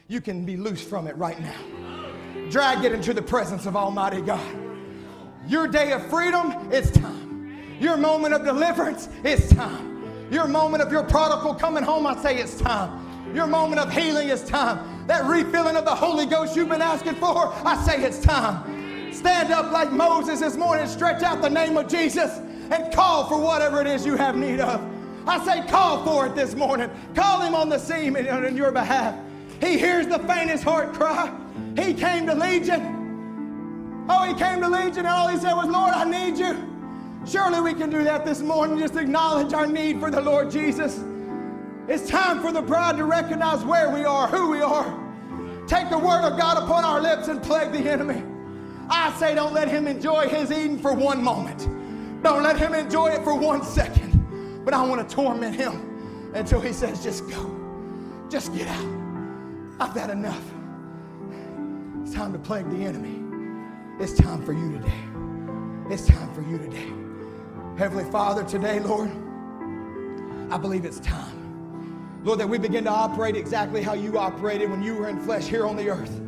you 0.09 0.21
can 0.21 0.45
be 0.45 0.57
loose 0.57 0.83
from 0.83 1.07
it 1.07 1.17
right 1.17 1.41
now. 1.41 2.51
Drag 2.51 2.85
it 2.85 2.91
into 2.91 3.15
the 3.15 3.23
presence 3.23 3.67
of 3.67 3.77
Almighty 3.77 4.21
God. 4.21 4.64
Your 5.47 5.69
day 5.69 5.93
of 5.93 6.09
freedom, 6.09 6.69
it's 6.73 6.91
time. 6.91 7.57
Your 7.81 7.97
moment 7.97 8.35
of 8.35 8.45
deliverance, 8.45 9.09
it's 9.23 9.49
time. 9.51 10.29
Your 10.31 10.47
moment 10.49 10.83
of 10.83 10.91
your 10.91 11.03
prodigal 11.03 11.55
coming 11.55 11.83
home, 11.83 12.07
I 12.07 12.17
say 12.23 12.39
it's 12.39 12.59
time. 12.59 13.35
Your 13.35 13.47
moment 13.47 13.81
of 13.81 13.93
healing 13.93 14.29
is 14.29 14.43
time. 14.45 15.07
That 15.07 15.25
refilling 15.27 15.77
of 15.77 15.85
the 15.85 15.95
Holy 15.95 16.25
Ghost 16.25 16.57
you've 16.57 16.69
been 16.69 16.81
asking 16.81 17.17
for, 17.17 17.53
I 17.67 17.83
say 17.85 18.03
it's 18.03 18.21
time. 18.21 19.13
Stand 19.13 19.53
up 19.53 19.71
like 19.71 19.93
Moses 19.93 20.41
this 20.41 20.57
morning, 20.57 20.87
stretch 20.87 21.23
out 21.23 21.43
the 21.43 21.51
name 21.51 21.77
of 21.77 21.89
Jesus, 21.89 22.39
and 22.71 22.93
call 22.95 23.27
for 23.27 23.39
whatever 23.39 23.81
it 23.81 23.87
is 23.87 24.07
you 24.07 24.17
have 24.17 24.37
need 24.37 24.61
of. 24.61 24.81
I 25.27 25.45
say, 25.45 25.67
call 25.69 26.05
for 26.05 26.27
it 26.27 26.35
this 26.35 26.55
morning. 26.55 26.91
Call 27.15 27.41
him 27.43 27.55
on 27.55 27.69
the 27.69 27.79
scene 27.79 28.17
in 28.17 28.57
your 28.57 28.73
behalf. 28.73 29.15
He 29.61 29.79
hears 29.79 30.07
the 30.07 30.19
faintest 30.21 30.65
heart 30.65 30.95
cry. 30.95 31.33
He 31.77 31.95
came 31.95 32.27
to 32.27 32.35
Legion. 32.35 33.04
Oh, 34.09 34.25
he 34.25 34.35
came 34.35 34.61
to 34.61 34.69
Legion 34.69 34.99
and 34.99 35.09
all 35.09 35.29
he 35.29 35.39
said 35.39 35.55
was, 35.55 35.69
Lord, 35.69 35.95
I 35.95 36.05
need 36.05 36.39
you. 36.39 36.71
Surely 37.27 37.61
we 37.61 37.73
can 37.73 37.89
do 37.89 38.05
that 38.05 38.25
this 38.25 38.41
morning, 38.41 38.79
just 38.79 38.97
acknowledge 38.97 39.53
our 39.55 39.67
need 39.67 39.99
for 39.99 40.11
the 40.11 40.21
Lord 40.21 40.51
Jesus. 40.51 41.03
It's 41.89 42.09
time 42.09 42.41
for 42.41 42.53
the 42.53 42.63
bride 42.63 42.97
to 42.99 43.05
recognize 43.05 43.65
where 43.65 43.91
we 43.91 44.05
are, 44.05 44.27
who 44.27 44.51
we 44.51 44.61
are. 44.61 45.01
Take 45.67 45.89
the 45.89 45.99
word 45.99 46.23
of 46.23 46.39
God 46.39 46.63
upon 46.63 46.85
our 46.85 47.01
lips 47.01 47.29
and 47.29 47.43
plague 47.43 47.73
the 47.73 47.91
enemy. 47.91 48.23
I 48.91 49.15
say, 49.19 49.35
don't 49.35 49.55
let 49.55 49.69
him 49.69 49.87
enjoy 49.87 50.29
his 50.29 50.53
Eden 50.53 50.79
for 50.79 50.93
one 50.93 51.23
moment. 51.23 51.69
Don't 52.23 52.43
let 52.43 52.59
him 52.59 52.75
enjoy 52.75 53.09
it 53.09 53.25
for 53.25 53.35
one 53.35 53.63
second. 53.65 54.63
But 54.65 54.75
I 54.75 54.87
want 54.87 55.09
to 55.09 55.15
torment 55.15 55.57
him 55.57 56.33
until 56.35 56.61
he 56.61 56.73
says, 56.73 57.03
just 57.03 57.29
go. 57.29 57.51
Just 58.31 58.55
get 58.55 58.69
out. 58.69 58.87
I've 59.81 59.95
had 59.95 60.11
enough. 60.11 60.45
It's 62.03 62.15
time 62.15 62.33
to 62.35 62.39
plague 62.39 62.69
the 62.71 62.85
enemy. 62.85 63.24
It's 64.01 64.13
time 64.13 64.45
for 64.45 64.53
you 64.53 64.73
today. 64.73 65.05
It's 65.89 66.05
time 66.05 66.35
for 66.35 66.43
you 66.43 66.59
today. 66.59 66.93
Heavenly 67.79 68.05
Father, 68.11 68.43
today, 68.43 68.81
Lord, 68.81 69.09
I 70.51 70.59
believe 70.59 70.85
it's 70.85 70.99
time. 70.99 72.21
Lord, 72.25 72.41
that 72.41 72.49
we 72.49 72.59
begin 72.59 72.83
to 72.85 72.91
operate 72.91 73.37
exactly 73.37 73.83
how 73.83 73.93
you 73.93 74.19
operated 74.19 74.69
when 74.69 74.83
you 74.83 74.97
were 74.97 75.09
in 75.09 75.21
flesh 75.21 75.47
here 75.47 75.65
on 75.65 75.77
the 75.77 75.91
earth. 75.91 76.21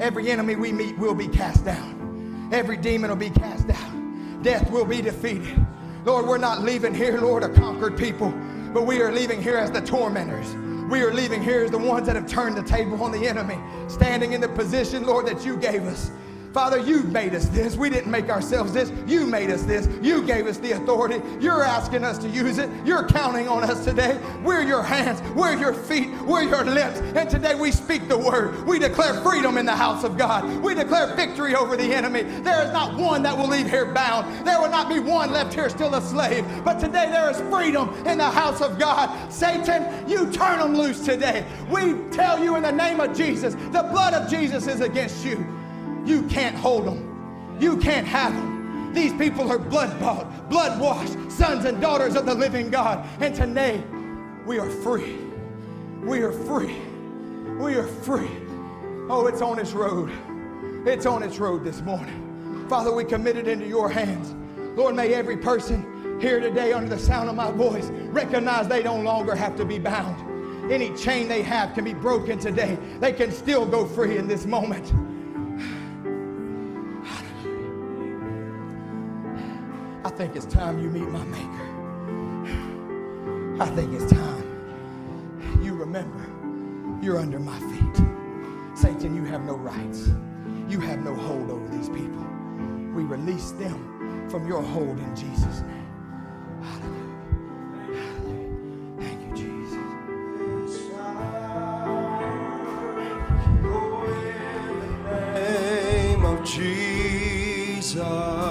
Every 0.00 0.30
enemy 0.30 0.56
we 0.56 0.72
meet 0.72 0.96
will 0.96 1.14
be 1.14 1.28
cast 1.28 1.66
down, 1.66 2.48
every 2.50 2.78
demon 2.78 3.10
will 3.10 3.16
be 3.18 3.28
cast 3.28 3.68
out, 3.68 4.42
death 4.42 4.70
will 4.70 4.86
be 4.86 5.02
defeated. 5.02 5.66
Lord, 6.06 6.26
we're 6.26 6.38
not 6.38 6.62
leaving 6.62 6.94
here, 6.94 7.20
Lord, 7.20 7.42
a 7.42 7.50
conquered 7.50 7.98
people, 7.98 8.30
but 8.72 8.86
we 8.86 9.02
are 9.02 9.12
leaving 9.12 9.42
here 9.42 9.58
as 9.58 9.70
the 9.70 9.82
tormentors. 9.82 10.54
We 10.90 11.02
are 11.02 11.12
leaving 11.12 11.42
here 11.42 11.62
as 11.62 11.70
the 11.70 11.78
ones 11.78 12.06
that 12.06 12.16
have 12.16 12.26
turned 12.26 12.56
the 12.56 12.62
table 12.62 13.02
on 13.04 13.12
the 13.12 13.28
enemy, 13.28 13.58
standing 13.88 14.32
in 14.32 14.40
the 14.40 14.48
position, 14.48 15.04
Lord, 15.04 15.26
that 15.26 15.44
you 15.44 15.58
gave 15.58 15.84
us. 15.84 16.10
Father, 16.52 16.78
you 16.78 17.02
made 17.04 17.34
us 17.34 17.46
this. 17.48 17.76
We 17.76 17.88
didn't 17.88 18.10
make 18.10 18.28
ourselves 18.28 18.74
this. 18.74 18.92
You 19.06 19.26
made 19.26 19.50
us 19.50 19.62
this. 19.62 19.88
You 20.02 20.22
gave 20.22 20.46
us 20.46 20.58
the 20.58 20.72
authority. 20.72 21.22
You're 21.40 21.64
asking 21.64 22.04
us 22.04 22.18
to 22.18 22.28
use 22.28 22.58
it. 22.58 22.68
You're 22.84 23.08
counting 23.08 23.48
on 23.48 23.64
us 23.64 23.84
today. 23.84 24.20
We're 24.44 24.62
your 24.62 24.82
hands. 24.82 25.22
We're 25.32 25.56
your 25.56 25.72
feet. 25.72 26.10
We're 26.22 26.42
your 26.42 26.64
lips. 26.64 27.00
And 27.16 27.30
today 27.30 27.54
we 27.54 27.72
speak 27.72 28.06
the 28.06 28.18
word. 28.18 28.66
We 28.66 28.78
declare 28.78 29.14
freedom 29.22 29.56
in 29.56 29.64
the 29.64 29.74
house 29.74 30.04
of 30.04 30.18
God. 30.18 30.62
We 30.62 30.74
declare 30.74 31.14
victory 31.16 31.54
over 31.54 31.74
the 31.74 31.94
enemy. 31.94 32.22
There 32.22 32.62
is 32.62 32.72
not 32.72 32.98
one 32.98 33.22
that 33.22 33.36
will 33.36 33.48
leave 33.48 33.70
here 33.70 33.86
bound. 33.86 34.46
There 34.46 34.60
will 34.60 34.70
not 34.70 34.90
be 34.90 34.98
one 34.98 35.32
left 35.32 35.54
here 35.54 35.70
still 35.70 35.94
a 35.94 36.02
slave. 36.02 36.44
But 36.64 36.78
today 36.78 37.08
there 37.10 37.30
is 37.30 37.40
freedom 37.50 37.94
in 38.06 38.18
the 38.18 38.30
house 38.30 38.60
of 38.60 38.78
God. 38.78 39.32
Satan, 39.32 40.06
you 40.06 40.30
turn 40.30 40.58
them 40.58 40.76
loose 40.76 41.00
today. 41.00 41.46
We 41.70 41.94
tell 42.10 42.42
you 42.44 42.56
in 42.56 42.62
the 42.62 42.72
name 42.72 43.00
of 43.00 43.16
Jesus, 43.16 43.54
the 43.54 43.88
blood 43.90 44.12
of 44.12 44.28
Jesus 44.28 44.66
is 44.66 44.82
against 44.82 45.24
you. 45.24 45.61
You 46.04 46.22
can't 46.24 46.56
hold 46.56 46.86
them. 46.86 47.56
You 47.60 47.76
can't 47.76 48.06
have 48.06 48.34
them. 48.34 48.92
These 48.92 49.12
people 49.14 49.50
are 49.50 49.58
blood 49.58 49.98
bought, 50.00 50.50
blood 50.50 50.80
washed, 50.80 51.30
sons 51.30 51.64
and 51.64 51.80
daughters 51.80 52.14
of 52.14 52.26
the 52.26 52.34
living 52.34 52.70
God. 52.70 53.06
And 53.20 53.34
today, 53.34 53.82
we 54.44 54.58
are 54.58 54.68
free. 54.68 55.16
We 56.02 56.22
are 56.22 56.32
free. 56.32 56.76
We 57.58 57.74
are 57.76 57.86
free. 57.86 58.30
Oh, 59.08 59.26
it's 59.28 59.40
on 59.40 59.58
its 59.58 59.72
road. 59.72 60.10
It's 60.86 61.06
on 61.06 61.22
its 61.22 61.38
road 61.38 61.64
this 61.64 61.80
morning. 61.80 62.66
Father, 62.68 62.92
we 62.92 63.04
commit 63.04 63.36
it 63.36 63.46
into 63.46 63.66
your 63.66 63.88
hands. 63.88 64.34
Lord, 64.76 64.96
may 64.96 65.14
every 65.14 65.36
person 65.36 66.18
here 66.20 66.40
today 66.40 66.72
under 66.72 66.88
the 66.88 66.98
sound 66.98 67.28
of 67.28 67.36
my 67.36 67.50
voice 67.50 67.88
recognize 68.10 68.68
they 68.68 68.82
no 68.82 68.96
longer 68.96 69.34
have 69.34 69.56
to 69.56 69.64
be 69.64 69.78
bound. 69.78 70.72
Any 70.72 70.94
chain 70.96 71.28
they 71.28 71.42
have 71.42 71.74
can 71.74 71.84
be 71.84 71.94
broken 71.94 72.38
today. 72.38 72.78
They 73.00 73.12
can 73.12 73.30
still 73.30 73.66
go 73.66 73.86
free 73.86 74.16
in 74.16 74.26
this 74.26 74.46
moment. 74.46 74.92
Think 80.16 80.36
it's 80.36 80.46
time 80.46 80.78
you 80.82 80.90
meet 80.90 81.08
my 81.08 81.24
Maker. 81.24 81.68
I 83.62 83.66
think 83.74 83.92
it's 83.94 84.12
time 84.12 84.42
you 85.62 85.74
remember 85.74 86.26
you're 87.02 87.18
under 87.18 87.38
my 87.38 87.58
feet. 87.58 88.04
Satan, 88.74 89.14
you 89.16 89.24
have 89.24 89.42
no 89.44 89.54
rights. 89.54 90.10
You 90.68 90.80
have 90.80 91.00
no 91.00 91.14
hold 91.14 91.50
over 91.50 91.66
these 91.68 91.88
people. 91.88 92.26
We 92.94 93.04
release 93.04 93.52
them 93.52 94.28
from 94.30 94.46
your 94.46 94.62
hold 94.62 94.98
in 94.98 95.16
Jesus' 95.16 95.60
name. 95.62 95.86
Hallelujah. 96.62 97.12
Hallelujah. 98.02 98.98
Thank 98.98 99.20
you, 99.28 99.34
Jesus. 99.34 99.82
name 105.34 106.24
of 106.24 106.44
Jesus. 106.44 108.41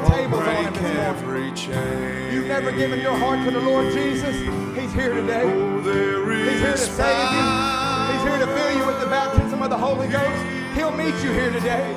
The 0.00 0.08
tables 0.08 0.40
on 0.40 0.64
him 0.64 0.72
this 0.72 0.82
morning. 0.82 0.98
every 0.98 1.52
chain. 1.52 2.32
You've 2.32 2.46
never 2.46 2.72
given 2.72 3.00
your 3.00 3.16
heart 3.16 3.44
to 3.44 3.50
the 3.50 3.60
Lord 3.60 3.92
Jesus. 3.92 4.36
He's 4.76 4.92
here 4.92 5.14
today. 5.14 5.42
Oh, 5.44 5.80
He's 5.80 6.60
here 6.60 6.72
to 6.72 6.78
save 6.78 7.32
you. 7.32 8.12
He's 8.12 8.22
here 8.22 8.38
to 8.38 8.46
fill 8.46 8.78
you 8.78 8.86
with 8.86 9.00
the 9.00 9.06
baptism 9.06 9.62
of 9.62 9.70
the 9.70 9.76
Holy 9.76 10.08
Ghost. 10.08 10.44
He'll 10.74 10.92
meet 10.92 11.14
you 11.24 11.32
here 11.32 11.50
today. 11.50 11.96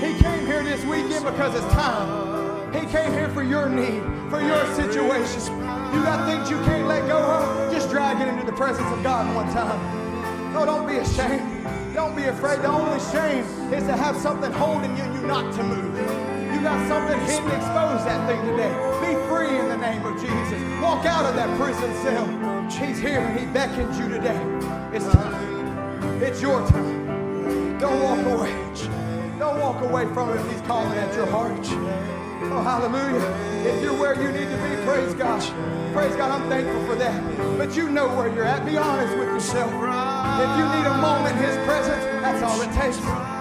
He 0.00 0.18
came 0.18 0.46
here 0.46 0.62
this 0.62 0.84
weekend 0.84 1.24
because 1.24 1.54
it's 1.54 1.72
time. 1.74 2.72
He 2.72 2.86
came 2.86 3.12
here 3.12 3.28
for 3.30 3.42
your 3.42 3.68
need, 3.68 4.02
for 4.30 4.40
your 4.40 4.64
situation. 4.74 5.42
You 5.94 6.02
got 6.02 6.26
things 6.26 6.50
you 6.50 6.58
can't 6.64 6.86
let 6.86 7.06
go 7.08 7.18
of? 7.18 7.72
Just 7.72 7.90
drag 7.90 8.20
it 8.20 8.28
into 8.28 8.44
the 8.44 8.52
presence 8.52 8.90
of 8.90 9.02
God 9.02 9.34
one 9.34 9.52
time. 9.52 10.52
No, 10.52 10.64
don't 10.64 10.86
be 10.86 10.96
ashamed. 10.96 11.64
Don't 11.94 12.14
be 12.16 12.24
afraid. 12.24 12.60
The 12.60 12.68
only 12.68 13.00
shame 13.12 13.44
is 13.72 13.84
to 13.84 13.96
have 13.96 14.16
something 14.16 14.52
holding 14.52 14.96
you 14.96 15.02
and 15.02 15.14
you 15.14 15.26
not 15.26 15.52
to 15.54 15.62
move. 15.62 16.37
You 16.58 16.64
got 16.64 16.88
something 16.88 17.20
hidden. 17.20 17.46
Expose 17.52 18.04
that 18.04 18.28
thing 18.28 18.44
today. 18.50 18.74
Be 18.98 19.14
free 19.28 19.60
in 19.60 19.68
the 19.68 19.76
name 19.76 20.04
of 20.04 20.20
Jesus. 20.20 20.82
Walk 20.82 21.06
out 21.06 21.24
of 21.24 21.36
that 21.36 21.56
prison 21.56 21.94
cell. 22.02 22.26
He's 22.68 22.98
here 22.98 23.20
and 23.20 23.38
he 23.38 23.46
beckons 23.46 23.96
you 23.96 24.08
today. 24.08 24.42
It's 24.92 25.04
time. 25.04 26.20
It's 26.20 26.42
your 26.42 26.66
time. 26.66 27.78
Don't 27.78 28.02
walk 28.02 28.26
away. 28.26 28.50
Don't 29.38 29.60
walk 29.60 29.82
away 29.82 30.12
from 30.12 30.36
him. 30.36 30.48
He's 30.50 30.60
calling 30.62 30.98
at 30.98 31.14
your 31.14 31.26
heart. 31.26 31.60
Oh, 31.62 32.60
hallelujah. 32.60 33.72
If 33.72 33.80
you're 33.80 33.96
where 33.96 34.20
you 34.20 34.32
need 34.32 34.50
to 34.50 34.56
be, 34.56 34.84
praise 34.84 35.14
God. 35.14 35.77
Praise 35.98 36.14
God. 36.14 36.30
I'm 36.30 36.48
thankful 36.48 36.86
for 36.86 36.94
that. 36.94 37.58
But 37.58 37.76
you 37.76 37.88
know 37.90 38.06
where 38.14 38.32
you're 38.32 38.44
at. 38.44 38.64
Be 38.64 38.76
honest 38.76 39.18
with 39.18 39.26
yourself. 39.26 39.66
If 39.66 40.50
you 40.54 40.64
need 40.70 40.86
a 40.86 40.96
moment 41.02 41.36
in 41.36 41.42
his 41.42 41.56
presence, 41.66 42.04
that's 42.22 42.40
all 42.40 42.62
it 42.62 42.70
takes. 42.70 42.98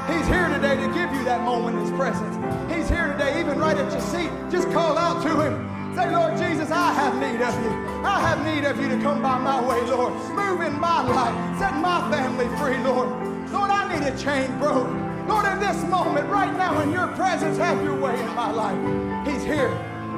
He's 0.09 0.25
here 0.25 0.49
today 0.49 0.73
to 0.73 0.87
give 0.89 1.13
you 1.13 1.23
that 1.25 1.43
moment 1.43 1.77
in 1.77 1.85
his 1.85 1.91
presence. 1.91 2.33
He's 2.73 2.89
here 2.89 3.13
today, 3.13 3.39
even 3.39 3.59
right 3.59 3.77
at 3.77 3.91
your 3.91 4.01
seat. 4.01 4.31
Just 4.49 4.71
call 4.71 4.97
out 4.97 5.21
to 5.21 5.39
him. 5.39 5.53
Say, 5.93 6.09
Lord 6.09 6.35
Jesus, 6.39 6.71
I 6.71 6.93
have 6.93 7.13
need 7.21 7.45
of 7.45 7.53
you. 7.61 7.69
I 8.01 8.19
have 8.25 8.43
need 8.43 8.65
of 8.65 8.81
you 8.81 8.89
to 8.89 8.97
come 9.03 9.21
by 9.21 9.37
my 9.37 9.61
way, 9.61 9.79
Lord. 9.91 10.13
Move 10.33 10.61
in 10.61 10.79
my 10.79 11.03
life. 11.05 11.59
Set 11.59 11.75
my 11.75 12.09
family 12.09 12.49
free, 12.57 12.81
Lord. 12.83 13.07
Lord, 13.51 13.69
I 13.69 13.85
need 13.93 14.01
a 14.01 14.17
chain 14.17 14.49
broke. 14.57 14.89
Lord, 15.29 15.45
in 15.45 15.59
this 15.59 15.83
moment, 15.83 16.27
right 16.27 16.57
now, 16.57 16.81
in 16.81 16.89
your 16.91 17.05
presence, 17.09 17.59
have 17.59 17.83
your 17.83 18.01
way 18.01 18.19
in 18.19 18.33
my 18.33 18.49
life. 18.49 19.27
He's 19.27 19.43
here. 19.43 19.69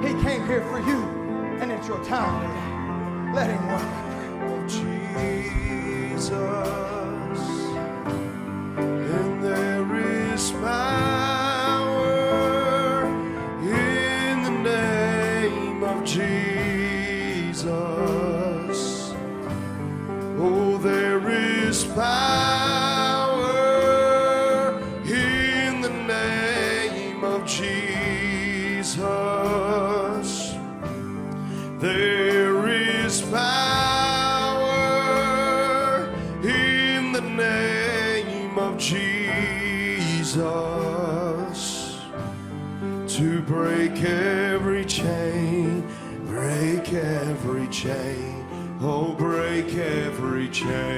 He 0.01 0.13
came 0.23 0.47
here 0.47 0.63
for 0.71 0.79
you. 0.79 1.18
And 1.61 1.71
it's 1.71 1.87
your 1.87 2.03
time 2.05 2.41
today. 2.41 3.33
Let 3.33 3.49
him 3.49 3.67
work. 3.67 3.83
Jesus, 4.67 6.29
and 8.77 9.43
there 9.43 9.95
is 10.33 10.51
power 10.51 11.95
in 13.63 14.43
the 14.43 14.51
name 14.63 15.83
of 15.83 16.03
Jesus. 16.05 17.69
Oh, 20.37 20.77
there 20.81 21.29
is 21.29 21.83
power 21.83 22.28
every 50.67 50.88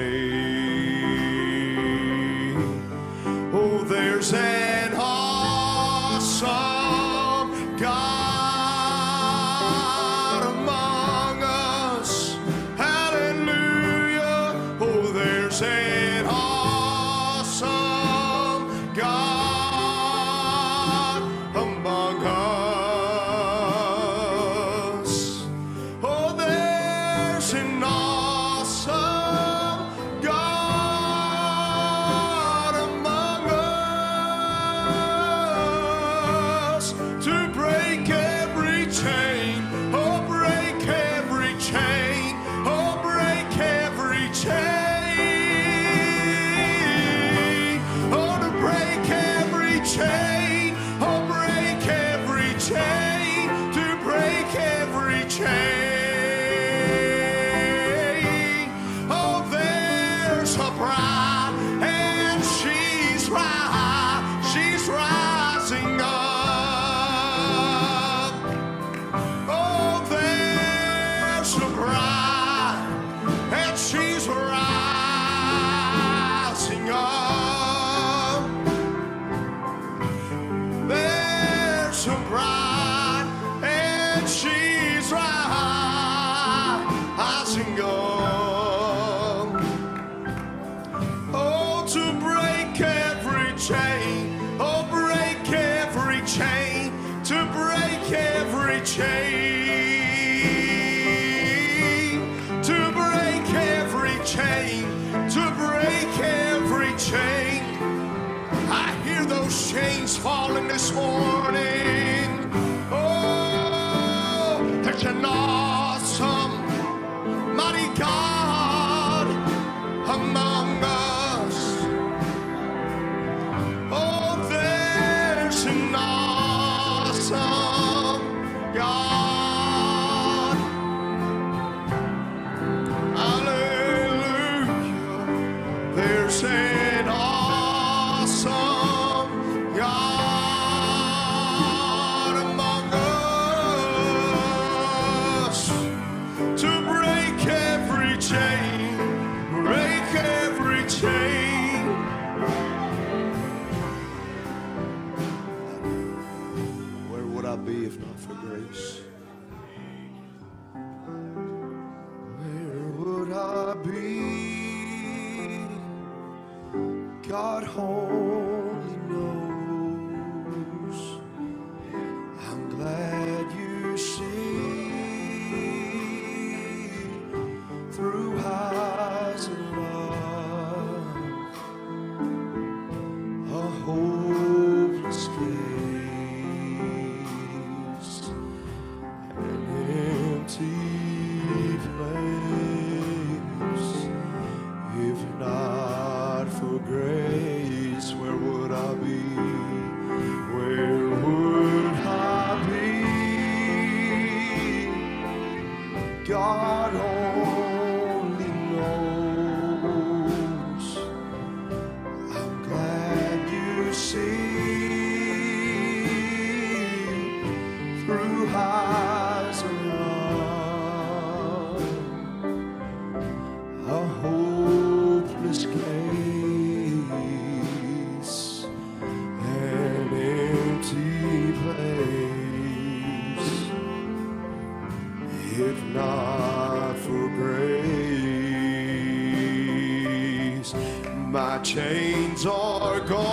are 242.92 243.00
gone. 243.00 243.31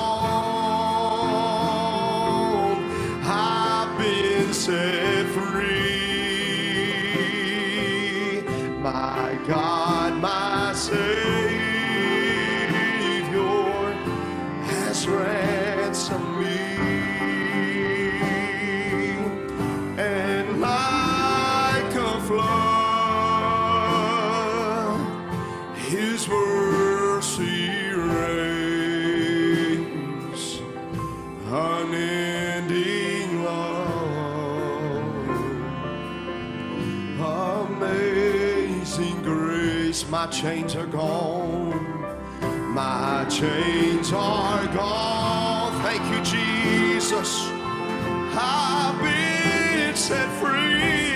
I've 48.41 48.97
been 49.01 49.95
set 49.97 50.29
free. 50.39 51.08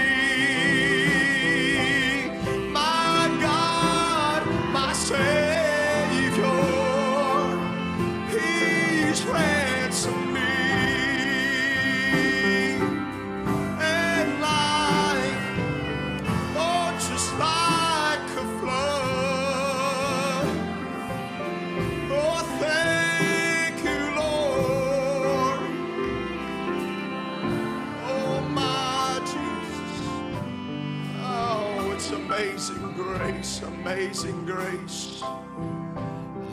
grace, 33.24 33.62
amazing 33.62 34.46
grace, 34.46 35.24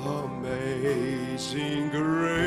amazing 0.04 1.90
grace. 1.90 2.39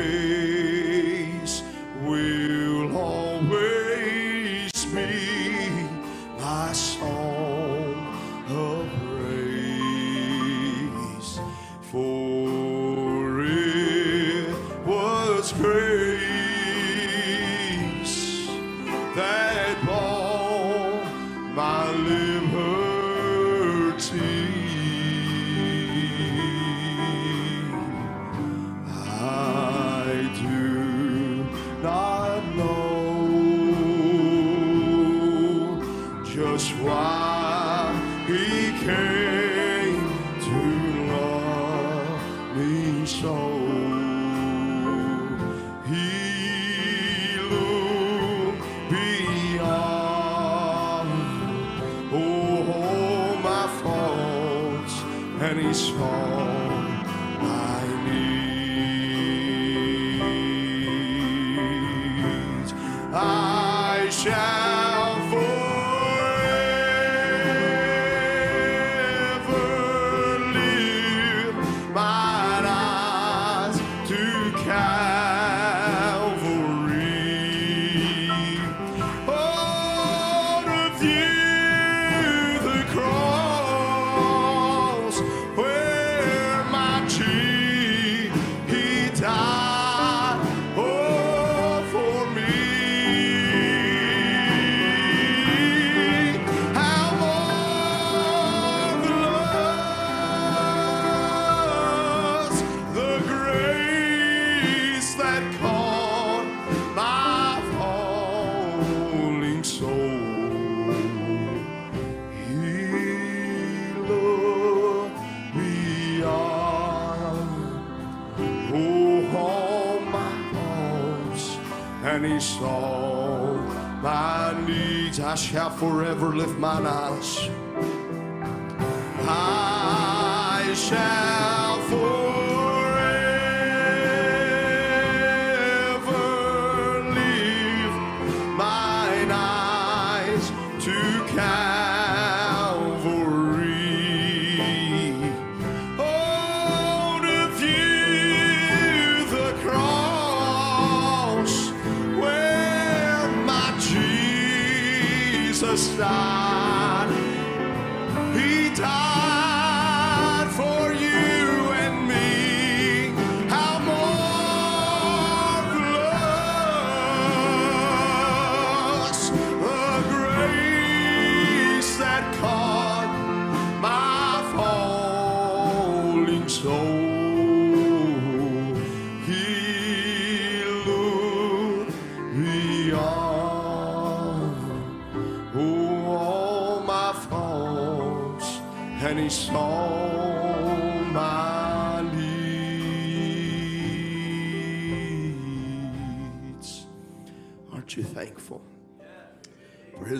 I 129.26 130.74
shall. 130.74 132.03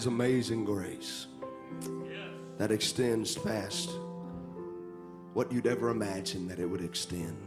His 0.05 0.13
amazing 0.13 0.67
grace 0.67 1.29
that 2.59 2.71
extends 2.71 3.39
past 3.39 3.91
what 5.33 5.51
you'd 5.51 5.67
ever 5.67 5.89
imagine 5.89 6.47
that 6.49 6.59
it 6.59 6.67
would 6.67 6.83
extend. 6.83 7.39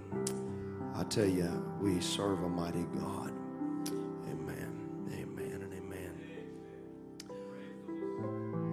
I 0.96 1.04
tell 1.04 1.28
you, 1.28 1.48
we 1.80 2.02
serve 2.02 2.42
a 2.42 2.50
mighty 2.50 2.88
God. 2.96 3.32
Amen. 4.32 4.74
Amen 5.14 5.62
and 5.62 5.72
amen. 5.72 6.14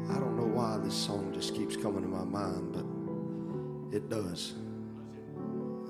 I 0.09 0.19
don't 0.19 0.39
know 0.39 0.47
why 0.47 0.78
this 0.78 0.94
song 0.94 1.35
just 1.35 1.55
keeps 1.55 1.77
coming 1.77 2.01
to 2.01 2.09
my 2.09 2.24
mind, 2.24 2.73
but 2.73 2.86
it 3.94 4.09
does. 4.09 4.55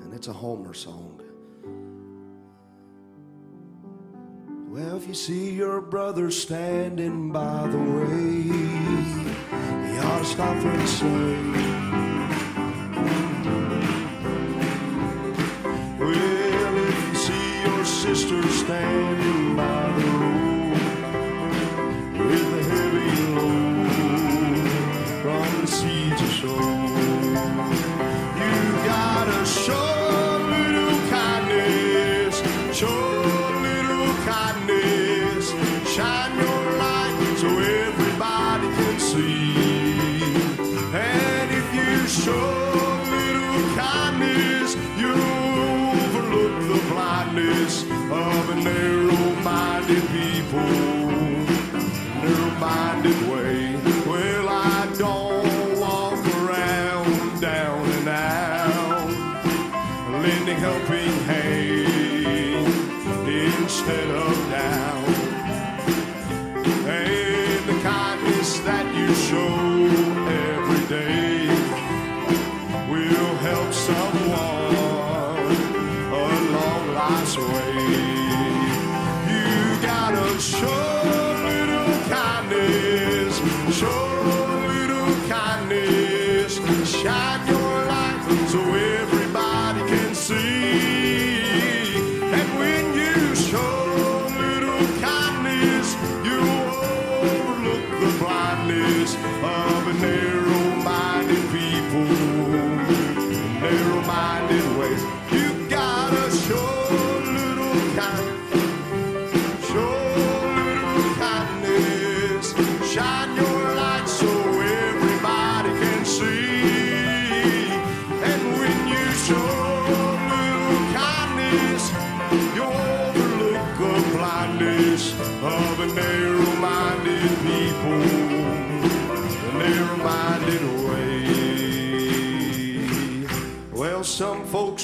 And 0.00 0.12
it's 0.12 0.26
a 0.26 0.32
Homer 0.32 0.74
song. 0.74 1.22
If 5.04 5.08
you 5.08 5.14
see 5.14 5.50
your 5.50 5.82
brother 5.82 6.30
standing 6.30 7.30
by 7.30 7.68
the 7.68 7.76
way, 7.76 8.40
you 9.92 10.00
ought 10.00 10.20
to 10.20 10.24
stop 10.24 10.56
and 10.56 10.88
say, 10.88 11.83
instead 63.86 64.08
of 64.16 64.33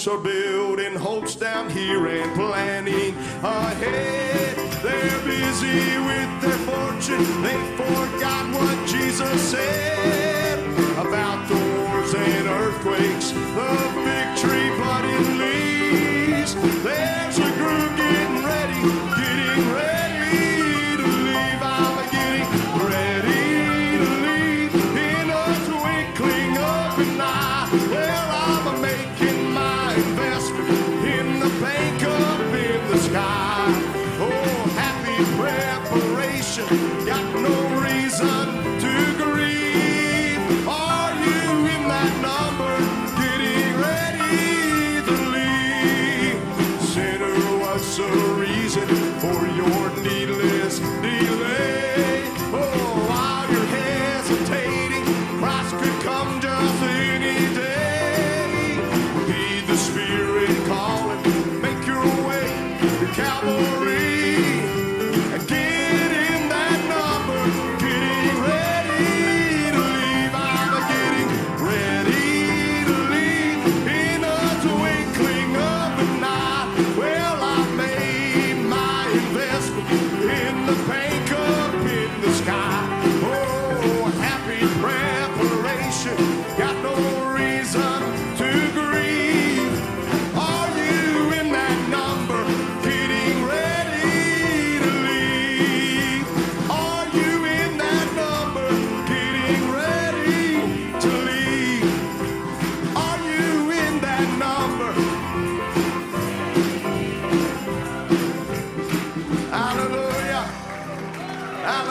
folks 0.01 0.09
are 0.09 0.23
building 0.23 0.95
hopes 0.95 1.35
down 1.35 1.69
here 1.69 2.07
and 2.07 2.35
planning 2.35 3.15
ahead. 3.43 4.57
They're 4.83 5.21
busy 5.25 5.99
with 5.99 6.41
their 6.41 6.59
fortune. 6.65 7.43
They 7.43 7.59
forgot 7.77 8.55
what 8.55 8.89
Jesus 8.89 9.41
said 9.51 10.59
about 10.99 11.49
the 11.49 11.55
wars 11.55 12.15
and 12.15 12.49
earthquakes, 12.49 13.33
the 13.33 13.73
victory, 14.05 14.69
it 15.05 15.39
leaves. 15.39 15.70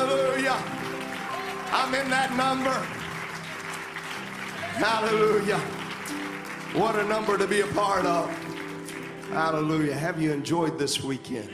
Hallelujah. 0.09 0.57
I'm 1.71 1.93
in 1.93 2.09
that 2.09 2.35
number. 2.35 2.73
Hallelujah. 4.83 5.59
What 6.73 6.95
a 6.95 7.03
number 7.03 7.37
to 7.37 7.45
be 7.45 7.61
a 7.61 7.67
part 7.67 8.07
of. 8.07 8.27
Hallelujah. 9.29 9.93
Have 9.93 10.19
you 10.19 10.31
enjoyed 10.31 10.79
this 10.79 11.03
weekend? 11.03 11.51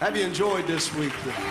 Have 0.00 0.16
you 0.16 0.24
enjoyed 0.24 0.66
this 0.66 0.92
weekend? 0.96 1.44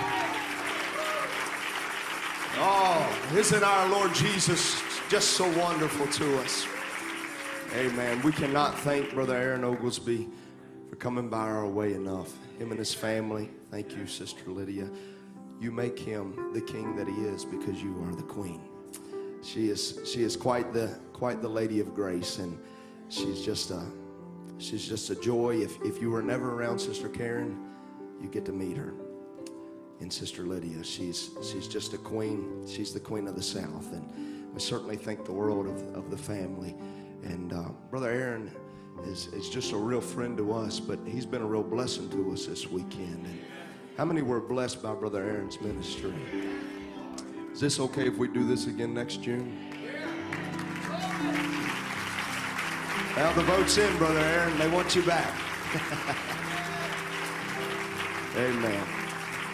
Oh, 2.58 3.18
isn't 3.34 3.64
our 3.64 3.88
Lord 3.88 4.14
Jesus 4.14 4.84
just 5.08 5.30
so 5.38 5.46
wonderful 5.58 6.06
to 6.06 6.38
us? 6.40 6.68
Amen. 7.78 8.22
We 8.24 8.34
cannot 8.34 8.78
thank 8.80 9.14
Brother 9.14 9.38
Aaron 9.38 9.64
Oglesby 9.64 10.28
for 10.90 10.98
coming 10.98 11.30
by 11.30 11.48
our 11.48 11.66
way 11.66 11.94
enough. 11.94 12.34
Him 12.58 12.72
and 12.72 12.80
his 12.80 12.94
family. 12.94 13.52
Thank 13.72 13.96
you, 13.96 14.08
Sister 14.08 14.50
Lydia. 14.50 14.90
You 15.60 15.72
make 15.72 16.00
him 16.00 16.54
the 16.54 16.62
king 16.62 16.96
that 16.96 17.08
he 17.08 17.14
is 17.14 17.46
because 17.46 17.82
you 17.82 18.02
are 18.04 18.16
the 18.16 18.24
queen. 18.24 18.62
She 19.44 19.70
is 19.70 20.00
she 20.06 20.24
is 20.24 20.36
quite 20.36 20.74
the 20.74 20.98
quite 21.14 21.42
the 21.42 21.50
lady 21.50 21.80
of 21.80 21.94
grace, 21.94 22.40
and 22.40 22.58
she's 23.10 23.42
just 23.42 23.72
a 23.72 23.86
she's 24.58 24.88
just 24.88 25.10
a 25.10 25.16
joy. 25.16 25.58
If 25.58 25.80
if 25.84 26.02
you 26.02 26.10
were 26.10 26.24
never 26.24 26.54
around 26.54 26.80
Sister 26.80 27.10
Karen, 27.10 27.58
you 28.22 28.28
get 28.28 28.46
to 28.46 28.52
meet 28.52 28.78
her. 28.78 28.94
And 30.00 30.12
Sister 30.12 30.44
Lydia, 30.44 30.84
she's 30.84 31.30
she's 31.44 31.68
just 31.68 31.94
a 31.94 31.98
queen. 31.98 32.66
She's 32.68 32.94
the 32.94 33.00
queen 33.00 33.28
of 33.28 33.36
the 33.36 33.44
South, 33.44 33.94
and 33.94 34.54
we 34.54 34.60
certainly 34.60 34.96
thank 34.96 35.26
the 35.26 35.34
world 35.34 35.68
of, 35.68 35.96
of 35.96 36.10
the 36.10 36.18
family. 36.18 36.76
And 37.24 37.54
uh, 37.54 37.70
Brother 37.92 38.10
Aaron 38.10 38.52
is 39.04 39.28
is 39.28 39.50
just 39.50 39.74
a 39.74 39.78
real 39.78 40.02
friend 40.02 40.38
to 40.38 40.54
us, 40.54 40.80
but 40.80 41.00
he's 41.06 41.26
been 41.26 41.42
a 41.42 41.46
real 41.46 41.64
blessing 41.64 42.10
to 42.12 42.32
us 42.32 42.46
this 42.46 42.68
weekend. 42.68 43.26
And 43.26 43.40
how 44.00 44.06
many 44.06 44.22
were 44.22 44.40
blessed 44.40 44.82
by 44.82 44.94
Brother 44.94 45.22
Aaron's 45.22 45.60
ministry? 45.60 46.14
Is 47.52 47.60
this 47.60 47.82
okay 47.82 48.08
if 48.08 48.18
we 48.18 48.30
do 48.30 48.48
this 48.48 48.68
again 48.68 48.94
next 48.94 49.22
June? 49.22 49.60
Now 53.18 53.34
the 53.34 53.44
vote's 53.44 53.78
in, 53.78 53.98
Brother 53.98 54.22
Aaron. 54.22 54.58
They 54.58 54.70
want 54.70 54.96
you 54.96 55.02
back. 55.02 55.38
Amen. 58.38 58.88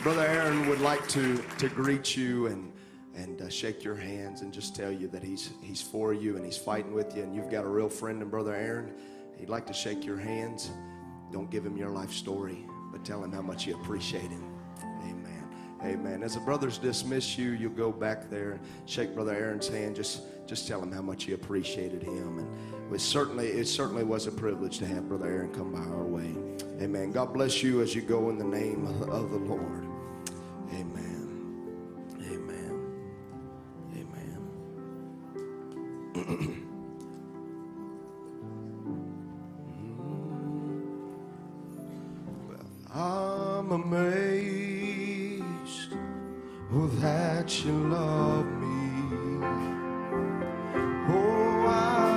Brother 0.03 0.27
Aaron 0.27 0.69
would 0.69 0.80
like 0.80 1.07
to, 1.07 1.43
to 1.57 1.67
greet 1.67 2.15
you 2.15 2.45
and, 2.45 2.72
and 3.15 3.41
uh, 3.41 3.49
shake 3.49 3.84
your 3.84 3.95
hands 3.95 4.41
and 4.41 4.53
just 4.53 4.76
tell 4.76 4.91
you 4.91 5.07
that 5.07 5.23
he's, 5.23 5.49
he's 5.63 5.81
for 5.81 6.13
you 6.13 6.35
and 6.35 6.45
he's 6.45 6.55
fighting 6.55 6.93
with 6.93 7.17
you 7.17 7.23
and 7.23 7.35
you've 7.35 7.49
got 7.49 7.65
a 7.65 7.67
real 7.67 7.89
friend 7.89 8.22
in 8.22 8.30
Brother 8.30 8.53
Aaron. 8.53 8.93
He'd 9.39 9.49
like 9.49 9.65
to 9.65 9.73
shake 9.73 10.05
your 10.05 10.19
hands. 10.19 10.69
Don't 11.31 11.49
give 11.49 11.65
him 11.65 11.77
your 11.77 11.89
life 11.89 12.11
story, 12.11 12.63
but 12.95 13.03
tell 13.03 13.22
him 13.22 13.31
how 13.34 13.41
much 13.41 13.67
you 13.67 13.76
appreciate 13.76 14.30
him. 14.30 14.41
Amen. 14.81 15.43
Amen. 15.84 16.23
As 16.23 16.35
the 16.35 16.39
brothers 16.39 16.77
dismiss 16.77 17.38
you, 17.38 17.51
you'll 17.51 17.73
go 17.73 17.91
back 17.91 18.30
there 18.30 18.51
and 18.51 18.61
shake 18.85 19.13
Brother 19.13 19.35
Aaron's 19.35 19.67
hand. 19.67 19.97
Just, 19.97 20.22
just 20.47 20.65
tell 20.65 20.81
him 20.81 20.93
how 20.93 21.01
much 21.01 21.27
you 21.27 21.35
appreciated 21.35 22.01
him. 22.01 22.39
And 22.39 22.95
it 22.95 23.01
certainly, 23.01 23.47
it 23.47 23.65
certainly 23.65 24.05
was 24.05 24.27
a 24.27 24.31
privilege 24.31 24.77
to 24.77 24.85
have 24.85 25.09
Brother 25.09 25.26
Aaron 25.26 25.53
come 25.53 25.73
by 25.73 25.80
our 25.80 26.05
way. 26.05 26.34
Amen. 26.81 27.11
God 27.11 27.34
bless 27.34 27.61
you 27.61 27.81
as 27.81 27.93
you 27.93 28.01
go 28.01 28.30
in 28.30 28.38
the 28.38 28.45
name 28.45 28.88
of 28.88 29.30
the 29.30 29.39
Lord. 29.39 29.85
Amen. 30.72 31.67
Amen. 32.31 32.93
Amen. 36.15 36.61
I'm 42.97 43.72
amazed 43.73 45.43
oh, 46.73 46.88
that 47.01 47.65
you 47.65 47.73
love 47.73 48.45
me. 48.45 49.45
Oh, 51.09 51.65
I 51.67 52.14